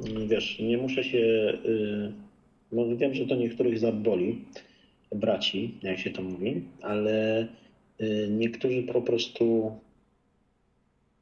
Mm, 0.06 0.28
Wiesz, 0.28 0.58
nie 0.60 0.78
muszę 0.78 1.04
się. 1.04 1.18
y, 1.64 2.12
No 2.72 2.96
wiem, 2.96 3.14
że 3.14 3.26
to 3.26 3.34
niektórych 3.36 3.78
zaboli, 3.78 4.44
braci, 5.14 5.78
jak 5.82 5.98
się 5.98 6.10
to 6.10 6.22
mówi, 6.22 6.62
ale 6.82 7.42
y, 8.00 8.28
niektórzy 8.30 8.82
po 8.82 9.02
prostu 9.02 9.72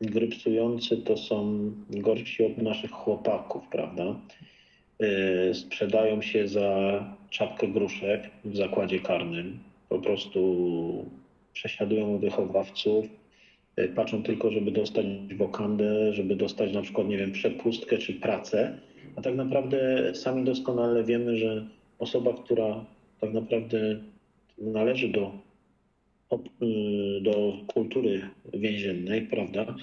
grypsujący 0.00 0.96
to 0.96 1.16
są 1.16 1.70
gorsi 1.90 2.44
od 2.44 2.58
naszych 2.58 2.90
chłopaków, 2.90 3.62
prawda? 3.68 4.16
Y, 5.50 5.54
Sprzedają 5.54 6.22
się 6.22 6.48
za 6.48 7.04
czapkę 7.32 7.68
gruszek 7.68 8.30
w 8.44 8.56
zakładzie 8.56 8.98
karnym. 9.00 9.58
Po 9.88 9.98
prostu 9.98 10.40
przesiadują 11.52 12.18
wychowawców, 12.18 13.06
y, 13.78 13.88
patrzą 13.88 14.22
tylko, 14.22 14.50
żeby 14.50 14.70
dostać 14.70 15.06
wokandę, 15.36 16.12
żeby 16.14 16.36
dostać 16.36 16.72
na 16.72 16.82
przykład, 16.82 17.08
nie 17.08 17.16
wiem, 17.16 17.32
przepustkę 17.32 17.98
czy 17.98 18.12
pracę, 18.12 18.78
a 19.16 19.22
tak 19.22 19.34
naprawdę 19.34 20.12
sami 20.14 20.44
doskonale 20.44 21.04
wiemy, 21.04 21.36
że 21.36 21.66
osoba, 21.98 22.32
która 22.32 22.84
tak 23.20 23.32
naprawdę 23.32 24.00
należy 24.58 25.08
do, 25.08 25.32
y, 26.32 27.20
do 27.20 27.52
kultury 27.66 28.20
więziennej, 28.54 29.22
prawda, 29.22 29.74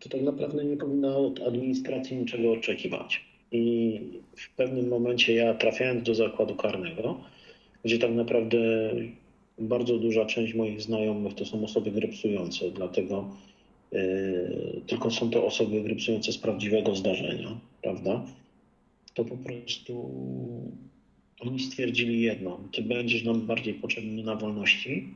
to 0.00 0.08
tak 0.08 0.22
naprawdę 0.22 0.64
nie 0.64 0.76
powinna 0.76 1.16
od 1.16 1.42
administracji 1.42 2.16
niczego 2.16 2.52
oczekiwać. 2.52 3.31
I 3.52 4.00
w 4.36 4.50
pewnym 4.56 4.88
momencie 4.88 5.34
ja 5.34 5.54
trafiając 5.54 6.02
do 6.02 6.14
zakładu 6.14 6.54
karnego, 6.54 7.20
gdzie 7.84 7.98
tak 7.98 8.14
naprawdę 8.14 8.58
bardzo 9.58 9.98
duża 9.98 10.26
część 10.26 10.54
moich 10.54 10.82
znajomych 10.82 11.34
to 11.34 11.44
są 11.44 11.64
osoby 11.64 11.90
grypsujące, 11.90 12.70
dlatego 12.70 13.28
yy, 13.92 14.80
tylko 14.86 15.10
są 15.10 15.30
to 15.30 15.46
osoby 15.46 15.80
grypsujące 15.80 16.32
z 16.32 16.38
prawdziwego 16.38 16.96
zdarzenia, 16.96 17.58
prawda? 17.82 18.24
To 19.14 19.24
po 19.24 19.36
prostu 19.36 20.10
oni 21.40 21.60
stwierdzili 21.60 22.20
jedno, 22.20 22.60
ty 22.72 22.82
będziesz 22.82 23.24
nam 23.24 23.46
bardziej 23.46 23.74
potrzebny 23.74 24.22
na 24.22 24.36
wolności 24.36 25.08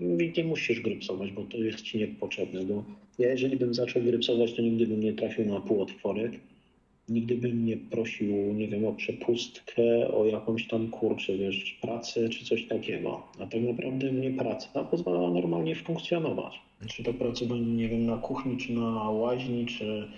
i 0.00 0.32
nie 0.36 0.44
musisz 0.44 0.80
grypsować, 0.80 1.32
bo 1.32 1.42
to 1.42 1.58
jest 1.58 1.82
ci 1.82 1.98
niepotrzebne, 1.98 2.64
bo 2.64 2.84
ja 3.18 3.28
jeżeli 3.28 3.56
bym 3.56 3.74
zaczął 3.74 4.02
grypsować, 4.02 4.52
to 4.52 4.62
nigdy 4.62 4.86
bym 4.86 5.00
nie 5.00 5.12
trafił 5.12 5.44
na 5.44 5.60
półotworek, 5.60 6.32
nigdy 7.08 7.36
bym 7.36 7.66
nie 7.66 7.76
prosił, 7.76 8.54
nie 8.54 8.68
wiem, 8.68 8.84
o 8.84 8.92
przepustkę, 8.92 10.08
o 10.08 10.26
jakąś 10.26 10.68
tam 10.68 10.88
kurczę, 10.88 11.36
wiesz, 11.36 11.78
pracę 11.82 12.28
czy 12.28 12.44
coś 12.44 12.66
takiego. 12.66 13.22
A 13.40 13.46
tak 13.46 13.62
naprawdę 13.62 14.12
mnie 14.12 14.30
praca 14.30 14.84
pozwalała 14.84 15.30
normalnie 15.30 15.74
funkcjonować. 15.74 16.60
Czy 16.86 17.04
to 17.04 17.14
pracowanie, 17.14 17.60
nie 17.60 17.88
wiem, 17.88 18.06
na 18.06 18.16
kuchni, 18.16 18.56
czy 18.56 18.72
na 18.72 19.10
łaźni, 19.10 19.66
czy 19.66 20.08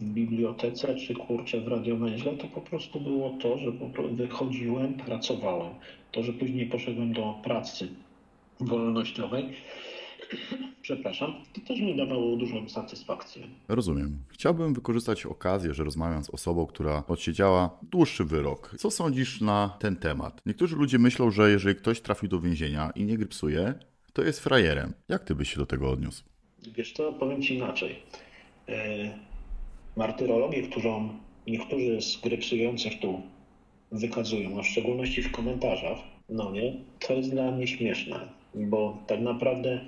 w 0.00 0.04
bibliotece, 0.04 0.94
czy 0.94 1.14
kurczę 1.14 1.60
w 1.60 1.68
radiowęźle, 1.68 2.32
to 2.32 2.46
po 2.46 2.60
prostu 2.60 3.00
było 3.00 3.30
to, 3.30 3.58
że 3.58 3.72
wychodziłem, 4.10 4.94
pracowałem. 4.94 5.74
To, 6.12 6.22
że 6.22 6.32
później 6.32 6.66
poszedłem 6.66 7.12
do 7.12 7.34
pracy 7.44 7.88
wolnościowej, 8.60 9.44
przepraszam, 10.82 11.34
to 11.52 11.60
też 11.60 11.80
mi 11.80 11.96
dawało 11.96 12.36
dużą 12.36 12.68
satysfakcję. 12.68 13.42
Rozumiem. 13.68 14.18
Chciałbym 14.28 14.74
wykorzystać 14.74 15.26
okazję, 15.26 15.74
że 15.74 15.84
rozmawiam 15.84 16.24
z 16.24 16.30
osobą, 16.30 16.66
która 16.66 17.02
odsiedziała 17.08 17.78
dłuższy 17.82 18.24
wyrok. 18.24 18.74
Co 18.78 18.90
sądzisz 18.90 19.40
na 19.40 19.76
ten 19.78 19.96
temat? 19.96 20.42
Niektórzy 20.46 20.76
ludzie 20.76 20.98
myślą, 20.98 21.30
że 21.30 21.50
jeżeli 21.50 21.76
ktoś 21.76 22.00
trafił 22.00 22.28
do 22.28 22.40
więzienia 22.40 22.90
i 22.94 23.04
nie 23.04 23.18
grypsuje, 23.18 23.74
to 24.12 24.22
jest 24.22 24.40
frajerem. 24.40 24.92
Jak 25.08 25.24
ty 25.24 25.34
byś 25.34 25.52
się 25.52 25.56
do 25.56 25.66
tego 25.66 25.90
odniósł? 25.90 26.24
Wiesz 26.76 26.92
co, 26.92 27.12
powiem 27.12 27.42
Ci 27.42 27.54
inaczej. 27.54 27.96
E, 28.68 28.74
Martyrologię, 29.96 30.62
którą 30.62 31.08
niektórzy 31.46 32.02
z 32.02 32.20
grypsujących 32.20 33.00
tu 33.00 33.22
wykazują, 33.92 34.58
a 34.58 34.62
w 34.62 34.66
szczególności 34.66 35.22
w 35.22 35.32
komentarzach, 35.32 35.98
no 36.28 36.50
nie, 36.50 36.72
to 36.98 37.12
jest 37.12 37.30
dla 37.30 37.50
mnie 37.50 37.66
śmieszne, 37.66 38.28
bo 38.54 38.98
tak 39.06 39.20
naprawdę 39.20 39.80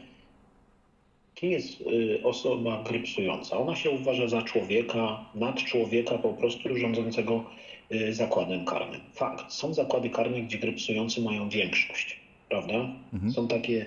kim 1.42 1.50
jest 1.50 1.80
y, 1.80 2.20
osoba 2.24 2.82
grypsująca? 2.82 3.58
Ona 3.58 3.76
się 3.76 3.90
uważa 3.90 4.28
za 4.28 4.42
człowieka, 4.42 5.24
nad 5.34 5.56
człowieka 5.56 6.18
po 6.18 6.32
prostu 6.32 6.76
rządzącego 6.76 7.44
y, 7.92 8.14
zakładem 8.14 8.64
karnym. 8.64 9.00
Fakt, 9.12 9.52
są 9.52 9.74
zakłady 9.74 10.10
karne, 10.10 10.40
gdzie 10.40 10.58
grypsujący 10.58 11.22
mają 11.22 11.48
większość, 11.48 12.20
prawda? 12.48 12.88
Są 13.30 13.48
takie 13.48 13.86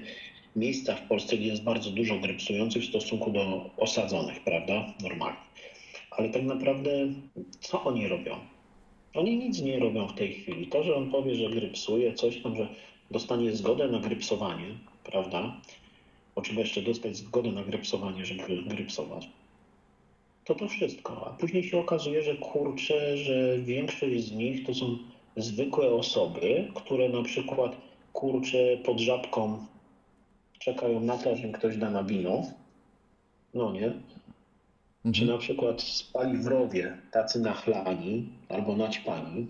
miejsca 0.56 0.96
w 0.96 1.08
Polsce, 1.08 1.38
gdzie 1.38 1.48
jest 1.48 1.64
bardzo 1.64 1.90
dużo 1.92 2.20
grypsujących 2.20 2.84
w 2.84 2.90
stosunku 2.90 3.32
do 3.32 3.70
osadzonych, 3.78 4.44
prawda? 4.44 4.94
Normalnie. 5.04 5.40
Ale 6.12 6.30
tak 6.30 6.44
naprawdę 6.44 6.90
co 7.60 7.84
oni 7.84 8.08
robią? 8.08 8.36
Oni 9.14 9.38
nic 9.38 9.62
nie 9.62 9.80
robią 9.80 10.08
w 10.08 10.14
tej 10.14 10.34
chwili. 10.34 10.68
To, 10.68 10.84
że 10.84 10.96
on 10.96 11.12
powie, 11.12 11.36
że 11.36 11.50
grypsuje, 11.50 12.14
coś 12.14 12.42
tam, 12.42 12.56
że 12.56 12.68
dostanie 13.12 13.52
zgodę 13.52 13.88
na 13.88 14.00
grypsowanie, 14.00 14.68
prawda? 15.04 15.62
Bo 16.36 16.42
trzeba 16.42 16.62
jeszcze 16.62 16.82
dostać 16.82 17.18
zgodę 17.18 17.52
na 17.52 17.64
grypsowanie, 17.64 18.26
żeby 18.26 18.64
grypsować. 18.66 19.30
To 20.46 20.56
to 20.56 20.68
wszystko. 20.68 21.28
A 21.28 21.30
później 21.30 21.64
się 21.64 21.80
okazuje, 21.80 22.22
że 22.22 22.36
kurczę, 22.36 23.18
że 23.18 23.60
większość 23.60 24.24
z 24.24 24.32
nich 24.32 24.66
to 24.66 24.74
są 24.74 24.98
zwykłe 25.38 25.94
osoby, 25.94 26.72
które 26.76 27.10
na 27.10 27.24
przykład 27.24 27.78
kurczę 28.14 28.78
pod 28.78 29.00
żabką 29.00 29.66
czekają 30.60 31.00
na 31.00 31.18
to, 31.18 31.36
że 31.36 31.48
ktoś 31.50 31.78
da 31.78 31.90
na 31.90 32.04
wino. 32.04 32.44
No 33.54 33.74
nie? 33.74 33.92
Czy 35.14 35.26
na 35.26 35.38
przykład 35.38 35.82
spali 35.82 36.38
w 36.38 36.48
rowie 36.48 36.98
tacy 37.12 37.40
nachlani 37.40 38.30
albo 38.50 38.76
naćpani, 38.76 39.48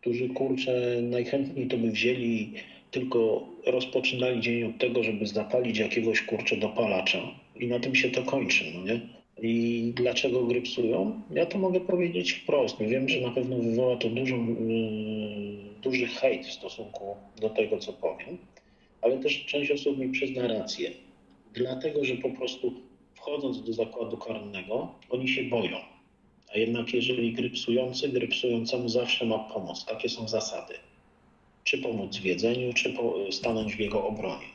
którzy 0.00 0.28
kurczę 0.28 1.02
najchętniej 1.02 1.68
to 1.68 1.78
by 1.78 1.90
wzięli 1.90 2.54
tylko 2.90 3.48
rozpoczynali 3.66 4.40
dzień 4.40 4.64
od 4.64 4.78
tego, 4.78 5.02
żeby 5.02 5.26
zapalić 5.26 5.78
jakiegoś 5.78 6.22
kurczę 6.22 6.56
dopalacza 6.56 7.18
i 7.56 7.66
na 7.66 7.80
tym 7.80 7.94
się 7.94 8.10
to 8.10 8.22
kończy, 8.22 8.64
no 8.74 8.84
nie? 8.84 9.00
I 9.42 9.92
dlaczego 9.96 10.42
grypsują? 10.42 11.22
Ja 11.30 11.46
to 11.46 11.58
mogę 11.58 11.80
powiedzieć 11.80 12.32
wprost. 12.32 12.78
Wiem, 12.80 13.08
że 13.08 13.20
na 13.20 13.30
pewno 13.30 13.58
wywoła 13.58 13.96
to 13.96 14.08
dużą, 14.08 14.46
yy, 14.46 15.80
duży 15.82 16.06
hejt 16.06 16.46
w 16.46 16.52
stosunku 16.52 17.16
do 17.40 17.50
tego, 17.50 17.78
co 17.78 17.92
powiem, 17.92 18.38
ale 19.02 19.18
też 19.18 19.44
część 19.44 19.70
osób 19.70 19.98
mi 19.98 20.08
przyzna 20.08 20.48
rację. 20.48 20.90
Dlatego, 21.54 22.04
że 22.04 22.14
po 22.14 22.30
prostu 22.30 22.74
wchodząc 23.14 23.62
do 23.62 23.72
zakładu 23.72 24.16
karnego, 24.16 24.94
oni 25.10 25.28
się 25.28 25.44
boją. 25.44 25.76
A 26.54 26.58
jednak 26.58 26.94
jeżeli 26.94 27.32
grypsujący, 27.32 28.08
grypsującemu 28.08 28.88
zawsze 28.88 29.26
ma 29.26 29.38
pomoc. 29.38 29.84
Takie 29.84 30.08
są 30.08 30.28
zasady. 30.28 30.74
Czy 31.66 31.78
pomóc 31.78 32.16
w 32.16 32.24
jedzeniu, 32.24 32.72
czy 32.72 32.94
stanąć 33.30 33.76
w 33.76 33.80
jego 33.80 34.06
obronie. 34.06 34.46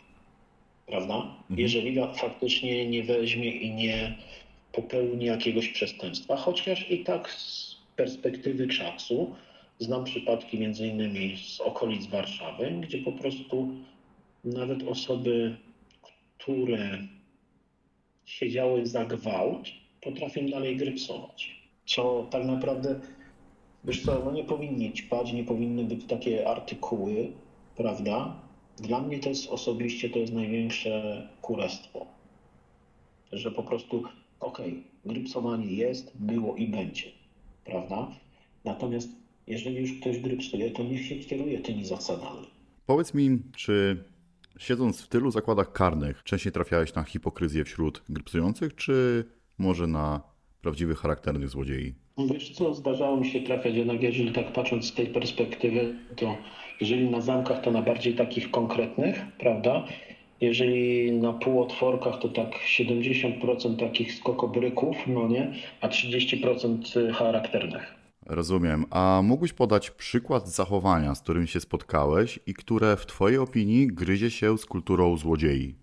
Prawda? 0.85 1.15
Mhm. 1.15 1.59
Jeżeli 1.59 1.95
faktycznie 2.15 2.89
nie 2.89 3.03
weźmie 3.03 3.51
i 3.51 3.71
nie 3.71 4.17
popełni 4.71 5.25
jakiegoś 5.25 5.69
przestępstwa, 5.69 6.35
chociaż 6.35 6.91
i 6.91 7.03
tak 7.03 7.31
z 7.31 7.75
perspektywy 7.95 8.67
czasu 8.67 9.35
znam 9.79 10.03
przypadki 10.03 10.59
między 10.59 10.87
innymi 10.87 11.37
z 11.37 11.61
okolic 11.61 12.07
Warszawy, 12.07 12.71
gdzie 12.81 12.97
po 12.97 13.11
prostu 13.11 13.69
nawet 14.43 14.83
osoby, 14.87 15.55
które 16.37 17.07
siedziały 18.25 18.85
za 18.85 19.05
gwałt, 19.05 19.67
potrafią 20.01 20.49
dalej 20.49 20.77
grypsować. 20.77 21.55
Co 21.85 22.27
tak 22.31 22.45
naprawdę, 22.45 22.99
wiesz 23.83 24.03
co, 24.05 24.21
no 24.25 24.31
nie 24.31 24.43
powinni 24.43 24.93
ćpać, 24.93 25.33
nie 25.33 25.43
powinny 25.43 25.83
być 25.83 26.05
takie 26.05 26.47
artykuły, 26.47 27.31
prawda? 27.75 28.41
Dla 28.77 29.01
mnie 29.01 29.19
to 29.19 29.29
jest 29.29 29.49
osobiście 29.49 30.09
to 30.09 30.19
jest 30.19 30.33
największe 30.33 31.27
kurestwo. 31.41 32.05
Że 33.31 33.51
po 33.51 33.63
prostu, 33.63 34.03
okej, 34.39 34.71
okay, 34.71 34.83
grypsowanie 35.05 35.73
jest, 35.73 36.11
było 36.15 36.55
i 36.55 36.67
będzie, 36.67 37.11
prawda? 37.65 38.07
Natomiast 38.65 39.09
jeżeli 39.47 39.75
już 39.75 39.99
ktoś 39.99 40.19
grypsuje, 40.19 40.71
to 40.71 40.83
niech 40.83 41.05
się 41.05 41.15
kieruje 41.15 41.59
tymi 41.59 41.85
zasadami. 41.85 42.47
Powiedz 42.85 43.13
mi, 43.13 43.39
czy 43.55 44.03
Siedząc 44.57 45.01
w 45.01 45.07
tylu 45.07 45.31
zakładach 45.31 45.71
karnych, 45.71 46.23
częściej 46.23 46.51
trafiałeś 46.51 46.93
na 46.93 47.03
hipokryzję 47.03 47.65
wśród 47.65 48.03
grypsujących, 48.09 48.75
czy 48.75 49.25
może 49.57 49.87
na 49.87 50.21
prawdziwych, 50.61 50.97
charakternych 50.99 51.49
złodziei? 51.49 51.95
No 52.17 52.27
wiesz 52.27 52.49
co, 52.49 52.73
zdarzało 52.73 53.17
mi 53.17 53.29
się 53.29 53.41
trafiać 53.41 53.75
jednak, 53.75 54.03
jeżeli 54.03 54.31
tak 54.31 54.53
patrząc 54.53 54.85
z 54.85 54.93
tej 54.93 55.07
perspektywy, 55.07 55.95
to 56.15 56.37
jeżeli 56.81 57.09
na 57.09 57.21
zamkach, 57.21 57.61
to 57.61 57.71
na 57.71 57.81
bardziej 57.81 58.13
takich 58.13 58.51
konkretnych, 58.51 59.21
prawda? 59.39 59.85
Jeżeli 60.41 61.11
na 61.11 61.33
półotworkach, 61.33 62.19
to 62.19 62.29
tak 62.29 62.51
70% 62.79 63.79
takich 63.79 64.13
skokobryków, 64.13 64.97
no 65.07 65.27
nie, 65.27 65.53
a 65.81 65.87
30% 65.87 67.11
charakternych. 67.13 67.95
Rozumiem. 68.25 68.85
A 68.89 69.21
mógłbyś 69.23 69.53
podać 69.53 69.91
przykład 69.91 70.49
zachowania, 70.49 71.15
z 71.15 71.21
którym 71.21 71.47
się 71.47 71.59
spotkałeś 71.59 72.39
i 72.47 72.53
które 72.53 72.97
w 72.97 73.05
Twojej 73.05 73.37
opinii 73.37 73.87
gryzie 73.87 74.31
się 74.31 74.57
z 74.57 74.65
kulturą 74.65 75.17
złodziei? 75.17 75.75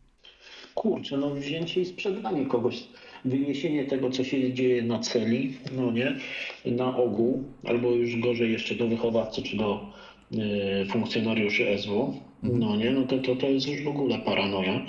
Kurczę, 0.75 1.17
no 1.17 1.31
wzięcie 1.31 1.81
i 1.81 1.85
sprzedanie 1.85 2.47
kogoś, 2.47 2.89
wyniesienie 3.29 3.85
tego, 3.85 4.11
co 4.11 4.25
się 4.25 4.53
dzieje 4.53 4.83
na 4.83 4.99
celi, 4.99 5.55
no 5.77 5.93
nie, 5.93 6.17
na 6.65 6.97
ogół, 6.97 7.45
albo 7.65 7.91
już 7.91 8.17
gorzej 8.17 8.53
jeszcze 8.53 8.75
do 8.75 8.89
wychowawcy 8.89 9.43
czy 9.43 9.57
do 9.57 9.93
y, 10.33 10.87
funkcjonariuszy 10.93 11.79
SW, 11.79 12.15
no 12.43 12.77
nie, 12.77 12.91
no 12.91 13.07
to, 13.07 13.19
to, 13.19 13.37
to 13.37 13.49
jest 13.49 13.69
już 13.69 13.83
w 13.83 13.89
ogóle 13.89 14.19
paranoja, 14.19 14.87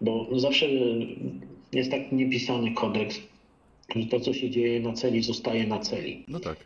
bo 0.00 0.28
zawsze 0.32 0.66
jest 1.72 1.90
tak 1.90 2.12
niepisany 2.12 2.74
kodeks, 2.74 3.20
że 3.96 4.06
to, 4.06 4.20
co 4.20 4.32
się 4.32 4.50
dzieje 4.50 4.80
na 4.80 4.92
celi, 4.92 5.22
zostaje 5.22 5.66
na 5.66 5.78
celi. 5.78 6.24
No 6.28 6.40
tak. 6.40 6.56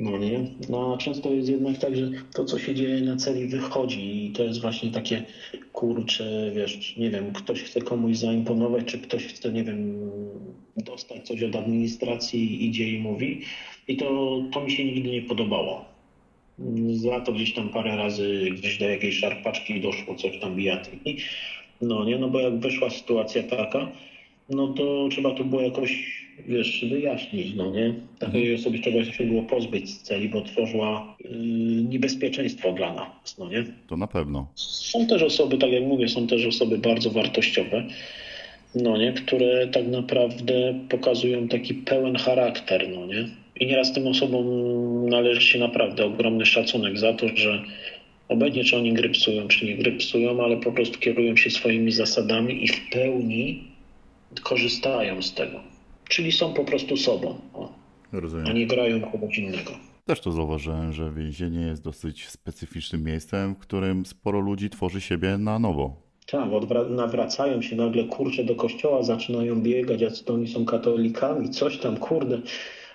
No 0.00 0.18
nie? 0.18 0.44
No 0.68 0.94
a 0.94 0.98
często 0.98 1.32
jest 1.32 1.48
jednak 1.48 1.78
tak, 1.78 1.96
że 1.96 2.10
to, 2.34 2.44
co 2.44 2.58
się 2.58 2.74
dzieje 2.74 3.00
na 3.00 3.16
celi, 3.16 3.46
wychodzi 3.46 4.26
i 4.26 4.30
to 4.30 4.44
jest 4.44 4.60
właśnie 4.60 4.90
takie 4.90 5.24
kurcze, 5.72 6.52
wiesz, 6.54 6.96
nie 6.96 7.10
wiem, 7.10 7.32
ktoś 7.32 7.62
chce 7.62 7.80
komuś 7.80 8.16
zaimponować, 8.16 8.84
czy 8.84 8.98
ktoś 8.98 9.24
chce, 9.26 9.52
nie 9.52 9.64
wiem, 9.64 10.10
dostać 10.76 11.26
coś 11.26 11.42
od 11.42 11.56
administracji, 11.56 12.66
idzie 12.66 12.88
i 12.88 12.98
mówi. 12.98 13.40
I 13.88 13.96
to, 13.96 14.40
to 14.52 14.60
mi 14.60 14.70
się 14.70 14.84
nigdy 14.84 15.10
nie 15.10 15.22
podobało. 15.22 15.84
Za 16.92 17.20
to 17.20 17.32
gdzieś 17.32 17.54
tam 17.54 17.68
parę 17.68 17.96
razy 17.96 18.50
gdzieś 18.50 18.78
do 18.78 18.88
jakiejś 18.88 19.18
szarpaczki 19.18 19.80
doszło 19.80 20.14
coś 20.14 20.40
tam 20.40 20.56
bijatyki. 20.56 21.16
No 21.80 22.04
nie, 22.04 22.18
no 22.18 22.28
bo 22.28 22.40
jak 22.40 22.58
wyszła 22.58 22.90
sytuacja 22.90 23.42
taka, 23.42 23.92
no 24.48 24.68
to 24.68 25.08
trzeba 25.10 25.30
to 25.34 25.44
było 25.44 25.62
jakoś 25.62 26.20
wiesz, 26.48 26.84
wyjaśnić, 26.90 27.54
no 27.54 27.70
nie? 27.70 27.94
Takiej 28.18 28.40
mhm. 28.40 28.60
osoby 28.60 28.78
trzeba 28.78 29.04
się 29.04 29.24
było 29.24 29.42
pozbyć 29.42 29.90
z 29.90 30.02
celi, 30.02 30.28
bo 30.28 30.42
tworzyła 30.42 31.16
yy, 31.20 31.30
niebezpieczeństwo 31.82 32.72
dla 32.72 32.94
nas, 32.94 33.38
no 33.38 33.48
nie? 33.48 33.64
To 33.88 33.96
na 33.96 34.06
pewno. 34.06 34.46
Są 34.54 35.06
też 35.06 35.22
osoby, 35.22 35.58
tak 35.58 35.72
jak 35.72 35.84
mówię, 35.84 36.08
są 36.08 36.26
też 36.26 36.46
osoby 36.46 36.78
bardzo 36.78 37.10
wartościowe, 37.10 37.84
no 38.74 38.96
nie? 38.96 39.12
Które 39.12 39.68
tak 39.68 39.88
naprawdę 39.88 40.74
pokazują 40.88 41.48
taki 41.48 41.74
pełen 41.74 42.16
charakter, 42.16 42.88
no 42.88 43.06
nie? 43.06 43.28
I 43.60 43.66
nieraz 43.66 43.92
tym 43.92 44.06
osobom 44.06 44.46
należy 45.08 45.40
się 45.40 45.58
naprawdę 45.58 46.04
ogromny 46.04 46.46
szacunek 46.46 46.98
za 46.98 47.14
to, 47.14 47.28
że 47.34 47.62
obecnie 48.28 48.64
czy 48.64 48.76
oni 48.76 48.92
grypsują, 48.92 49.48
czy 49.48 49.66
nie 49.66 49.76
grypsują, 49.76 50.44
ale 50.44 50.56
po 50.56 50.72
prostu 50.72 50.98
kierują 50.98 51.36
się 51.36 51.50
swoimi 51.50 51.92
zasadami 51.92 52.64
i 52.64 52.68
w 52.68 52.90
pełni 52.90 53.64
korzystają 54.42 55.22
z 55.22 55.34
tego. 55.34 55.60
Czyli 56.10 56.32
są 56.32 56.54
po 56.54 56.64
prostu 56.64 56.96
sobą, 56.96 57.34
o, 57.54 57.72
Rozumiem. 58.12 58.46
a 58.46 58.52
nie 58.52 58.66
grają 58.66 59.00
kogoś 59.00 59.38
innego. 59.38 59.70
Też 60.06 60.20
to 60.20 60.32
zauważyłem, 60.32 60.92
że 60.92 61.12
więzienie 61.12 61.60
jest 61.60 61.82
dosyć 61.84 62.28
specyficznym 62.28 63.04
miejscem, 63.04 63.54
w 63.54 63.58
którym 63.58 64.06
sporo 64.06 64.40
ludzi 64.40 64.70
tworzy 64.70 65.00
siebie 65.00 65.38
na 65.38 65.58
nowo. 65.58 65.96
Tak, 66.30 66.48
nawracają 66.90 67.62
się 67.62 67.76
nagle 67.76 68.04
kurcze 68.04 68.44
do 68.44 68.54
kościoła, 68.54 69.02
zaczynają 69.02 69.62
biegać, 69.62 70.02
a 70.02 70.10
to 70.24 70.34
oni 70.34 70.48
są 70.48 70.64
katolikami, 70.64 71.50
coś 71.50 71.78
tam, 71.78 71.96
kurde. 71.96 72.40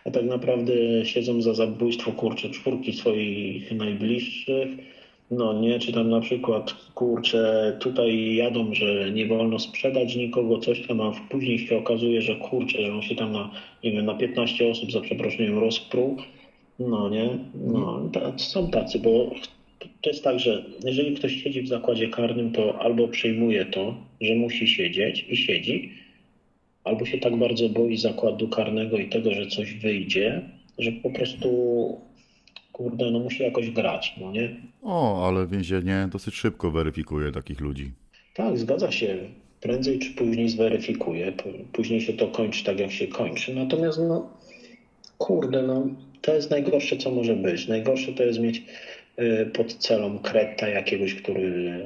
A 0.05 0.11
tak 0.11 0.25
naprawdę 0.25 0.73
siedzą 1.05 1.41
za 1.41 1.53
zabójstwo 1.53 2.11
kurcze 2.11 2.49
czwórki 2.49 2.93
swoich 2.93 3.71
najbliższych 3.71 4.69
no 5.31 5.53
nie, 5.53 5.79
czy 5.79 5.93
tam 5.93 6.09
na 6.09 6.19
przykład, 6.19 6.73
kurczę, 6.95 7.77
tutaj 7.79 8.35
jadą, 8.35 8.73
że 8.73 9.11
nie 9.11 9.25
wolno 9.25 9.59
sprzedać 9.59 10.15
nikogo, 10.15 10.59
coś 10.59 10.87
tam, 10.87 11.01
a 11.01 11.11
później 11.29 11.59
się 11.59 11.77
okazuje, 11.77 12.21
że 12.21 12.35
kurczę, 12.35 12.81
że 12.81 12.93
on 12.93 13.01
się 13.01 13.15
tam 13.15 13.31
na, 13.31 13.51
nie 13.83 13.91
wiem, 13.91 14.05
na 14.05 14.15
15 14.15 14.69
osób 14.69 14.91
za 14.91 15.01
przeproszeniem 15.01 15.59
rozpruł. 15.59 16.17
No 16.79 17.09
nie, 17.09 17.29
no 17.55 18.09
są 18.37 18.71
tacy, 18.71 18.99
bo 18.99 19.31
to 20.01 20.09
jest 20.09 20.23
tak, 20.23 20.39
że 20.39 20.65
jeżeli 20.85 21.15
ktoś 21.15 21.43
siedzi 21.43 21.61
w 21.61 21.67
zakładzie 21.67 22.09
karnym, 22.09 22.51
to 22.51 22.79
albo 22.79 23.07
przyjmuje 23.07 23.65
to, 23.65 23.95
że 24.21 24.35
musi 24.35 24.67
siedzieć 24.67 25.25
i 25.29 25.37
siedzi, 25.37 25.91
albo 26.83 27.05
się 27.05 27.17
tak 27.17 27.35
bardzo 27.35 27.69
boi 27.69 27.97
zakładu 27.97 28.47
karnego 28.47 28.97
i 28.97 29.09
tego, 29.09 29.31
że 29.31 29.47
coś 29.47 29.73
wyjdzie, 29.73 30.41
że 30.77 30.91
po 30.91 31.09
prostu 31.09 31.49
kurde, 32.75 33.11
no 33.11 33.19
musi 33.19 33.43
jakoś 33.43 33.71
grać, 33.71 34.13
no 34.21 34.31
nie? 34.31 34.55
O, 34.83 35.27
ale 35.27 35.47
więzienie 35.47 36.07
dosyć 36.11 36.35
szybko 36.35 36.71
weryfikuje 36.71 37.31
takich 37.31 37.61
ludzi. 37.61 37.91
Tak, 38.33 38.57
zgadza 38.57 38.91
się. 38.91 39.17
Prędzej 39.61 39.99
czy 39.99 40.11
później 40.11 40.49
zweryfikuje. 40.49 41.33
Później 41.73 42.01
się 42.01 42.13
to 42.13 42.27
kończy 42.27 42.63
tak, 42.63 42.79
jak 42.79 42.91
się 42.91 43.07
kończy. 43.07 43.55
Natomiast, 43.55 43.99
no, 43.99 44.29
kurde, 45.17 45.63
no, 45.63 45.87
to 46.21 46.35
jest 46.35 46.51
najgorsze, 46.51 46.97
co 46.97 47.11
może 47.11 47.35
być. 47.35 47.67
Najgorsze 47.67 48.13
to 48.13 48.23
jest 48.23 48.39
mieć 48.39 48.63
y, 49.19 49.45
pod 49.45 49.73
celą 49.73 50.19
kreta 50.19 50.67
jakiegoś, 50.67 51.15
który 51.15 51.79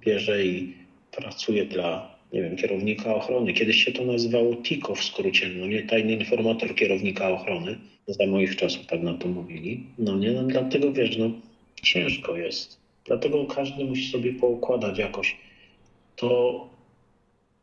bierze 0.00 0.44
i 0.44 0.74
pracuje 1.10 1.66
dla 1.66 2.14
nie 2.32 2.42
wiem, 2.42 2.56
kierownika 2.56 3.14
ochrony. 3.14 3.52
Kiedyś 3.52 3.84
się 3.84 3.92
to 3.92 4.04
nazywało 4.04 4.56
TIKO 4.56 4.94
w 4.94 5.04
skrócie, 5.04 5.48
no 5.56 5.66
nie, 5.66 5.82
tajny 5.82 6.12
informator 6.12 6.74
kierownika 6.74 7.30
ochrony. 7.30 7.78
Za 8.06 8.26
moich 8.26 8.56
czasów 8.56 8.86
tak 8.86 9.02
na 9.02 9.14
to 9.14 9.28
mówili. 9.28 9.86
No 9.98 10.16
nie, 10.16 10.32
no 10.32 10.42
dlatego 10.42 10.92
wiesz, 10.92 11.16
no 11.16 11.30
ciężko 11.82 12.36
jest. 12.36 12.78
Dlatego 13.04 13.44
każdy 13.44 13.84
musi 13.84 14.10
sobie 14.10 14.32
poukładać 14.32 14.98
jakoś 14.98 15.36
to, 16.16 16.60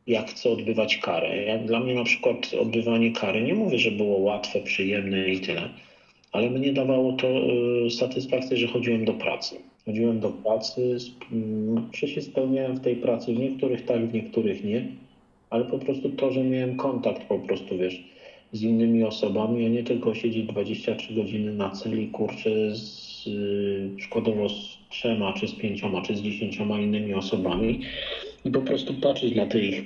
jak 0.08 0.30
chce 0.30 0.50
odbywać 0.50 0.98
karę. 0.98 1.44
Ja, 1.44 1.58
dla 1.58 1.80
mnie 1.80 1.96
na 1.96 2.04
przykład 2.04 2.54
odbywanie 2.62 3.12
kary, 3.12 3.42
nie 3.42 3.54
mówię, 3.54 3.78
że 3.80 3.92
było 3.92 4.18
łatwe, 4.18 4.62
przyjemne 4.62 5.30
i 5.30 5.40
tyle, 5.40 5.70
ale 6.32 6.50
mnie 6.50 6.74
dawało 6.74 7.14
to 7.14 7.28
y, 7.86 7.92
satysfakcję, 7.92 8.58
że 8.58 8.68
chodziłem 8.68 9.06
do 9.06 9.14
pracy. 9.14 9.56
Chodziłem 9.86 10.20
do 10.20 10.30
pracy, 10.30 10.98
czy 11.92 12.08
się 12.08 12.22
spełniałem 12.22 12.76
w 12.76 12.82
tej 12.82 12.96
pracy, 12.96 13.34
w 13.34 13.40
niektórych 13.40 13.86
tak, 13.86 14.08
w 14.08 14.14
niektórych 14.14 14.64
nie, 14.64 14.88
ale 15.50 15.66
po 15.66 15.80
prostu 15.80 16.10
to, 16.10 16.32
że 16.32 16.44
miałem 16.44 16.78
kontakt 16.78 17.24
po 17.24 17.40
prostu, 17.40 17.78
wiesz, 17.78 18.04
z 18.54 18.62
innymi 18.62 19.04
osobami, 19.04 19.66
a 19.66 19.70
nie 19.70 19.84
tylko 19.84 20.14
siedzieć 20.14 20.48
23 20.48 21.14
godziny 21.14 21.54
na 21.54 21.70
celi, 21.70 22.08
kurczę, 22.08 22.76
z, 22.76 23.28
y, 23.28 23.90
przykładowo 23.98 24.50
z 24.50 24.78
trzema, 24.90 25.34
czy 25.34 25.48
z 25.48 25.56
pięcioma, 25.56 26.02
czy 26.02 26.16
z 26.16 26.22
dziesięcioma 26.22 26.80
innymi 26.80 27.14
osobami 27.14 27.82
i 28.46 28.52
po 28.52 28.62
prostu 28.62 28.94
patrzeć 28.94 29.36
na 29.36 29.46
te 29.46 29.60
ich 29.60 29.84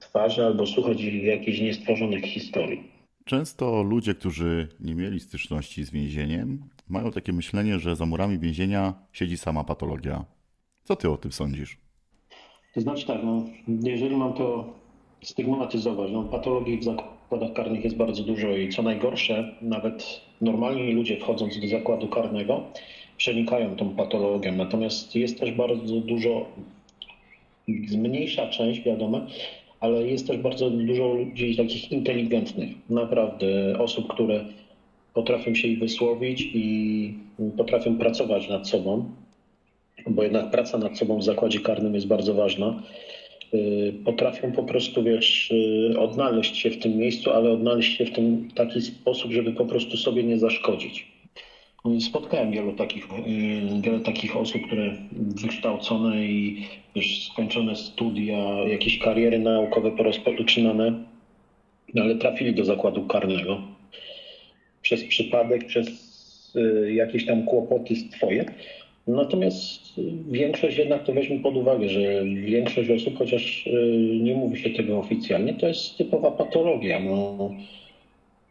twarze 0.00 0.46
albo 0.46 0.66
słuchać 0.66 1.00
ich 1.00 1.24
jakichś 1.24 1.60
niestworzonych 1.60 2.24
historii. 2.24 2.82
Często 3.24 3.82
ludzie, 3.82 4.14
którzy 4.14 4.68
nie 4.80 4.94
mieli 4.94 5.20
styczności 5.20 5.84
z 5.84 5.90
więzieniem, 5.90 6.62
mają 6.88 7.10
takie 7.10 7.32
myślenie, 7.32 7.78
że 7.78 7.96
za 7.96 8.06
murami 8.06 8.38
więzienia 8.38 8.94
siedzi 9.12 9.38
sama 9.38 9.64
patologia. 9.64 10.24
Co 10.84 10.96
ty 10.96 11.10
o 11.10 11.16
tym 11.16 11.32
sądzisz? 11.32 11.78
To 12.74 12.80
znaczy 12.80 13.06
tak, 13.06 13.20
no, 13.24 13.44
jeżeli 13.68 14.16
mam 14.16 14.32
to 14.32 14.74
stygmatyzować, 15.22 16.10
no, 16.12 16.22
patologii 16.22 16.78
w 16.78 16.84
zakładach 17.26 17.52
karnych 17.52 17.84
jest 17.84 17.96
bardzo 17.96 18.22
dużo 18.22 18.56
i 18.56 18.68
co 18.68 18.82
najgorsze, 18.82 19.54
nawet 19.62 20.20
normalni 20.40 20.92
ludzie 20.92 21.16
wchodząc 21.16 21.60
do 21.60 21.68
zakładu 21.68 22.08
karnego 22.08 22.64
przenikają 23.16 23.76
tą 23.76 23.90
patologią. 23.90 24.52
Natomiast 24.52 25.14
jest 25.14 25.40
też 25.40 25.52
bardzo 25.52 26.00
dużo, 26.00 26.46
mniejsza 27.96 28.48
część, 28.48 28.82
wiadomo, 28.82 29.20
ale 29.80 30.06
jest 30.08 30.26
też 30.26 30.36
bardzo 30.36 30.70
dużo 30.70 31.06
ludzi 31.08 31.56
takich 31.56 31.92
inteligentnych, 31.92 32.70
naprawdę 32.90 33.78
osób, 33.78 34.08
które 34.08 34.44
potrafią 35.14 35.54
się 35.54 35.68
i 35.68 35.76
wysłowić 35.76 36.50
i 36.54 37.14
potrafią 37.56 37.98
pracować 37.98 38.48
nad 38.48 38.68
sobą, 38.68 39.10
bo 40.06 40.22
jednak 40.22 40.50
praca 40.50 40.78
nad 40.78 40.98
sobą 40.98 41.18
w 41.18 41.24
zakładzie 41.24 41.60
karnym 41.60 41.94
jest 41.94 42.06
bardzo 42.06 42.34
ważna. 42.34 42.82
Y, 43.54 43.92
potrafią 44.04 44.52
po 44.52 44.62
prostu, 44.62 45.02
wiesz, 45.02 45.50
y, 45.50 46.00
odnaleźć 46.00 46.56
się 46.56 46.70
w 46.70 46.78
tym 46.78 46.96
miejscu, 46.96 47.32
ale 47.32 47.50
odnaleźć 47.50 47.98
się 47.98 48.06
w 48.06 48.12
tym 48.12 48.48
taki 48.54 48.82
sposób, 48.82 49.32
żeby 49.32 49.52
po 49.52 49.64
prostu 49.64 49.96
sobie 49.96 50.24
nie 50.24 50.38
zaszkodzić. 50.38 51.16
Spotkałem 52.00 52.50
wielu 52.50 52.72
takich, 52.72 53.04
y, 53.04 53.80
wiele 53.80 54.00
takich 54.00 54.36
osób, 54.36 54.66
które 54.66 54.96
wykształcone 55.12 56.26
i 56.26 56.64
już 56.94 57.28
skończone 57.32 57.76
studia, 57.76 58.38
jakieś 58.68 58.98
kariery 58.98 59.38
naukowe 59.38 59.90
porozpoczynane, 59.90 61.04
ale 62.00 62.14
trafili 62.14 62.54
do 62.54 62.64
zakładu 62.64 63.06
karnego 63.06 63.60
przez 64.82 65.04
przypadek, 65.04 65.66
przez 65.66 65.86
jakieś 66.88 67.26
tam 67.26 67.42
kłopoty 67.42 67.96
swoje. 67.96 68.44
Natomiast 69.06 70.00
większość 70.30 70.78
jednak 70.78 71.04
to 71.04 71.12
weźmy 71.12 71.38
pod 71.38 71.56
uwagę, 71.56 71.88
że 71.88 72.24
większość 72.24 72.90
osób, 72.90 73.18
chociaż 73.18 73.66
y, 73.66 74.18
nie 74.22 74.34
mówi 74.34 74.60
się 74.60 74.70
tego 74.70 74.98
oficjalnie, 74.98 75.54
to 75.54 75.68
jest 75.68 75.98
typowa 75.98 76.30
patologia. 76.30 77.00
No 77.00 77.50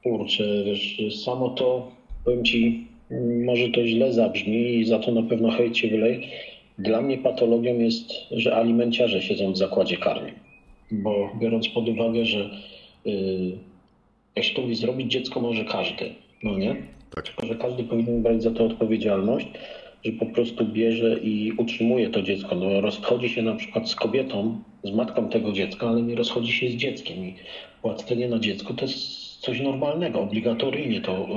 kurczę, 0.03 0.43
wiesz, 0.65 0.97
samo 1.23 1.49
to, 1.49 1.91
powiem 2.25 2.45
Ci, 2.45 2.87
może 3.45 3.69
to 3.69 3.87
źle 3.87 4.13
zabrzmi 4.13 4.75
i 4.75 4.85
za 4.85 4.99
to 4.99 5.11
na 5.11 5.23
pewno 5.23 5.51
hejt 5.51 5.77
się 5.77 5.87
wylej. 5.87 6.29
Dla 6.79 7.01
mnie 7.01 7.17
patologią 7.17 7.79
jest, 7.79 8.11
że 8.31 8.55
alimenciarze 8.55 9.21
siedzą 9.21 9.51
w 9.51 9.57
zakładzie 9.57 9.97
karnym. 9.97 10.35
Bo 10.91 11.31
biorąc 11.39 11.67
pod 11.67 11.89
uwagę, 11.89 12.25
że 12.25 12.49
yy, 13.05 14.75
zrobić 14.75 15.11
dziecko 15.11 15.39
może 15.39 15.65
każdy, 15.65 16.09
no 16.43 16.57
nie? 16.57 16.75
Tak. 17.15 17.25
Tylko, 17.25 17.45
że 17.45 17.55
każdy 17.55 17.83
powinien 17.83 18.23
brać 18.23 18.43
za 18.43 18.51
to 18.51 18.65
odpowiedzialność, 18.65 19.47
że 20.03 20.11
po 20.11 20.25
prostu 20.25 20.65
bierze 20.65 21.19
i 21.19 21.51
utrzymuje 21.57 22.09
to 22.09 22.21
dziecko. 22.21 22.55
No, 22.55 22.81
rozchodzi 22.81 23.29
się 23.29 23.41
na 23.41 23.55
przykład 23.55 23.89
z 23.89 23.95
kobietą, 23.95 24.61
z 24.83 24.91
matką 24.91 25.29
tego 25.29 25.51
dziecka, 25.51 25.89
ale 25.89 26.01
nie 26.01 26.15
rozchodzi 26.15 26.51
się 26.51 26.69
z 26.69 26.73
dzieckiem. 26.73 27.17
I 27.17 27.35
płacenie 27.81 28.27
na 28.27 28.39
dziecko 28.39 28.73
to 28.73 28.85
jest 28.85 29.25
coś 29.39 29.61
normalnego, 29.61 30.21
obligatoryjnie 30.21 31.01
to 31.01 31.27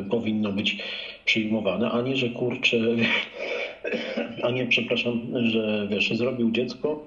y, 0.00 0.04
powinno 0.10 0.52
być 0.52 0.78
przyjmowane, 1.24 1.90
a 1.90 2.02
nie, 2.02 2.16
że 2.16 2.28
kurczę, 2.28 2.76
a 4.44 4.50
nie, 4.50 4.66
przepraszam, 4.66 5.20
że 5.42 5.88
wiesz, 5.90 6.16
zrobił 6.16 6.50
dziecko, 6.50 7.06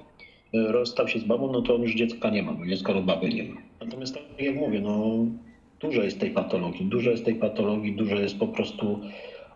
y, 0.55 0.71
rozstał 0.71 1.07
się 1.07 1.19
z 1.19 1.23
babą, 1.23 1.51
no 1.51 1.61
to 1.61 1.75
on 1.75 1.81
już 1.81 1.95
dziecka 1.95 2.29
nie 2.29 2.43
ma, 2.43 2.53
bo 2.53 2.65
dziecka 2.65 2.93
do 2.93 3.01
baby 3.01 3.29
nie 3.29 3.43
ma. 3.43 3.61
Natomiast 3.81 4.13
tak 4.13 4.23
jak 4.39 4.55
mówię, 4.55 4.81
no 4.81 5.25
dużo 5.79 6.03
jest 6.03 6.19
tej 6.19 6.31
patologii, 6.31 6.85
dużo 6.85 7.11
jest 7.11 7.25
tej 7.25 7.35
patologii, 7.35 7.95
dużo 7.95 8.15
jest 8.15 8.39
po 8.39 8.47
prostu 8.47 8.99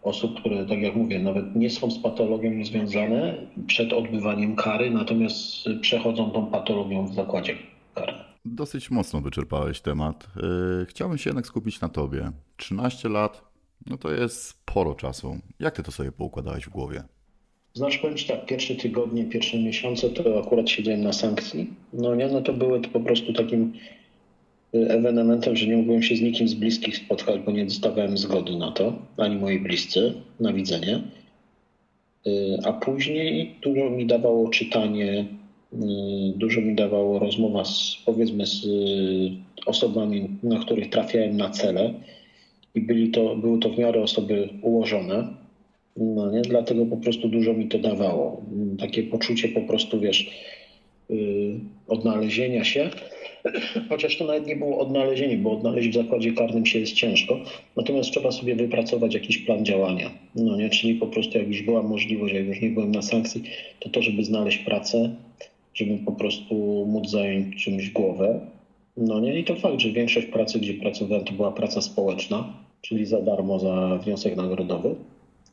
osób, 0.08 0.40
które, 0.40 0.66
tak 0.66 0.82
jak 0.82 0.96
mówię, 0.96 1.20
nawet 1.20 1.56
nie 1.56 1.70
są 1.70 1.92
z 1.92 2.00
patologią 2.00 2.66
związane 2.66 3.38
przed 3.68 3.94
odbywaniem 3.94 4.56
kary, 4.56 4.92
natomiast 4.92 5.70
przechodzą 5.82 6.32
tą 6.32 6.46
patologią 6.46 7.08
w 7.08 7.14
zakładzie 7.14 7.56
karnym. 7.96 8.22
Dosyć 8.46 8.92
mocno 8.92 9.22
wyczerpałeś 9.22 9.82
temat. 9.82 10.28
Yy, 10.36 10.86
chciałbym 10.86 11.18
się 11.18 11.30
jednak 11.30 11.48
skupić 11.48 11.82
na 11.82 11.90
tobie. 11.90 12.32
13 12.58 13.10
lat, 13.10 13.42
no 13.86 13.98
to 13.98 14.12
jest 14.12 14.44
sporo 14.44 14.96
czasu. 14.96 15.38
Jak 15.60 15.76
ty 15.76 15.84
to 15.84 15.92
sobie 15.92 16.12
poukładałeś 16.12 16.66
w 16.66 16.70
głowie? 16.70 17.04
Znaczy 17.74 18.00
powiem 18.00 18.18
Ci 18.18 18.28
tak, 18.28 18.46
pierwsze 18.46 18.76
tygodnie, 18.76 19.26
pierwsze 19.26 19.58
miesiące 19.58 20.10
to 20.10 20.40
akurat 20.40 20.70
siedziałem 20.70 21.02
na 21.02 21.14
sankcji. 21.14 21.74
No 21.94 22.16
nie, 22.16 22.28
no 22.28 22.42
to 22.42 22.54
były 22.54 22.82
to 22.82 22.90
po 22.90 23.00
prostu 23.00 23.34
takim 23.34 23.62
y, 23.64 23.70
ewenementem, 24.74 25.56
że 25.56 25.68
nie 25.68 25.78
mogłem 25.78 26.04
się 26.04 26.16
z 26.16 26.22
nikim 26.22 26.48
z 26.48 26.54
bliskich 26.54 26.98
spotkać, 26.98 27.42
bo 27.46 27.52
nie 27.52 27.66
dostawałem 27.66 28.18
zgody 28.18 28.56
na 28.58 28.72
to, 28.72 28.94
ani 29.18 29.36
moi 29.36 29.60
bliscy, 29.60 30.14
na 30.40 30.54
widzenie. 30.54 31.02
Y, 32.28 32.58
a 32.64 32.74
później 32.74 33.56
dużo 33.62 33.90
mi 33.90 34.06
dawało 34.06 34.50
czytanie 34.50 35.26
Y, 35.74 36.38
dużo 36.38 36.62
mi 36.62 36.76
dawało 36.76 37.20
rozmowa 37.20 37.66
z, 37.66 37.98
powiedzmy, 38.06 38.46
z 38.46 38.66
y, 38.66 38.70
osobami, 39.66 40.30
na 40.44 40.60
których 40.60 40.90
trafiałem 40.90 41.38
na 41.38 41.50
cele 41.50 41.94
i 42.76 42.82
byli 42.82 43.12
to, 43.12 43.36
były 43.36 43.60
to 43.60 43.70
w 43.70 43.78
miarę 43.78 44.02
osoby 44.02 44.50
ułożone. 44.62 45.28
No 45.98 46.32
nie? 46.32 46.42
Dlatego 46.42 46.86
po 46.86 46.98
prostu 46.98 47.28
dużo 47.28 47.54
mi 47.54 47.68
to 47.68 47.80
dawało. 47.80 48.42
Takie 48.80 49.04
poczucie 49.04 49.48
po 49.48 49.62
prostu, 49.62 50.00
wiesz, 50.00 50.32
odnalezienia 51.88 52.64
się. 52.64 52.90
Chociaż 53.90 54.18
to 54.18 54.26
nawet 54.26 54.48
nie 54.48 54.56
było 54.56 54.80
odnalezienie, 54.80 55.38
bo 55.38 55.52
odnaleźć 55.52 55.90
w 55.90 55.94
zakładzie 55.94 56.32
karnym 56.32 56.66
się 56.66 56.80
jest 56.80 56.94
ciężko. 56.94 57.40
Natomiast 57.76 58.12
trzeba 58.12 58.32
sobie 58.32 58.56
wypracować 58.56 59.14
jakiś 59.14 59.38
plan 59.38 59.66
działania. 59.66 60.12
No 60.36 60.58
nie? 60.58 60.70
Czyli 60.70 60.96
po 60.96 61.08
prostu 61.08 61.38
jak 61.38 61.48
już 61.48 61.62
była 61.62 61.84
możliwość, 61.84 62.34
jak 62.34 62.46
już 62.46 62.62
nie 62.62 62.70
byłem 62.70 62.92
na 62.92 63.02
sankcji, 63.02 63.44
to 63.80 63.90
to, 63.90 64.02
żeby 64.02 64.24
znaleźć 64.24 64.58
pracę, 64.58 65.16
żeby 65.74 65.98
po 66.06 66.12
prostu 66.12 66.56
móc 66.88 67.10
zająć 67.10 67.64
czymś 67.64 67.90
głowę. 67.90 68.40
No 68.98 69.20
nie, 69.20 69.40
i 69.40 69.44
to 69.44 69.56
fakt, 69.56 69.80
że 69.80 69.92
większość 69.92 70.28
pracy, 70.28 70.60
gdzie 70.60 70.74
pracowałem, 70.74 71.26
to 71.26 71.34
była 71.34 71.52
praca 71.52 71.82
społeczna, 71.82 72.54
czyli 72.82 73.06
za 73.06 73.22
darmo, 73.22 73.60
za 73.60 74.00
wniosek 74.04 74.36
nagrodowy, 74.36 74.96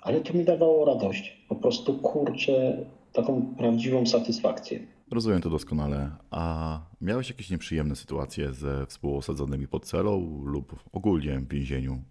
ale 0.02 0.20
to 0.20 0.34
mi 0.34 0.44
dawało 0.44 0.84
radość. 0.84 1.36
Po 1.48 1.54
prostu 1.54 1.94
kurczę, 1.94 2.76
taką 3.12 3.54
prawdziwą 3.58 4.06
satysfakcję. 4.06 4.93
Rozumiem 5.10 5.40
to 5.40 5.50
doskonale. 5.50 6.10
A 6.30 6.80
miałeś 7.00 7.28
jakieś 7.28 7.50
nieprzyjemne 7.50 7.96
sytuacje 7.96 8.52
ze 8.52 8.86
współosadzonymi 8.86 9.68
pod 9.68 9.84
celą 9.84 10.42
lub 10.44 10.80
ogólnie 10.92 11.38
w 11.38 11.48
więzieniu? 11.48 12.02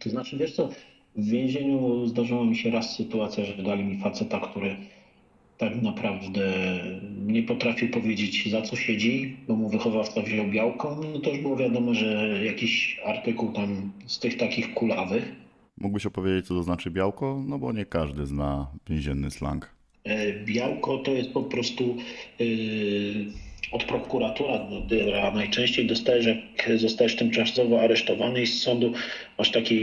To 0.00 0.10
znaczy, 0.10 0.36
wiesz 0.36 0.54
co, 0.56 0.68
w 1.16 1.24
więzieniu 1.24 2.06
zdarzyła 2.06 2.44
mi 2.44 2.56
się 2.56 2.70
raz 2.70 2.96
sytuacja, 2.96 3.44
że 3.44 3.62
dali 3.62 3.84
mi 3.84 4.00
faceta, 4.00 4.40
który 4.40 4.76
tak 5.58 5.82
naprawdę 5.82 6.52
nie 7.26 7.42
potrafił 7.42 7.90
powiedzieć 7.90 8.50
za 8.50 8.62
co 8.62 8.76
siedzi, 8.76 9.36
bo 9.48 9.56
mu 9.56 9.68
wychowawca 9.68 10.22
wziął 10.22 10.46
białko, 10.50 11.00
no 11.12 11.20
to 11.20 11.30
już 11.30 11.40
było 11.40 11.56
wiadomo, 11.56 11.94
że 11.94 12.40
jakiś 12.44 13.00
artykuł 13.06 13.52
tam 13.52 13.92
z 14.06 14.18
tych 14.18 14.36
takich 14.36 14.74
kulawych. 14.74 15.32
Mógłbyś 15.78 16.06
opowiedzieć, 16.06 16.46
co 16.46 16.54
to 16.54 16.62
znaczy 16.62 16.90
białko? 16.90 17.42
No 17.46 17.58
bo 17.58 17.72
nie 17.72 17.86
każdy 17.86 18.26
zna 18.26 18.66
więzienny 18.88 19.30
slang. 19.30 19.81
E, 20.04 20.32
białko 20.32 20.98
to 20.98 21.10
jest 21.12 21.30
po 21.30 21.42
prostu 21.42 21.96
yy, 22.38 22.46
od 23.72 23.84
prokuratura, 23.84 24.66
najczęściej 25.34 25.86
dostajesz, 25.86 26.26
jak 26.26 26.78
zostajesz 26.78 27.16
tymczasowo 27.16 27.80
aresztowany 27.80 28.42
i 28.42 28.46
z 28.46 28.62
sądu 28.62 28.92
masz 29.38 29.50
takie 29.50 29.76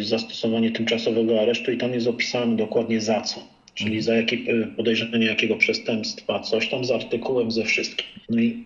zastosowanie 0.00 0.70
tymczasowego 0.70 1.40
aresztu 1.40 1.72
i 1.72 1.76
tam 1.76 1.94
jest 1.94 2.06
opisane 2.06 2.56
dokładnie 2.56 3.00
za 3.00 3.20
co 3.20 3.58
czyli 3.78 4.02
za 4.02 4.14
jakie, 4.14 4.38
podejrzenie 4.76 5.26
jakiego 5.26 5.56
przestępstwa, 5.56 6.40
coś 6.40 6.68
tam 6.68 6.84
z 6.84 6.90
artykułem, 6.90 7.50
ze 7.50 7.64
wszystkim. 7.64 8.06
No 8.28 8.40
i 8.40 8.64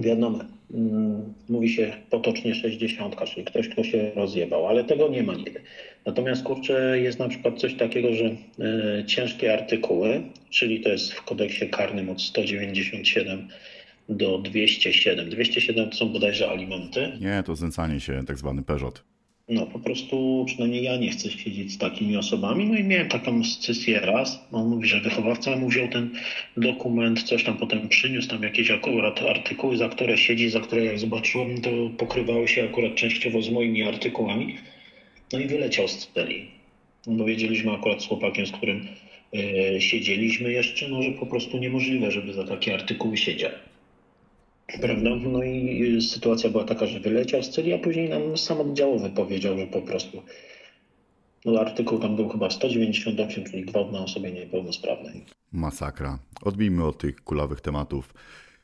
wiadomo, 0.00 0.38
mm, 0.74 1.34
mówi 1.48 1.68
się 1.68 1.92
potocznie 2.10 2.54
60, 2.54 3.16
czyli 3.24 3.46
ktoś, 3.46 3.68
kto 3.68 3.84
się 3.84 4.10
rozjebał, 4.14 4.66
ale 4.66 4.84
tego 4.84 5.08
nie 5.08 5.22
ma 5.22 5.34
nigdy. 5.34 5.60
Natomiast 6.06 6.42
kurczę, 6.42 7.00
jest 7.00 7.18
na 7.18 7.28
przykład 7.28 7.58
coś 7.58 7.74
takiego, 7.74 8.14
że 8.14 8.24
y, 8.24 9.04
ciężkie 9.06 9.54
artykuły, 9.54 10.22
czyli 10.50 10.80
to 10.80 10.88
jest 10.88 11.12
w 11.12 11.24
kodeksie 11.24 11.68
karnym 11.68 12.10
od 12.10 12.22
197 12.22 13.48
do 14.08 14.38
207. 14.38 15.30
207 15.30 15.90
to 15.90 15.96
są 15.96 16.08
bodajże 16.08 16.50
alimenty. 16.50 17.12
Nie, 17.20 17.42
to 17.46 17.56
znęcanie 17.56 18.00
się, 18.00 18.24
tak 18.26 18.38
zwany 18.38 18.62
peżot. 18.62 19.11
No 19.48 19.66
po 19.66 19.78
prostu 19.78 20.44
przynajmniej 20.46 20.82
ja 20.82 20.96
nie 20.96 21.10
chcę 21.10 21.30
siedzieć 21.30 21.72
z 21.72 21.78
takimi 21.78 22.16
osobami. 22.16 22.64
No 22.64 22.76
i 22.78 22.84
miałem 22.84 23.08
taką 23.08 23.44
scysję 23.44 24.00
raz. 24.00 24.40
On 24.52 24.68
mówi, 24.68 24.88
że 24.88 25.00
wychowawca 25.00 25.56
mu 25.56 25.68
wziął 25.68 25.88
ten 25.88 26.10
dokument, 26.56 27.22
coś 27.22 27.44
tam 27.44 27.56
potem 27.56 27.88
przyniósł, 27.88 28.28
tam 28.28 28.42
jakieś 28.42 28.70
akurat 28.70 29.22
artykuły, 29.22 29.76
za 29.76 29.88
które 29.88 30.18
siedzi, 30.18 30.48
za 30.50 30.60
które 30.60 30.84
jak 30.84 30.98
zobaczyłem, 30.98 31.60
to 31.60 31.70
pokrywały 31.98 32.48
się 32.48 32.64
akurat 32.64 32.94
częściowo 32.94 33.42
z 33.42 33.50
moimi 33.50 33.82
artykułami. 33.82 34.56
No 35.32 35.38
i 35.38 35.46
wyleciał 35.46 35.88
z 35.88 36.08
celi. 36.14 36.46
No 37.06 37.24
wiedzieliśmy 37.24 37.72
akurat 37.72 38.02
z 38.02 38.06
chłopakiem, 38.06 38.46
z 38.46 38.52
którym 38.52 38.86
yy, 39.32 39.80
siedzieliśmy 39.80 40.52
jeszcze, 40.52 40.88
no 40.88 41.02
że 41.02 41.10
po 41.10 41.26
prostu 41.26 41.58
niemożliwe, 41.58 42.10
żeby 42.10 42.32
za 42.32 42.44
takie 42.44 42.74
artykuły 42.74 43.16
siedział. 43.16 43.50
Prawda? 44.80 45.10
No 45.16 45.42
i 45.42 46.02
sytuacja 46.02 46.50
była 46.50 46.64
taka, 46.64 46.86
że 46.86 47.00
wyleciał 47.00 47.42
z 47.42 47.50
celi, 47.50 47.72
a 47.72 47.78
później 47.78 48.08
nam 48.08 48.38
sam 48.38 48.60
oddziałowy 48.60 49.10
powiedział, 49.10 49.58
że 49.58 49.66
po 49.66 49.82
prostu 49.82 50.22
no 51.44 51.60
artykuł 51.60 51.98
tam 51.98 52.16
był 52.16 52.28
chyba 52.28 52.50
198, 52.50 53.44
czyli 53.44 53.64
gwałt 53.64 53.92
na 53.92 53.98
osobie 53.98 54.32
niepełnosprawnej. 54.32 55.24
Masakra. 55.52 56.18
Odbijmy 56.42 56.84
od 56.84 56.98
tych 56.98 57.24
kulawych 57.24 57.60
tematów. 57.60 58.14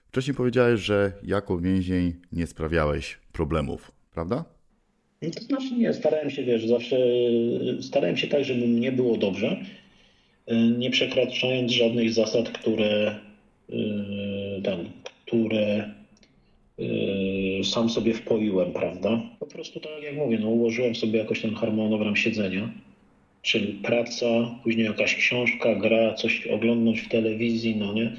Wcześniej 0.09 0.35
powiedziałeś, 0.35 0.81
że 0.81 1.13
jako 1.23 1.59
więzień 1.59 2.13
nie 2.33 2.47
sprawiałeś 2.47 3.19
problemów, 3.33 3.93
prawda? 4.15 4.45
No 5.23 5.31
to 5.31 5.41
znaczy 5.41 5.75
nie, 5.75 5.95
starałem 5.95 6.31
się, 6.31 6.45
wiesz, 6.45 6.67
zawsze 6.67 6.97
starałem 7.81 8.17
się 8.17 8.27
tak, 8.27 8.45
żeby 8.45 8.67
mnie 8.67 8.93
było 8.93 9.17
dobrze, 9.17 9.57
nie 10.79 10.91
przekraczając 10.91 11.73
żadnych 11.73 12.13
zasad, 12.13 12.49
które 12.49 13.19
yy, 13.69 14.63
tam, 14.65 14.79
które 15.27 15.95
sam 17.65 17.91
sobie 17.91 18.15
wpoiłem, 18.15 18.73
prawda? 18.73 19.21
Po 19.41 19.47
prostu 19.47 19.81
tak 19.81 20.03
jak 20.03 20.17
mówię, 20.17 20.39
no 20.39 20.49
ułożyłem 20.49 20.95
sobie 20.95 21.19
jakoś 21.19 21.43
ten 21.43 21.55
harmonogram 21.55 22.17
siedzenia, 22.17 22.71
czyli 23.43 23.73
praca, 23.73 24.27
później 24.63 24.87
jakaś 24.87 25.15
książka, 25.15 25.75
gra, 25.75 26.15
coś 26.15 26.47
oglądnąć 26.47 27.01
w 27.01 27.09
telewizji, 27.09 27.77
no 27.77 27.93
nie? 27.93 28.17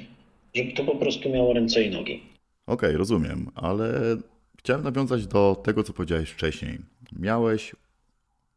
Żeby 0.54 0.72
to 0.72 0.84
po 0.84 0.96
prostu 0.96 1.30
miało 1.30 1.52
ręce 1.52 1.82
i 1.82 1.90
nogi. 1.90 2.22
Okej, 2.66 2.88
okay, 2.88 2.96
rozumiem, 2.96 3.50
ale 3.54 4.16
chciałem 4.58 4.82
nawiązać 4.84 5.26
do 5.26 5.62
tego, 5.64 5.82
co 5.82 5.92
powiedziałeś 5.92 6.30
wcześniej. 6.30 6.78
Miałeś 7.18 7.72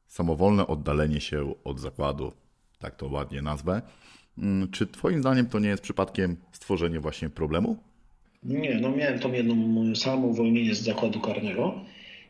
samowolne 0.08 0.68
oddalenie 0.68 1.22
się 1.22 1.54
od 1.64 1.80
zakładu, 1.80 2.32
tak 2.80 2.96
to 2.96 3.08
ładnie 3.08 3.42
nazwę. 3.42 3.82
Mm, 4.38 4.72
czy 4.72 4.88
Twoim 4.88 5.20
zdaniem 5.20 5.46
to 5.46 5.60
nie 5.60 5.70
jest 5.70 5.84
przypadkiem 5.84 6.38
stworzenie 6.52 7.00
właśnie 7.00 7.30
problemu? 7.30 7.78
Nie, 8.46 8.76
no 8.82 8.92
miałem 8.92 9.20
tą 9.20 9.34
jedną 9.34 9.96
samo 9.96 10.28
uwolnienie 10.28 10.76
z 10.76 10.82
zakładu 10.82 11.20
karnego, 11.20 11.74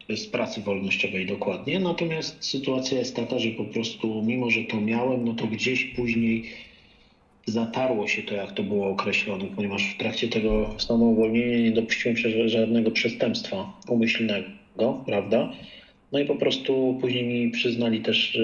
z 0.09 0.27
pracy 0.27 0.61
wolnościowej 0.61 1.25
dokładnie. 1.25 1.79
Natomiast 1.79 2.45
sytuacja 2.45 2.99
jest 2.99 3.15
taka, 3.15 3.39
że 3.39 3.49
po 3.49 3.63
prostu 3.63 4.23
mimo, 4.25 4.49
że 4.49 4.63
to 4.63 4.81
miałem, 4.81 5.25
no 5.25 5.33
to 5.33 5.47
gdzieś 5.47 5.83
później 5.83 6.43
zatarło 7.45 8.07
się 8.07 8.21
to, 8.21 8.35
jak 8.35 8.51
to 8.51 8.63
było 8.63 8.89
określone, 8.89 9.45
ponieważ 9.55 9.83
w 9.83 9.97
trakcie 9.97 10.27
tego 10.27 10.75
samouwolnienia 10.77 11.59
nie 11.59 11.71
dopuściłem 11.71 12.17
się 12.17 12.49
żadnego 12.49 12.91
przestępstwa 12.91 13.73
umyślnego, 13.87 15.03
prawda? 15.05 15.51
No 16.11 16.19
i 16.19 16.25
po 16.25 16.35
prostu 16.35 16.97
później 17.01 17.23
mi 17.23 17.51
przyznali 17.51 18.01
też, 18.01 18.39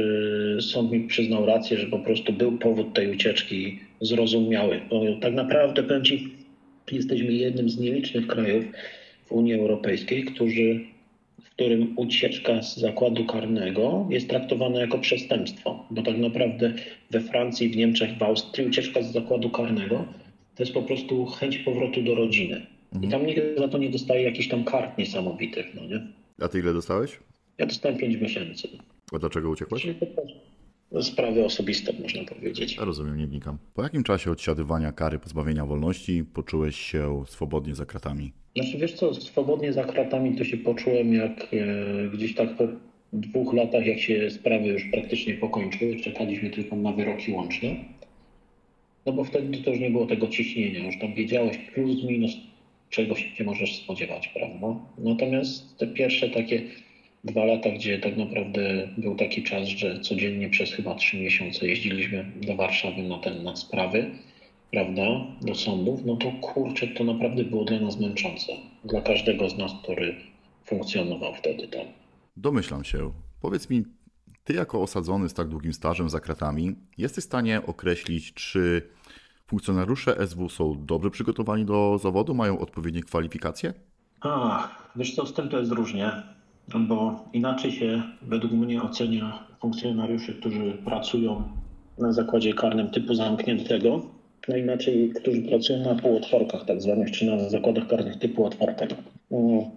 sąd 0.59 0.91
mi 0.91 0.99
przyznał 0.99 1.45
rację, 1.45 1.77
że 1.77 1.87
po 1.87 1.99
prostu 1.99 2.33
był 2.33 2.57
powód 2.57 2.93
tej 2.93 3.11
ucieczki 3.11 3.79
zrozumiały. 4.01 4.81
Bo 4.89 5.01
tak 5.21 5.33
naprawdę 5.33 5.83
powiem 5.83 6.03
Ci, 6.03 6.38
Jesteśmy 6.91 7.33
jednym 7.33 7.69
z 7.69 7.79
nielicznych 7.79 8.27
krajów 8.27 8.65
w 9.25 9.31
Unii 9.31 9.53
Europejskiej, 9.53 10.25
którzy, 10.25 10.79
w 11.41 11.49
którym 11.49 11.93
ucieczka 11.97 12.63
z 12.63 12.77
zakładu 12.77 13.25
karnego 13.25 14.07
jest 14.09 14.29
traktowana 14.29 14.79
jako 14.79 14.97
przestępstwo. 14.97 15.85
Bo 15.91 16.01
tak 16.01 16.17
naprawdę 16.17 16.73
we 17.11 17.21
Francji, 17.21 17.69
w 17.69 17.77
Niemczech, 17.77 18.17
w 18.17 18.23
Austrii 18.23 18.67
ucieczka 18.67 19.01
z 19.01 19.11
zakładu 19.11 19.49
karnego 19.49 20.05
to 20.55 20.63
jest 20.63 20.73
po 20.73 20.81
prostu 20.81 21.25
chęć 21.25 21.57
powrotu 21.57 22.01
do 22.01 22.15
rodziny. 22.15 22.65
I 23.01 23.07
tam 23.07 23.25
nikt 23.25 23.41
za 23.57 23.67
to 23.67 23.77
nie 23.77 23.89
dostaje 23.89 24.23
jakichś 24.23 24.47
tam 24.47 24.63
kart 24.63 24.97
niesamowitych, 24.97 25.65
no 25.75 25.85
nie? 25.85 26.07
A 26.41 26.47
ty 26.47 26.59
ile 26.59 26.73
dostałeś? 26.73 27.19
Ja 27.57 27.65
dostałem 27.65 27.97
5 27.97 28.15
miesięcy. 28.15 28.67
A 29.13 29.19
dlaczego 29.19 29.49
uciekłeś? 29.49 29.87
Sprawy 31.01 31.45
osobiste, 31.45 31.93
można 32.01 32.23
powiedzieć. 32.23 32.77
Rozumiem, 32.77 33.17
nie 33.17 33.27
wnikam. 33.27 33.57
Po 33.73 33.83
jakim 33.83 34.03
czasie 34.03 34.31
odsiadywania 34.31 34.91
kary 34.91 35.19
pozbawienia 35.19 35.65
wolności 35.65 36.23
poczułeś 36.33 36.75
się 36.75 37.23
swobodnie 37.27 37.75
za 37.75 37.85
kratami? 37.85 38.31
Znaczy, 38.55 38.77
wiesz 38.77 38.93
co, 38.93 39.13
swobodnie 39.13 39.73
za 39.73 39.83
kratami 39.83 40.35
to 40.37 40.43
się 40.43 40.57
poczułem 40.57 41.13
jak 41.13 41.47
e, 41.53 42.09
gdzieś 42.13 42.35
tak 42.35 42.55
po 42.55 42.67
dwóch 43.13 43.53
latach, 43.53 43.85
jak 43.85 43.99
się 43.99 44.29
sprawy 44.29 44.67
już 44.67 44.83
praktycznie 44.91 45.33
pokończyły, 45.33 45.95
czekaliśmy 45.95 46.49
tylko 46.49 46.75
na 46.75 46.91
wyroki 46.91 47.31
łączne. 47.31 47.75
No 49.05 49.13
bo 49.13 49.23
wtedy 49.23 49.57
to 49.57 49.69
już 49.69 49.79
nie 49.79 49.89
było 49.89 50.05
tego 50.05 50.27
ciśnienia, 50.27 50.85
już 50.85 50.99
tam 50.99 51.13
wiedziałeś 51.13 51.57
plus 51.57 52.03
minus, 52.03 52.31
czego 52.89 53.15
się 53.15 53.43
możesz 53.43 53.75
spodziewać, 53.75 54.27
prawda? 54.27 54.79
Natomiast 54.97 55.77
te 55.77 55.87
pierwsze 55.87 56.29
takie 56.29 56.61
dwa 57.23 57.45
lata, 57.45 57.69
gdzie 57.69 57.99
tak 57.99 58.17
naprawdę 58.17 58.89
był 58.97 59.15
taki 59.15 59.43
czas, 59.43 59.67
że 59.67 59.99
codziennie 59.99 60.49
przez 60.49 60.71
chyba 60.71 60.95
trzy 60.95 61.17
miesiące 61.17 61.67
jeździliśmy 61.67 62.31
do 62.41 62.55
Warszawy 62.55 63.03
na 63.03 63.17
ten 63.17 63.43
na 63.43 63.55
sprawy, 63.55 64.11
prawda, 64.71 65.03
do 65.41 65.55
sądów, 65.55 66.05
no 66.05 66.15
to 66.15 66.31
kurczę, 66.31 66.87
to 66.87 67.03
naprawdę 67.03 67.43
było 67.43 67.65
dla 67.65 67.79
nas 67.79 67.99
męczące. 67.99 68.53
Dla 68.85 69.01
każdego 69.01 69.49
z 69.49 69.57
nas, 69.57 69.71
który 69.83 70.15
funkcjonował 70.65 71.35
wtedy 71.35 71.67
tam. 71.67 71.85
Domyślam 72.37 72.83
się. 72.83 73.11
Powiedz 73.41 73.69
mi, 73.69 73.83
ty 74.43 74.53
jako 74.53 74.81
osadzony 74.81 75.29
z 75.29 75.33
tak 75.33 75.47
długim 75.47 75.73
stażem 75.73 76.09
za 76.09 76.19
kratami, 76.19 76.75
jesteś 76.97 77.23
w 77.23 77.27
stanie 77.27 77.61
określić, 77.65 78.33
czy 78.33 78.89
funkcjonariusze 79.47 80.27
SW 80.27 80.49
są 80.49 80.85
dobrze 80.85 81.09
przygotowani 81.09 81.65
do 81.65 81.97
zawodu, 81.97 82.33
mają 82.33 82.59
odpowiednie 82.59 83.03
kwalifikacje? 83.03 83.73
A, 84.21 84.67
wiesz 84.95 85.15
co, 85.15 85.25
z 85.25 85.33
tym 85.33 85.49
to 85.49 85.59
jest 85.59 85.71
różnie 85.71 86.11
bo 86.75 87.25
inaczej 87.33 87.71
się 87.71 88.03
według 88.21 88.53
mnie 88.53 88.81
ocenia 88.81 89.43
funkcjonariuszy, 89.61 90.33
którzy 90.33 90.73
pracują 90.85 91.43
na 91.97 92.13
zakładzie 92.13 92.53
karnym 92.53 92.87
typu 92.87 93.13
zamkniętego, 93.13 94.01
no 94.47 94.57
inaczej, 94.57 95.11
którzy 95.21 95.41
pracują 95.41 95.79
na 95.79 95.95
półotworkach 95.95 96.65
tak 96.65 96.81
zwanych, 96.81 97.11
czy 97.11 97.25
na 97.25 97.49
zakładach 97.49 97.87
karnych 97.87 98.17
typu 98.17 98.45
otwartego. 98.45 98.95
No, 99.31 99.71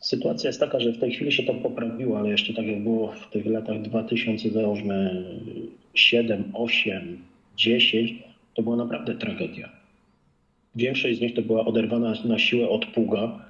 sytuacja 0.00 0.48
jest 0.48 0.60
taka, 0.60 0.80
że 0.80 0.92
w 0.92 0.98
tej 0.98 1.12
chwili 1.12 1.32
się 1.32 1.42
to 1.42 1.54
poprawiło, 1.54 2.18
ale 2.18 2.28
jeszcze 2.28 2.54
tak 2.54 2.66
jak 2.66 2.82
było 2.82 3.12
w 3.12 3.30
tych 3.30 3.46
latach 3.46 3.82
2000, 3.82 4.50
załóżmy 4.50 5.24
7, 5.94 6.44
8, 6.54 7.18
10, 7.56 8.14
to 8.54 8.62
była 8.62 8.76
naprawdę 8.76 9.14
tragedia. 9.14 9.68
Większość 10.76 11.18
z 11.18 11.20
nich 11.20 11.34
to 11.34 11.42
była 11.42 11.64
oderwana 11.64 12.14
na 12.24 12.38
siłę 12.38 12.68
od 12.68 12.86
pługa, 12.86 13.47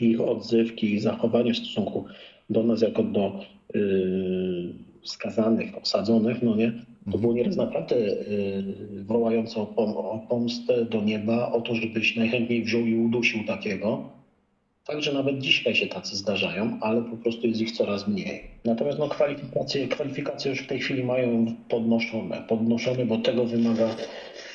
ich 0.00 0.20
odzywki, 0.20 0.94
ich 0.94 1.02
zachowanie 1.02 1.54
w 1.54 1.56
stosunku 1.56 2.04
do 2.50 2.62
nas 2.62 2.82
jako 2.82 3.02
do 3.02 3.40
yy, 3.74 4.74
skazanych, 5.02 5.78
osadzonych, 5.82 6.42
no 6.42 6.56
nie, 6.56 6.72
to 7.12 7.18
było 7.18 7.32
nieraz 7.32 7.56
naprawdę 7.56 7.96
yy, 7.96 9.04
wołające 9.04 9.60
o, 9.60 9.66
pom 9.66 9.90
o 9.96 10.26
pomstę 10.28 10.84
do 10.84 11.02
nieba, 11.02 11.52
o 11.52 11.60
to, 11.60 11.74
żebyś 11.74 12.16
najchętniej 12.16 12.62
wziął 12.62 12.86
i 12.86 12.94
udusił 12.94 13.44
takiego. 13.46 14.10
Także 14.84 15.12
nawet 15.12 15.38
dzisiaj 15.38 15.74
się 15.74 15.86
tacy 15.86 16.16
zdarzają, 16.16 16.78
ale 16.80 17.02
po 17.02 17.16
prostu 17.16 17.46
jest 17.46 17.60
ich 17.60 17.72
coraz 17.72 18.08
mniej. 18.08 18.42
Natomiast 18.64 18.98
no, 18.98 19.08
kwalifikacje, 19.08 19.88
kwalifikacje 19.88 20.50
już 20.50 20.60
w 20.60 20.66
tej 20.66 20.78
chwili 20.78 21.04
mają 21.04 21.54
podnoszone, 21.68 22.44
podnoszone, 22.48 23.06
bo 23.06 23.18
tego 23.18 23.44
wymaga, 23.44 23.96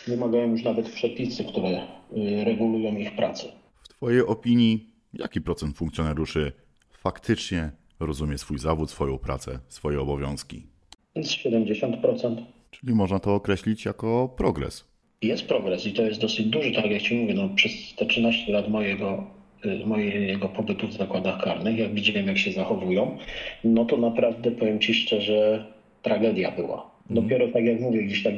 wymagają 0.08 0.52
już 0.52 0.64
nawet 0.64 0.90
przepisy, 0.90 1.44
które 1.44 1.82
yy, 2.12 2.44
regulują 2.44 2.98
ich 2.98 3.16
pracę. 3.16 3.48
W 3.84 3.88
Twojej 3.90 4.22
opinii 4.22 4.97
jaki 5.20 5.42
procent 5.42 5.78
funkcjonariuszy 5.78 6.52
faktycznie 6.98 7.72
rozumie 8.00 8.38
swój 8.38 8.60
zawód, 8.60 8.92
swoją 8.92 9.18
pracę, 9.18 9.60
swoje 9.68 10.02
obowiązki? 10.02 10.68
70%. 11.16 12.36
Czyli 12.72 12.94
można 12.94 13.20
to 13.20 13.36
określić 13.36 13.86
jako 13.86 14.34
progres. 14.38 14.88
Jest 15.22 15.46
progres 15.46 15.86
i 15.86 15.94
to 15.94 16.02
jest 16.02 16.22
dosyć 16.22 16.46
duży, 16.46 16.72
tak 16.72 16.92
jak 16.92 17.02
Ci 17.02 17.16
mówię, 17.16 17.34
no, 17.34 17.50
przez 17.50 17.72
te 17.96 18.06
13 18.06 18.54
lat 18.54 18.70
mojego, 18.70 19.28
y, 19.66 19.86
mojego 19.86 20.50
pobytu 20.50 20.88
w 20.88 20.94
zakładach 20.94 21.44
karnych, 21.44 21.78
jak 21.78 21.94
widziałem 21.94 22.28
jak 22.28 22.38
się 22.38 22.52
zachowują, 22.52 23.18
no 23.64 23.86
to 23.86 23.98
naprawdę 23.98 24.52
powiem 24.52 24.80
Ci 24.80 24.94
szczerze, 24.94 25.66
tragedia 26.02 26.52
była. 26.52 26.92
Dopiero 27.10 27.48
tak 27.48 27.66
jak 27.66 27.80
mówię, 27.80 28.04
gdzieś 28.04 28.24
tak 28.24 28.34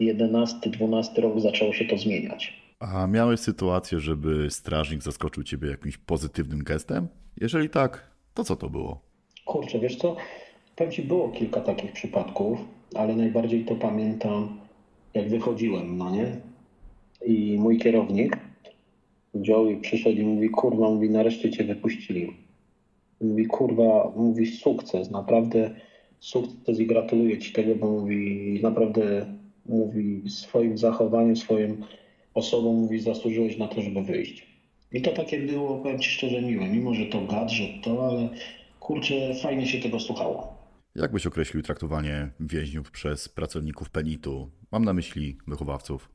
2011-2012 0.00 1.20
rok 1.20 1.40
zaczęło 1.40 1.72
się 1.72 1.84
to 1.84 1.98
zmieniać. 1.98 2.52
A 2.80 3.06
miałeś 3.06 3.40
sytuację, 3.40 4.00
żeby 4.00 4.50
strażnik 4.50 5.02
zaskoczył 5.02 5.42
ciebie 5.42 5.68
jakimś 5.68 5.96
pozytywnym 5.98 6.64
gestem? 6.64 7.08
Jeżeli 7.40 7.70
tak, 7.70 8.10
to 8.34 8.44
co 8.44 8.56
to 8.56 8.70
było? 8.70 9.00
Kurczę, 9.44 9.78
wiesz 9.78 9.96
co, 9.96 10.16
powiem 10.76 10.92
Ci, 10.92 11.02
było 11.02 11.28
kilka 11.28 11.60
takich 11.60 11.92
przypadków, 11.92 12.58
ale 12.94 13.16
najbardziej 13.16 13.64
to 13.64 13.74
pamiętam, 13.74 14.60
jak 15.14 15.28
wychodziłem, 15.28 15.98
no 15.98 16.10
nie? 16.10 16.40
I 17.26 17.58
mój 17.58 17.78
kierownik 17.78 18.38
wziął 19.34 19.70
i 19.70 19.76
przyszedł 19.76 20.18
i 20.18 20.24
mówi, 20.24 20.50
kurwa, 20.50 20.90
mówi, 20.90 21.10
nareszcie 21.10 21.50
Cię 21.50 21.64
wypuścili. 21.64 22.36
Mówi, 23.20 23.46
kurwa, 23.46 24.12
mówi, 24.16 24.46
sukces, 24.46 25.10
naprawdę 25.10 25.70
sukces 26.20 26.80
i 26.80 26.86
gratuluję 26.86 27.38
Ci 27.38 27.52
tego, 27.52 27.74
bo 27.74 27.90
mówi, 27.90 28.60
naprawdę, 28.62 29.34
mówi, 29.66 30.30
swoim 30.30 30.78
zachowaniem, 30.78 31.36
swoim 31.36 31.84
osobą, 32.34 32.72
mówi, 32.72 33.00
zasłużyłeś 33.00 33.58
na 33.58 33.68
to, 33.68 33.82
żeby 33.82 34.02
wyjść. 34.02 34.46
I 34.92 35.02
to 35.02 35.12
takie 35.12 35.40
było, 35.40 35.78
powiem 35.78 35.98
Ci 35.98 36.10
szczerze, 36.10 36.42
miłe, 36.42 36.68
mimo 36.68 36.94
że 36.94 37.06
to 37.06 37.20
gadżet, 37.20 37.70
to, 37.84 38.08
ale 38.08 38.28
kurczę, 38.80 39.34
fajnie 39.42 39.66
się 39.66 39.80
tego 39.80 40.00
słuchało. 40.00 40.60
Jak 40.94 41.12
byś 41.12 41.26
określił 41.26 41.62
traktowanie 41.62 42.30
więźniów 42.40 42.90
przez 42.90 43.28
pracowników 43.28 43.90
Penitu? 43.90 44.50
Mam 44.72 44.84
na 44.84 44.92
myśli 44.92 45.38
wychowawców. 45.46 46.08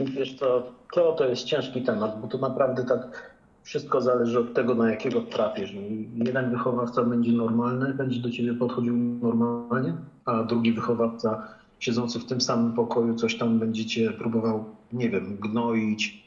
Wiesz 0.00 0.36
to, 0.36 0.72
to, 0.94 1.12
to 1.12 1.28
jest 1.28 1.44
ciężki 1.44 1.82
temat, 1.82 2.20
bo 2.20 2.28
to 2.28 2.38
naprawdę 2.38 2.84
tak 2.84 3.32
wszystko 3.62 4.00
zależy 4.00 4.38
od 4.38 4.54
tego, 4.54 4.74
na 4.74 4.90
jakiego 4.90 5.22
trafisz. 5.22 5.74
Jeden 6.14 6.50
wychowawca 6.50 7.04
będzie 7.04 7.32
normalny, 7.32 7.94
będzie 7.94 8.20
do 8.20 8.30
ciebie 8.30 8.54
podchodził 8.54 8.96
normalnie, 8.96 9.94
a 10.24 10.42
drugi 10.42 10.72
wychowawca 10.72 11.48
siedzący 11.82 12.18
w 12.18 12.24
tym 12.24 12.40
samym 12.40 12.72
pokoju 12.72 13.14
coś 13.14 13.38
tam 13.38 13.58
będzie 13.58 13.86
cię 13.86 14.10
próbował, 14.10 14.64
nie 14.92 15.10
wiem, 15.10 15.36
gnoić, 15.36 16.24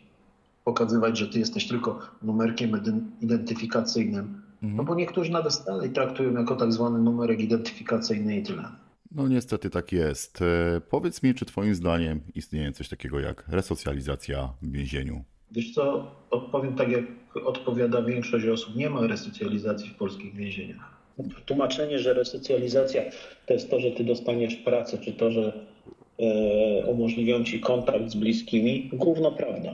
pokazywać, 0.63 1.17
że 1.17 1.27
ty 1.27 1.39
jesteś 1.39 1.67
tylko 1.67 1.99
numerkiem 2.21 2.81
identyfikacyjnym. 3.21 4.41
No 4.61 4.83
bo 4.83 4.95
niektórzy 4.95 5.31
nawet 5.31 5.63
dalej 5.65 5.89
traktują 5.89 6.33
jako 6.33 6.55
tak 6.55 6.73
zwany 6.73 6.99
numerek 6.99 7.39
identyfikacyjny 7.39 8.37
i 8.37 8.43
tyle. 8.43 8.63
No 9.11 9.27
niestety 9.27 9.69
tak 9.69 9.91
jest. 9.91 10.41
E, 10.41 10.81
powiedz 10.89 11.23
mi, 11.23 11.33
czy 11.33 11.45
twoim 11.45 11.75
zdaniem 11.75 12.21
istnieje 12.35 12.71
coś 12.71 12.89
takiego 12.89 13.19
jak 13.19 13.43
resocjalizacja 13.47 14.49
w 14.61 14.71
więzieniu? 14.71 15.23
Wiesz 15.51 15.73
co, 15.73 16.11
odpowiem 16.31 16.75
tak 16.75 16.89
jak 16.89 17.05
odpowiada 17.45 18.01
większość 18.01 18.45
osób. 18.45 18.75
Nie 18.75 18.89
ma 18.89 19.07
resocjalizacji 19.07 19.89
w 19.89 19.95
polskich 19.95 20.35
więzieniach. 20.35 20.94
Tłumaczenie, 21.45 21.99
że 21.99 22.13
resocjalizacja 22.13 23.01
to 23.45 23.53
jest 23.53 23.69
to, 23.69 23.79
że 23.79 23.91
ty 23.91 24.03
dostaniesz 24.03 24.55
pracę, 24.55 24.97
czy 24.97 25.13
to, 25.13 25.31
że 25.31 25.53
e, 26.19 26.85
umożliwią 26.85 27.43
ci 27.43 27.59
kontakt 27.59 28.09
z 28.09 28.15
bliskimi, 28.15 28.89
główna 28.93 29.31
prawda. 29.31 29.73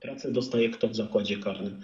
Pracę 0.00 0.32
dostaje 0.32 0.70
kto 0.70 0.88
w 0.88 0.96
zakładzie 0.96 1.36
karnym. 1.36 1.80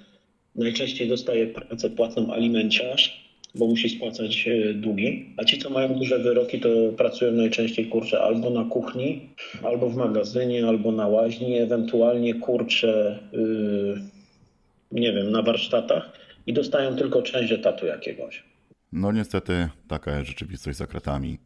Najczęściej 0.56 1.08
dostaje 1.08 1.46
pracę 1.46 1.90
płacą 1.90 2.32
alimenciarz, 2.32 3.28
bo 3.54 3.66
musi 3.66 3.88
spłacać 3.88 4.48
e, 4.48 4.74
długi. 4.74 5.34
A 5.36 5.44
ci, 5.44 5.58
co 5.58 5.70
mają 5.70 5.94
duże 5.94 6.18
wyroki, 6.18 6.60
to 6.60 6.68
pracują 6.96 7.32
najczęściej 7.32 7.86
kurczę 7.86 8.20
albo 8.20 8.50
na 8.50 8.64
kuchni, 8.64 9.20
albo 9.62 9.90
w 9.90 9.96
magazynie, 9.96 10.66
albo 10.66 10.92
na 10.92 11.08
łaźni, 11.08 11.58
ewentualnie 11.58 12.34
kurczę, 12.34 13.18
yy, 13.32 14.00
nie 14.92 15.12
wiem, 15.12 15.30
na 15.30 15.42
warsztatach 15.42 16.18
i 16.48 16.52
dostają 16.52 16.96
tylko 16.96 17.22
część 17.22 17.52
etatu 17.52 17.86
jakiegoś. 17.86 18.44
No 18.92 19.12
niestety 19.12 19.68
taka 19.88 20.16
jest 20.16 20.28
rzeczywistość 20.28 20.78
za 20.78 20.86
kratami. 20.86 21.38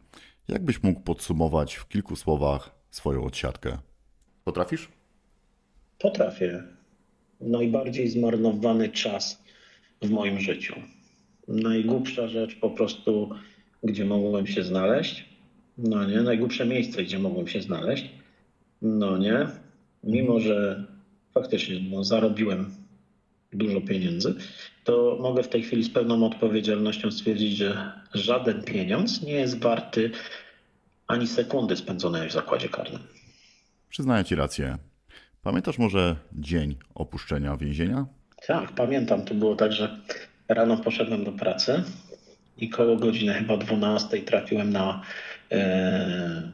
Jak 0.49 0.65
byś 0.65 0.83
mógł 0.83 1.01
podsumować 1.01 1.75
w 1.75 1.89
kilku 1.89 2.17
słowach 2.17 2.71
swoją 2.91 3.25
odsiadkę? 3.25 3.79
Potrafisz? 4.45 4.89
Potrafię. 5.99 6.63
Najbardziej 7.41 8.09
zmarnowany 8.09 8.89
czas 8.89 9.43
w 10.03 10.11
moim 10.11 10.41
życiu. 10.41 10.75
Najgłupsza 11.49 12.29
rzecz 12.29 12.57
po 12.61 12.71
prostu, 12.71 13.31
gdzie 13.83 14.05
mogłem 14.05 14.47
się 14.47 14.63
znaleźć. 14.63 15.25
No 15.79 16.05
nie, 16.05 16.23
najgłupsze 16.23 16.67
miejsce, 16.67 17.03
gdzie 17.03 17.19
mogłem 17.19 17.49
się 17.49 17.63
znaleźć. 17.63 18.11
No 18.83 19.19
nie, 19.19 19.47
mimo 20.05 20.41
że 20.41 20.85
faktycznie 21.35 21.81
no, 21.91 22.05
zarobiłem 22.05 22.82
dużo 23.53 23.81
pieniędzy, 23.81 24.35
to 24.85 25.19
mogę 25.21 25.43
w 25.43 25.49
tej 25.49 25.63
chwili 25.63 25.85
z 25.85 25.91
pełną 25.91 26.27
odpowiedzialnością 26.27 27.11
stwierdzić, 27.11 27.57
że 27.57 27.93
żaden 28.15 28.63
pieniądz 28.63 29.23
nie 29.23 29.33
jest 29.33 29.63
warty 29.63 30.11
ani 31.07 31.27
sekundy 31.27 31.77
spędzonej 31.77 32.29
w 32.29 32.33
zakładzie 32.33 32.69
karnym. 32.69 33.03
Przyznaję 33.89 34.25
Ci 34.25 34.35
rację. 34.35 34.79
Pamiętasz 35.43 35.79
może 35.79 36.17
dzień 36.33 36.77
opuszczenia 36.95 37.57
więzienia? 37.57 38.07
Tak, 38.47 38.73
pamiętam. 38.73 39.25
To 39.25 39.35
było 39.35 39.57
tak, 39.57 39.73
że 39.73 40.01
rano 40.49 40.77
poszedłem 40.77 41.25
do 41.25 41.33
pracy 41.33 41.83
i 42.57 42.69
koło 42.69 42.97
godziny 42.97 43.35
chyba 43.35 43.57
12 43.57 44.23
trafiłem 44.23 44.73
na, 44.73 45.03
e, 45.53 46.53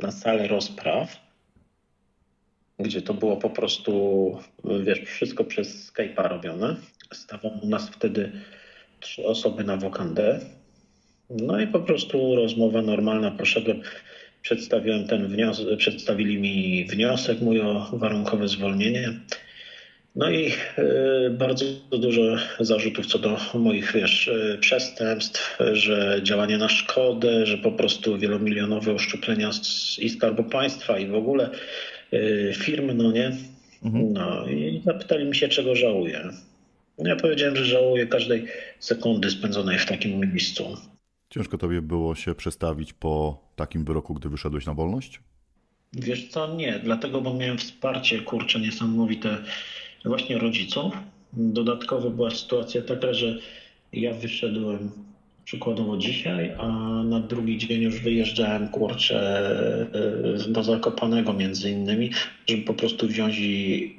na 0.00 0.10
salę 0.10 0.48
rozpraw, 0.48 1.23
gdzie 2.78 3.02
to 3.02 3.14
było 3.14 3.36
po 3.36 3.50
prostu, 3.50 4.38
wiesz, 4.64 5.00
wszystko 5.00 5.44
przez 5.44 5.92
Skype'a 5.92 6.28
robione. 6.28 6.76
Stawało 7.12 7.54
u 7.62 7.68
nas 7.68 7.90
wtedy 7.90 8.32
trzy 9.00 9.26
osoby 9.26 9.64
na 9.64 9.76
wokandę. 9.76 10.40
No 11.30 11.60
i 11.60 11.66
po 11.66 11.80
prostu 11.80 12.36
rozmowa 12.36 12.82
normalna. 12.82 13.30
Poszedłem, 13.30 13.82
przedstawiłem 14.42 15.06
ten 15.06 15.28
wniosek, 15.28 15.78
przedstawili 15.78 16.38
mi 16.38 16.84
wniosek 16.84 17.40
mój 17.40 17.60
o 17.60 17.90
warunkowe 17.92 18.48
zwolnienie. 18.48 19.20
No 20.16 20.30
i 20.30 20.52
y, 20.78 21.30
bardzo 21.30 21.64
dużo 21.90 22.22
zarzutów 22.60 23.06
co 23.06 23.18
do 23.18 23.36
moich 23.54 23.92
wiesz, 23.92 24.28
y, 24.28 24.58
przestępstw, 24.60 25.58
że 25.72 26.20
działanie 26.22 26.58
na 26.58 26.68
szkodę, 26.68 27.46
że 27.46 27.58
po 27.58 27.72
prostu 27.72 28.18
wielomilionowe 28.18 28.94
uszczuplenia 28.94 29.52
z, 29.52 29.98
i 29.98 30.10
skarbu 30.10 30.44
państwa 30.44 30.98
i 30.98 31.06
w 31.06 31.14
ogóle 31.14 31.50
y, 32.14 32.54
firmy, 32.56 32.94
no 32.94 33.12
nie. 33.12 33.36
Mhm. 33.82 34.12
No 34.12 34.46
i 34.46 34.82
zapytali 34.84 35.24
mi 35.24 35.36
się, 35.36 35.48
czego 35.48 35.74
żałuję. 35.74 36.30
No 36.98 37.08
ja 37.08 37.16
powiedziałem, 37.16 37.56
że 37.56 37.64
żałuję 37.64 38.06
każdej 38.06 38.46
sekundy 38.78 39.30
spędzonej 39.30 39.78
w 39.78 39.86
takim 39.86 40.20
miejscu. 40.20 40.76
Ciężko 41.30 41.58
tobie 41.58 41.82
było 41.82 42.14
się 42.14 42.34
przestawić 42.34 42.92
po 42.92 43.44
takim 43.56 43.84
wyroku, 43.84 44.14
gdy 44.14 44.28
wyszedłeś 44.28 44.66
na 44.66 44.74
wolność? 44.74 45.20
Wiesz 45.92 46.28
co, 46.28 46.54
nie, 46.54 46.80
dlatego, 46.84 47.20
bo 47.20 47.34
miałem 47.34 47.58
wsparcie, 47.58 48.20
kurczę, 48.20 48.60
niesamowite 48.60 49.38
właśnie 50.04 50.38
rodziców. 50.38 50.92
Dodatkowo 51.32 52.10
była 52.10 52.30
sytuacja 52.30 52.82
taka, 52.82 53.14
że 53.14 53.38
ja 53.92 54.14
wyszedłem 54.14 54.90
przykładowo 55.44 55.96
dzisiaj, 55.96 56.54
a 56.58 56.68
na 57.04 57.20
drugi 57.20 57.58
dzień 57.58 57.82
już 57.82 58.00
wyjeżdżałem, 58.00 58.68
kurczę, 58.68 59.20
e, 60.46 60.48
do 60.48 60.64
Zakopanego 60.64 61.32
między 61.32 61.70
innymi, 61.70 62.10
żeby 62.46 62.62
po 62.62 62.74
prostu 62.74 63.08
wziąć 63.08 63.38
i, 63.38 63.96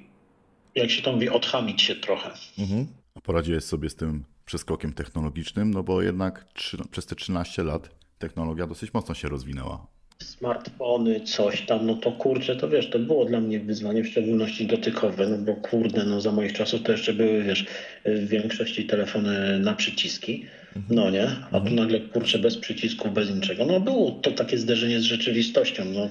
jak 0.75 0.91
się 0.91 1.01
to 1.01 1.13
mówi, 1.13 1.29
odchamić 1.29 1.81
się 1.81 1.95
trochę. 1.95 2.31
Mhm. 2.59 2.87
A 3.15 3.21
poradziłeś 3.21 3.63
sobie 3.63 3.89
z 3.89 3.95
tym 3.95 4.23
przeskokiem 4.45 4.93
technologicznym, 4.93 5.71
no 5.71 5.83
bo 5.83 6.01
jednak 6.01 6.45
przez 6.91 7.05
te 7.05 7.15
13 7.15 7.63
lat 7.63 7.89
technologia 8.19 8.67
dosyć 8.67 8.93
mocno 8.93 9.15
się 9.15 9.29
rozwinęła 9.29 9.94
smartfony, 10.19 11.19
coś 11.19 11.61
tam, 11.61 11.85
no 11.85 11.95
to 11.95 12.11
kurczę, 12.11 12.55
to 12.55 12.69
wiesz, 12.69 12.89
to 12.89 12.99
było 12.99 13.25
dla 13.25 13.39
mnie 13.39 13.59
wyzwanie, 13.59 14.03
w 14.03 14.07
szczególności 14.07 14.67
dotykowe, 14.67 15.27
no 15.27 15.37
bo 15.37 15.55
kurde, 15.55 16.05
no 16.05 16.21
za 16.21 16.31
moich 16.31 16.53
czasów 16.53 16.81
to 16.83 16.91
jeszcze 16.91 17.13
były, 17.13 17.43
wiesz, 17.43 17.65
w 18.05 18.27
większości 18.27 18.85
telefony 18.85 19.59
na 19.59 19.73
przyciski, 19.73 20.45
no 20.89 21.09
nie, 21.09 21.27
a 21.51 21.59
tu 21.59 21.73
nagle 21.73 21.99
kurczę 21.99 22.39
bez 22.39 22.57
przycisków, 22.57 23.13
bez 23.13 23.35
niczego, 23.35 23.65
no 23.65 23.79
było 23.79 24.11
to 24.11 24.31
takie 24.31 24.57
zderzenie 24.57 24.99
z 24.99 25.03
rzeczywistością, 25.03 25.85
no. 25.85 26.09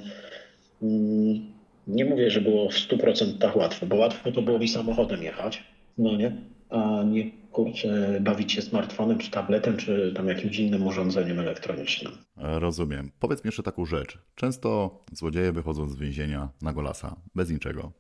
Mm, 0.83 1.55
nie 1.87 2.05
mówię, 2.05 2.31
że 2.31 2.41
było 2.41 2.71
w 2.71 2.75
100% 2.75 3.57
łatwo, 3.57 3.87
bo 3.87 3.97
łatwo 3.97 4.33
to 4.33 4.43
było 4.43 4.59
mi 4.59 4.69
samochodem 4.69 5.23
jechać, 5.23 5.63
no 5.99 6.17
nie, 6.17 6.33
a 6.71 7.03
nie 7.03 7.44
kurczę, 7.55 8.19
bawić 8.21 8.53
się 8.53 8.63
smartfonem, 8.63 9.19
czy 9.19 9.31
tabletem, 9.31 9.77
czy 9.77 10.13
tam 10.17 10.29
jakimś 10.29 10.59
innym 10.59 10.87
urządzeniem 10.87 11.41
elektronicznym. 11.41 12.13
Rozumiem. 12.37 13.11
Powiedz 13.21 13.45
mi 13.45 13.49
jeszcze 13.49 13.63
taką 13.63 13.85
rzecz. 13.87 14.19
Często 14.35 14.99
złodzieje 15.13 15.53
wychodzą 15.53 15.89
z 15.89 15.97
więzienia 15.97 16.49
na 16.63 16.73
golasa, 16.73 17.17
bez 17.35 17.51
niczego. 17.51 17.93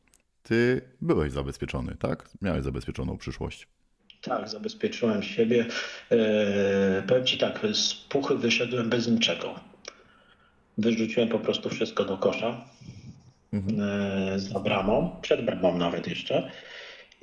Ty 0.42 0.80
byłeś 1.00 1.32
zabezpieczony, 1.32 1.96
tak? 1.98 2.30
Miałeś 2.42 2.64
zabezpieczoną 2.64 3.18
przyszłość. 3.18 3.68
Tak, 4.22 4.48
zabezpieczyłem 4.48 5.22
siebie. 5.22 5.66
Eee, 6.10 7.02
powiem 7.08 7.24
Ci 7.24 7.38
tak, 7.38 7.60
z 7.72 7.94
puchy 7.94 8.36
wyszedłem 8.36 8.90
bez 8.90 9.08
niczego. 9.08 9.54
Wyrzuciłem 10.78 11.28
po 11.28 11.38
prostu 11.38 11.68
wszystko 11.68 12.04
do 12.04 12.18
kosza. 12.18 12.64
Mhm. 13.52 13.80
Eee, 13.80 14.40
za 14.40 14.60
bramą, 14.60 15.16
przed 15.22 15.44
bramą 15.44 15.78
nawet 15.78 16.06
jeszcze 16.06 16.50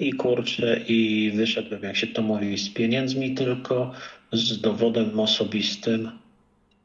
i 0.02 0.14
kurczę, 0.14 0.82
i 0.88 1.32
wyszedłem, 1.36 1.84
jak 1.84 1.96
się 1.96 2.08
to 2.08 2.22
mówi, 2.22 2.58
z 2.58 2.70
pieniędzmi 2.70 3.36
tylko, 3.36 3.92
z 4.32 4.62
dowodem 4.62 5.20
osobistym, 5.20 6.12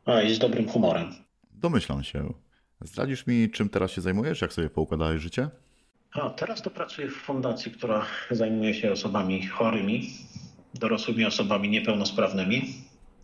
a 0.05 0.23
i 0.23 0.35
z 0.35 0.39
dobrym 0.39 0.69
humorem. 0.69 1.15
Domyślam 1.55 2.05
się. 2.05 2.33
Zdradzisz 2.81 3.27
mi, 3.27 3.51
czym 3.51 3.69
teraz 3.69 3.93
się 3.93 4.01
zajmujesz, 4.01 4.41
jak 4.41 4.53
sobie 4.53 4.71
poukładałeś 4.71 5.23
życie? 5.23 5.49
A 6.13 6.31
teraz 6.31 6.63
to 6.63 6.71
pracuję 6.71 7.09
w 7.09 7.15
fundacji, 7.15 7.73
która 7.73 8.07
zajmuje 8.31 8.75
się 8.75 8.93
osobami 8.93 9.47
chorymi, 9.47 10.11
dorosłymi 10.75 11.25
osobami 11.25 11.69
niepełnosprawnymi, 11.69 12.63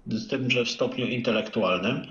z 0.06 0.28
tym, 0.28 0.50
że 0.50 0.64
w 0.64 0.70
stopniu 0.70 1.06
intelektualnym. 1.06 2.06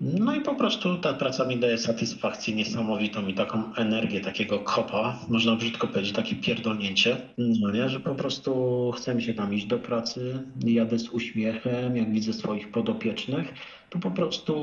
No 0.00 0.34
i 0.34 0.40
po 0.40 0.54
prostu 0.54 0.98
ta 0.98 1.14
praca 1.14 1.44
mi 1.44 1.58
daje 1.58 1.78
satysfakcję 1.78 2.54
niesamowitą 2.54 3.26
i 3.26 3.34
taką 3.34 3.74
energię, 3.74 4.20
takiego 4.20 4.58
kopa, 4.58 5.18
można 5.28 5.56
brzydko 5.56 5.86
powiedzieć, 5.86 6.12
takie 6.12 6.36
pierdolnięcie, 6.36 7.16
no 7.38 7.70
nie, 7.70 7.88
że 7.88 8.00
po 8.00 8.14
prostu 8.14 8.92
chcę 8.96 9.14
mi 9.14 9.22
się 9.22 9.34
tam 9.34 9.54
iść 9.54 9.66
do 9.66 9.78
pracy, 9.78 10.42
jadę 10.64 10.98
z 10.98 11.08
uśmiechem, 11.08 11.96
jak 11.96 12.12
widzę 12.12 12.32
swoich 12.32 12.70
podopiecznych, 12.70 13.54
to 13.90 13.98
po 13.98 14.10
prostu 14.10 14.54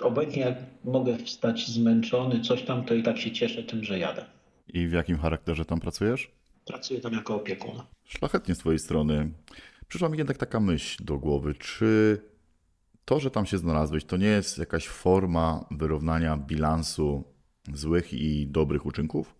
obojętnie 0.00 0.42
jak 0.42 0.56
mogę 0.84 1.18
wstać 1.18 1.68
zmęczony, 1.68 2.40
coś 2.40 2.62
tam, 2.62 2.84
to 2.84 2.94
i 2.94 3.02
tak 3.02 3.18
się 3.18 3.30
cieszę 3.30 3.62
tym, 3.62 3.84
że 3.84 3.98
jadę. 3.98 4.24
I 4.68 4.86
w 4.86 4.92
jakim 4.92 5.18
charakterze 5.18 5.64
tam 5.64 5.80
pracujesz? 5.80 6.30
Pracuję 6.66 7.00
tam 7.00 7.12
jako 7.12 7.34
opiekun. 7.34 7.82
Szlachetnie 8.04 8.54
z 8.54 8.58
Twojej 8.58 8.78
strony. 8.78 9.30
Przyszła 9.88 10.08
mi 10.08 10.18
jednak 10.18 10.36
taka 10.36 10.60
myśl 10.60 11.04
do 11.04 11.18
głowy. 11.18 11.54
Czy 11.54 12.18
to, 13.04 13.20
że 13.20 13.30
tam 13.30 13.46
się 13.46 13.58
znalazłeś, 13.58 14.04
to 14.04 14.16
nie 14.16 14.26
jest 14.26 14.58
jakaś 14.58 14.88
forma 14.88 15.64
wyrównania 15.70 16.36
bilansu 16.36 17.24
złych 17.72 18.12
i 18.12 18.46
dobrych 18.46 18.86
uczynków? 18.86 19.34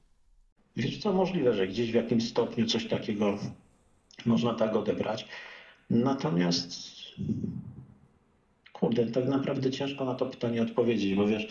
Wiesz 0.76 0.98
co, 0.98 1.12
możliwe, 1.12 1.55
że 1.55 1.68
gdzieś 1.68 1.93
w 1.93 1.94
jakimś 1.94 2.28
stopniu 2.28 2.66
coś 2.66 2.86
takiego 2.89 3.39
można 4.26 4.55
tak 4.55 4.76
odebrać. 4.76 5.28
Natomiast 5.90 6.72
kurde, 8.72 9.06
tak 9.06 9.28
naprawdę 9.28 9.70
ciężko 9.70 10.05
na 10.05 10.14
to 10.14 10.26
pytanie 10.26 10.62
odpowiedzieć, 10.62 11.14
bo 11.14 11.26
wiesz, 11.26 11.48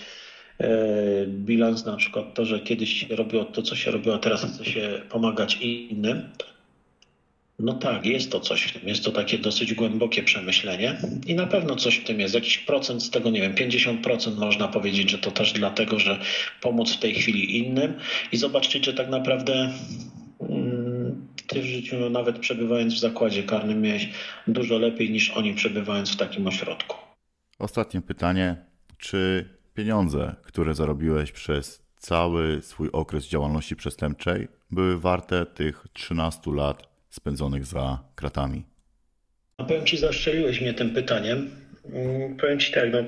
e, 0.59 1.27
bilans 1.27 1.85
na 1.85 1.95
przykład 1.95 2.33
to, 2.33 2.45
że 2.45 2.59
kiedyś 2.59 2.89
się 2.89 3.15
robiło 3.15 3.45
to, 3.45 3.61
co 3.61 3.75
się 3.75 3.91
robiło, 3.91 4.15
a 4.15 4.19
teraz 4.19 4.45
chce 4.45 4.65
się 4.65 5.01
pomagać 5.09 5.57
innym, 5.61 6.29
no 7.61 7.73
tak, 7.73 8.05
jest 8.05 8.31
to 8.31 8.39
coś 8.39 8.63
w 8.63 8.73
tym. 8.73 8.89
Jest 8.89 9.03
to 9.03 9.11
takie 9.11 9.38
dosyć 9.38 9.73
głębokie 9.73 10.23
przemyślenie 10.23 10.97
i 11.27 11.35
na 11.35 11.47
pewno 11.47 11.75
coś 11.75 11.97
w 11.97 12.03
tym 12.03 12.19
jest. 12.19 12.35
Jakiś 12.35 12.57
procent 12.57 13.03
z 13.03 13.09
tego, 13.09 13.29
nie 13.29 13.41
wiem, 13.41 13.55
50% 13.55 14.38
można 14.38 14.67
powiedzieć, 14.67 15.11
że 15.11 15.17
to 15.17 15.31
też 15.31 15.53
dlatego, 15.53 15.99
że 15.99 16.19
pomóc 16.61 16.93
w 16.93 16.99
tej 16.99 17.13
chwili 17.13 17.57
innym 17.57 17.93
i 18.31 18.38
zobaczyć, 18.38 18.85
że 18.85 18.93
tak 18.93 19.09
naprawdę 19.09 19.73
mm, 20.49 21.27
ty 21.47 21.61
w 21.61 21.65
życiu, 21.65 21.95
no 21.99 22.09
nawet 22.09 22.39
przebywając 22.39 22.93
w 22.93 22.99
zakładzie 22.99 23.43
karnym, 23.43 23.81
miałeś 23.81 24.09
dużo 24.47 24.77
lepiej 24.77 25.09
niż 25.09 25.29
oni 25.29 25.53
przebywając 25.53 26.11
w 26.11 26.17
takim 26.17 26.47
ośrodku. 26.47 26.97
Ostatnie 27.59 28.01
pytanie. 28.01 28.55
Czy 28.97 29.49
pieniądze, 29.73 30.35
które 30.43 30.73
zarobiłeś 30.73 31.31
przez 31.31 31.81
cały 31.97 32.61
swój 32.61 32.89
okres 32.91 33.27
działalności 33.27 33.75
przestępczej, 33.75 34.47
były 34.71 34.99
warte 34.99 35.45
tych 35.45 35.85
13 35.93 36.41
lat 36.51 36.90
spędzonych 37.11 37.65
za 37.65 37.99
kratami? 38.15 38.63
No 39.59 39.65
powiem 39.65 39.85
Ci, 39.85 39.97
zastrzeliłeś 39.97 40.61
mnie 40.61 40.73
tym 40.73 40.89
pytaniem. 40.89 41.49
Mm, 41.93 42.38
Powiem 42.38 42.59
Ci 42.59 42.73
tak, 42.73 42.91
no, 42.91 42.99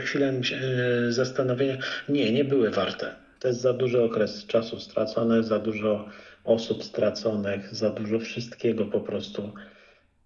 chwilę 0.00 0.28
e, 0.28 1.12
zastanowienia. 1.12 1.76
Nie, 2.08 2.32
nie 2.32 2.44
były 2.44 2.70
warte. 2.70 3.14
To 3.40 3.48
jest 3.48 3.60
za 3.60 3.72
duży 3.72 4.02
okres 4.02 4.46
czasu 4.46 4.80
stracony, 4.80 5.42
za 5.42 5.58
dużo 5.58 6.08
osób 6.44 6.84
straconych, 6.84 7.74
za 7.74 7.90
dużo 7.90 8.18
wszystkiego 8.18 8.86
po 8.86 9.00
prostu, 9.00 9.52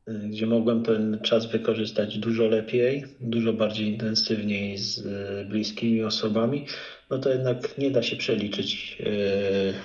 e, 0.07 0.13
gdzie 0.15 0.47
mogłem 0.47 0.83
ten 0.83 1.19
czas 1.23 1.47
wykorzystać 1.47 2.19
dużo 2.19 2.47
lepiej, 2.47 3.05
dużo 3.21 3.53
bardziej 3.53 3.87
intensywniej 3.89 4.79
z 4.79 5.07
e, 5.07 5.45
bliskimi 5.45 6.03
osobami, 6.03 6.67
no 7.11 7.19
to 7.19 7.31
jednak 7.31 7.79
nie 7.79 7.91
da 7.91 8.03
się 8.03 8.17
przeliczyć 8.17 8.99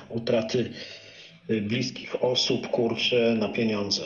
utraty 0.09 0.69
bliskich 1.61 2.23
osób, 2.23 2.67
kurczę, 2.67 3.35
na 3.39 3.49
pieniądze. 3.49 4.01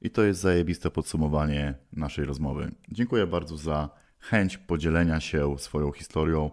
I 0.00 0.10
to 0.10 0.22
jest 0.22 0.40
zajebiste 0.40 0.90
podsumowanie 0.90 1.74
naszej 1.92 2.24
rozmowy. 2.24 2.72
Dziękuję 2.88 3.26
bardzo 3.26 3.56
za 3.56 3.90
chęć 4.18 4.58
podzielenia 4.58 5.20
się 5.20 5.58
swoją 5.58 5.92
historią 5.92 6.50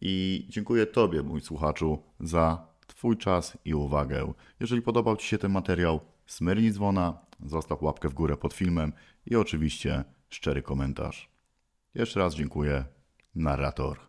i 0.00 0.46
dziękuję 0.48 0.86
Tobie, 0.86 1.22
mój 1.22 1.40
słuchaczu, 1.40 2.02
za 2.20 2.68
Twój 2.86 3.16
czas 3.16 3.58
i 3.64 3.74
uwagę. 3.74 4.32
Jeżeli 4.60 4.82
podobał 4.82 5.16
Ci 5.16 5.26
się 5.26 5.38
ten 5.38 5.52
materiał, 5.52 6.00
smyrnij 6.26 6.72
dzwona, 6.72 7.18
zostaw 7.46 7.82
łapkę 7.82 8.08
w 8.08 8.14
górę 8.14 8.36
pod 8.36 8.54
filmem 8.54 8.92
i 9.26 9.36
oczywiście 9.36 10.04
szczery 10.28 10.62
komentarz. 10.62 11.30
Jeszcze 11.94 12.20
raz 12.20 12.34
dziękuję. 12.34 12.84
Narrator. 13.34 14.07